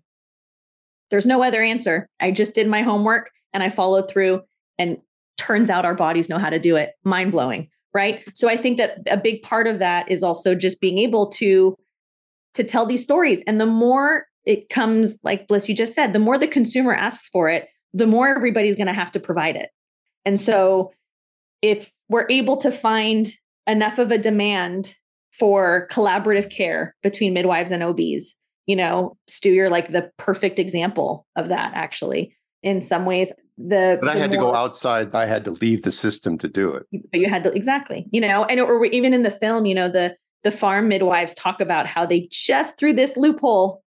There's 1.11 1.27
no 1.27 1.43
other 1.43 1.61
answer. 1.61 2.07
I 2.19 2.31
just 2.31 2.55
did 2.55 2.67
my 2.67 2.81
homework 2.81 3.29
and 3.53 3.61
I 3.61 3.69
followed 3.69 4.09
through. 4.09 4.41
And 4.79 4.97
turns 5.37 5.69
out 5.69 5.85
our 5.85 5.93
bodies 5.93 6.27
know 6.27 6.39
how 6.39 6.49
to 6.49 6.59
do 6.59 6.75
it. 6.75 6.93
Mind 7.03 7.31
blowing. 7.31 7.69
Right. 7.93 8.23
So 8.33 8.49
I 8.49 8.57
think 8.57 8.77
that 8.77 8.97
a 9.11 9.17
big 9.17 9.43
part 9.43 9.67
of 9.67 9.77
that 9.77 10.09
is 10.09 10.23
also 10.23 10.55
just 10.55 10.81
being 10.81 10.97
able 10.97 11.29
to 11.33 11.77
to 12.53 12.63
tell 12.63 12.85
these 12.85 13.03
stories. 13.03 13.41
And 13.47 13.59
the 13.59 13.65
more 13.65 14.25
it 14.45 14.69
comes 14.69 15.17
like 15.23 15.47
Blyss, 15.47 15.67
you 15.67 15.75
just 15.75 15.93
said, 15.93 16.13
the 16.13 16.19
more 16.19 16.37
the 16.37 16.47
consumer 16.47 16.93
asks 16.93 17.29
for 17.29 17.49
it, 17.49 17.67
the 17.93 18.07
more 18.07 18.35
everybody's 18.35 18.75
going 18.75 18.87
to 18.87 18.93
have 18.93 19.11
to 19.11 19.19
provide 19.19 19.55
it. 19.55 19.69
And 20.25 20.39
so 20.39 20.91
if 21.61 21.91
we're 22.09 22.27
able 22.29 22.57
to 22.57 22.71
find 22.71 23.31
enough 23.67 23.99
of 23.99 24.11
a 24.11 24.17
demand 24.17 24.95
for 25.31 25.87
collaborative 25.91 26.51
care 26.51 26.95
between 27.01 27.33
midwives 27.33 27.71
and 27.71 27.81
OBs, 27.81 28.35
you 28.65 28.75
know, 28.75 29.17
Stu, 29.27 29.51
you're 29.51 29.69
like 29.69 29.91
the 29.91 30.09
perfect 30.17 30.59
example 30.59 31.25
of 31.35 31.49
that, 31.49 31.73
actually. 31.73 32.35
In 32.61 32.81
some 32.81 33.05
ways, 33.05 33.33
the 33.57 33.97
but 33.99 34.09
I 34.09 34.13
the 34.13 34.19
had 34.21 34.29
more, 34.29 34.37
to 34.37 34.45
go 34.51 34.55
outside. 34.55 35.13
I 35.13 35.25
had 35.25 35.43
to 35.45 35.51
leave 35.51 35.83
the 35.83 35.91
system 35.91 36.37
to 36.37 36.47
do 36.47 36.73
it. 36.73 36.85
But 37.11 37.19
you 37.19 37.27
had 37.27 37.43
to 37.43 37.51
exactly, 37.51 38.07
you 38.11 38.21
know, 38.21 38.45
and 38.45 38.59
or 38.59 38.85
even 38.85 39.13
in 39.13 39.23
the 39.23 39.31
film, 39.31 39.65
you 39.65 39.75
know, 39.75 39.89
the 39.89 40.15
the 40.43 40.51
farm 40.51 40.87
midwives 40.87 41.33
talk 41.33 41.61
about 41.61 41.87
how 41.87 42.05
they 42.05 42.27
just 42.31 42.77
through 42.77 42.93
this 42.93 43.17
loophole 43.17 43.81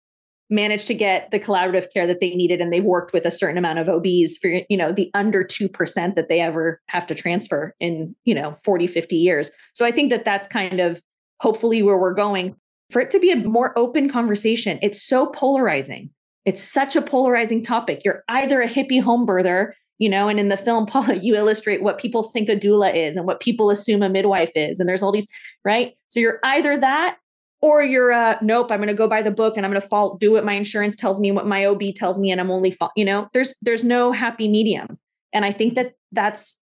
managed 0.50 0.86
to 0.86 0.94
get 0.94 1.30
the 1.30 1.40
collaborative 1.40 1.86
care 1.92 2.06
that 2.06 2.20
they 2.20 2.34
needed 2.34 2.60
and 2.60 2.72
they've 2.72 2.84
worked 2.84 3.12
with 3.12 3.24
a 3.24 3.30
certain 3.30 3.56
amount 3.56 3.78
of 3.78 3.88
obs 3.88 4.36
for 4.38 4.60
you 4.68 4.76
know 4.76 4.92
the 4.92 5.10
under 5.14 5.42
2% 5.42 6.14
that 6.14 6.28
they 6.28 6.40
ever 6.40 6.80
have 6.88 7.06
to 7.06 7.14
transfer 7.14 7.74
in 7.80 8.14
you 8.24 8.34
know 8.34 8.56
40 8.64 8.86
50 8.86 9.16
years. 9.16 9.50
So 9.72 9.84
i 9.84 9.90
think 9.90 10.10
that 10.10 10.24
that's 10.24 10.46
kind 10.46 10.80
of 10.80 11.02
hopefully 11.40 11.82
where 11.82 11.98
we're 11.98 12.14
going. 12.14 12.56
For 12.90 13.00
it 13.00 13.10
to 13.10 13.18
be 13.18 13.32
a 13.32 13.36
more 13.36 13.76
open 13.78 14.08
conversation 14.08 14.78
it's 14.82 15.02
so 15.02 15.26
polarizing. 15.26 16.10
It's 16.44 16.62
such 16.62 16.94
a 16.94 17.00
polarizing 17.00 17.64
topic. 17.64 18.02
You're 18.04 18.22
either 18.28 18.60
a 18.60 18.68
hippie 18.68 19.02
home 19.02 19.26
birther 19.26 19.72
you 19.98 20.08
know 20.08 20.28
and 20.28 20.40
in 20.40 20.48
the 20.48 20.56
film 20.56 20.86
paula 20.94 21.14
you 21.14 21.34
illustrate 21.34 21.82
what 21.82 21.98
people 21.98 22.24
think 22.24 22.48
a 22.48 22.56
doula 22.56 22.94
is 22.94 23.16
and 23.16 23.26
what 23.26 23.40
people 23.40 23.70
assume 23.70 24.02
a 24.02 24.08
midwife 24.08 24.52
is 24.54 24.80
and 24.80 24.88
there's 24.88 25.02
all 25.02 25.12
these 25.12 25.28
right? 25.64 25.94
So 26.08 26.20
you're 26.20 26.38
either 26.44 26.76
that 26.78 27.16
or 27.64 27.82
you're 27.82 28.12
uh 28.12 28.36
nope 28.42 28.70
i'm 28.70 28.78
going 28.78 28.88
to 28.88 28.94
go 28.94 29.08
by 29.08 29.22
the 29.22 29.30
book 29.30 29.56
and 29.56 29.64
i'm 29.64 29.72
going 29.72 29.80
to 29.80 29.88
fall 29.88 30.16
do 30.16 30.32
what 30.32 30.44
my 30.44 30.52
insurance 30.52 30.94
tells 30.94 31.18
me 31.18 31.32
what 31.32 31.46
my 31.46 31.64
ob 31.64 31.82
tells 31.96 32.18
me 32.18 32.30
and 32.30 32.40
i'm 32.40 32.50
only 32.50 32.70
fall, 32.70 32.92
you 32.96 33.04
know? 33.04 33.28
There's 33.32 33.54
there's 33.62 33.82
no 33.82 34.12
happy 34.12 34.48
medium. 34.48 34.98
And 35.32 35.44
i 35.44 35.52
think 35.52 35.74
that 35.74 35.92
that's 36.12 36.56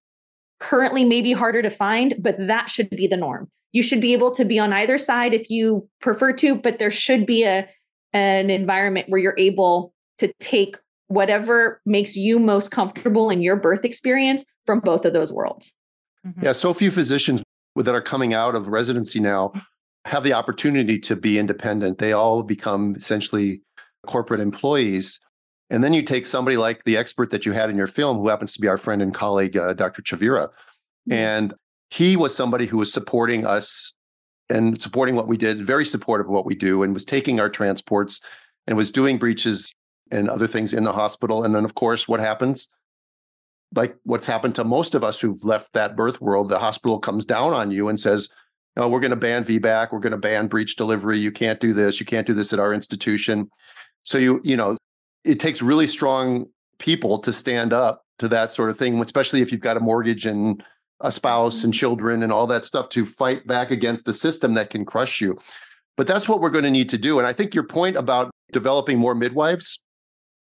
currently 0.60 1.04
maybe 1.04 1.32
harder 1.32 1.60
to 1.60 1.70
find 1.70 2.14
but 2.20 2.36
that 2.38 2.70
should 2.70 2.88
be 2.90 3.06
the 3.06 3.16
norm. 3.16 3.50
You 3.72 3.82
should 3.82 4.00
be 4.00 4.12
able 4.12 4.30
to 4.32 4.44
be 4.44 4.58
on 4.58 4.72
either 4.72 4.96
side 4.98 5.34
if 5.34 5.50
you 5.50 5.88
prefer 6.00 6.32
to 6.34 6.54
but 6.54 6.78
there 6.78 6.90
should 6.90 7.26
be 7.26 7.44
a 7.44 7.68
an 8.12 8.50
environment 8.50 9.08
where 9.08 9.20
you're 9.20 9.34
able 9.38 9.92
to 10.18 10.32
take 10.38 10.76
whatever 11.12 11.80
makes 11.84 12.16
you 12.16 12.38
most 12.38 12.70
comfortable 12.70 13.30
in 13.30 13.42
your 13.42 13.56
birth 13.56 13.84
experience 13.84 14.44
from 14.66 14.80
both 14.80 15.04
of 15.04 15.12
those 15.12 15.32
worlds 15.32 15.72
mm-hmm. 16.26 16.44
yeah 16.44 16.52
so 16.52 16.72
few 16.72 16.90
physicians 16.90 17.42
that 17.76 17.94
are 17.94 18.02
coming 18.02 18.34
out 18.34 18.54
of 18.54 18.68
residency 18.68 19.20
now 19.20 19.52
have 20.04 20.24
the 20.24 20.32
opportunity 20.32 20.98
to 20.98 21.16
be 21.16 21.38
independent. 21.38 21.98
They 21.98 22.12
all 22.12 22.42
become 22.42 22.96
essentially 22.96 23.62
corporate 24.06 24.40
employees. 24.40 25.20
And 25.70 25.82
then 25.82 25.94
you 25.94 26.02
take 26.02 26.26
somebody 26.26 26.56
like 26.56 26.84
the 26.84 26.96
expert 26.96 27.30
that 27.30 27.46
you 27.46 27.52
had 27.52 27.70
in 27.70 27.76
your 27.76 27.86
film, 27.86 28.18
who 28.18 28.28
happens 28.28 28.52
to 28.54 28.60
be 28.60 28.68
our 28.68 28.76
friend 28.76 29.00
and 29.00 29.14
colleague, 29.14 29.56
uh, 29.56 29.74
Dr. 29.74 30.02
Chavira. 30.02 30.48
Mm-hmm. 30.48 31.12
And 31.12 31.54
he 31.90 32.16
was 32.16 32.34
somebody 32.34 32.66
who 32.66 32.78
was 32.78 32.92
supporting 32.92 33.46
us 33.46 33.92
and 34.50 34.80
supporting 34.82 35.14
what 35.14 35.28
we 35.28 35.36
did, 35.36 35.64
very 35.64 35.84
supportive 35.84 36.26
of 36.26 36.32
what 36.32 36.46
we 36.46 36.54
do, 36.54 36.82
and 36.82 36.92
was 36.92 37.04
taking 37.04 37.40
our 37.40 37.48
transports 37.48 38.20
and 38.66 38.76
was 38.76 38.90
doing 38.90 39.18
breeches 39.18 39.74
and 40.12 40.28
other 40.28 40.46
things 40.46 40.72
in 40.72 40.84
the 40.84 40.92
hospital. 40.92 41.44
And 41.44 41.54
then, 41.54 41.64
of 41.64 41.74
course, 41.74 42.06
what 42.06 42.20
happens? 42.20 42.68
Like 43.74 43.96
what's 44.04 44.26
happened 44.26 44.54
to 44.56 44.64
most 44.64 44.94
of 44.94 45.02
us 45.02 45.20
who've 45.20 45.42
left 45.44 45.72
that 45.72 45.96
birth 45.96 46.20
world, 46.20 46.48
the 46.48 46.58
hospital 46.58 46.98
comes 46.98 47.24
down 47.24 47.52
on 47.52 47.70
you 47.70 47.88
and 47.88 47.98
says, 47.98 48.28
no, 48.76 48.88
we're 48.88 49.00
going 49.00 49.10
to 49.10 49.16
ban 49.16 49.44
VBAC. 49.44 49.92
We're 49.92 49.98
going 49.98 50.12
to 50.12 50.18
ban 50.18 50.46
breech 50.46 50.76
delivery. 50.76 51.18
You 51.18 51.32
can't 51.32 51.60
do 51.60 51.72
this. 51.72 51.98
You 51.98 52.06
can't 52.06 52.26
do 52.26 52.34
this 52.34 52.52
at 52.52 52.60
our 52.60 52.72
institution. 52.72 53.50
So 54.02 54.18
you, 54.18 54.40
you 54.44 54.56
know, 54.56 54.76
it 55.24 55.40
takes 55.40 55.62
really 55.62 55.86
strong 55.86 56.46
people 56.78 57.18
to 57.20 57.32
stand 57.32 57.72
up 57.72 58.04
to 58.18 58.28
that 58.28 58.50
sort 58.50 58.70
of 58.70 58.78
thing, 58.78 59.00
especially 59.00 59.40
if 59.40 59.52
you've 59.52 59.60
got 59.60 59.76
a 59.76 59.80
mortgage 59.80 60.26
and 60.26 60.62
a 61.00 61.12
spouse 61.12 61.64
and 61.64 61.72
mm-hmm. 61.72 61.78
children 61.78 62.22
and 62.22 62.32
all 62.32 62.46
that 62.46 62.64
stuff 62.64 62.88
to 62.90 63.04
fight 63.04 63.46
back 63.46 63.70
against 63.70 64.08
a 64.08 64.12
system 64.12 64.54
that 64.54 64.70
can 64.70 64.84
crush 64.84 65.20
you. 65.20 65.38
But 65.96 66.06
that's 66.06 66.28
what 66.28 66.40
we're 66.40 66.50
going 66.50 66.64
to 66.64 66.70
need 66.70 66.88
to 66.90 66.98
do. 66.98 67.18
And 67.18 67.26
I 67.26 67.32
think 67.32 67.54
your 67.54 67.64
point 67.64 67.96
about 67.96 68.30
developing 68.52 68.98
more 68.98 69.14
midwives 69.14 69.80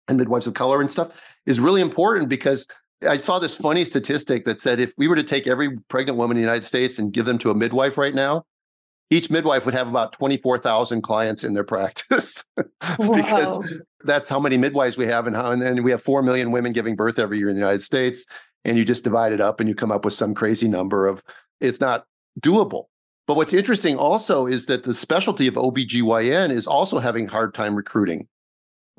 and 0.07 0.17
midwives 0.17 0.47
of 0.47 0.53
color 0.53 0.81
and 0.81 0.89
stuff 0.89 1.09
is 1.45 1.59
really 1.59 1.81
important 1.81 2.29
because 2.29 2.67
I 3.07 3.17
saw 3.17 3.39
this 3.39 3.55
funny 3.55 3.85
statistic 3.85 4.45
that 4.45 4.59
said 4.59 4.79
if 4.79 4.93
we 4.97 5.07
were 5.07 5.15
to 5.15 5.23
take 5.23 5.47
every 5.47 5.77
pregnant 5.87 6.17
woman 6.17 6.37
in 6.37 6.41
the 6.41 6.45
United 6.45 6.65
States 6.65 6.97
and 6.97 7.13
give 7.13 7.25
them 7.25 7.37
to 7.39 7.51
a 7.51 7.55
midwife 7.55 7.97
right 7.97 8.15
now, 8.15 8.45
each 9.09 9.29
midwife 9.29 9.65
would 9.65 9.75
have 9.75 9.87
about 9.87 10.11
24,000 10.13 11.01
clients 11.01 11.43
in 11.43 11.53
their 11.53 11.63
practice. 11.63 12.43
Because 12.97 13.81
that's 14.03 14.29
how 14.29 14.39
many 14.39 14.57
midwives 14.57 14.97
we 14.97 15.05
have 15.05 15.27
and 15.27 15.35
how 15.35 15.51
and 15.51 15.61
then 15.61 15.83
we 15.83 15.91
have 15.91 16.01
4 16.01 16.23
million 16.23 16.51
women 16.51 16.71
giving 16.71 16.95
birth 16.95 17.19
every 17.19 17.37
year 17.37 17.49
in 17.49 17.55
the 17.55 17.61
United 17.61 17.83
States 17.83 18.25
and 18.65 18.77
you 18.77 18.85
just 18.85 19.03
divide 19.03 19.33
it 19.33 19.41
up 19.41 19.59
and 19.59 19.67
you 19.69 19.75
come 19.75 19.91
up 19.91 20.05
with 20.05 20.13
some 20.13 20.33
crazy 20.33 20.67
number 20.67 21.07
of 21.07 21.23
it's 21.59 21.79
not 21.79 22.05
doable. 22.39 22.85
But 23.27 23.35
what's 23.35 23.53
interesting 23.53 23.97
also 23.97 24.47
is 24.47 24.67
that 24.67 24.83
the 24.83 24.95
specialty 24.95 25.47
of 25.47 25.55
OBGYN 25.55 26.51
is 26.51 26.65
also 26.65 26.99
having 26.99 27.27
hard 27.27 27.53
time 27.53 27.75
recruiting 27.75 28.27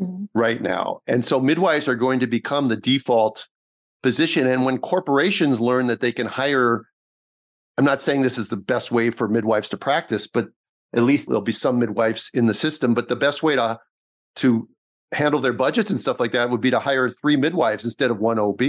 mm-hmm. 0.00 0.24
right 0.34 0.60
now. 0.60 1.00
And 1.06 1.24
so 1.24 1.40
midwives 1.40 1.88
are 1.88 1.94
going 1.94 2.20
to 2.20 2.26
become 2.26 2.68
the 2.68 2.76
default 2.76 3.48
position. 4.02 4.46
And 4.46 4.64
when 4.64 4.78
corporations 4.78 5.60
learn 5.60 5.86
that 5.88 6.00
they 6.00 6.12
can 6.12 6.26
hire, 6.26 6.86
I'm 7.76 7.84
not 7.84 8.00
saying 8.00 8.22
this 8.22 8.38
is 8.38 8.48
the 8.48 8.56
best 8.56 8.90
way 8.90 9.10
for 9.10 9.28
midwives 9.28 9.68
to 9.70 9.76
practice, 9.76 10.26
but 10.26 10.48
at 10.94 11.02
least 11.02 11.28
there'll 11.28 11.42
be 11.42 11.52
some 11.52 11.78
midwives 11.78 12.30
in 12.34 12.46
the 12.46 12.54
system. 12.54 12.94
But 12.94 13.08
the 13.08 13.16
best 13.16 13.42
way 13.42 13.56
to 13.56 13.78
to 14.36 14.68
handle 15.12 15.40
their 15.40 15.52
budgets 15.52 15.90
and 15.90 16.00
stuff 16.00 16.20
like 16.20 16.32
that 16.32 16.50
would 16.50 16.60
be 16.60 16.70
to 16.70 16.78
hire 16.78 17.08
three 17.08 17.36
midwives 17.36 17.84
instead 17.84 18.10
of 18.10 18.18
one 18.18 18.38
OB. 18.38 18.62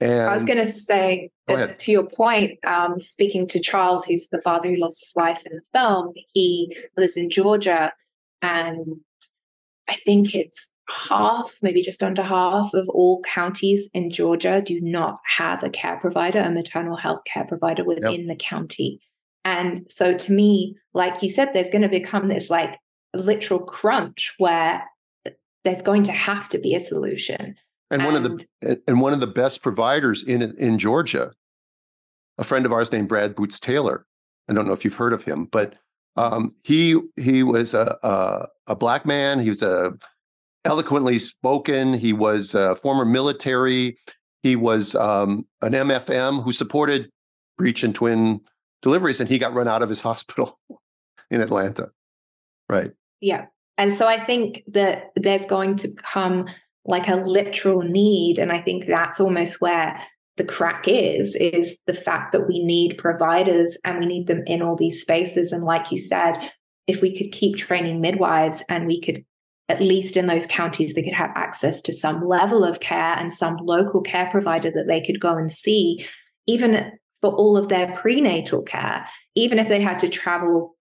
And 0.00 0.22
I 0.22 0.34
was 0.34 0.44
going 0.44 0.58
to 0.58 0.66
say 0.66 1.30
to 1.48 1.92
your 1.92 2.06
point, 2.08 2.58
um, 2.66 3.00
speaking 3.00 3.46
to 3.48 3.60
Charles, 3.60 4.04
who's 4.04 4.28
the 4.28 4.40
father 4.40 4.68
who 4.68 4.76
lost 4.76 5.00
his 5.00 5.12
wife 5.14 5.38
in 5.46 5.56
the 5.56 5.78
film, 5.78 6.12
he 6.32 6.76
lives 6.96 7.16
in 7.16 7.30
Georgia, 7.30 7.92
and 8.40 8.96
I 9.92 9.96
think 10.04 10.34
it's 10.34 10.70
half, 10.88 11.54
maybe 11.62 11.82
just 11.82 12.02
under 12.02 12.22
half 12.22 12.72
of 12.74 12.88
all 12.88 13.22
counties 13.22 13.88
in 13.94 14.10
Georgia 14.10 14.62
do 14.64 14.80
not 14.80 15.18
have 15.24 15.62
a 15.62 15.70
care 15.70 15.98
provider, 15.98 16.38
a 16.38 16.50
maternal 16.50 16.96
health 16.96 17.22
care 17.24 17.44
provider 17.44 17.84
within 17.84 18.26
yep. 18.26 18.28
the 18.28 18.36
county. 18.36 19.00
And 19.44 19.84
so 19.90 20.16
to 20.16 20.32
me, 20.32 20.76
like 20.94 21.22
you 21.22 21.30
said, 21.30 21.50
there's 21.52 21.70
going 21.70 21.82
to 21.82 21.88
become 21.88 22.28
this 22.28 22.48
like 22.48 22.78
literal 23.14 23.60
crunch 23.60 24.32
where 24.38 24.84
there's 25.64 25.82
going 25.82 26.04
to 26.04 26.12
have 26.12 26.48
to 26.50 26.58
be 26.58 26.74
a 26.74 26.80
solution. 26.80 27.56
And, 27.90 28.02
and 28.02 28.04
one 28.04 28.14
of 28.14 28.22
the 28.62 28.82
and 28.88 29.00
one 29.00 29.12
of 29.12 29.20
the 29.20 29.26
best 29.26 29.62
providers 29.62 30.22
in 30.22 30.42
in 30.58 30.78
Georgia, 30.78 31.32
a 32.38 32.44
friend 32.44 32.64
of 32.64 32.72
ours 32.72 32.90
named 32.90 33.08
Brad 33.08 33.36
Bootstaylor. 33.36 34.04
I 34.48 34.54
don't 34.54 34.66
know 34.66 34.72
if 34.72 34.84
you've 34.84 34.94
heard 34.94 35.12
of 35.12 35.24
him, 35.24 35.46
but 35.46 35.74
um, 36.16 36.54
he 36.62 37.00
he 37.16 37.42
was 37.42 37.74
a, 37.74 37.98
a, 38.02 38.46
a 38.68 38.76
black 38.76 39.06
man. 39.06 39.40
He 39.40 39.48
was 39.48 39.62
a 39.62 39.92
eloquently 40.64 41.18
spoken. 41.18 41.94
He 41.94 42.12
was 42.12 42.54
a 42.54 42.76
former 42.76 43.04
military. 43.04 43.96
He 44.42 44.56
was 44.56 44.94
um, 44.94 45.46
an 45.60 45.72
MFM 45.72 46.42
who 46.42 46.52
supported 46.52 47.10
breech 47.56 47.82
and 47.82 47.94
twin 47.94 48.40
deliveries, 48.80 49.20
and 49.20 49.28
he 49.28 49.38
got 49.38 49.54
run 49.54 49.68
out 49.68 49.82
of 49.82 49.88
his 49.88 50.00
hospital 50.08 50.58
in 51.30 51.40
Atlanta. 51.40 51.90
Right. 52.68 52.92
Yeah. 53.20 53.46
And 53.78 53.92
so 53.92 54.06
I 54.06 54.22
think 54.24 54.62
that 54.68 55.12
there's 55.16 55.46
going 55.46 55.76
to 55.76 55.88
come 55.88 56.46
like 56.84 57.08
a 57.08 57.16
literal 57.16 57.82
need. 57.82 58.38
And 58.38 58.52
I 58.52 58.60
think 58.60 58.86
that's 58.86 59.20
almost 59.20 59.60
where 59.60 60.00
the 60.36 60.44
crack 60.44 60.84
is, 60.86 61.34
is 61.36 61.78
the 61.86 61.94
fact 61.94 62.32
that 62.32 62.48
we 62.48 62.64
need 62.64 62.98
providers 62.98 63.76
and 63.84 63.98
we 63.98 64.06
need 64.06 64.26
them 64.26 64.42
in 64.46 64.62
all 64.62 64.76
these 64.76 65.00
spaces. 65.00 65.52
And 65.52 65.64
like 65.64 65.90
you 65.90 65.98
said, 65.98 66.34
if 66.86 67.02
we 67.02 67.16
could 67.16 67.32
keep 67.32 67.56
training 67.56 68.00
midwives 68.00 68.62
and 68.68 68.86
we 68.86 69.00
could 69.00 69.24
at 69.68 69.80
least 69.80 70.16
in 70.16 70.26
those 70.26 70.46
counties, 70.46 70.94
they 70.94 71.02
could 71.02 71.14
have 71.14 71.30
access 71.34 71.80
to 71.80 71.92
some 71.92 72.26
level 72.26 72.64
of 72.64 72.80
care 72.80 73.16
and 73.16 73.32
some 73.32 73.56
local 73.62 74.02
care 74.02 74.28
provider 74.30 74.70
that 74.70 74.86
they 74.86 75.00
could 75.00 75.20
go 75.20 75.36
and 75.36 75.50
see, 75.50 76.04
even 76.46 76.92
for 77.20 77.30
all 77.32 77.56
of 77.56 77.68
their 77.68 77.96
prenatal 77.96 78.62
care, 78.62 79.06
even 79.34 79.58
if 79.58 79.68
they 79.68 79.80
had 79.80 79.98
to 80.00 80.08
travel 80.08 80.76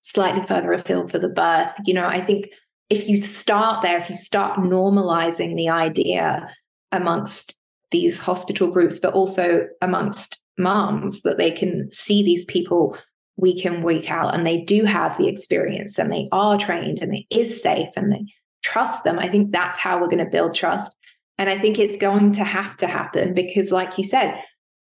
slightly 0.00 0.42
further 0.42 0.72
afield 0.72 1.10
for 1.10 1.18
the 1.18 1.28
birth. 1.28 1.72
You 1.84 1.94
know, 1.94 2.06
I 2.06 2.24
think 2.24 2.48
if 2.88 3.08
you 3.08 3.16
start 3.16 3.82
there, 3.82 3.98
if 3.98 4.08
you 4.08 4.16
start 4.16 4.58
normalizing 4.58 5.56
the 5.56 5.68
idea 5.68 6.48
amongst 6.90 7.54
these 7.90 8.18
hospital 8.18 8.68
groups, 8.68 8.98
but 8.98 9.14
also 9.14 9.66
amongst 9.80 10.40
moms 10.58 11.22
that 11.22 11.38
they 11.38 11.50
can 11.50 11.90
see 11.92 12.22
these 12.22 12.44
people 12.46 12.96
week 13.36 13.64
in, 13.64 13.82
week 13.82 14.10
out, 14.10 14.34
and 14.34 14.46
they 14.46 14.62
do 14.62 14.84
have 14.84 15.16
the 15.18 15.28
experience 15.28 15.98
and 15.98 16.10
they 16.10 16.28
are 16.32 16.56
trained 16.56 17.00
and 17.00 17.14
it 17.14 17.24
is 17.30 17.62
safe 17.62 17.88
and 17.96 18.12
they 18.12 18.24
trust 18.62 19.04
them. 19.04 19.18
I 19.18 19.28
think 19.28 19.52
that's 19.52 19.78
how 19.78 20.00
we're 20.00 20.08
going 20.08 20.24
to 20.24 20.30
build 20.30 20.54
trust. 20.54 20.94
And 21.38 21.50
I 21.50 21.58
think 21.58 21.78
it's 21.78 21.96
going 21.96 22.32
to 22.32 22.44
have 22.44 22.76
to 22.78 22.86
happen 22.86 23.34
because, 23.34 23.70
like 23.70 23.98
you 23.98 24.04
said, 24.04 24.40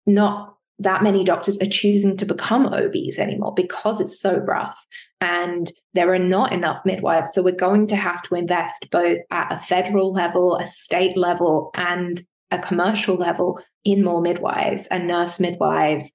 not 0.06 0.56
that 0.80 1.02
many 1.02 1.22
doctors 1.22 1.58
are 1.58 1.66
choosing 1.66 2.16
to 2.16 2.26
become 2.26 2.66
OBs 2.66 3.18
anymore 3.18 3.54
because 3.54 4.00
it's 4.00 4.20
so 4.20 4.38
rough 4.38 4.84
and 5.20 5.70
there 5.94 6.12
are 6.12 6.18
not 6.18 6.52
enough 6.52 6.80
midwives. 6.84 7.32
So 7.32 7.42
we're 7.42 7.52
going 7.52 7.86
to 7.88 7.96
have 7.96 8.22
to 8.24 8.34
invest 8.34 8.88
both 8.90 9.18
at 9.30 9.52
a 9.52 9.58
federal 9.58 10.12
level, 10.12 10.56
a 10.56 10.66
state 10.66 11.16
level, 11.16 11.70
and 11.74 12.20
a 12.52 12.58
commercial 12.58 13.16
level 13.16 13.60
in 13.84 14.04
more 14.04 14.20
midwives 14.20 14.86
and 14.88 15.08
nurse 15.08 15.40
midwives 15.40 16.12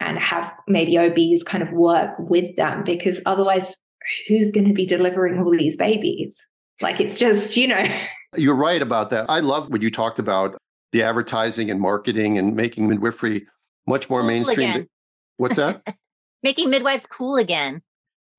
and 0.00 0.18
have 0.18 0.52
maybe 0.68 0.98
OBs 0.98 1.42
kind 1.42 1.62
of 1.62 1.72
work 1.72 2.10
with 2.18 2.54
them 2.56 2.84
because 2.84 3.20
otherwise, 3.24 3.76
who's 4.28 4.50
going 4.50 4.68
to 4.68 4.74
be 4.74 4.86
delivering 4.86 5.38
all 5.38 5.50
these 5.50 5.76
babies? 5.76 6.46
Like 6.80 7.00
it's 7.00 7.18
just, 7.18 7.56
you 7.56 7.68
know. 7.68 7.86
You're 8.36 8.56
right 8.56 8.82
about 8.82 9.10
that. 9.10 9.26
I 9.30 9.40
love 9.40 9.70
what 9.70 9.80
you 9.80 9.90
talked 9.90 10.18
about 10.18 10.56
the 10.92 11.02
advertising 11.02 11.70
and 11.70 11.80
marketing 11.80 12.38
and 12.38 12.54
making 12.54 12.88
midwifery 12.88 13.46
much 13.86 14.08
more 14.10 14.20
cool 14.20 14.28
mainstream. 14.28 14.70
Again. 14.70 14.88
What's 15.36 15.56
that? 15.56 15.82
making 16.42 16.70
midwives 16.70 17.06
cool 17.06 17.36
again. 17.36 17.82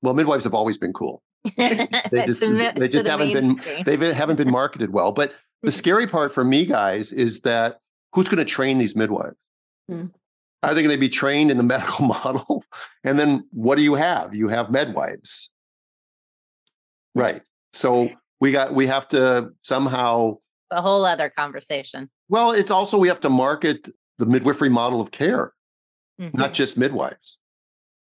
Well, 0.02 0.14
midwives 0.14 0.44
have 0.44 0.54
always 0.54 0.78
been 0.78 0.92
cool. 0.92 1.22
they 1.56 1.86
just 2.26 2.40
the, 2.40 2.72
they 2.76 2.88
just 2.88 3.06
haven't 3.06 3.32
mainstream. 3.32 3.84
been 3.84 4.00
they 4.00 4.12
haven't 4.12 4.36
been 4.36 4.50
marketed 4.50 4.92
well. 4.92 5.12
But 5.12 5.34
the 5.62 5.72
scary 5.82 6.06
part 6.06 6.32
for 6.32 6.44
me, 6.44 6.66
guys, 6.66 7.12
is 7.12 7.40
that 7.40 7.80
who's 8.12 8.28
going 8.28 8.38
to 8.38 8.44
train 8.44 8.78
these 8.78 8.96
midwives? 8.96 9.36
Mm. 9.90 10.12
Are 10.62 10.74
they 10.74 10.82
going 10.82 10.94
to 10.94 11.00
be 11.00 11.08
trained 11.08 11.50
in 11.50 11.56
the 11.56 11.62
medical 11.74 12.04
model? 12.04 12.64
And 13.04 13.18
then 13.18 13.46
what 13.52 13.76
do 13.76 13.82
you 13.82 13.94
have? 13.94 14.34
You 14.34 14.48
have 14.48 14.70
midwives. 14.70 15.50
Right. 17.14 17.42
So 17.72 18.10
we 18.40 18.52
got 18.52 18.74
we 18.74 18.86
have 18.86 19.08
to 19.08 19.50
somehow 19.62 20.38
a 20.70 20.82
whole 20.82 21.04
other 21.04 21.30
conversation. 21.30 22.10
Well, 22.28 22.52
it's 22.52 22.70
also 22.70 22.98
we 22.98 23.08
have 23.08 23.20
to 23.20 23.30
market 23.30 23.88
the 24.18 24.26
midwifery 24.26 24.68
model 24.68 25.00
of 25.00 25.10
care, 25.10 25.52
mm-hmm. 26.20 26.36
not 26.36 26.52
just 26.52 26.76
midwives. 26.76 27.38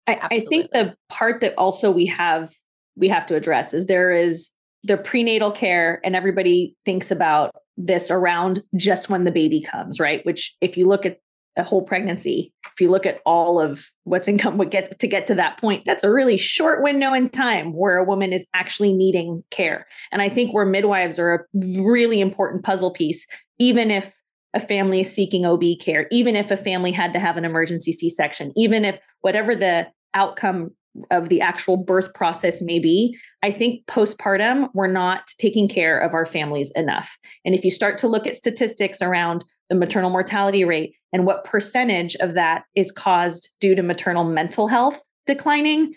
I, 0.07 0.19
I 0.23 0.39
think 0.41 0.71
the 0.71 0.95
part 1.09 1.41
that 1.41 1.53
also 1.57 1.91
we 1.91 2.05
have 2.07 2.53
we 2.95 3.07
have 3.07 3.25
to 3.27 3.35
address 3.35 3.73
is 3.73 3.85
there 3.85 4.11
is 4.11 4.49
the 4.83 4.97
prenatal 4.97 5.51
care 5.51 6.01
and 6.03 6.15
everybody 6.15 6.75
thinks 6.85 7.11
about 7.11 7.55
this 7.77 8.11
around 8.11 8.63
just 8.75 9.09
when 9.09 9.23
the 9.23 9.31
baby 9.31 9.61
comes, 9.61 9.99
right? 9.99 10.25
Which 10.25 10.55
if 10.61 10.77
you 10.77 10.87
look 10.87 11.05
at 11.05 11.19
a 11.57 11.63
whole 11.63 11.81
pregnancy 11.81 12.53
if 12.65 12.79
you 12.79 12.89
look 12.89 13.05
at 13.05 13.19
all 13.25 13.59
of 13.59 13.89
what's 14.05 14.29
income 14.29 14.57
would 14.57 14.71
get 14.71 14.97
to 14.99 15.07
get 15.07 15.27
to 15.27 15.35
that 15.35 15.59
point 15.59 15.83
that's 15.85 16.03
a 16.03 16.11
really 16.11 16.37
short 16.37 16.81
window 16.81 17.13
in 17.13 17.29
time 17.29 17.73
where 17.73 17.97
a 17.97 18.05
woman 18.05 18.31
is 18.31 18.45
actually 18.53 18.93
needing 18.93 19.43
care 19.51 19.85
and 20.13 20.21
i 20.21 20.29
think 20.29 20.53
where 20.53 20.65
midwives 20.65 21.19
are 21.19 21.33
a 21.33 21.39
really 21.81 22.21
important 22.21 22.63
puzzle 22.63 22.91
piece 22.91 23.27
even 23.59 23.91
if 23.91 24.13
a 24.53 24.61
family 24.61 25.01
is 25.01 25.13
seeking 25.13 25.45
ob 25.45 25.63
care 25.81 26.07
even 26.09 26.37
if 26.37 26.51
a 26.51 26.57
family 26.57 26.91
had 26.91 27.11
to 27.11 27.19
have 27.19 27.35
an 27.35 27.43
emergency 27.43 27.91
c-section 27.91 28.53
even 28.55 28.85
if 28.85 28.97
whatever 29.19 29.53
the 29.53 29.85
outcome 30.13 30.71
of 31.09 31.29
the 31.29 31.41
actual 31.41 31.77
birth 31.77 32.13
process 32.13 32.61
may 32.61 32.79
be, 32.79 33.17
I 33.43 33.51
think 33.51 33.85
postpartum, 33.85 34.69
we're 34.73 34.87
not 34.87 35.27
taking 35.37 35.67
care 35.67 35.97
of 35.97 36.13
our 36.13 36.25
families 36.25 36.71
enough. 36.75 37.17
And 37.45 37.55
if 37.55 37.63
you 37.63 37.71
start 37.71 37.97
to 37.99 38.07
look 38.07 38.27
at 38.27 38.35
statistics 38.35 39.01
around 39.01 39.45
the 39.69 39.75
maternal 39.75 40.09
mortality 40.09 40.65
rate 40.65 40.93
and 41.13 41.25
what 41.25 41.45
percentage 41.45 42.15
of 42.17 42.33
that 42.33 42.63
is 42.75 42.91
caused 42.91 43.49
due 43.59 43.75
to 43.75 43.83
maternal 43.83 44.23
mental 44.23 44.67
health 44.67 45.01
declining, 45.25 45.93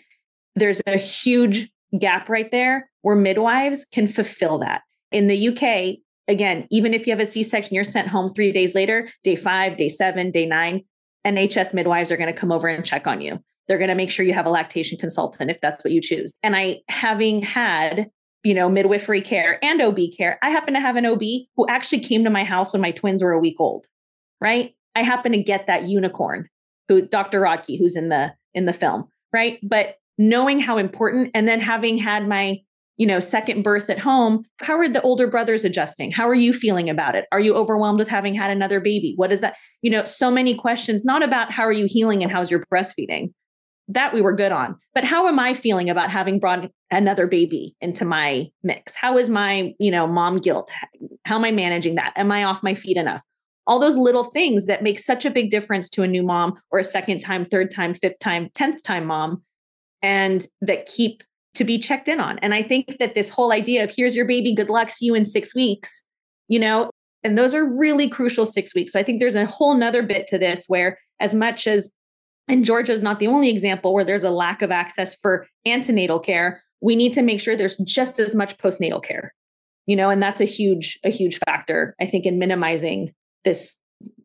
there's 0.55 0.81
a 0.87 0.97
huge 0.97 1.69
gap 1.99 2.29
right 2.29 2.51
there 2.51 2.89
where 3.01 3.15
midwives 3.15 3.85
can 3.91 4.07
fulfill 4.07 4.57
that. 4.59 4.81
In 5.11 5.27
the 5.27 5.49
UK, 5.49 5.97
again, 6.27 6.67
even 6.71 6.93
if 6.93 7.05
you 7.05 7.11
have 7.11 7.19
a 7.19 7.25
C 7.25 7.43
section, 7.43 7.75
you're 7.75 7.83
sent 7.83 8.07
home 8.07 8.33
three 8.33 8.51
days 8.51 8.75
later, 8.75 9.09
day 9.23 9.35
five, 9.35 9.77
day 9.77 9.89
seven, 9.89 10.31
day 10.31 10.45
nine, 10.45 10.83
NHS 11.25 11.73
midwives 11.73 12.11
are 12.11 12.17
going 12.17 12.33
to 12.33 12.39
come 12.39 12.51
over 12.51 12.67
and 12.67 12.85
check 12.85 13.07
on 13.07 13.21
you. 13.21 13.39
They're 13.67 13.77
going 13.77 13.89
to 13.89 13.95
make 13.95 14.11
sure 14.11 14.25
you 14.25 14.33
have 14.33 14.45
a 14.45 14.51
lactation 14.51 14.97
consultant 14.97 15.49
if 15.49 15.59
that's 15.61 15.83
what 15.83 15.91
you 15.91 16.01
choose. 16.01 16.33
And 16.43 16.55
I, 16.55 16.81
having 16.87 17.41
had, 17.41 18.09
you 18.43 18.53
know, 18.53 18.69
midwifery 18.69 19.21
care 19.21 19.59
and 19.63 19.81
OB 19.81 19.99
care, 20.17 20.37
I 20.43 20.49
happen 20.49 20.73
to 20.73 20.79
have 20.79 20.95
an 20.95 21.05
OB 21.05 21.23
who 21.55 21.67
actually 21.67 21.99
came 21.99 22.23
to 22.23 22.29
my 22.29 22.43
house 22.43 22.73
when 22.73 22.81
my 22.81 22.91
twins 22.91 23.23
were 23.23 23.31
a 23.31 23.39
week 23.39 23.55
old, 23.59 23.85
right? 24.39 24.75
I 24.95 25.03
happen 25.03 25.31
to 25.31 25.41
get 25.41 25.67
that 25.67 25.87
unicorn 25.87 26.47
who 26.87 27.01
Dr. 27.01 27.41
Rodkey, 27.41 27.77
who's 27.79 27.95
in 27.95 28.09
the 28.09 28.33
in 28.53 28.65
the 28.65 28.73
film, 28.73 29.05
right? 29.33 29.59
But 29.63 29.95
knowing 30.17 30.59
how 30.59 30.77
important 30.77 31.31
and 31.33 31.47
then 31.47 31.59
having 31.59 31.97
had 31.97 32.27
my 32.27 32.59
you 32.97 33.05
know 33.05 33.19
second 33.19 33.63
birth 33.63 33.89
at 33.89 33.99
home 33.99 34.43
how 34.61 34.77
are 34.77 34.87
the 34.87 35.01
older 35.01 35.27
brothers 35.27 35.65
adjusting 35.65 36.11
how 36.11 36.27
are 36.27 36.35
you 36.35 36.53
feeling 36.53 36.89
about 36.89 37.15
it 37.15 37.25
are 37.31 37.39
you 37.39 37.53
overwhelmed 37.53 37.99
with 37.99 38.07
having 38.07 38.33
had 38.33 38.49
another 38.49 38.79
baby 38.79 39.13
what 39.17 39.33
is 39.33 39.41
that 39.41 39.55
you 39.81 39.89
know 39.89 40.05
so 40.05 40.31
many 40.31 40.55
questions 40.55 41.03
not 41.03 41.21
about 41.21 41.51
how 41.51 41.63
are 41.63 41.73
you 41.73 41.85
healing 41.85 42.23
and 42.23 42.31
how's 42.31 42.49
your 42.49 42.63
breastfeeding 42.71 43.33
that 43.87 44.13
we 44.13 44.21
were 44.21 44.33
good 44.33 44.51
on. 44.51 44.75
But 44.93 45.03
how 45.03 45.27
am 45.27 45.39
I 45.39 45.53
feeling 45.53 45.89
about 45.89 46.09
having 46.09 46.39
brought 46.39 46.69
another 46.91 47.27
baby 47.27 47.75
into 47.81 48.05
my 48.05 48.47
mix? 48.63 48.95
How 48.95 49.17
is 49.17 49.29
my, 49.29 49.73
you 49.79 49.91
know, 49.91 50.07
mom 50.07 50.37
guilt? 50.37 50.71
How 51.25 51.35
am 51.35 51.43
I 51.43 51.51
managing 51.51 51.95
that? 51.95 52.13
Am 52.15 52.31
I 52.31 52.43
off 52.43 52.63
my 52.63 52.73
feet 52.73 52.97
enough? 52.97 53.21
All 53.67 53.79
those 53.79 53.97
little 53.97 54.25
things 54.25 54.65
that 54.67 54.83
make 54.83 54.99
such 54.99 55.25
a 55.25 55.31
big 55.31 55.49
difference 55.49 55.89
to 55.89 56.03
a 56.03 56.07
new 56.07 56.23
mom 56.23 56.53
or 56.71 56.79
a 56.79 56.83
second 56.83 57.19
time, 57.19 57.45
third 57.45 57.71
time, 57.71 57.93
fifth 57.93 58.19
time, 58.19 58.49
10th 58.55 58.83
time 58.83 59.05
mom, 59.05 59.43
and 60.01 60.47
that 60.61 60.85
keep 60.85 61.23
to 61.55 61.63
be 61.63 61.77
checked 61.77 62.07
in 62.07 62.19
on. 62.19 62.37
And 62.39 62.53
I 62.53 62.61
think 62.61 62.97
that 62.99 63.15
this 63.15 63.29
whole 63.29 63.51
idea 63.51 63.83
of 63.83 63.91
here's 63.95 64.15
your 64.15 64.25
baby, 64.25 64.53
good 64.53 64.69
luck, 64.69 64.91
see 64.91 65.05
you 65.05 65.15
in 65.15 65.25
six 65.25 65.55
weeks, 65.55 66.03
you 66.47 66.59
know, 66.59 66.91
and 67.23 67.37
those 67.37 67.55
are 67.55 67.65
really 67.65 68.07
crucial 68.07 68.45
six 68.45 68.75
weeks. 68.75 68.91
So 68.91 68.99
I 68.99 69.03
think 69.03 69.19
there's 69.19 69.35
a 69.35 69.47
whole 69.47 69.75
nother 69.75 70.03
bit 70.03 70.27
to 70.27 70.37
this 70.37 70.65
where 70.67 70.99
as 71.19 71.33
much 71.33 71.65
as 71.65 71.89
and 72.47 72.65
Georgia 72.65 72.91
is 72.91 73.01
not 73.01 73.19
the 73.19 73.27
only 73.27 73.49
example 73.49 73.93
where 73.93 74.03
there's 74.03 74.23
a 74.23 74.29
lack 74.29 74.61
of 74.61 74.71
access 74.71 75.15
for 75.15 75.47
antenatal 75.65 76.19
care. 76.19 76.61
We 76.81 76.95
need 76.95 77.13
to 77.13 77.21
make 77.21 77.39
sure 77.39 77.55
there's 77.55 77.77
just 77.77 78.19
as 78.19 78.35
much 78.35 78.57
postnatal 78.57 79.03
care. 79.03 79.33
You 79.87 79.95
know, 79.95 80.09
and 80.09 80.21
that's 80.21 80.41
a 80.41 80.45
huge 80.45 80.99
a 81.03 81.11
huge 81.11 81.37
factor 81.45 81.95
I 82.01 82.05
think 82.05 82.25
in 82.25 82.39
minimizing 82.39 83.13
this 83.43 83.75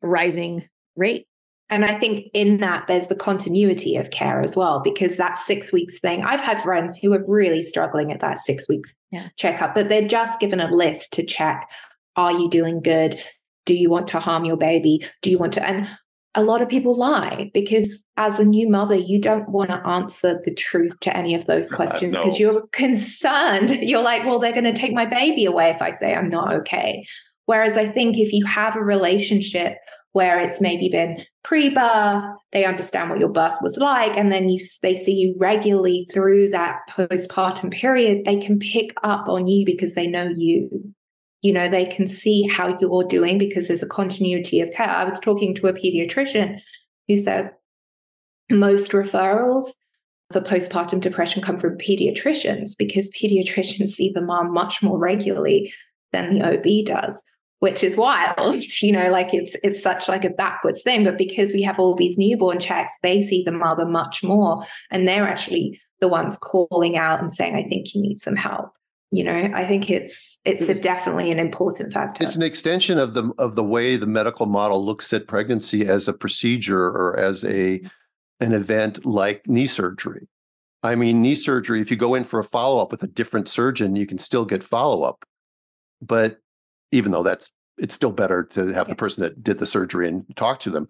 rising 0.02 0.68
rate. 0.96 1.26
And 1.68 1.84
I 1.84 1.96
think 2.00 2.26
in 2.34 2.58
that, 2.58 2.88
there's 2.88 3.06
the 3.06 3.14
continuity 3.14 3.96
of 3.96 4.10
care 4.10 4.40
as 4.40 4.56
well, 4.56 4.80
because 4.82 5.16
that 5.16 5.36
six 5.36 5.72
weeks 5.72 6.00
thing, 6.00 6.24
I've 6.24 6.40
had 6.40 6.60
friends 6.62 6.98
who 6.98 7.14
are 7.14 7.24
really 7.28 7.60
struggling 7.60 8.10
at 8.10 8.18
that 8.20 8.40
six 8.40 8.68
weeks 8.68 8.92
yeah. 9.12 9.28
checkup, 9.36 9.74
but 9.74 9.88
they're 9.88 10.08
just 10.08 10.40
given 10.40 10.58
a 10.58 10.74
list 10.74 11.12
to 11.12 11.24
check 11.24 11.70
Are 12.16 12.32
you 12.32 12.50
doing 12.50 12.80
good? 12.80 13.22
Do 13.66 13.74
you 13.74 13.88
want 13.88 14.08
to 14.08 14.20
harm 14.20 14.44
your 14.44 14.56
baby? 14.56 15.04
Do 15.22 15.30
you 15.30 15.38
want 15.38 15.52
to? 15.54 15.64
And 15.64 15.88
a 16.34 16.42
lot 16.42 16.62
of 16.62 16.68
people 16.68 16.96
lie 16.96 17.50
because 17.52 18.04
as 18.16 18.38
a 18.38 18.44
new 18.44 18.68
mother 18.68 18.94
you 18.94 19.20
don't 19.20 19.48
want 19.48 19.70
to 19.70 19.86
answer 19.86 20.40
the 20.44 20.54
truth 20.54 20.92
to 21.00 21.16
any 21.16 21.34
of 21.34 21.46
those 21.46 21.70
questions 21.70 22.16
because 22.16 22.34
uh, 22.34 22.38
no. 22.38 22.38
you're 22.38 22.66
concerned. 22.68 23.70
You're 23.80 24.02
like 24.02 24.24
well 24.24 24.38
they're 24.38 24.52
going 24.52 24.64
to 24.64 24.72
take 24.72 24.92
my 24.92 25.06
baby 25.06 25.44
away 25.44 25.70
if 25.70 25.82
i 25.82 25.90
say 25.90 26.14
i'm 26.14 26.28
not 26.28 26.52
okay. 26.52 27.04
Whereas 27.46 27.76
i 27.76 27.88
think 27.88 28.16
if 28.16 28.32
you 28.32 28.44
have 28.46 28.76
a 28.76 28.84
relationship 28.84 29.76
where 30.12 30.40
it's 30.40 30.60
maybe 30.60 30.88
been 30.88 31.24
pre-birth 31.44 32.24
they 32.52 32.64
understand 32.64 33.10
what 33.10 33.20
your 33.20 33.28
birth 33.28 33.56
was 33.62 33.76
like 33.76 34.16
and 34.16 34.32
then 34.32 34.48
you 34.48 34.60
they 34.82 34.94
see 34.94 35.14
you 35.14 35.34
regularly 35.38 36.06
through 36.12 36.48
that 36.50 36.80
postpartum 36.90 37.72
period 37.72 38.24
they 38.24 38.36
can 38.36 38.58
pick 38.58 38.90
up 39.02 39.28
on 39.28 39.46
you 39.46 39.64
because 39.64 39.94
they 39.94 40.06
know 40.06 40.30
you 40.36 40.92
you 41.42 41.52
know 41.52 41.68
they 41.68 41.86
can 41.86 42.06
see 42.06 42.46
how 42.46 42.76
you're 42.78 43.04
doing 43.04 43.38
because 43.38 43.68
there's 43.68 43.82
a 43.82 43.88
continuity 43.88 44.60
of 44.60 44.70
care. 44.72 44.88
I 44.88 45.04
was 45.04 45.20
talking 45.20 45.54
to 45.56 45.68
a 45.68 45.72
pediatrician 45.72 46.58
who 47.08 47.16
says 47.16 47.50
most 48.50 48.92
referrals 48.92 49.72
for 50.32 50.40
postpartum 50.40 51.00
depression 51.00 51.42
come 51.42 51.58
from 51.58 51.78
pediatricians 51.78 52.76
because 52.78 53.10
pediatricians 53.10 53.90
see 53.90 54.10
the 54.10 54.20
mom 54.20 54.52
much 54.52 54.82
more 54.82 54.98
regularly 54.98 55.72
than 56.12 56.34
the 56.34 56.44
ob 56.44 56.86
does 56.86 57.22
which 57.60 57.82
is 57.84 57.96
wild 57.96 58.54
you 58.82 58.92
know 58.92 59.10
like 59.10 59.32
it's 59.32 59.56
it's 59.62 59.82
such 59.82 60.08
like 60.08 60.24
a 60.24 60.30
backwards 60.30 60.82
thing. 60.82 61.04
But 61.04 61.18
because 61.18 61.52
we 61.52 61.62
have 61.62 61.78
all 61.78 61.94
these 61.94 62.18
newborn 62.18 62.60
checks 62.60 62.92
they 63.02 63.22
see 63.22 63.42
the 63.42 63.52
mother 63.52 63.86
much 63.86 64.22
more 64.22 64.64
and 64.90 65.06
they're 65.06 65.28
actually 65.28 65.80
the 66.00 66.08
ones 66.08 66.38
calling 66.38 66.96
out 66.96 67.20
and 67.20 67.30
saying 67.30 67.54
i 67.54 67.62
think 67.62 67.94
you 67.94 68.00
need 68.00 68.18
some 68.18 68.36
help 68.36 68.72
you 69.10 69.24
know 69.24 69.50
i 69.54 69.66
think 69.66 69.90
it's 69.90 70.38
it's 70.44 70.62
a, 70.68 70.74
definitely 70.74 71.30
an 71.30 71.38
important 71.38 71.92
factor. 71.92 72.22
It's 72.22 72.36
an 72.36 72.42
extension 72.42 72.98
of 72.98 73.14
the 73.14 73.30
of 73.38 73.56
the 73.56 73.64
way 73.64 73.96
the 73.96 74.06
medical 74.06 74.46
model 74.46 74.84
looks 74.84 75.12
at 75.12 75.26
pregnancy 75.26 75.86
as 75.86 76.08
a 76.08 76.12
procedure 76.12 76.86
or 76.86 77.18
as 77.18 77.44
a 77.44 77.82
an 78.40 78.52
event 78.52 79.04
like 79.04 79.46
knee 79.46 79.66
surgery. 79.66 80.26
I 80.82 80.94
mean 80.94 81.20
knee 81.20 81.34
surgery 81.34 81.80
if 81.80 81.90
you 81.90 81.96
go 81.96 82.14
in 82.14 82.24
for 82.24 82.40
a 82.40 82.44
follow-up 82.44 82.90
with 82.90 83.02
a 83.02 83.06
different 83.06 83.48
surgeon 83.48 83.96
you 83.96 84.06
can 84.06 84.18
still 84.18 84.44
get 84.46 84.64
follow-up. 84.64 85.24
But 86.00 86.38
even 86.90 87.12
though 87.12 87.22
that's 87.22 87.50
it's 87.78 87.94
still 87.94 88.12
better 88.12 88.44
to 88.44 88.68
have 88.68 88.88
the 88.88 88.94
person 88.94 89.22
that 89.22 89.42
did 89.42 89.58
the 89.58 89.66
surgery 89.66 90.08
and 90.08 90.24
talk 90.36 90.60
to 90.60 90.70
them. 90.70 90.88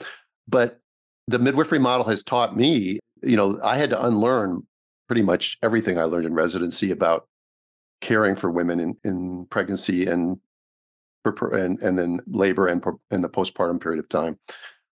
But 0.48 0.80
the 1.26 1.38
midwifery 1.38 1.78
model 1.78 2.06
has 2.06 2.22
taught 2.22 2.56
me 2.56 2.98
you 3.22 3.36
know 3.36 3.58
i 3.62 3.76
had 3.76 3.90
to 3.90 4.06
unlearn 4.06 4.66
pretty 5.06 5.22
much 5.22 5.58
everything 5.62 5.98
i 5.98 6.04
learned 6.04 6.26
in 6.26 6.34
residency 6.34 6.90
about 6.90 7.26
caring 8.00 8.36
for 8.36 8.50
women 8.50 8.80
in, 8.80 8.96
in 9.04 9.46
pregnancy 9.50 10.06
and 10.06 10.38
and 11.24 11.78
and 11.82 11.98
then 11.98 12.18
labor 12.28 12.66
and 12.66 12.82
and 13.10 13.22
the 13.22 13.28
postpartum 13.28 13.80
period 13.80 13.98
of 13.98 14.08
time. 14.08 14.38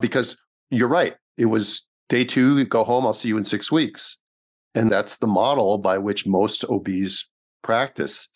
Because 0.00 0.36
you're 0.70 0.88
right 0.88 1.16
it 1.36 1.46
was 1.46 1.86
day 2.08 2.24
2 2.24 2.64
go 2.66 2.84
home 2.84 3.06
I'll 3.06 3.12
see 3.12 3.28
you 3.28 3.38
in 3.38 3.44
6 3.44 3.72
weeks. 3.72 4.18
And 4.74 4.90
that's 4.90 5.18
the 5.18 5.26
model 5.26 5.78
by 5.78 5.98
which 5.98 6.26
most 6.26 6.64
OBs 6.64 7.28
practice. 7.62 8.28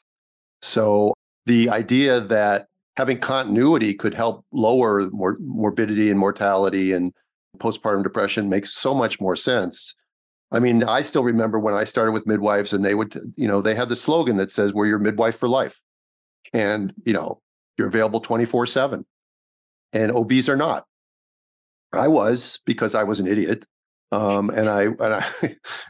So 0.62 1.14
the 1.46 1.68
idea 1.68 2.20
that 2.20 2.66
having 2.96 3.18
continuity 3.18 3.94
could 3.94 4.14
help 4.14 4.44
lower 4.52 5.08
mor- 5.12 5.38
morbidity 5.40 6.10
and 6.10 6.18
mortality 6.18 6.92
and 6.92 7.12
postpartum 7.58 8.02
depression 8.02 8.48
makes 8.48 8.72
so 8.72 8.94
much 8.94 9.20
more 9.20 9.36
sense 9.36 9.94
I 10.52 10.60
mean, 10.60 10.84
I 10.84 11.02
still 11.02 11.24
remember 11.24 11.58
when 11.58 11.74
I 11.74 11.84
started 11.84 12.12
with 12.12 12.26
midwives 12.26 12.72
and 12.72 12.84
they 12.84 12.94
would, 12.94 13.14
you 13.36 13.48
know, 13.48 13.60
they 13.60 13.74
had 13.74 13.88
the 13.88 13.96
slogan 13.96 14.36
that 14.36 14.50
says, 14.50 14.72
we're 14.72 14.86
your 14.86 14.98
midwife 14.98 15.38
for 15.38 15.48
life. 15.48 15.80
And, 16.52 16.92
you 17.04 17.12
know, 17.12 17.40
you're 17.76 17.88
available 17.88 18.20
24 18.20 18.66
7. 18.66 19.04
And 19.92 20.12
OBs 20.12 20.48
are 20.48 20.56
not. 20.56 20.86
I 21.92 22.08
was 22.08 22.60
because 22.66 22.94
I 22.94 23.04
was 23.04 23.20
an 23.20 23.26
idiot. 23.26 23.64
Um, 24.12 24.50
and 24.50 24.68
I 24.68 24.82
and 24.84 25.14
I, 25.14 25.26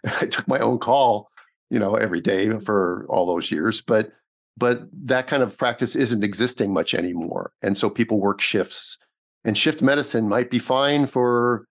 I 0.20 0.26
took 0.26 0.46
my 0.48 0.59
own 0.59 0.78
call, 0.78 1.28
you 1.70 1.78
know, 1.78 1.94
every 1.94 2.20
day 2.20 2.59
for 2.61 3.07
all 3.09 3.26
those 3.26 3.50
years. 3.50 3.80
But 3.80 4.12
but 4.57 4.82
that 4.92 5.26
kind 5.26 5.42
of 5.42 5.59
practice 5.59 5.96
isn't 5.96 6.22
existing 6.22 6.72
much 6.72 6.94
anymore. 6.94 7.52
And 7.62 7.76
so 7.76 7.90
people 7.90 8.20
work 8.20 8.40
shifts. 8.40 8.98
And 9.44 9.59
shift 9.59 9.82
medicine 9.82 10.28
might 10.28 10.50
be 10.50 10.59
fine 10.59 11.07
for, 11.07 11.66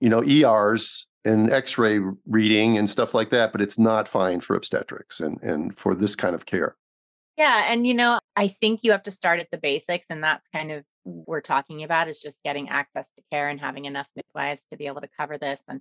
you 0.00 0.08
know, 0.08 0.24
ERs 0.24 1.06
and 1.26 1.50
x-ray 1.50 2.00
reading 2.26 2.78
and 2.78 2.88
stuff 2.88 3.14
like 3.14 3.30
that 3.30 3.52
but 3.52 3.60
it's 3.60 3.78
not 3.78 4.08
fine 4.08 4.40
for 4.40 4.56
obstetrics 4.56 5.20
and 5.20 5.40
and 5.42 5.76
for 5.78 5.94
this 5.94 6.14
kind 6.14 6.34
of 6.34 6.46
care. 6.46 6.76
Yeah 7.36 7.66
and 7.68 7.86
you 7.86 7.94
know 7.94 8.18
i 8.36 8.48
think 8.48 8.80
you 8.82 8.92
have 8.92 9.02
to 9.02 9.10
start 9.10 9.40
at 9.40 9.48
the 9.50 9.58
basics 9.58 10.06
and 10.08 10.22
that's 10.22 10.48
kind 10.48 10.72
of 10.72 10.84
we're 11.04 11.40
talking 11.40 11.84
about 11.84 12.08
is 12.08 12.22
just 12.22 12.42
getting 12.44 12.68
access 12.68 13.08
to 13.16 13.22
care 13.30 13.48
and 13.48 13.60
having 13.60 13.84
enough 13.84 14.08
midwives 14.16 14.62
to 14.70 14.78
be 14.78 14.86
able 14.86 15.02
to 15.02 15.08
cover 15.18 15.36
this 15.36 15.60
and 15.68 15.80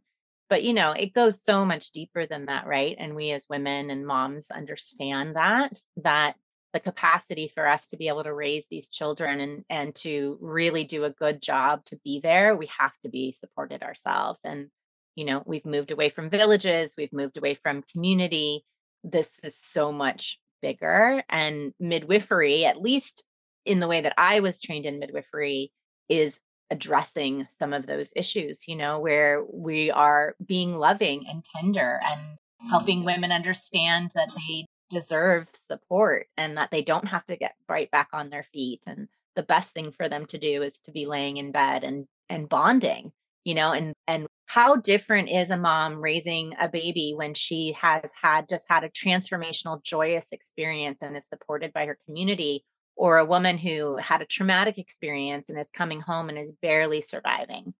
but 0.49 0.63
you 0.63 0.73
know 0.73 0.91
it 0.91 1.13
goes 1.13 1.43
so 1.43 1.65
much 1.65 1.91
deeper 1.91 2.25
than 2.25 2.45
that 2.47 2.67
right? 2.67 2.95
And 2.99 3.15
we 3.15 3.31
as 3.31 3.45
women 3.49 3.89
and 3.89 4.05
moms 4.05 4.51
understand 4.51 5.35
that 5.35 5.77
that 5.97 6.35
the 6.73 6.79
capacity 6.81 7.47
for 7.47 7.65
us 7.65 7.87
to 7.87 7.97
be 7.97 8.09
able 8.09 8.23
to 8.23 8.33
raise 8.33 8.65
these 8.69 8.89
children 8.89 9.39
and 9.39 9.65
and 9.69 9.95
to 9.95 10.37
really 10.41 10.83
do 10.83 11.05
a 11.05 11.09
good 11.09 11.41
job 11.41 11.83
to 11.85 11.97
be 12.03 12.19
there 12.19 12.55
we 12.55 12.67
have 12.77 12.91
to 13.03 13.09
be 13.09 13.31
supported 13.31 13.81
ourselves 13.81 14.39
and 14.43 14.67
you 15.15 15.25
know 15.25 15.43
we've 15.45 15.65
moved 15.65 15.91
away 15.91 16.09
from 16.09 16.29
villages 16.29 16.93
we've 16.97 17.13
moved 17.13 17.37
away 17.37 17.55
from 17.55 17.83
community 17.91 18.63
this 19.03 19.29
is 19.43 19.55
so 19.59 19.91
much 19.91 20.39
bigger 20.61 21.23
and 21.29 21.73
midwifery 21.79 22.65
at 22.65 22.81
least 22.81 23.23
in 23.65 23.79
the 23.79 23.87
way 23.87 24.01
that 24.01 24.13
i 24.17 24.39
was 24.39 24.59
trained 24.59 24.85
in 24.85 24.99
midwifery 24.99 25.71
is 26.09 26.39
addressing 26.71 27.47
some 27.59 27.73
of 27.73 27.85
those 27.85 28.11
issues, 28.15 28.67
you 28.67 28.75
know, 28.75 28.99
where 28.99 29.43
we 29.51 29.91
are 29.91 30.35
being 30.45 30.77
loving 30.77 31.25
and 31.29 31.43
tender 31.55 31.99
and 32.03 32.37
helping 32.69 33.01
mm. 33.01 33.05
women 33.05 33.31
understand 33.31 34.11
that 34.15 34.29
they 34.35 34.65
deserve 34.89 35.47
support 35.69 36.27
and 36.37 36.57
that 36.57 36.71
they 36.71 36.81
don't 36.81 37.07
have 37.07 37.25
to 37.25 37.35
get 37.35 37.55
right 37.67 37.89
back 37.91 38.09
on 38.13 38.29
their 38.29 38.45
feet 38.53 38.81
and 38.85 39.07
the 39.35 39.43
best 39.43 39.73
thing 39.73 39.91
for 39.91 40.07
them 40.07 40.25
to 40.25 40.37
do 40.37 40.61
is 40.61 40.79
to 40.79 40.91
be 40.91 41.05
laying 41.05 41.37
in 41.37 41.51
bed 41.51 41.83
and 41.83 42.05
and 42.29 42.47
bonding 42.47 43.11
you 43.45 43.53
know 43.55 43.71
and 43.71 43.93
and 44.07 44.27
how 44.47 44.75
different 44.75 45.29
is 45.29 45.49
a 45.49 45.57
mom 45.57 46.01
raising 46.01 46.53
a 46.59 46.67
baby 46.67 47.13
when 47.15 47.33
she 47.33 47.71
has 47.71 48.09
had 48.21 48.49
just 48.49 48.65
had 48.67 48.83
a 48.83 48.89
transformational 48.89 49.81
joyous 49.81 50.27
experience 50.31 50.99
and 51.01 51.15
is 51.15 51.27
supported 51.27 51.71
by 51.71 51.85
her 51.85 51.97
community 52.05 52.65
or 52.97 53.17
a 53.17 53.25
woman 53.25 53.57
who 53.57 53.97
had 53.97 54.21
a 54.21 54.25
traumatic 54.25 54.77
experience 54.77 55.49
and 55.49 55.57
is 55.57 55.69
coming 55.71 56.01
home 56.01 56.29
and 56.29 56.37
is 56.37 56.53
barely 56.61 57.01
surviving 57.01 57.73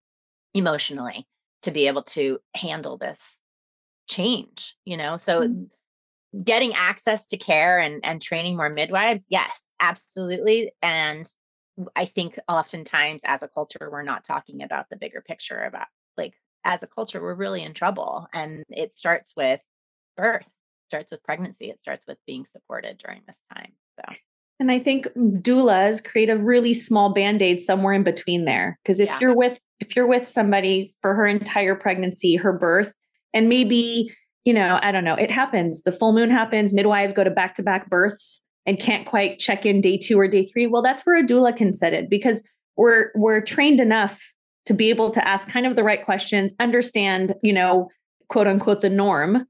emotionally 0.54 1.26
to 1.62 1.70
be 1.70 1.86
able 1.86 2.02
to 2.02 2.38
handle 2.54 2.96
this 2.96 3.36
change 4.08 4.76
you 4.84 4.96
know 4.96 5.18
so 5.18 5.42
mm-hmm. 5.42 6.42
getting 6.42 6.72
access 6.74 7.26
to 7.26 7.36
care 7.36 7.78
and 7.78 8.00
and 8.04 8.22
training 8.22 8.56
more 8.56 8.70
midwives 8.70 9.26
yes 9.28 9.60
absolutely 9.80 10.72
and 10.80 11.28
i 11.94 12.04
think 12.04 12.38
oftentimes 12.48 13.20
as 13.24 13.42
a 13.42 13.48
culture 13.48 13.88
we're 13.90 14.02
not 14.02 14.24
talking 14.24 14.62
about 14.62 14.86
the 14.90 14.96
bigger 14.96 15.22
picture 15.26 15.62
about 15.62 15.86
like 16.16 16.34
as 16.64 16.82
a 16.82 16.86
culture 16.86 17.20
we're 17.20 17.34
really 17.34 17.62
in 17.62 17.74
trouble 17.74 18.26
and 18.32 18.64
it 18.68 18.96
starts 18.96 19.32
with 19.36 19.60
birth 20.16 20.46
starts 20.88 21.10
with 21.10 21.22
pregnancy 21.22 21.70
it 21.70 21.80
starts 21.80 22.04
with 22.06 22.18
being 22.26 22.44
supported 22.44 22.98
during 22.98 23.22
this 23.26 23.38
time 23.52 23.72
so 23.98 24.14
and 24.58 24.70
I 24.70 24.78
think 24.78 25.06
doulas 25.16 26.02
create 26.02 26.30
a 26.30 26.36
really 26.36 26.72
small 26.72 27.12
band-aid 27.12 27.60
somewhere 27.60 27.92
in 27.92 28.02
between 28.02 28.46
there. 28.46 28.78
Because 28.82 29.00
if 29.00 29.08
yeah. 29.08 29.18
you're 29.20 29.36
with 29.36 29.60
if 29.80 29.94
you're 29.94 30.06
with 30.06 30.26
somebody 30.26 30.94
for 31.02 31.14
her 31.14 31.26
entire 31.26 31.74
pregnancy, 31.74 32.36
her 32.36 32.54
birth, 32.54 32.94
and 33.34 33.50
maybe, 33.50 34.10
you 34.44 34.54
know, 34.54 34.78
I 34.80 34.90
don't 34.90 35.04
know, 35.04 35.14
it 35.14 35.30
happens. 35.30 35.82
The 35.82 35.92
full 35.92 36.14
moon 36.14 36.30
happens, 36.30 36.72
midwives 36.72 37.12
go 37.12 37.22
to 37.22 37.30
back-to-back 37.30 37.90
births 37.90 38.40
and 38.66 38.78
can't 38.78 39.06
quite 39.06 39.38
check 39.38 39.64
in 39.64 39.80
day 39.80 39.96
two 39.96 40.18
or 40.18 40.28
day 40.28 40.44
three. 40.44 40.66
Well, 40.66 40.82
that's 40.82 41.04
where 41.04 41.18
a 41.18 41.26
doula 41.26 41.56
can 41.56 41.72
set 41.72 41.92
it 41.92 42.10
because 42.10 42.42
we're 42.76 43.10
we're 43.14 43.40
trained 43.40 43.80
enough 43.80 44.20
to 44.66 44.74
be 44.74 44.90
able 44.90 45.10
to 45.10 45.26
ask 45.26 45.48
kind 45.48 45.66
of 45.66 45.76
the 45.76 45.84
right 45.84 46.04
questions, 46.04 46.54
understand, 46.58 47.34
you 47.42 47.52
know, 47.52 47.88
quote 48.28 48.48
unquote, 48.48 48.80
the 48.80 48.90
norm, 48.90 49.46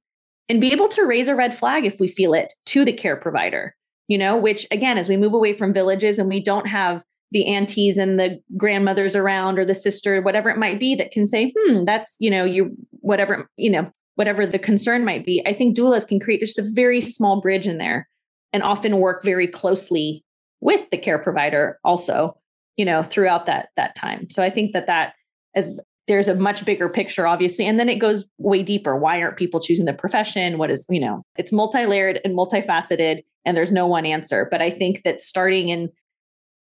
and 0.48 0.60
be 0.60 0.72
able 0.72 0.88
to 0.88 1.04
raise 1.04 1.28
a 1.28 1.34
red 1.34 1.54
flag 1.54 1.84
if 1.86 1.98
we 1.98 2.08
feel 2.08 2.34
it 2.34 2.52
to 2.66 2.84
the 2.84 2.92
care 2.92 3.16
provider 3.16 3.74
you 4.08 4.18
know, 4.18 4.36
which 4.36 4.66
again, 4.70 4.98
as 4.98 5.08
we 5.08 5.16
move 5.16 5.34
away 5.34 5.52
from 5.52 5.72
villages 5.72 6.18
and 6.18 6.28
we 6.28 6.40
don't 6.40 6.66
have 6.66 7.02
the 7.32 7.46
aunties 7.46 7.98
and 7.98 8.20
the 8.20 8.40
grandmothers 8.56 9.16
around 9.16 9.58
or 9.58 9.64
the 9.64 9.74
sister, 9.74 10.22
whatever 10.22 10.48
it 10.48 10.58
might 10.58 10.78
be, 10.78 10.94
that 10.94 11.10
can 11.10 11.26
say, 11.26 11.52
hmm, 11.56 11.84
that's, 11.84 12.16
you 12.20 12.30
know, 12.30 12.44
you, 12.44 12.70
whatever, 13.00 13.50
you 13.56 13.68
know, 13.68 13.90
whatever 14.14 14.46
the 14.46 14.58
concern 14.58 15.04
might 15.04 15.24
be. 15.24 15.42
I 15.44 15.52
think 15.52 15.76
doulas 15.76 16.06
can 16.06 16.20
create 16.20 16.40
just 16.40 16.58
a 16.58 16.70
very 16.72 17.00
small 17.00 17.40
bridge 17.40 17.66
in 17.66 17.78
there 17.78 18.08
and 18.56 18.64
often 18.64 18.98
work 18.98 19.22
very 19.22 19.46
closely 19.46 20.24
with 20.60 20.90
the 20.90 20.98
care 20.98 21.18
provider 21.18 21.78
also, 21.84 22.36
you 22.76 22.84
know, 22.84 23.02
throughout 23.02 23.46
that 23.46 23.68
that 23.76 23.94
time. 23.94 24.28
So 24.30 24.42
I 24.42 24.50
think 24.50 24.72
that 24.72 24.88
that 24.88 25.12
as 25.54 25.80
there's 26.08 26.28
a 26.28 26.34
much 26.34 26.64
bigger 26.64 26.88
picture 26.88 27.26
obviously 27.26 27.66
and 27.66 27.80
then 27.80 27.88
it 27.88 27.98
goes 27.98 28.24
way 28.38 28.62
deeper 28.62 28.96
why 28.96 29.20
aren't 29.20 29.36
people 29.36 29.58
choosing 29.58 29.86
the 29.86 29.92
profession 29.92 30.56
what 30.56 30.70
is 30.70 30.86
you 30.88 31.00
know 31.00 31.24
it's 31.34 31.50
multi-layered 31.50 32.20
and 32.24 32.32
multifaceted 32.32 33.22
and 33.46 33.56
there's 33.56 33.72
no 33.72 33.86
one 33.86 34.04
answer. 34.04 34.46
But 34.50 34.60
I 34.60 34.68
think 34.68 35.04
that 35.04 35.20
starting 35.20 35.70
in 35.70 35.90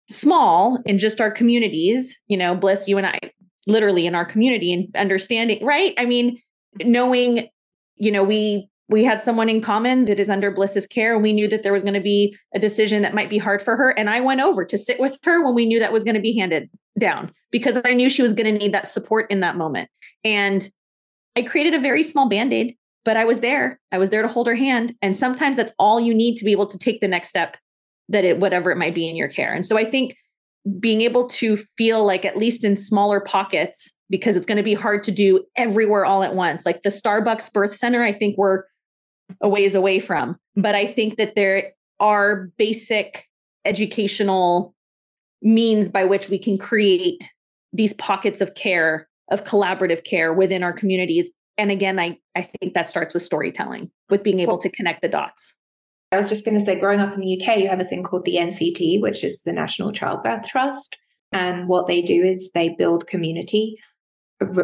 small 0.08 0.80
in 0.86 1.00
just 1.00 1.20
our 1.20 1.32
communities, 1.32 2.18
you 2.28 2.38
know, 2.38 2.56
Blyss, 2.56 2.88
you 2.88 2.98
and 2.98 3.08
I, 3.08 3.20
literally 3.68 4.06
in 4.06 4.16
our 4.16 4.24
community 4.24 4.72
and 4.72 4.96
understanding, 4.96 5.66
right? 5.66 5.94
I 5.98 6.06
mean, 6.06 6.40
knowing, 6.84 7.50
you 7.96 8.12
know, 8.12 8.24
we 8.24 8.70
we 8.88 9.04
had 9.04 9.24
someone 9.24 9.50
in 9.50 9.62
common 9.62 10.06
that 10.06 10.20
is 10.20 10.30
under 10.30 10.52
Blyss's 10.52 10.86
care, 10.86 11.14
and 11.14 11.24
we 11.24 11.34
knew 11.34 11.48
that 11.48 11.64
there 11.64 11.74
was 11.74 11.84
going 11.84 11.96
to 11.96 12.02
be 12.02 12.36
a 12.54 12.60
decision 12.60 13.02
that 13.02 13.16
might 13.16 13.30
be 13.30 13.38
hard 13.38 13.62
for 13.62 13.76
her. 13.76 13.90
And 13.90 14.10
I 14.10 14.22
went 14.22 14.42
over 14.42 14.64
to 14.66 14.78
sit 14.78 15.00
with 15.00 15.18
her 15.24 15.44
when 15.44 15.56
we 15.56 15.66
knew 15.66 15.80
that 15.80 15.94
was 15.94 16.04
going 16.04 16.16
to 16.16 16.22
be 16.22 16.38
handed 16.38 16.70
down 17.00 17.32
because 17.52 17.82
I 17.84 17.94
knew 17.94 18.10
she 18.10 18.22
was 18.22 18.34
going 18.34 18.52
to 18.52 18.58
need 18.58 18.74
that 18.74 18.88
support 18.88 19.30
in 19.32 19.40
that 19.40 19.58
moment. 19.58 19.90
And 20.24 20.68
I 21.36 21.42
created 21.42 21.74
a 21.74 21.80
very 21.80 22.04
small 22.04 22.30
band 22.30 22.54
aid 22.54 22.76
but 23.06 23.16
I 23.16 23.24
was 23.24 23.40
there. 23.40 23.80
I 23.92 24.00
was 24.00 24.10
there 24.10 24.24
to 24.24 24.28
hold 24.28 24.48
her 24.48 24.56
hand. 24.56 24.96
And 25.02 25.16
sometimes 25.16 25.58
that's 25.58 25.72
all 25.80 26.02
you 26.02 26.14
need 26.14 26.36
to 26.38 26.44
be 26.44 26.52
able 26.52 26.68
to 26.68 26.78
take 26.78 27.00
the 27.00 27.08
next 27.08 27.30
step 27.30 27.56
that 28.10 28.26
it, 28.26 28.40
whatever 28.40 28.72
it 28.72 28.78
might 28.78 28.96
be 28.96 29.08
in 29.08 29.16
your 29.16 29.30
care. 29.30 29.54
And 29.54 29.66
so 29.66 29.78
I 29.78 29.86
think 29.86 30.16
being 30.80 31.02
able 31.02 31.28
to 31.30 31.58
feel 31.78 32.04
like 32.04 32.26
at 32.26 32.38
least 32.38 32.64
in 32.64 32.76
smaller 32.76 33.22
pockets, 33.22 33.94
because 34.10 34.36
it's 34.36 34.48
going 34.48 34.58
to 34.58 34.64
be 34.64 34.74
hard 34.74 35.04
to 35.04 35.12
do 35.12 35.46
everywhere 35.56 36.06
all 36.06 36.24
at 36.24 36.36
once. 36.36 36.66
Like 36.66 36.82
the 36.82 36.90
Starbucks 36.90 37.54
birth 37.54 37.76
center, 37.76 38.04
I 38.04 38.12
think 38.12 38.36
we're 38.38 38.64
a 39.42 39.50
ways 39.50 39.76
away 39.76 40.00
from. 40.00 40.38
But 40.56 40.76
I 40.76 40.86
think 40.86 41.18
that 41.18 41.36
there 41.36 41.74
are 42.00 42.52
basic 42.58 43.26
educational 43.66 44.76
means 45.42 45.90
by 45.90 46.06
which 46.06 46.30
we 46.30 46.38
can 46.38 46.58
create 46.58 47.32
these 47.74 47.94
pockets 47.94 48.42
of 48.42 48.56
care, 48.56 49.08
of 49.32 49.44
collaborative 49.44 50.04
care 50.04 50.34
within 50.34 50.64
our 50.64 50.74
communities. 50.74 51.32
And 51.58 51.72
again 51.72 52.00
i 52.00 52.18
i 52.36 52.42
think 52.42 52.74
that 52.74 52.88
starts 52.88 53.14
with 53.14 53.24
storytelling 53.24 53.90
with 54.10 54.24
being 54.24 54.42
able 54.42 54.58
to 54.58 54.70
connect 54.70 55.02
the 55.02 55.08
dots. 55.08 55.54
I 56.12 56.18
was 56.18 56.30
just 56.30 56.44
going 56.44 56.60
to 56.60 56.66
say 56.66 56.78
growing 56.78 57.00
up 57.00 57.14
in 57.14 57.22
the 57.22 57.40
uk 57.40 57.58
you 57.58 57.70
have 57.70 57.80
a 57.80 57.86
thing 57.86 58.04
called 58.04 58.26
the 58.26 58.36
nct 58.36 59.02
which 59.02 59.24
is 59.24 59.44
the 59.44 59.54
national 59.54 59.94
childbirth 59.94 60.48
trust. 60.48 60.98
And 61.32 61.68
what 61.68 61.88
they 61.88 62.02
do 62.02 62.24
is 62.24 62.52
they 62.54 62.70
build 62.70 63.08
community 63.08 63.78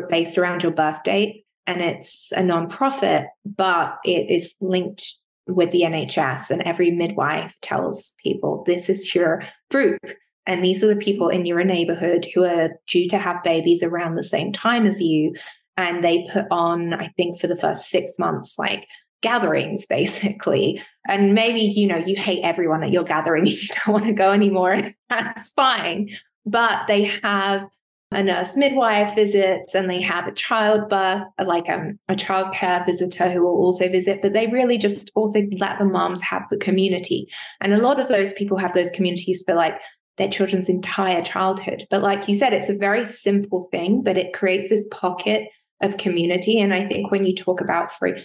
based 0.09 0.37
around 0.37 0.63
your 0.63 0.71
birth 0.73 1.01
date 1.03 1.40
and 1.67 1.81
it's 1.81 2.31
a 2.33 2.43
non-profit 2.43 3.27
but 3.45 3.97
it 4.03 4.29
is 4.29 4.53
linked 4.61 5.15
with 5.47 5.71
the 5.71 5.81
nhs 5.81 6.49
and 6.49 6.61
every 6.63 6.91
midwife 6.91 7.55
tells 7.61 8.13
people 8.23 8.63
this 8.65 8.89
is 8.89 9.13
your 9.13 9.43
group 9.69 9.99
and 10.47 10.63
these 10.63 10.83
are 10.83 10.87
the 10.87 10.95
people 10.95 11.29
in 11.29 11.45
your 11.45 11.63
neighborhood 11.63 12.27
who 12.33 12.43
are 12.43 12.71
due 12.87 13.07
to 13.07 13.17
have 13.17 13.43
babies 13.43 13.83
around 13.83 14.15
the 14.15 14.23
same 14.23 14.51
time 14.51 14.85
as 14.85 15.01
you 15.01 15.33
and 15.77 16.03
they 16.03 16.27
put 16.31 16.45
on 16.51 16.93
i 16.93 17.07
think 17.17 17.39
for 17.39 17.47
the 17.47 17.55
first 17.55 17.89
six 17.89 18.17
months 18.19 18.57
like 18.57 18.87
gatherings 19.21 19.85
basically. 19.89 20.81
And 21.07 21.33
maybe 21.33 21.61
you 21.61 21.87
know 21.87 21.97
you 21.97 22.15
hate 22.15 22.43
everyone 22.43 22.81
that 22.81 22.91
you're 22.91 23.03
gathering 23.03 23.45
you 23.47 23.57
don't 23.67 23.93
want 23.93 24.05
to 24.05 24.13
go 24.13 24.31
anymore 24.31 24.91
that's 25.09 25.51
fine. 25.51 26.09
But 26.45 26.87
they 26.87 27.03
have 27.03 27.67
a 28.11 28.21
nurse 28.21 28.55
midwife 28.57 29.15
visits 29.15 29.73
and 29.73 29.89
they 29.89 30.01
have 30.01 30.27
a 30.27 30.33
childbirth 30.33 31.23
like 31.45 31.69
um, 31.69 31.97
a 32.09 32.15
child 32.15 32.53
care 32.53 32.83
visitor 32.85 33.29
who 33.29 33.41
will 33.41 33.55
also 33.55 33.87
visit 33.89 34.21
but 34.21 34.33
they 34.33 34.47
really 34.47 34.77
just 34.77 35.11
also 35.15 35.41
let 35.59 35.79
the 35.79 35.85
moms 35.85 36.21
have 36.21 36.43
the 36.49 36.57
community 36.57 37.27
and 37.61 37.73
a 37.73 37.77
lot 37.77 37.99
of 37.99 38.07
those 38.09 38.33
people 38.33 38.57
have 38.57 38.73
those 38.73 38.91
communities 38.91 39.41
for 39.45 39.55
like 39.55 39.79
their 40.17 40.29
children's 40.29 40.69
entire 40.69 41.21
childhood 41.21 41.87
but 41.89 42.01
like 42.01 42.27
you 42.27 42.35
said 42.35 42.53
it's 42.53 42.69
a 42.69 42.75
very 42.75 43.05
simple 43.05 43.67
thing 43.71 44.03
but 44.03 44.17
it 44.17 44.33
creates 44.33 44.69
this 44.69 44.85
pocket 44.91 45.47
of 45.81 45.97
community. 45.97 46.59
And 46.59 46.73
I 46.73 46.87
think 46.87 47.11
when 47.11 47.25
you 47.25 47.35
talk 47.35 47.59
about, 47.59 47.91
for 47.91 48.17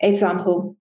example, 0.00 0.76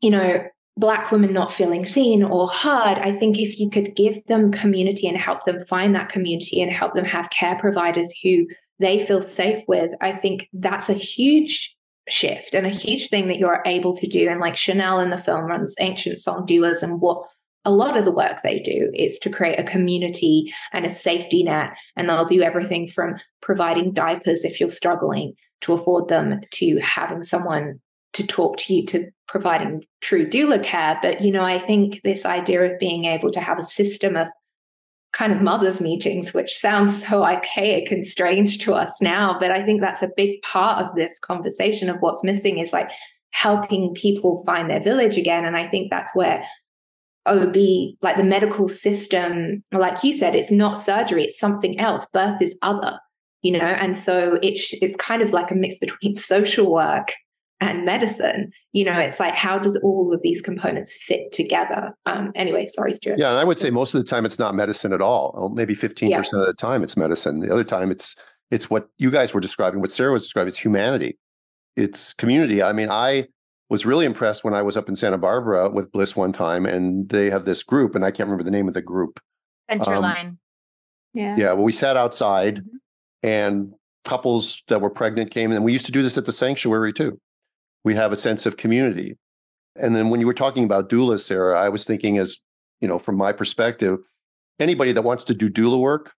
you 0.00 0.10
know, 0.10 0.44
Black 0.76 1.12
women 1.12 1.32
not 1.32 1.52
feeling 1.52 1.84
seen 1.84 2.24
or 2.24 2.48
heard, 2.48 2.98
I 2.98 3.16
think 3.18 3.38
if 3.38 3.60
you 3.60 3.70
could 3.70 3.94
give 3.94 4.24
them 4.26 4.50
community 4.50 5.06
and 5.06 5.16
help 5.16 5.44
them 5.44 5.64
find 5.66 5.94
that 5.94 6.08
community 6.08 6.60
and 6.60 6.72
help 6.72 6.94
them 6.94 7.04
have 7.04 7.30
care 7.30 7.56
providers 7.56 8.12
who 8.22 8.46
they 8.80 9.04
feel 9.04 9.22
safe 9.22 9.62
with, 9.68 9.92
I 10.00 10.12
think 10.12 10.48
that's 10.52 10.88
a 10.88 10.94
huge 10.94 11.74
shift 12.08 12.54
and 12.54 12.66
a 12.66 12.70
huge 12.70 13.08
thing 13.08 13.28
that 13.28 13.38
you're 13.38 13.62
able 13.66 13.96
to 13.96 14.06
do. 14.06 14.28
And 14.28 14.40
like 14.40 14.56
Chanel 14.56 14.98
in 14.98 15.10
the 15.10 15.18
film 15.18 15.44
runs 15.44 15.74
ancient 15.78 16.18
song 16.18 16.44
doulas, 16.46 16.82
and 16.82 17.00
what 17.00 17.24
a 17.64 17.70
lot 17.70 17.96
of 17.96 18.04
the 18.04 18.12
work 18.12 18.42
they 18.42 18.58
do 18.58 18.90
is 18.94 19.18
to 19.20 19.30
create 19.30 19.58
a 19.58 19.64
community 19.64 20.52
and 20.72 20.84
a 20.84 20.90
safety 20.90 21.42
net. 21.42 21.70
And 21.96 22.08
they'll 22.08 22.24
do 22.24 22.42
everything 22.42 22.88
from 22.88 23.16
providing 23.40 23.92
diapers 23.92 24.44
if 24.44 24.60
you're 24.60 24.68
struggling 24.68 25.34
to 25.62 25.72
afford 25.72 26.08
them 26.08 26.40
to 26.50 26.78
having 26.80 27.22
someone 27.22 27.80
to 28.14 28.26
talk 28.26 28.56
to 28.56 28.74
you 28.74 28.86
to 28.86 29.10
providing 29.28 29.84
true 30.00 30.26
doula 30.26 30.62
care. 30.62 30.98
But, 31.02 31.20
you 31.20 31.30
know, 31.30 31.44
I 31.44 31.58
think 31.58 32.00
this 32.02 32.24
idea 32.24 32.62
of 32.62 32.78
being 32.78 33.04
able 33.04 33.30
to 33.32 33.40
have 33.40 33.58
a 33.58 33.64
system 33.64 34.16
of 34.16 34.28
kind 35.12 35.32
of 35.32 35.40
mothers 35.40 35.80
meetings, 35.80 36.34
which 36.34 36.58
sounds 36.58 37.06
so 37.06 37.22
archaic 37.22 37.90
and 37.90 38.04
strange 38.04 38.58
to 38.58 38.74
us 38.74 39.00
now, 39.00 39.36
but 39.38 39.50
I 39.50 39.62
think 39.62 39.80
that's 39.80 40.02
a 40.02 40.10
big 40.16 40.42
part 40.42 40.84
of 40.84 40.94
this 40.94 41.18
conversation 41.20 41.88
of 41.88 41.98
what's 42.00 42.24
missing 42.24 42.58
is 42.58 42.72
like 42.72 42.90
helping 43.30 43.94
people 43.94 44.42
find 44.44 44.68
their 44.68 44.80
village 44.80 45.16
again. 45.16 45.44
And 45.44 45.56
I 45.56 45.68
think 45.68 45.90
that's 45.90 46.14
where 46.14 46.44
OB, 47.26 47.56
like 48.02 48.16
the 48.16 48.24
medical 48.24 48.68
system, 48.68 49.62
like 49.72 50.02
you 50.04 50.12
said, 50.12 50.34
it's 50.34 50.50
not 50.50 50.78
surgery, 50.78 51.24
it's 51.24 51.38
something 51.38 51.78
else. 51.80 52.06
Birth 52.12 52.42
is 52.42 52.58
other, 52.62 52.98
you 53.42 53.52
know, 53.52 53.64
and 53.64 53.94
so 53.94 54.38
it's 54.42 54.74
it's 54.82 54.96
kind 54.96 55.22
of 55.22 55.32
like 55.32 55.50
a 55.50 55.54
mix 55.54 55.78
between 55.78 56.14
social 56.16 56.70
work 56.70 57.12
and 57.64 57.84
medicine. 57.84 58.50
You 58.72 58.84
know, 58.84 58.98
it's 58.98 59.18
like, 59.18 59.34
how 59.34 59.58
does 59.58 59.76
all 59.82 60.12
of 60.12 60.20
these 60.22 60.40
components 60.40 60.96
fit 61.00 61.32
together? 61.32 61.94
Um, 62.06 62.32
anyway, 62.34 62.66
sorry, 62.66 62.92
Stuart. 62.92 63.18
Yeah, 63.18 63.30
and 63.30 63.38
I 63.38 63.44
would 63.44 63.58
say 63.58 63.70
most 63.70 63.94
of 63.94 64.02
the 64.02 64.08
time 64.08 64.24
it's 64.26 64.38
not 64.38 64.54
medicine 64.54 64.92
at 64.92 65.00
all. 65.00 65.50
Maybe 65.54 65.74
15% 65.74 66.16
of 66.18 66.46
the 66.46 66.54
time 66.54 66.82
it's 66.82 66.96
medicine. 66.96 67.40
The 67.40 67.52
other 67.52 67.64
time 67.64 67.90
it's 67.90 68.16
it's 68.50 68.68
what 68.68 68.88
you 68.98 69.10
guys 69.10 69.32
were 69.32 69.40
describing, 69.40 69.80
what 69.80 69.90
Sara 69.90 70.12
was 70.12 70.22
describing, 70.22 70.48
it's 70.48 70.58
humanity. 70.58 71.18
It's 71.76 72.12
community. 72.12 72.62
I 72.62 72.72
mean, 72.72 72.90
I 72.90 73.26
was 73.70 73.86
really 73.86 74.06
impressed 74.06 74.44
when 74.44 74.54
I 74.54 74.62
was 74.62 74.76
up 74.76 74.88
in 74.88 74.94
Santa 74.94 75.18
Barbara 75.18 75.70
with 75.70 75.90
Blyss 75.90 76.14
one 76.14 76.32
time, 76.32 76.66
and 76.66 77.08
they 77.08 77.30
have 77.30 77.46
this 77.46 77.62
group, 77.62 77.94
and 77.94 78.04
I 78.04 78.10
can't 78.10 78.28
remember 78.28 78.44
the 78.44 78.50
name 78.50 78.68
of 78.68 78.74
the 78.74 78.82
group. 78.82 79.18
Centerline. 79.70 80.20
Um, 80.20 80.38
yeah. 81.14 81.36
Yeah. 81.36 81.52
Well, 81.54 81.64
we 81.64 81.72
sat 81.72 81.96
outside 81.96 82.56
mm-hmm. 82.56 83.26
and 83.26 83.72
couples 84.04 84.62
that 84.68 84.80
were 84.80 84.90
pregnant 84.90 85.30
came, 85.30 85.50
and 85.50 85.64
we 85.64 85.72
used 85.72 85.86
to 85.86 85.92
do 85.92 86.02
this 86.02 86.18
at 86.18 86.26
the 86.26 86.32
sanctuary 86.32 86.92
too. 86.92 87.18
We 87.84 87.94
have 87.94 88.12
a 88.12 88.16
sense 88.16 88.46
of 88.46 88.56
community. 88.56 89.16
And 89.76 89.94
then 89.94 90.10
when 90.10 90.20
you 90.20 90.26
were 90.26 90.34
talking 90.34 90.64
about 90.64 90.88
doula, 90.88 91.20
Sara, 91.20 91.60
I 91.60 91.68
was 91.68 91.84
thinking 91.84 92.18
as, 92.18 92.38
you 92.80 92.88
know, 92.88 92.98
from 92.98 93.16
my 93.16 93.32
perspective, 93.32 93.98
anybody 94.58 94.92
that 94.92 95.02
wants 95.02 95.24
to 95.24 95.34
do 95.34 95.50
doula 95.50 95.78
work 95.80 96.14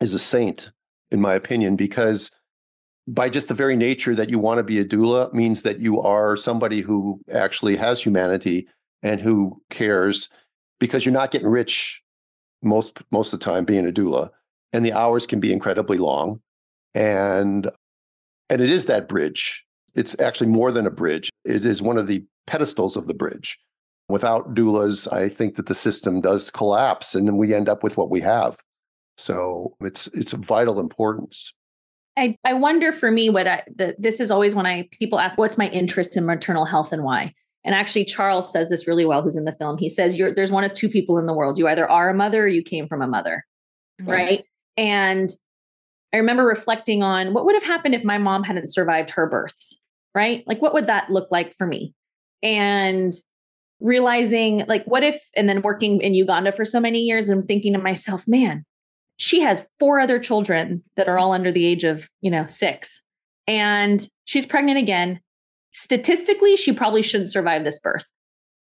is 0.00 0.14
a 0.14 0.18
saint, 0.18 0.70
in 1.10 1.20
my 1.20 1.34
opinion, 1.34 1.76
because 1.76 2.30
by 3.06 3.28
just 3.28 3.48
the 3.48 3.54
very 3.54 3.76
nature 3.76 4.14
that 4.14 4.30
you 4.30 4.38
want 4.38 4.58
to 4.58 4.64
be 4.64 4.78
a 4.78 4.84
doula 4.84 5.32
means 5.32 5.62
that 5.62 5.78
you 5.78 6.00
are 6.00 6.36
somebody 6.36 6.80
who 6.80 7.20
actually 7.32 7.76
has 7.76 8.02
humanity 8.02 8.66
and 9.02 9.20
who 9.20 9.60
cares 9.70 10.30
because 10.80 11.04
you're 11.04 11.12
not 11.12 11.30
getting 11.30 11.48
rich 11.48 12.02
most 12.62 12.98
most 13.10 13.32
of 13.32 13.40
the 13.40 13.44
time 13.44 13.64
being 13.64 13.86
a 13.86 13.92
doula 13.92 14.30
and 14.72 14.86
the 14.86 14.92
hours 14.92 15.26
can 15.26 15.38
be 15.38 15.52
incredibly 15.52 15.98
long 15.98 16.40
and 16.94 17.70
and 18.48 18.62
it 18.62 18.70
is 18.70 18.86
that 18.86 19.08
bridge 19.08 19.64
it's 19.94 20.18
actually 20.20 20.48
more 20.48 20.72
than 20.72 20.86
a 20.86 20.90
bridge 20.90 21.30
it 21.44 21.64
is 21.64 21.82
one 21.82 21.98
of 21.98 22.06
the 22.06 22.24
pedestals 22.46 22.96
of 22.96 23.06
the 23.06 23.14
bridge 23.14 23.58
without 24.08 24.54
doulas 24.54 25.10
i 25.12 25.28
think 25.28 25.56
that 25.56 25.66
the 25.66 25.74
system 25.74 26.20
does 26.20 26.50
collapse 26.50 27.14
and 27.14 27.26
then 27.26 27.36
we 27.36 27.54
end 27.54 27.68
up 27.68 27.82
with 27.82 27.96
what 27.96 28.10
we 28.10 28.20
have 28.20 28.58
so 29.16 29.76
it's 29.80 30.06
it's 30.08 30.32
of 30.32 30.40
vital 30.40 30.78
importance 30.78 31.52
I, 32.16 32.36
I 32.44 32.54
wonder 32.54 32.92
for 32.92 33.10
me 33.10 33.28
what 33.28 33.48
I, 33.48 33.64
the, 33.74 33.94
this 33.98 34.20
is 34.20 34.30
always 34.30 34.54
when 34.54 34.66
I 34.66 34.88
people 34.92 35.18
ask 35.18 35.36
what's 35.36 35.58
my 35.58 35.68
interest 35.70 36.16
in 36.16 36.24
maternal 36.24 36.64
health 36.64 36.92
and 36.92 37.02
why. 37.02 37.34
And 37.64 37.74
actually, 37.74 38.04
Charles 38.04 38.52
says 38.52 38.68
this 38.68 38.86
really 38.86 39.06
well, 39.06 39.22
who's 39.22 39.36
in 39.36 39.46
the 39.46 39.52
film. 39.52 39.78
He 39.78 39.88
says, 39.88 40.16
You're, 40.16 40.34
There's 40.34 40.52
one 40.52 40.64
of 40.64 40.74
two 40.74 40.88
people 40.88 41.18
in 41.18 41.26
the 41.26 41.32
world. 41.32 41.58
You 41.58 41.66
either 41.66 41.90
are 41.90 42.10
a 42.10 42.14
mother 42.14 42.44
or 42.44 42.48
you 42.48 42.62
came 42.62 42.86
from 42.86 43.02
a 43.02 43.06
mother. 43.06 43.42
Mm-hmm. 44.00 44.10
Right. 44.10 44.44
And 44.76 45.30
I 46.12 46.18
remember 46.18 46.44
reflecting 46.44 47.02
on 47.02 47.32
what 47.32 47.44
would 47.44 47.54
have 47.54 47.64
happened 47.64 47.94
if 47.94 48.04
my 48.04 48.18
mom 48.18 48.44
hadn't 48.44 48.68
survived 48.68 49.10
her 49.10 49.28
births. 49.28 49.76
Right. 50.14 50.44
Like, 50.46 50.62
what 50.62 50.74
would 50.74 50.86
that 50.86 51.10
look 51.10 51.28
like 51.30 51.56
for 51.56 51.66
me? 51.66 51.92
And 52.42 53.12
realizing, 53.80 54.64
like, 54.68 54.84
what 54.84 55.02
if, 55.02 55.20
and 55.36 55.48
then 55.48 55.62
working 55.62 56.00
in 56.00 56.14
Uganda 56.14 56.52
for 56.52 56.64
so 56.64 56.78
many 56.78 57.00
years 57.00 57.28
and 57.28 57.44
thinking 57.44 57.72
to 57.72 57.78
myself, 57.78 58.24
man, 58.26 58.64
she 59.16 59.40
has 59.40 59.66
four 59.78 60.00
other 60.00 60.18
children 60.18 60.82
that 60.96 61.08
are 61.08 61.18
all 61.18 61.32
under 61.32 61.50
the 61.50 61.66
age 61.66 61.84
of, 61.84 62.08
you 62.20 62.30
know, 62.30 62.46
six. 62.46 63.00
And 63.46 64.06
she's 64.24 64.46
pregnant 64.46 64.78
again 64.78 65.20
statistically, 65.74 66.56
she 66.56 66.72
probably 66.72 67.02
shouldn't 67.02 67.32
survive 67.32 67.64
this 67.64 67.78
birth, 67.78 68.06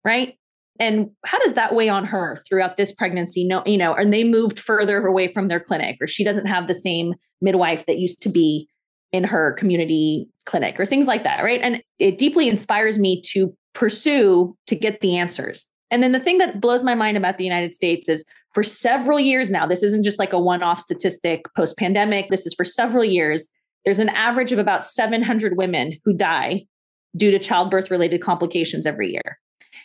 right? 0.04 0.36
And 0.80 1.12
how 1.26 1.40
does 1.40 1.54
that 1.54 1.74
weigh 1.74 1.90
on 1.90 2.06
her 2.06 2.44
throughout 2.48 2.78
this 2.78 2.92
pregnancy? 2.92 3.48
No, 3.48 3.64
you 3.66 3.78
know, 3.78 3.94
and 3.94 4.14
they 4.14 4.24
moved 4.24 4.60
further 4.60 5.06
away 5.06 5.28
from 5.28 5.48
their 5.48 5.60
clinic, 5.60 5.98
or 6.00 6.08
she 6.08 6.24
doesn't 6.24 6.46
have 6.46 6.68
the 6.68 6.74
same 6.74 7.16
midwife 7.42 7.86
that 7.88 7.98
used 7.98 8.22
to 8.24 8.30
be 8.30 8.70
in 9.12 9.24
her 9.24 9.54
community 9.54 10.30
clinic, 10.48 10.80
or 10.80 10.86
things 10.86 11.06
like 11.06 11.24
that, 11.24 11.44
right? 11.44 11.62
And 11.62 11.84
it 12.00 12.18
deeply 12.18 12.50
inspires 12.50 12.98
me 12.98 13.22
to 13.34 13.56
pursue 13.74 14.58
to 14.66 14.76
get 14.76 15.02
the 15.02 15.16
answers. 15.16 15.68
And 15.92 16.02
then 16.02 16.12
the 16.12 16.20
thing 16.20 16.40
that 16.40 16.60
blows 16.60 16.84
my 16.84 16.96
mind 16.96 17.16
about 17.16 17.38
the 17.38 17.44
United 17.44 17.76
States 17.76 18.10
is 18.10 18.26
for 18.54 18.64
several 18.64 19.20
years 19.20 19.52
now, 19.52 19.68
this 19.68 19.84
isn't 19.84 20.04
just 20.04 20.18
like 20.18 20.34
a 20.34 20.40
one 20.40 20.64
off 20.64 20.80
statistic 20.80 21.46
post 21.56 21.78
pandemic, 21.78 22.30
this 22.30 22.48
is 22.48 22.56
for 22.56 22.66
several 22.66 23.06
years. 23.06 23.50
There's 23.86 24.00
an 24.00 24.10
average 24.10 24.52
of 24.52 24.60
about 24.60 24.84
700 24.84 25.56
women 25.56 25.98
who 26.04 26.14
die 26.14 26.66
due 27.16 27.32
to 27.32 27.40
childbirth 27.40 27.92
related 27.92 28.22
complications 28.22 28.86
every 28.86 29.12
year. 29.12 29.40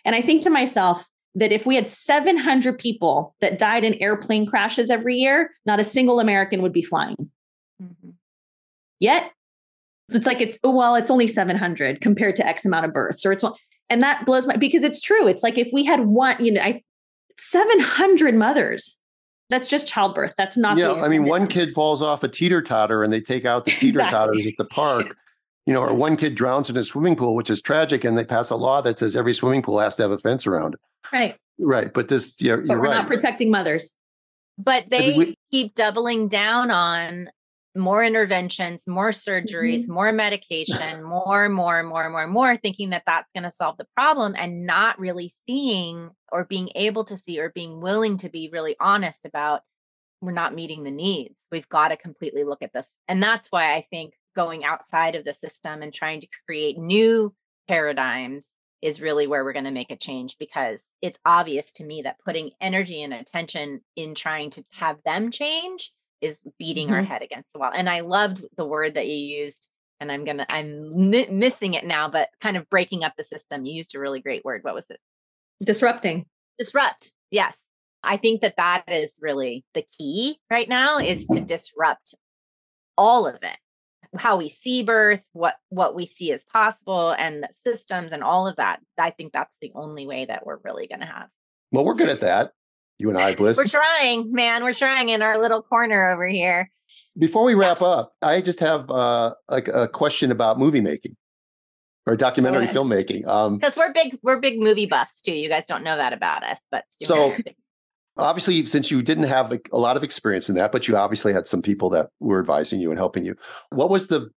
And 0.04 0.16
I 0.16 0.22
think 0.22 0.42
to 0.42 0.50
myself 0.50 1.06
that 1.34 1.52
if 1.52 1.66
we 1.66 1.76
had 1.76 1.88
700 1.88 2.78
people 2.78 3.34
that 3.40 3.58
died 3.58 3.84
in 3.84 3.94
airplane 4.02 4.46
crashes 4.46 4.90
every 4.90 5.16
year, 5.16 5.50
not 5.64 5.80
a 5.80 5.84
single 5.84 6.20
American 6.20 6.62
would 6.62 6.72
be 6.72 6.82
flying. 6.82 7.30
Mm-hmm. 7.82 8.10
Yet, 9.00 9.32
it's 10.14 10.26
like 10.26 10.40
it's 10.40 10.58
well, 10.62 10.94
it's 10.94 11.10
only 11.10 11.26
700 11.26 12.00
compared 12.00 12.36
to 12.36 12.46
X 12.46 12.64
amount 12.64 12.86
of 12.86 12.92
births, 12.92 13.24
or 13.24 13.32
it's 13.32 13.44
and 13.90 14.02
that 14.02 14.24
blows 14.26 14.46
my 14.46 14.56
because 14.56 14.84
it's 14.84 15.00
true. 15.00 15.26
It's 15.28 15.42
like 15.42 15.58
if 15.58 15.68
we 15.72 15.84
had 15.84 16.06
one, 16.06 16.42
you 16.44 16.52
know, 16.52 16.60
I 16.60 16.82
700 17.38 18.34
mothers. 18.34 18.96
That's 19.50 19.68
just 19.68 19.86
childbirth. 19.86 20.32
That's 20.38 20.56
not. 20.56 20.78
Yeah, 20.78 20.92
I 20.92 21.08
mean, 21.08 21.24
one 21.24 21.46
kid 21.46 21.74
falls 21.74 22.00
off 22.00 22.22
a 22.22 22.28
teeter 22.28 22.62
totter 22.62 23.02
and 23.02 23.12
they 23.12 23.20
take 23.20 23.44
out 23.44 23.66
the 23.66 23.70
teeter 23.78 23.98
totters 23.98 24.38
exactly. 24.38 24.52
at 24.52 24.56
the 24.56 24.64
park 24.64 25.16
you 25.66 25.72
know, 25.72 25.82
or 25.82 25.94
one 25.94 26.16
kid 26.16 26.34
drowns 26.34 26.68
in 26.68 26.76
a 26.76 26.84
swimming 26.84 27.16
pool, 27.16 27.34
which 27.34 27.50
is 27.50 27.60
tragic, 27.60 28.04
and 28.04 28.18
they 28.18 28.24
pass 28.24 28.50
a 28.50 28.56
law 28.56 28.80
that 28.80 28.98
says 28.98 29.14
every 29.14 29.32
swimming 29.32 29.62
pool 29.62 29.78
has 29.78 29.96
to 29.96 30.02
have 30.02 30.10
a 30.10 30.18
fence 30.18 30.46
around 30.46 30.74
it. 30.74 30.80
Right. 31.12 31.36
Right. 31.58 31.92
But 31.92 32.08
this, 32.08 32.34
you're, 32.40 32.58
but 32.58 32.66
you're 32.66 32.78
we're 32.78 32.84
right. 32.88 32.94
not 32.94 33.06
protecting 33.06 33.50
mothers. 33.50 33.92
But 34.58 34.90
they 34.90 35.16
we, 35.16 35.34
keep 35.50 35.74
doubling 35.74 36.28
down 36.28 36.70
on 36.70 37.30
more 37.74 38.04
interventions, 38.04 38.82
more 38.86 39.10
surgeries, 39.10 39.82
mm-hmm. 39.82 39.94
more 39.94 40.12
medication, 40.12 41.02
more, 41.02 41.48
more, 41.48 41.82
more, 41.82 42.10
more, 42.10 42.26
more, 42.26 42.56
thinking 42.56 42.90
that 42.90 43.04
that's 43.06 43.32
going 43.32 43.44
to 43.44 43.50
solve 43.50 43.76
the 43.78 43.86
problem 43.96 44.34
and 44.36 44.66
not 44.66 44.98
really 44.98 45.32
seeing 45.48 46.10
or 46.30 46.44
being 46.44 46.70
able 46.74 47.04
to 47.04 47.16
see 47.16 47.40
or 47.40 47.50
being 47.50 47.80
willing 47.80 48.18
to 48.18 48.28
be 48.28 48.50
really 48.52 48.76
honest 48.78 49.24
about 49.24 49.62
we're 50.20 50.32
not 50.32 50.54
meeting 50.54 50.84
the 50.84 50.90
needs. 50.90 51.34
We've 51.50 51.68
got 51.68 51.88
to 51.88 51.96
completely 51.96 52.44
look 52.44 52.62
at 52.62 52.72
this. 52.72 52.94
And 53.08 53.22
that's 53.22 53.48
why 53.48 53.74
I 53.74 53.86
think 53.90 54.14
going 54.36 54.64
outside 54.64 55.14
of 55.14 55.24
the 55.24 55.34
system 55.34 55.82
and 55.82 55.92
trying 55.92 56.20
to 56.20 56.28
create 56.46 56.78
new 56.78 57.34
paradigms 57.68 58.48
is 58.82 59.00
really 59.00 59.26
where 59.26 59.44
we're 59.44 59.52
going 59.52 59.64
to 59.64 59.70
make 59.70 59.90
a 59.90 59.96
change 59.96 60.36
because 60.38 60.82
it's 61.00 61.18
obvious 61.24 61.72
to 61.72 61.84
me 61.84 62.02
that 62.02 62.18
putting 62.24 62.50
energy 62.60 63.02
and 63.02 63.12
attention 63.12 63.80
in 63.96 64.14
trying 64.14 64.50
to 64.50 64.64
have 64.72 64.98
them 65.04 65.30
change 65.30 65.92
is 66.22 66.38
beating 66.58 66.86
mm-hmm. 66.86 66.94
our 66.94 67.02
head 67.02 67.22
against 67.22 67.48
the 67.52 67.60
wall. 67.60 67.72
And 67.74 67.90
I 67.90 68.00
loved 68.00 68.44
the 68.56 68.64
word 68.64 68.94
that 68.94 69.06
you 69.06 69.16
used 69.16 69.68
and 70.00 70.10
I'm 70.10 70.24
going 70.24 70.38
to 70.38 70.46
I'm 70.52 71.10
mi- 71.10 71.28
missing 71.28 71.74
it 71.74 71.84
now 71.84 72.08
but 72.08 72.30
kind 72.40 72.56
of 72.56 72.68
breaking 72.70 73.04
up 73.04 73.12
the 73.18 73.24
system. 73.24 73.66
You 73.66 73.74
used 73.74 73.94
a 73.94 74.00
really 74.00 74.20
great 74.20 74.44
word. 74.44 74.64
What 74.64 74.74
was 74.74 74.86
it? 74.88 74.98
Disrupting. 75.64 76.26
Disrupt. 76.58 77.12
Yes. 77.30 77.56
I 78.02 78.16
think 78.16 78.40
that 78.40 78.56
that 78.56 78.84
is 78.88 79.12
really 79.20 79.64
the 79.74 79.84
key 79.96 80.38
right 80.50 80.68
now 80.68 80.98
is 80.98 81.26
to 81.28 81.40
disrupt 81.40 82.14
all 82.96 83.26
of 83.26 83.36
it 83.42 83.56
how 84.18 84.36
we 84.36 84.48
see 84.48 84.82
birth, 84.82 85.22
what 85.32 85.56
what 85.70 85.94
we 85.94 86.06
see 86.06 86.32
as 86.32 86.44
possible, 86.44 87.12
and 87.12 87.42
the 87.42 87.48
systems 87.64 88.12
and 88.12 88.22
all 88.22 88.46
of 88.46 88.56
that. 88.56 88.80
I 88.98 89.10
think 89.10 89.32
that's 89.32 89.56
the 89.60 89.72
only 89.74 90.06
way 90.06 90.24
that 90.26 90.44
we're 90.44 90.58
really 90.64 90.86
going 90.86 91.00
to 91.00 91.06
have. 91.06 91.28
Well, 91.70 91.84
we're 91.84 91.94
good 91.94 92.10
at 92.10 92.20
that. 92.20 92.52
You 93.02 93.10
and 93.10 93.18
I, 93.18 93.34
Blyss. 93.36 93.56
we're 93.56 93.66
trying, 93.66 94.32
man. 94.32 94.62
We're 94.62 94.74
trying 94.74 95.08
in 95.08 95.22
our 95.22 95.38
little 95.38 95.60
corner 95.60 96.10
over 96.10 96.26
here. 96.26 96.70
Before 97.18 97.44
we 97.44 97.54
wrap 97.54 97.82
up, 97.82 98.14
I 98.22 98.40
just 98.40 98.60
have 98.60 98.90
uh, 98.90 99.34
like 99.50 99.68
a 99.68 99.88
question 99.88 100.30
about 100.30 100.58
movie 100.58 100.80
making 100.80 101.16
or 102.06 102.16
documentary 102.16 102.66
filmmaking. 102.66 103.26
Um, 103.26 103.58
because 103.58 103.76
we're 103.76 103.92
big, 103.92 104.18
we're 104.22 104.40
big 104.40 104.58
movie 104.58 104.86
buffs 104.86 105.20
too. 105.20 105.34
You 105.34 105.48
guys 105.50 105.66
don't 105.66 105.84
know 105.84 105.96
that 105.96 106.12
about 106.14 106.42
us, 106.42 106.60
but 106.70 106.84
so 107.02 107.36
obviously 108.16 108.64
since 108.66 108.90
you 108.90 109.02
didn't 109.02 109.24
have 109.24 109.52
a, 109.52 109.78
lot 109.78 109.96
of 109.96 110.04
experience 110.04 110.48
in 110.48 110.54
that 110.54 110.70
but 110.70 110.86
you 110.86 110.96
obviously 110.96 111.32
had 111.32 111.46
some 111.46 111.62
people 111.62 111.88
that 111.90 112.10
were 112.20 112.38
advising 112.38 112.80
you 112.80 112.90
and 112.90 112.98
helping 112.98 113.24
you 113.24 113.34
what 113.70 113.88
was 113.88 114.08
the 114.08 114.28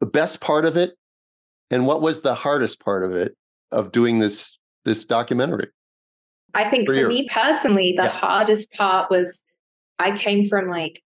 the 0.00 0.06
best 0.06 0.40
part 0.40 0.64
of 0.64 0.76
it 0.76 0.94
and 1.70 1.86
what 1.86 2.00
was 2.00 2.20
the 2.20 2.34
hardest 2.34 2.78
part 2.80 3.02
of 3.02 3.12
it 3.12 3.36
of 3.72 3.90
doing 3.90 4.20
this 4.20 4.58
this 4.84 5.04
documentary 5.04 5.68
i 6.56 6.68
think 6.68 6.86
for, 6.86 6.94
for 6.94 7.08
me 7.08 7.28
personally 7.30 7.92
the 7.96 8.04
yeah. 8.04 8.08
hardest 8.08 8.72
part 8.72 9.10
was 9.10 9.42
i 9.98 10.10
came 10.10 10.48
from 10.48 10.68
like 10.68 11.02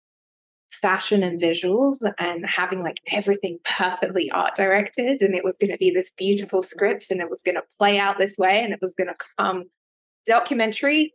fashion 0.71 1.23
and 1.23 1.41
visuals 1.41 1.97
and 2.19 2.45
having 2.45 2.81
like 2.81 3.01
everything 3.07 3.57
perfectly 3.65 4.29
art 4.31 4.55
directed 4.55 5.21
and 5.21 5.35
it 5.35 5.43
was 5.43 5.57
going 5.59 5.71
to 5.71 5.77
be 5.77 5.91
this 5.91 6.11
beautiful 6.11 6.61
script 6.61 7.07
and 7.09 7.21
it 7.21 7.29
was 7.29 7.41
going 7.41 7.55
to 7.55 7.63
play 7.79 7.97
out 7.97 8.17
this 8.17 8.37
way 8.37 8.63
and 8.63 8.71
it 8.71 8.79
was 8.81 8.93
going 8.95 9.07
to 9.07 9.15
come 9.37 9.63
documentary 10.25 11.11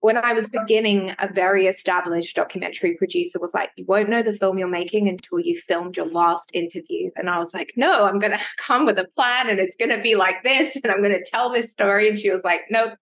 when 0.00 0.16
I 0.16 0.32
was 0.32 0.48
beginning, 0.48 1.14
a 1.18 1.32
very 1.32 1.66
established 1.66 2.36
documentary 2.36 2.94
producer 2.96 3.40
was 3.40 3.52
like, 3.52 3.70
You 3.76 3.84
won't 3.88 4.08
know 4.08 4.22
the 4.22 4.32
film 4.32 4.58
you're 4.58 4.68
making 4.68 5.08
until 5.08 5.40
you 5.40 5.60
filmed 5.66 5.96
your 5.96 6.06
last 6.06 6.50
interview. 6.54 7.10
And 7.16 7.28
I 7.28 7.38
was 7.38 7.52
like, 7.52 7.72
No, 7.76 8.04
I'm 8.04 8.18
going 8.18 8.32
to 8.38 8.40
come 8.58 8.86
with 8.86 8.98
a 8.98 9.08
plan 9.16 9.50
and 9.50 9.58
it's 9.58 9.76
going 9.76 9.90
to 9.90 10.00
be 10.00 10.14
like 10.14 10.42
this. 10.44 10.76
And 10.76 10.92
I'm 10.92 11.02
going 11.02 11.12
to 11.12 11.30
tell 11.30 11.50
this 11.50 11.70
story. 11.70 12.08
And 12.08 12.18
she 12.18 12.30
was 12.30 12.44
like, 12.44 12.62
Nope, 12.70 12.94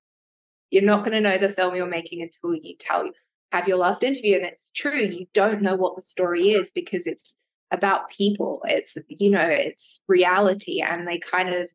you're 0.70 0.82
not 0.82 1.04
going 1.04 1.12
to 1.12 1.20
know 1.20 1.38
the 1.38 1.52
film 1.52 1.74
you're 1.74 1.86
making 1.86 2.22
until 2.22 2.54
you 2.54 2.74
tell, 2.78 3.08
have 3.52 3.68
your 3.68 3.78
last 3.78 4.02
interview. 4.02 4.36
And 4.36 4.46
it's 4.46 4.70
true, 4.74 5.00
you 5.00 5.26
don't 5.32 5.62
know 5.62 5.76
what 5.76 5.96
the 5.96 6.02
story 6.02 6.50
is 6.50 6.70
because 6.70 7.06
it's 7.06 7.34
about 7.70 8.10
people. 8.10 8.62
It's, 8.64 8.96
you 9.08 9.30
know, 9.30 9.46
it's 9.46 10.00
reality. 10.08 10.80
And 10.80 11.06
they 11.06 11.18
kind 11.18 11.54
of, 11.54 11.70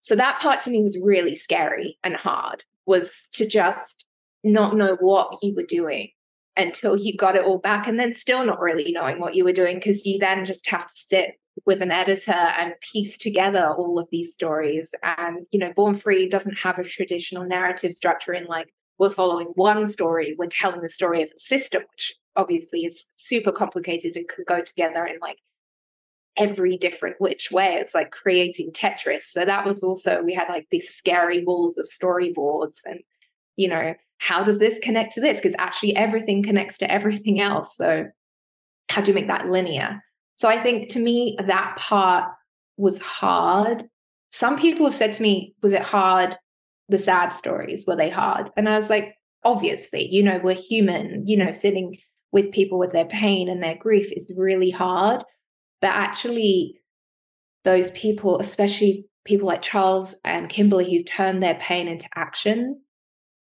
so 0.00 0.14
that 0.16 0.40
part 0.40 0.60
to 0.62 0.70
me 0.70 0.82
was 0.82 0.98
really 1.02 1.34
scary 1.34 1.98
and 2.04 2.14
hard 2.14 2.64
was 2.86 3.12
to 3.32 3.46
just 3.46 4.04
not 4.42 4.76
know 4.76 4.96
what 5.00 5.38
you 5.42 5.54
were 5.54 5.64
doing 5.66 6.10
until 6.56 6.96
you 6.96 7.16
got 7.16 7.36
it 7.36 7.44
all 7.44 7.58
back 7.58 7.86
and 7.86 7.98
then 7.98 8.14
still 8.14 8.44
not 8.44 8.60
really 8.60 8.92
knowing 8.92 9.20
what 9.20 9.34
you 9.34 9.44
were 9.44 9.52
doing 9.52 9.76
because 9.76 10.06
you 10.06 10.18
then 10.18 10.44
just 10.44 10.68
have 10.68 10.86
to 10.86 10.94
sit 10.94 11.32
with 11.66 11.82
an 11.82 11.90
editor 11.90 12.32
and 12.32 12.74
piece 12.80 13.16
together 13.16 13.74
all 13.76 13.98
of 13.98 14.08
these 14.10 14.32
stories. 14.32 14.88
And 15.02 15.46
you 15.50 15.58
know 15.58 15.72
born 15.74 15.94
free 15.94 16.28
doesn't 16.28 16.58
have 16.58 16.78
a 16.78 16.84
traditional 16.84 17.44
narrative 17.44 17.92
structure 17.92 18.32
in 18.32 18.46
like 18.46 18.72
we're 18.98 19.10
following 19.10 19.48
one 19.56 19.86
story 19.86 20.36
we're 20.38 20.46
telling 20.46 20.80
the 20.80 20.88
story 20.88 21.20
of 21.20 21.28
a 21.34 21.38
system 21.38 21.82
which 21.90 22.14
obviously 22.36 22.84
is 22.84 23.06
super 23.16 23.50
complicated 23.52 24.16
and 24.16 24.28
could 24.28 24.46
go 24.46 24.60
together 24.60 25.04
in 25.04 25.18
like 25.20 25.38
every 26.36 26.76
different 26.76 27.16
which 27.20 27.50
way. 27.50 27.74
It's 27.74 27.94
like 27.94 28.10
creating 28.10 28.72
tetris. 28.72 29.22
So 29.22 29.44
that 29.44 29.64
was 29.64 29.82
also 29.82 30.22
we 30.22 30.34
had 30.34 30.48
like 30.48 30.66
these 30.70 30.88
scary 30.88 31.44
walls 31.44 31.78
of 31.78 31.86
storyboards 31.86 32.78
and 32.84 33.00
you 33.56 33.68
know 33.68 33.94
how 34.18 34.42
does 34.42 34.58
this 34.58 34.78
connect 34.82 35.12
to 35.14 35.20
this? 35.20 35.36
Because 35.36 35.54
actually 35.58 35.96
everything 35.96 36.42
connects 36.42 36.78
to 36.78 36.90
everything 36.90 37.40
else. 37.40 37.76
So 37.76 38.06
how 38.88 39.02
do 39.02 39.10
you 39.10 39.14
make 39.14 39.28
that 39.28 39.48
linear? 39.48 40.02
So 40.36 40.48
i 40.48 40.60
think 40.60 40.88
to 40.90 41.00
me 41.00 41.36
that 41.44 41.76
part 41.78 42.24
was 42.76 42.98
hard. 42.98 43.84
Some 44.32 44.56
people 44.56 44.86
have 44.86 44.94
said 44.94 45.12
to 45.14 45.22
me 45.22 45.54
was 45.62 45.72
it 45.72 45.82
hard? 45.82 46.36
The 46.88 46.98
sad 46.98 47.30
stories 47.30 47.84
were 47.86 47.96
they 47.96 48.10
hard? 48.10 48.50
And 48.56 48.68
i 48.68 48.76
was 48.76 48.90
like 48.90 49.14
obviously 49.44 50.08
you 50.10 50.22
know 50.22 50.40
we're 50.42 50.54
human 50.54 51.26
you 51.26 51.36
know 51.36 51.50
sitting 51.50 51.98
with 52.32 52.50
people 52.50 52.78
with 52.78 52.92
their 52.92 53.04
pain 53.04 53.48
and 53.48 53.62
their 53.62 53.76
grief 53.76 54.10
is 54.12 54.32
really 54.36 54.70
hard. 54.70 55.22
But 55.80 55.90
actually 55.90 56.80
those 57.64 57.90
people 57.92 58.38
especially 58.38 59.06
people 59.24 59.48
like 59.48 59.62
charles 59.62 60.14
and 60.24 60.48
kimberly 60.50 60.90
who 60.90 61.02
turned 61.02 61.42
their 61.42 61.54
pain 61.54 61.88
into 61.88 62.06
action 62.14 62.80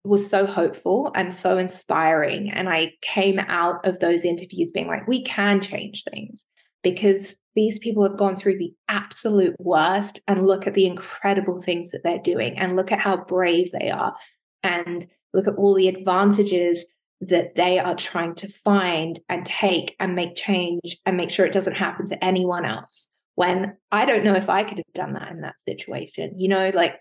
was 0.06 0.28
so 0.28 0.46
hopeful 0.46 1.10
and 1.14 1.32
so 1.32 1.58
inspiring. 1.58 2.50
And 2.50 2.68
I 2.68 2.92
came 3.02 3.38
out 3.38 3.84
of 3.86 4.00
those 4.00 4.24
interviews 4.24 4.72
being 4.72 4.86
like, 4.86 5.06
we 5.06 5.22
can 5.22 5.60
change 5.60 6.04
things 6.10 6.44
because 6.82 7.34
these 7.54 7.78
people 7.78 8.02
have 8.02 8.18
gone 8.18 8.36
through 8.36 8.58
the 8.58 8.72
absolute 8.88 9.56
worst 9.58 10.20
and 10.28 10.46
look 10.46 10.66
at 10.66 10.74
the 10.74 10.86
incredible 10.86 11.58
things 11.58 11.90
that 11.90 12.02
they're 12.04 12.18
doing 12.18 12.56
and 12.58 12.76
look 12.76 12.92
at 12.92 13.00
how 13.00 13.16
brave 13.16 13.70
they 13.72 13.90
are 13.90 14.14
and 14.62 15.06
look 15.32 15.48
at 15.48 15.54
all 15.54 15.74
the 15.74 15.88
advantages 15.88 16.84
that 17.20 17.54
they 17.54 17.78
are 17.78 17.94
trying 17.94 18.34
to 18.34 18.48
find 18.48 19.18
and 19.28 19.46
take 19.46 19.96
and 19.98 20.14
make 20.14 20.36
change 20.36 20.98
and 21.06 21.16
make 21.16 21.30
sure 21.30 21.46
it 21.46 21.52
doesn't 21.52 21.76
happen 21.76 22.06
to 22.06 22.24
anyone 22.24 22.64
else. 22.64 23.08
When 23.36 23.76
I 23.90 24.04
don't 24.04 24.24
know 24.24 24.34
if 24.34 24.48
I 24.48 24.62
could 24.62 24.78
have 24.78 24.94
done 24.94 25.14
that 25.14 25.30
in 25.30 25.40
that 25.40 25.56
situation, 25.66 26.38
you 26.38 26.48
know, 26.48 26.70
like 26.74 27.00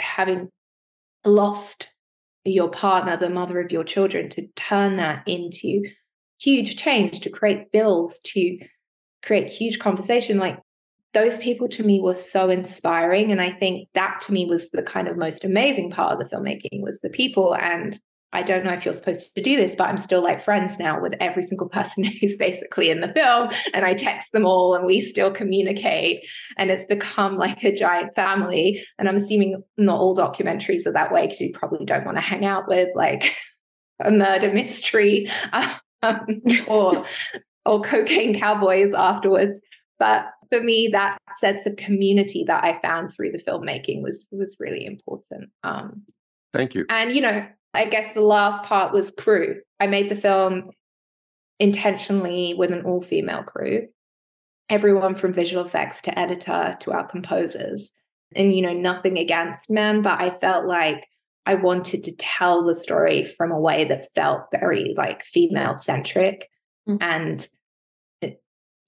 having 0.00 0.48
lost 1.24 1.88
your 2.44 2.70
partner, 2.70 3.16
the 3.16 3.30
mother 3.30 3.60
of 3.60 3.72
your 3.72 3.84
children, 3.84 4.28
to 4.30 4.46
turn 4.56 4.96
that 4.96 5.22
into 5.26 5.82
huge 6.40 6.76
change, 6.76 7.20
to 7.20 7.30
create 7.30 7.72
bills, 7.72 8.18
to 8.24 8.58
create 9.24 9.48
huge 9.48 9.78
conversation. 9.78 10.38
Like 10.38 10.58
those 11.14 11.38
people 11.38 11.68
to 11.68 11.84
me 11.84 12.00
were 12.00 12.14
so 12.14 12.50
inspiring. 12.50 13.30
And 13.30 13.40
I 13.40 13.50
think 13.50 13.88
that 13.94 14.20
to 14.22 14.32
me 14.32 14.46
was 14.46 14.70
the 14.70 14.82
kind 14.82 15.08
of 15.08 15.16
most 15.16 15.44
amazing 15.44 15.90
part 15.90 16.12
of 16.12 16.18
the 16.18 16.36
filmmaking 16.36 16.82
was 16.82 17.00
the 17.00 17.10
people. 17.10 17.54
And 17.54 17.98
I 18.32 18.42
don't 18.42 18.64
know 18.64 18.72
if 18.72 18.84
you're 18.84 18.94
supposed 18.94 19.34
to 19.34 19.42
do 19.42 19.56
this, 19.56 19.74
but 19.74 19.88
I'm 19.88 19.98
still 19.98 20.22
like 20.22 20.40
friends 20.40 20.78
now 20.78 21.00
with 21.00 21.14
every 21.20 21.42
single 21.42 21.68
person 21.68 22.04
who's 22.20 22.36
basically 22.36 22.90
in 22.90 23.00
the 23.00 23.12
film. 23.12 23.50
And 23.74 23.84
I 23.84 23.94
text 23.94 24.32
them 24.32 24.46
all 24.46 24.74
and 24.74 24.86
we 24.86 25.00
still 25.00 25.30
communicate. 25.30 26.28
And 26.56 26.70
it's 26.70 26.84
become 26.84 27.36
like 27.36 27.62
a 27.64 27.72
giant 27.72 28.14
family. 28.14 28.82
And 28.98 29.08
I'm 29.08 29.16
assuming 29.16 29.62
not 29.76 30.00
all 30.00 30.16
documentaries 30.16 30.86
are 30.86 30.92
that 30.92 31.12
way 31.12 31.26
because 31.26 31.40
you 31.40 31.52
probably 31.52 31.84
don't 31.84 32.04
want 32.04 32.16
to 32.16 32.22
hang 32.22 32.44
out 32.44 32.68
with 32.68 32.88
like 32.94 33.36
a 34.00 34.10
murder 34.10 34.52
mystery 34.52 35.30
um, 36.02 36.42
or, 36.68 37.04
or 37.66 37.80
cocaine 37.82 38.38
cowboys 38.38 38.94
afterwards. 38.94 39.60
But 39.98 40.26
for 40.50 40.60
me, 40.62 40.88
that 40.92 41.18
sense 41.38 41.64
of 41.64 41.76
community 41.76 42.44
that 42.46 42.64
I 42.64 42.78
found 42.80 43.12
through 43.12 43.32
the 43.32 43.38
filmmaking 43.38 44.02
was 44.02 44.24
was 44.30 44.56
really 44.58 44.84
important. 44.84 45.50
Um, 45.62 46.02
Thank 46.52 46.74
you. 46.74 46.84
And 46.90 47.14
you 47.14 47.22
know, 47.22 47.46
I 47.74 47.86
guess 47.86 48.12
the 48.12 48.20
last 48.20 48.62
part 48.64 48.92
was 48.92 49.12
crew. 49.18 49.60
I 49.80 49.86
made 49.86 50.08
the 50.08 50.16
film 50.16 50.70
intentionally 51.58 52.54
with 52.54 52.70
an 52.70 52.84
all 52.84 53.02
female 53.02 53.42
crew, 53.42 53.88
everyone 54.68 55.14
from 55.14 55.32
visual 55.32 55.64
effects 55.64 56.00
to 56.02 56.18
editor 56.18 56.76
to 56.80 56.92
our 56.92 57.06
composers. 57.06 57.90
And, 58.34 58.52
you 58.52 58.62
know, 58.62 58.72
nothing 58.72 59.18
against 59.18 59.70
men, 59.70 60.02
but 60.02 60.20
I 60.20 60.30
felt 60.30 60.66
like 60.66 61.06
I 61.44 61.54
wanted 61.54 62.04
to 62.04 62.16
tell 62.16 62.64
the 62.64 62.74
story 62.74 63.24
from 63.24 63.50
a 63.50 63.60
way 63.60 63.84
that 63.84 64.06
felt 64.14 64.42
very 64.50 64.94
like 64.96 65.22
female 65.22 65.76
centric. 65.76 66.48
Mm-hmm. 66.88 67.02
And, 67.02 67.48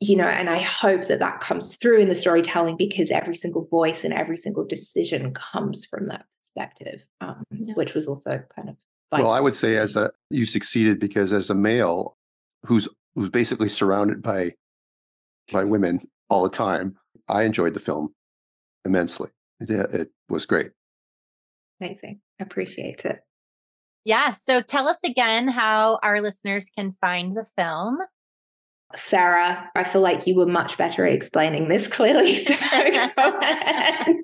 you 0.00 0.16
know, 0.16 0.26
and 0.26 0.50
I 0.50 0.58
hope 0.58 1.08
that 1.08 1.18
that 1.20 1.40
comes 1.40 1.76
through 1.76 2.00
in 2.00 2.08
the 2.08 2.14
storytelling 2.14 2.76
because 2.76 3.10
every 3.10 3.36
single 3.36 3.66
voice 3.66 4.04
and 4.04 4.12
every 4.12 4.36
single 4.36 4.64
decision 4.64 5.34
comes 5.34 5.84
from 5.84 6.08
that 6.08 6.24
perspective, 6.54 7.04
um, 7.20 7.44
yeah. 7.50 7.74
which 7.74 7.94
was 7.94 8.06
also 8.06 8.42
kind 8.54 8.68
of. 8.68 8.76
Well, 9.12 9.30
I 9.30 9.40
would 9.40 9.54
say 9.54 9.76
as 9.76 9.96
a 9.96 10.10
you 10.30 10.44
succeeded 10.44 10.98
because 10.98 11.32
as 11.32 11.48
a 11.48 11.54
male 11.54 12.16
who's 12.66 12.88
who's 13.14 13.28
basically 13.28 13.68
surrounded 13.68 14.22
by 14.22 14.52
by 15.52 15.64
women 15.64 16.00
all 16.28 16.42
the 16.42 16.48
time, 16.48 16.96
I 17.28 17.42
enjoyed 17.44 17.74
the 17.74 17.80
film 17.80 18.12
immensely. 18.84 19.30
It, 19.60 19.70
it 19.70 20.10
was 20.28 20.46
great. 20.46 20.72
Amazing. 21.80 22.20
Appreciate 22.40 23.04
it. 23.04 23.20
Yeah. 24.04 24.32
So 24.32 24.60
tell 24.60 24.88
us 24.88 24.98
again 25.04 25.48
how 25.48 26.00
our 26.02 26.20
listeners 26.20 26.70
can 26.76 26.96
find 27.00 27.36
the 27.36 27.46
film. 27.56 27.98
Sara, 28.96 29.70
I 29.74 29.84
feel 29.84 30.02
like 30.02 30.26
you 30.26 30.34
were 30.34 30.46
much 30.46 30.76
better 30.76 31.06
at 31.06 31.12
explaining 31.12 31.68
this 31.68 31.86
clearly. 31.86 32.44
So 32.44 32.54
go 32.54 33.38
ahead. 33.40 34.16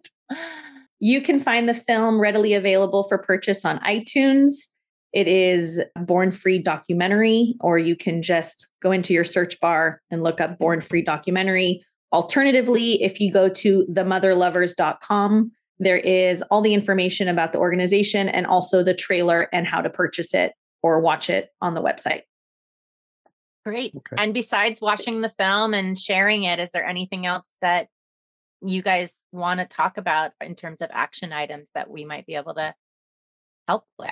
You 1.01 1.23
can 1.23 1.41
find 1.41 1.69
the 1.69 1.75
film 1.75 2.21
readily 2.21 2.55
available 2.55 3.05
for 3.05 3.19
purchase 3.19 3.65
on 3.65 3.79
iTunes. 3.81 4.69
It 5.13 5.27
is 5.27 5.81
Born 5.97 6.31
Free 6.31 6.59
Documentary, 6.59 7.55
or 7.61 7.79
you 7.79 7.97
can 7.97 8.23
just 8.23 8.69
go 8.81 8.93
into 8.93 9.13
your 9.13 9.25
search 9.25 9.59
bar 9.61 10.03
and 10.11 10.23
look 10.23 10.41
up 10.41 10.59
Born 10.59 10.81
Free 10.81 11.03
Documentary. 11.03 11.83
Alternatively, 12.13 13.03
if 13.03 13.19
you 13.19 13.33
go 13.33 13.49
to 13.49 13.87
themotherlovers.com, 13.91 15.51
there 15.79 15.97
is 15.97 16.43
all 16.43 16.61
the 16.61 16.75
information 16.75 17.29
about 17.29 17.53
the 17.53 17.59
organization 17.59 18.29
and 18.29 18.47
also 18.47 18.83
the 18.83 18.95
trailer 18.95 19.49
and 19.53 19.67
how 19.67 19.81
to 19.81 19.89
purchase 19.89 20.35
it 20.35 20.53
or 20.83 21.01
watch 21.01 21.31
it 21.31 21.49
on 21.63 21.75
the 21.75 21.83
website. 21.83 22.23
Great. 23.65 23.95
Okay. 23.97 24.23
And 24.23 24.35
besides 24.35 24.81
watching 24.81 25.23
the 25.23 25.29
film 25.31 25.75
and 25.75 25.99
sharing 25.99 26.45
it, 26.45 26.59
is 26.59 26.71
there 26.73 26.85
anything 26.85 27.27
else 27.27 27.55
that 27.63 27.89
you 28.63 28.83
guys 28.83 29.11
want 29.32 29.61
to 29.61 29.66
talk 29.66 29.97
about 29.97 30.32
in 30.40 30.55
terms 30.55 30.81
of 30.81 30.90
action 30.93 31.32
items 31.32 31.69
that 31.74 31.90
we 31.90 32.05
might 32.05 32.27
be 32.27 32.35
able 32.35 32.55
to 32.55 32.74
help 33.69 33.85
with? 33.98 34.11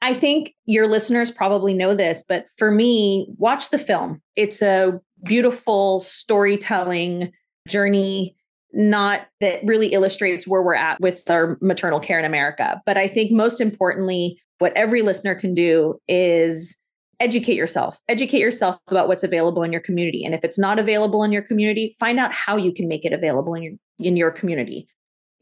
I 0.00 0.14
think 0.14 0.54
your 0.64 0.86
listeners 0.86 1.30
probably 1.30 1.74
know 1.74 1.94
this, 1.94 2.24
but 2.26 2.46
for 2.56 2.70
me, 2.70 3.26
watch 3.36 3.70
the 3.70 3.78
film. 3.78 4.22
It's 4.36 4.62
a 4.62 5.00
beautiful 5.24 6.00
storytelling 6.00 7.32
journey, 7.66 8.36
not 8.72 9.22
that 9.40 9.60
really 9.64 9.88
illustrates 9.88 10.46
where 10.46 10.62
we're 10.62 10.74
at 10.74 11.00
with 11.00 11.28
our 11.28 11.58
maternal 11.60 11.98
care 11.98 12.18
in 12.18 12.24
America. 12.24 12.80
But 12.86 12.96
I 12.96 13.08
think 13.08 13.32
most 13.32 13.60
importantly, 13.60 14.40
what 14.58 14.72
every 14.76 15.02
listener 15.02 15.34
can 15.34 15.54
do 15.54 15.98
is 16.06 16.76
educate 17.20 17.56
yourself. 17.56 17.98
Educate 18.08 18.38
yourself 18.38 18.78
about 18.88 19.08
what's 19.08 19.24
available 19.24 19.62
in 19.62 19.72
your 19.72 19.80
community. 19.80 20.24
And 20.24 20.34
if 20.34 20.44
it's 20.44 20.58
not 20.58 20.78
available 20.78 21.22
in 21.24 21.32
your 21.32 21.42
community 21.42 21.96
find 21.98 22.18
out 22.18 22.32
how 22.32 22.56
you 22.56 22.72
can 22.72 22.88
make 22.88 23.04
it 23.04 23.12
available 23.12 23.54
in 23.54 23.62
your 23.62 23.72
in 23.98 24.16
your 24.16 24.30
community. 24.30 24.86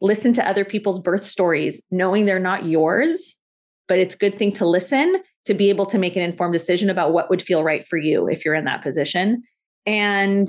Listen 0.01 0.33
to 0.35 0.47
other 0.47 0.65
people's 0.65 1.01
birth 1.01 1.25
stories 1.25 1.81
knowing 1.91 2.27
they're 2.27 2.39
not 2.39 2.67
yours 2.67 3.35
but 3.89 3.99
it's 3.99 4.15
a 4.15 4.19
good 4.19 4.37
thing 4.37 4.53
to 4.53 4.67
listen 4.67 5.23
to 5.45 5.55
be 5.55 5.69
able 5.69 5.87
to 5.87 5.99
make 5.99 6.17
an 6.17 6.23
informed 6.23 6.53
decision 6.53 6.91
about 6.91 7.13
what 7.13 7.31
would 7.31 7.41
feel 7.41 7.63
right 7.63 7.87
for 7.87 7.97
you 7.97 8.27
if 8.27 8.45
you're 8.45 8.55
in 8.55 8.65
that 8.65 8.83
position. 8.83 9.43
And 9.85 10.49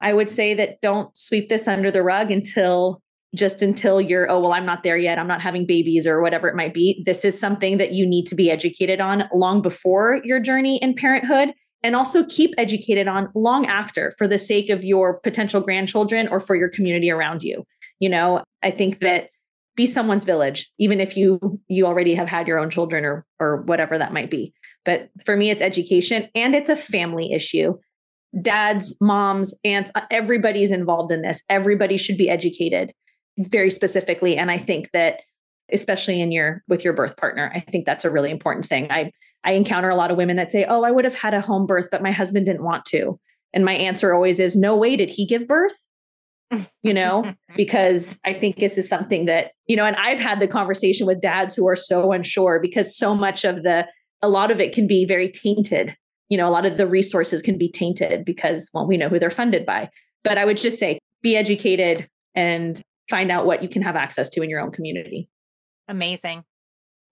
i 0.00 0.12
would 0.12 0.30
say 0.30 0.54
that 0.54 0.80
don't 0.80 1.16
sweep 1.18 1.48
this 1.48 1.66
under 1.66 1.90
the 1.90 2.02
rug 2.02 2.30
until 2.30 3.02
just 3.34 3.60
until 3.62 4.00
you're, 4.00 4.30
oh, 4.30 4.40
well, 4.40 4.52
I'm 4.52 4.64
not 4.64 4.82
there 4.82 4.96
yet. 4.96 5.18
I'm 5.18 5.26
not 5.26 5.42
having 5.42 5.66
babies 5.66 6.06
or 6.06 6.20
whatever 6.22 6.48
it 6.48 6.56
might 6.56 6.72
be. 6.72 7.02
This 7.04 7.24
is 7.24 7.38
something 7.38 7.78
that 7.78 7.92
you 7.92 8.06
need 8.06 8.26
to 8.26 8.34
be 8.34 8.50
educated 8.50 9.00
on 9.00 9.28
long 9.32 9.60
before 9.60 10.20
your 10.24 10.40
journey 10.40 10.78
in 10.82 10.94
parenthood 10.94 11.52
and 11.82 11.94
also 11.94 12.24
keep 12.24 12.52
educated 12.58 13.06
on 13.06 13.28
long 13.34 13.66
after 13.66 14.12
for 14.18 14.26
the 14.26 14.38
sake 14.38 14.70
of 14.70 14.82
your 14.82 15.20
potential 15.20 15.60
grandchildren 15.60 16.28
or 16.28 16.40
for 16.40 16.56
your 16.56 16.68
community 16.68 17.10
around 17.10 17.42
you. 17.42 17.64
You 18.00 18.08
know, 18.08 18.42
I 18.62 18.70
think 18.70 19.00
that 19.00 19.28
be 19.76 19.86
someone's 19.86 20.24
village 20.24 20.68
even 20.80 21.00
if 21.00 21.16
you 21.16 21.60
you 21.68 21.86
already 21.86 22.12
have 22.12 22.26
had 22.26 22.48
your 22.48 22.58
own 22.58 22.68
children 22.68 23.04
or 23.04 23.24
or 23.38 23.62
whatever 23.62 23.96
that 23.96 24.12
might 24.12 24.28
be. 24.28 24.52
But 24.84 25.08
for 25.24 25.36
me 25.36 25.50
it's 25.50 25.62
education 25.62 26.28
and 26.34 26.56
it's 26.56 26.68
a 26.68 26.74
family 26.74 27.32
issue 27.32 27.74
dads, 28.42 28.94
moms, 29.00 29.54
aunts, 29.64 29.90
everybody's 30.10 30.72
involved 30.72 31.12
in 31.12 31.22
this. 31.22 31.42
Everybody 31.48 31.96
should 31.96 32.18
be 32.18 32.28
educated 32.28 32.92
very 33.38 33.70
specifically. 33.70 34.36
And 34.36 34.50
I 34.50 34.58
think 34.58 34.90
that 34.92 35.22
especially 35.72 36.20
in 36.20 36.32
your 36.32 36.62
with 36.68 36.84
your 36.84 36.92
birth 36.92 37.16
partner, 37.16 37.50
I 37.54 37.60
think 37.60 37.86
that's 37.86 38.04
a 38.04 38.10
really 38.10 38.30
important 38.30 38.66
thing. 38.66 38.90
I 38.90 39.12
I 39.44 39.52
encounter 39.52 39.88
a 39.88 39.96
lot 39.96 40.10
of 40.10 40.16
women 40.16 40.36
that 40.36 40.50
say, 40.50 40.64
"Oh, 40.64 40.82
I 40.82 40.90
would 40.90 41.04
have 41.04 41.14
had 41.14 41.34
a 41.34 41.40
home 41.40 41.66
birth, 41.66 41.88
but 41.90 42.02
my 42.02 42.10
husband 42.10 42.46
didn't 42.46 42.64
want 42.64 42.84
to." 42.86 43.18
And 43.54 43.64
my 43.64 43.74
answer 43.74 44.12
always 44.12 44.40
is, 44.40 44.56
"No 44.56 44.76
way, 44.76 44.96
did 44.96 45.10
he 45.10 45.26
give 45.26 45.46
birth?" 45.46 45.76
you 46.82 46.94
know, 46.94 47.34
because 47.56 48.18
I 48.24 48.32
think 48.32 48.56
this 48.56 48.78
is 48.78 48.88
something 48.88 49.26
that, 49.26 49.52
you 49.66 49.76
know, 49.76 49.84
and 49.84 49.96
I've 49.96 50.18
had 50.18 50.40
the 50.40 50.48
conversation 50.48 51.06
with 51.06 51.20
dads 51.20 51.54
who 51.54 51.68
are 51.68 51.76
so 51.76 52.12
unsure 52.12 52.58
because 52.58 52.96
so 52.96 53.14
much 53.14 53.44
of 53.44 53.62
the 53.62 53.86
a 54.22 54.28
lot 54.28 54.50
of 54.50 54.58
it 54.58 54.72
can 54.72 54.86
be 54.86 55.04
very 55.04 55.28
tainted 55.28 55.94
you 56.28 56.36
know, 56.36 56.48
a 56.48 56.50
lot 56.50 56.66
of 56.66 56.76
the 56.76 56.86
resources 56.86 57.42
can 57.42 57.56
be 57.56 57.70
tainted 57.70 58.24
because, 58.24 58.70
well, 58.72 58.86
we 58.86 58.96
know 58.96 59.08
who 59.08 59.18
they're 59.18 59.30
funded 59.30 59.64
by. 59.64 59.88
But 60.24 60.38
I 60.38 60.44
would 60.44 60.56
just 60.56 60.78
say 60.78 60.98
be 61.22 61.36
educated 61.36 62.08
and 62.34 62.80
find 63.08 63.30
out 63.30 63.46
what 63.46 63.62
you 63.62 63.68
can 63.68 63.82
have 63.82 63.96
access 63.96 64.28
to 64.30 64.42
in 64.42 64.50
your 64.50 64.60
own 64.60 64.70
community. 64.70 65.28
Amazing. 65.88 66.44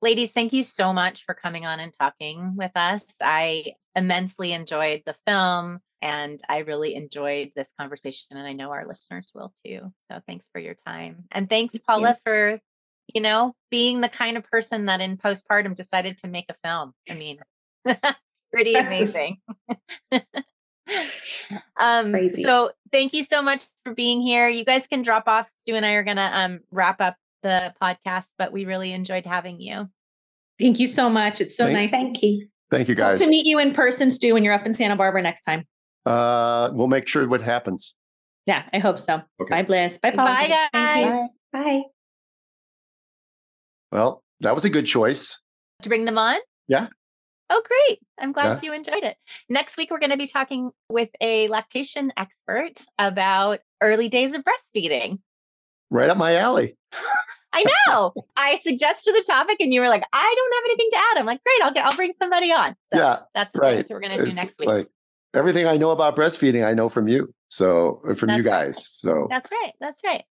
Ladies, 0.02 0.30
thank 0.30 0.52
you 0.52 0.62
so 0.62 0.92
much 0.92 1.24
for 1.24 1.34
coming 1.34 1.64
on 1.64 1.80
and 1.80 1.92
talking 1.98 2.54
with 2.56 2.72
us. 2.76 3.02
I 3.20 3.74
immensely 3.94 4.52
enjoyed 4.52 5.02
the 5.06 5.16
film 5.26 5.80
and 6.02 6.40
I 6.48 6.58
really 6.58 6.94
enjoyed 6.94 7.52
this 7.56 7.72
conversation 7.78 8.36
and 8.36 8.46
I 8.46 8.52
know 8.52 8.70
our 8.70 8.86
listeners 8.86 9.32
will 9.34 9.54
too. 9.64 9.92
So 10.10 10.20
thanks 10.26 10.46
for 10.52 10.60
your 10.60 10.74
time. 10.86 11.24
And 11.32 11.48
thanks 11.48 11.72
thank 11.72 11.86
Paula 11.86 12.10
you. 12.10 12.16
for, 12.24 12.58
you 13.14 13.22
know, 13.22 13.54
being 13.70 14.02
the 14.02 14.08
kind 14.08 14.36
of 14.36 14.44
person 14.44 14.86
that 14.86 15.00
in 15.00 15.16
postpartum 15.16 15.74
decided 15.74 16.18
to 16.18 16.28
make 16.28 16.46
a 16.50 16.56
film. 16.62 16.92
I 17.08 17.14
mean, 17.14 17.38
pretty 18.52 18.74
amazing. 18.74 19.38
um, 21.78 22.12
Crazy. 22.12 22.42
So 22.42 22.70
thank 22.92 23.12
you 23.12 23.24
so 23.24 23.42
much 23.42 23.64
for 23.84 23.94
being 23.94 24.20
here. 24.20 24.48
You 24.48 24.64
guys 24.64 24.86
can 24.86 25.02
drop 25.02 25.24
off. 25.26 25.50
Stu 25.58 25.74
and 25.74 25.84
I 25.84 25.92
are 25.92 26.04
going 26.04 26.16
to 26.16 26.38
um, 26.38 26.60
wrap 26.70 27.00
up 27.00 27.16
the 27.42 27.74
podcast, 27.80 28.26
but 28.38 28.52
we 28.52 28.64
really 28.64 28.92
enjoyed 28.92 29.26
having 29.26 29.60
you. 29.60 29.88
Thank 30.58 30.78
you 30.78 30.86
so 30.86 31.10
much. 31.10 31.40
It's 31.40 31.56
so 31.56 31.64
thank, 31.64 31.76
nice. 31.76 31.90
Thank 31.90 32.22
you. 32.22 32.46
Thank 32.70 32.88
you 32.88 32.94
guys. 32.94 33.20
Hope 33.20 33.26
to 33.26 33.30
meet 33.30 33.46
you 33.46 33.58
in 33.58 33.74
person, 33.74 34.10
Stu, 34.10 34.34
when 34.34 34.42
you're 34.42 34.54
up 34.54 34.66
in 34.66 34.74
Santa 34.74 34.96
Barbara 34.96 35.22
next 35.22 35.42
time. 35.42 35.64
Uh, 36.04 36.70
we'll 36.72 36.86
make 36.86 37.06
sure 37.08 37.28
what 37.28 37.42
happens. 37.42 37.94
Yeah, 38.46 38.62
I 38.72 38.78
hope 38.78 38.98
so. 38.98 39.22
Okay. 39.40 39.50
Bye, 39.50 39.64
Blyss. 39.64 40.00
Bye, 40.00 40.12
Paul. 40.12 40.24
Bye, 40.24 40.68
guys. 40.72 41.28
Bye. 41.52 41.82
Well, 43.92 44.22
that 44.40 44.54
was 44.54 44.64
a 44.64 44.70
good 44.70 44.86
choice. 44.86 45.38
To 45.82 45.88
bring 45.88 46.04
them 46.04 46.18
on? 46.18 46.36
Yeah. 46.68 46.88
Oh, 47.48 47.62
great. 47.64 48.00
I'm 48.18 48.32
glad 48.32 48.44
yeah. 48.44 48.60
you 48.62 48.72
enjoyed 48.72 49.04
it. 49.04 49.16
Next 49.48 49.76
week, 49.76 49.90
we're 49.90 49.98
going 49.98 50.10
to 50.10 50.16
be 50.16 50.26
talking 50.26 50.70
with 50.90 51.10
a 51.20 51.48
lactation 51.48 52.12
expert 52.16 52.74
about 52.98 53.60
early 53.80 54.08
days 54.08 54.34
of 54.34 54.42
breastfeeding. 54.42 55.20
Right 55.90 56.10
up 56.10 56.16
my 56.16 56.36
alley. 56.36 56.76
I 57.52 57.64
know. 57.88 58.12
I 58.36 58.58
suggested 58.62 59.14
the 59.14 59.24
topic 59.26 59.58
and 59.60 59.72
you 59.72 59.80
were 59.80 59.88
like, 59.88 60.04
I 60.12 60.34
don't 60.36 60.54
have 60.54 60.64
anything 60.66 60.88
to 60.90 60.96
add. 60.96 61.18
I'm 61.18 61.26
like, 61.26 61.42
great, 61.42 61.62
I'll 61.62 61.72
get 61.72 61.86
I'll 61.86 61.96
bring 61.96 62.12
somebody 62.12 62.52
on. 62.52 62.76
So 62.92 62.98
yeah. 62.98 63.18
That's 63.34 63.56
right. 63.56 63.78
what 63.78 63.86
we're 63.88 64.00
gonna 64.00 64.20
do 64.20 64.26
it's 64.26 64.36
next 64.36 64.58
week. 64.58 64.68
Like 64.68 64.88
everything 65.32 65.66
I 65.66 65.78
know 65.78 65.90
about 65.90 66.16
breastfeeding, 66.16 66.66
I 66.66 66.74
know 66.74 66.90
from 66.90 67.08
you. 67.08 67.32
So 67.48 68.02
from 68.16 68.28
that's 68.28 68.36
you 68.36 68.42
guys. 68.42 68.66
Right. 68.66 68.76
So 68.76 69.26
that's 69.30 69.50
right. 69.50 69.72
That's 69.80 70.02
right. 70.04 70.24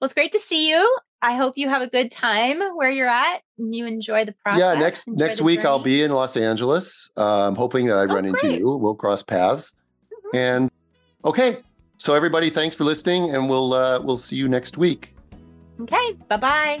Well, 0.00 0.06
it's 0.06 0.14
great 0.14 0.32
to 0.32 0.38
see 0.38 0.70
you. 0.70 0.96
I 1.22 1.34
hope 1.34 1.58
you 1.58 1.68
have 1.68 1.82
a 1.82 1.86
good 1.86 2.10
time 2.10 2.58
where 2.74 2.90
you're 2.90 3.06
at 3.06 3.42
and 3.58 3.74
you 3.74 3.84
enjoy 3.86 4.24
the 4.24 4.32
process. 4.32 4.60
Yeah, 4.60 4.74
next 4.74 5.06
next 5.08 5.42
week 5.42 5.58
journey. 5.58 5.68
I'll 5.68 5.78
be 5.78 6.02
in 6.02 6.10
Los 6.10 6.36
Angeles. 6.38 7.10
Uh, 7.18 7.46
I'm 7.46 7.54
hoping 7.54 7.86
that 7.86 7.98
I 7.98 8.04
oh, 8.04 8.06
run 8.06 8.30
great. 8.30 8.42
into 8.42 8.58
you. 8.58 8.76
We'll 8.76 8.94
cross 8.94 9.22
paths. 9.22 9.74
Mm-hmm. 10.10 10.36
And 10.36 10.70
okay, 11.24 11.58
so 11.98 12.14
everybody, 12.14 12.48
thanks 12.48 12.74
for 12.74 12.84
listening, 12.84 13.34
and 13.34 13.50
we'll 13.50 13.74
uh, 13.74 14.00
we'll 14.00 14.16
see 14.16 14.36
you 14.36 14.48
next 14.48 14.78
week. 14.78 15.14
Okay, 15.80 16.14
bye 16.28 16.38
bye. 16.38 16.80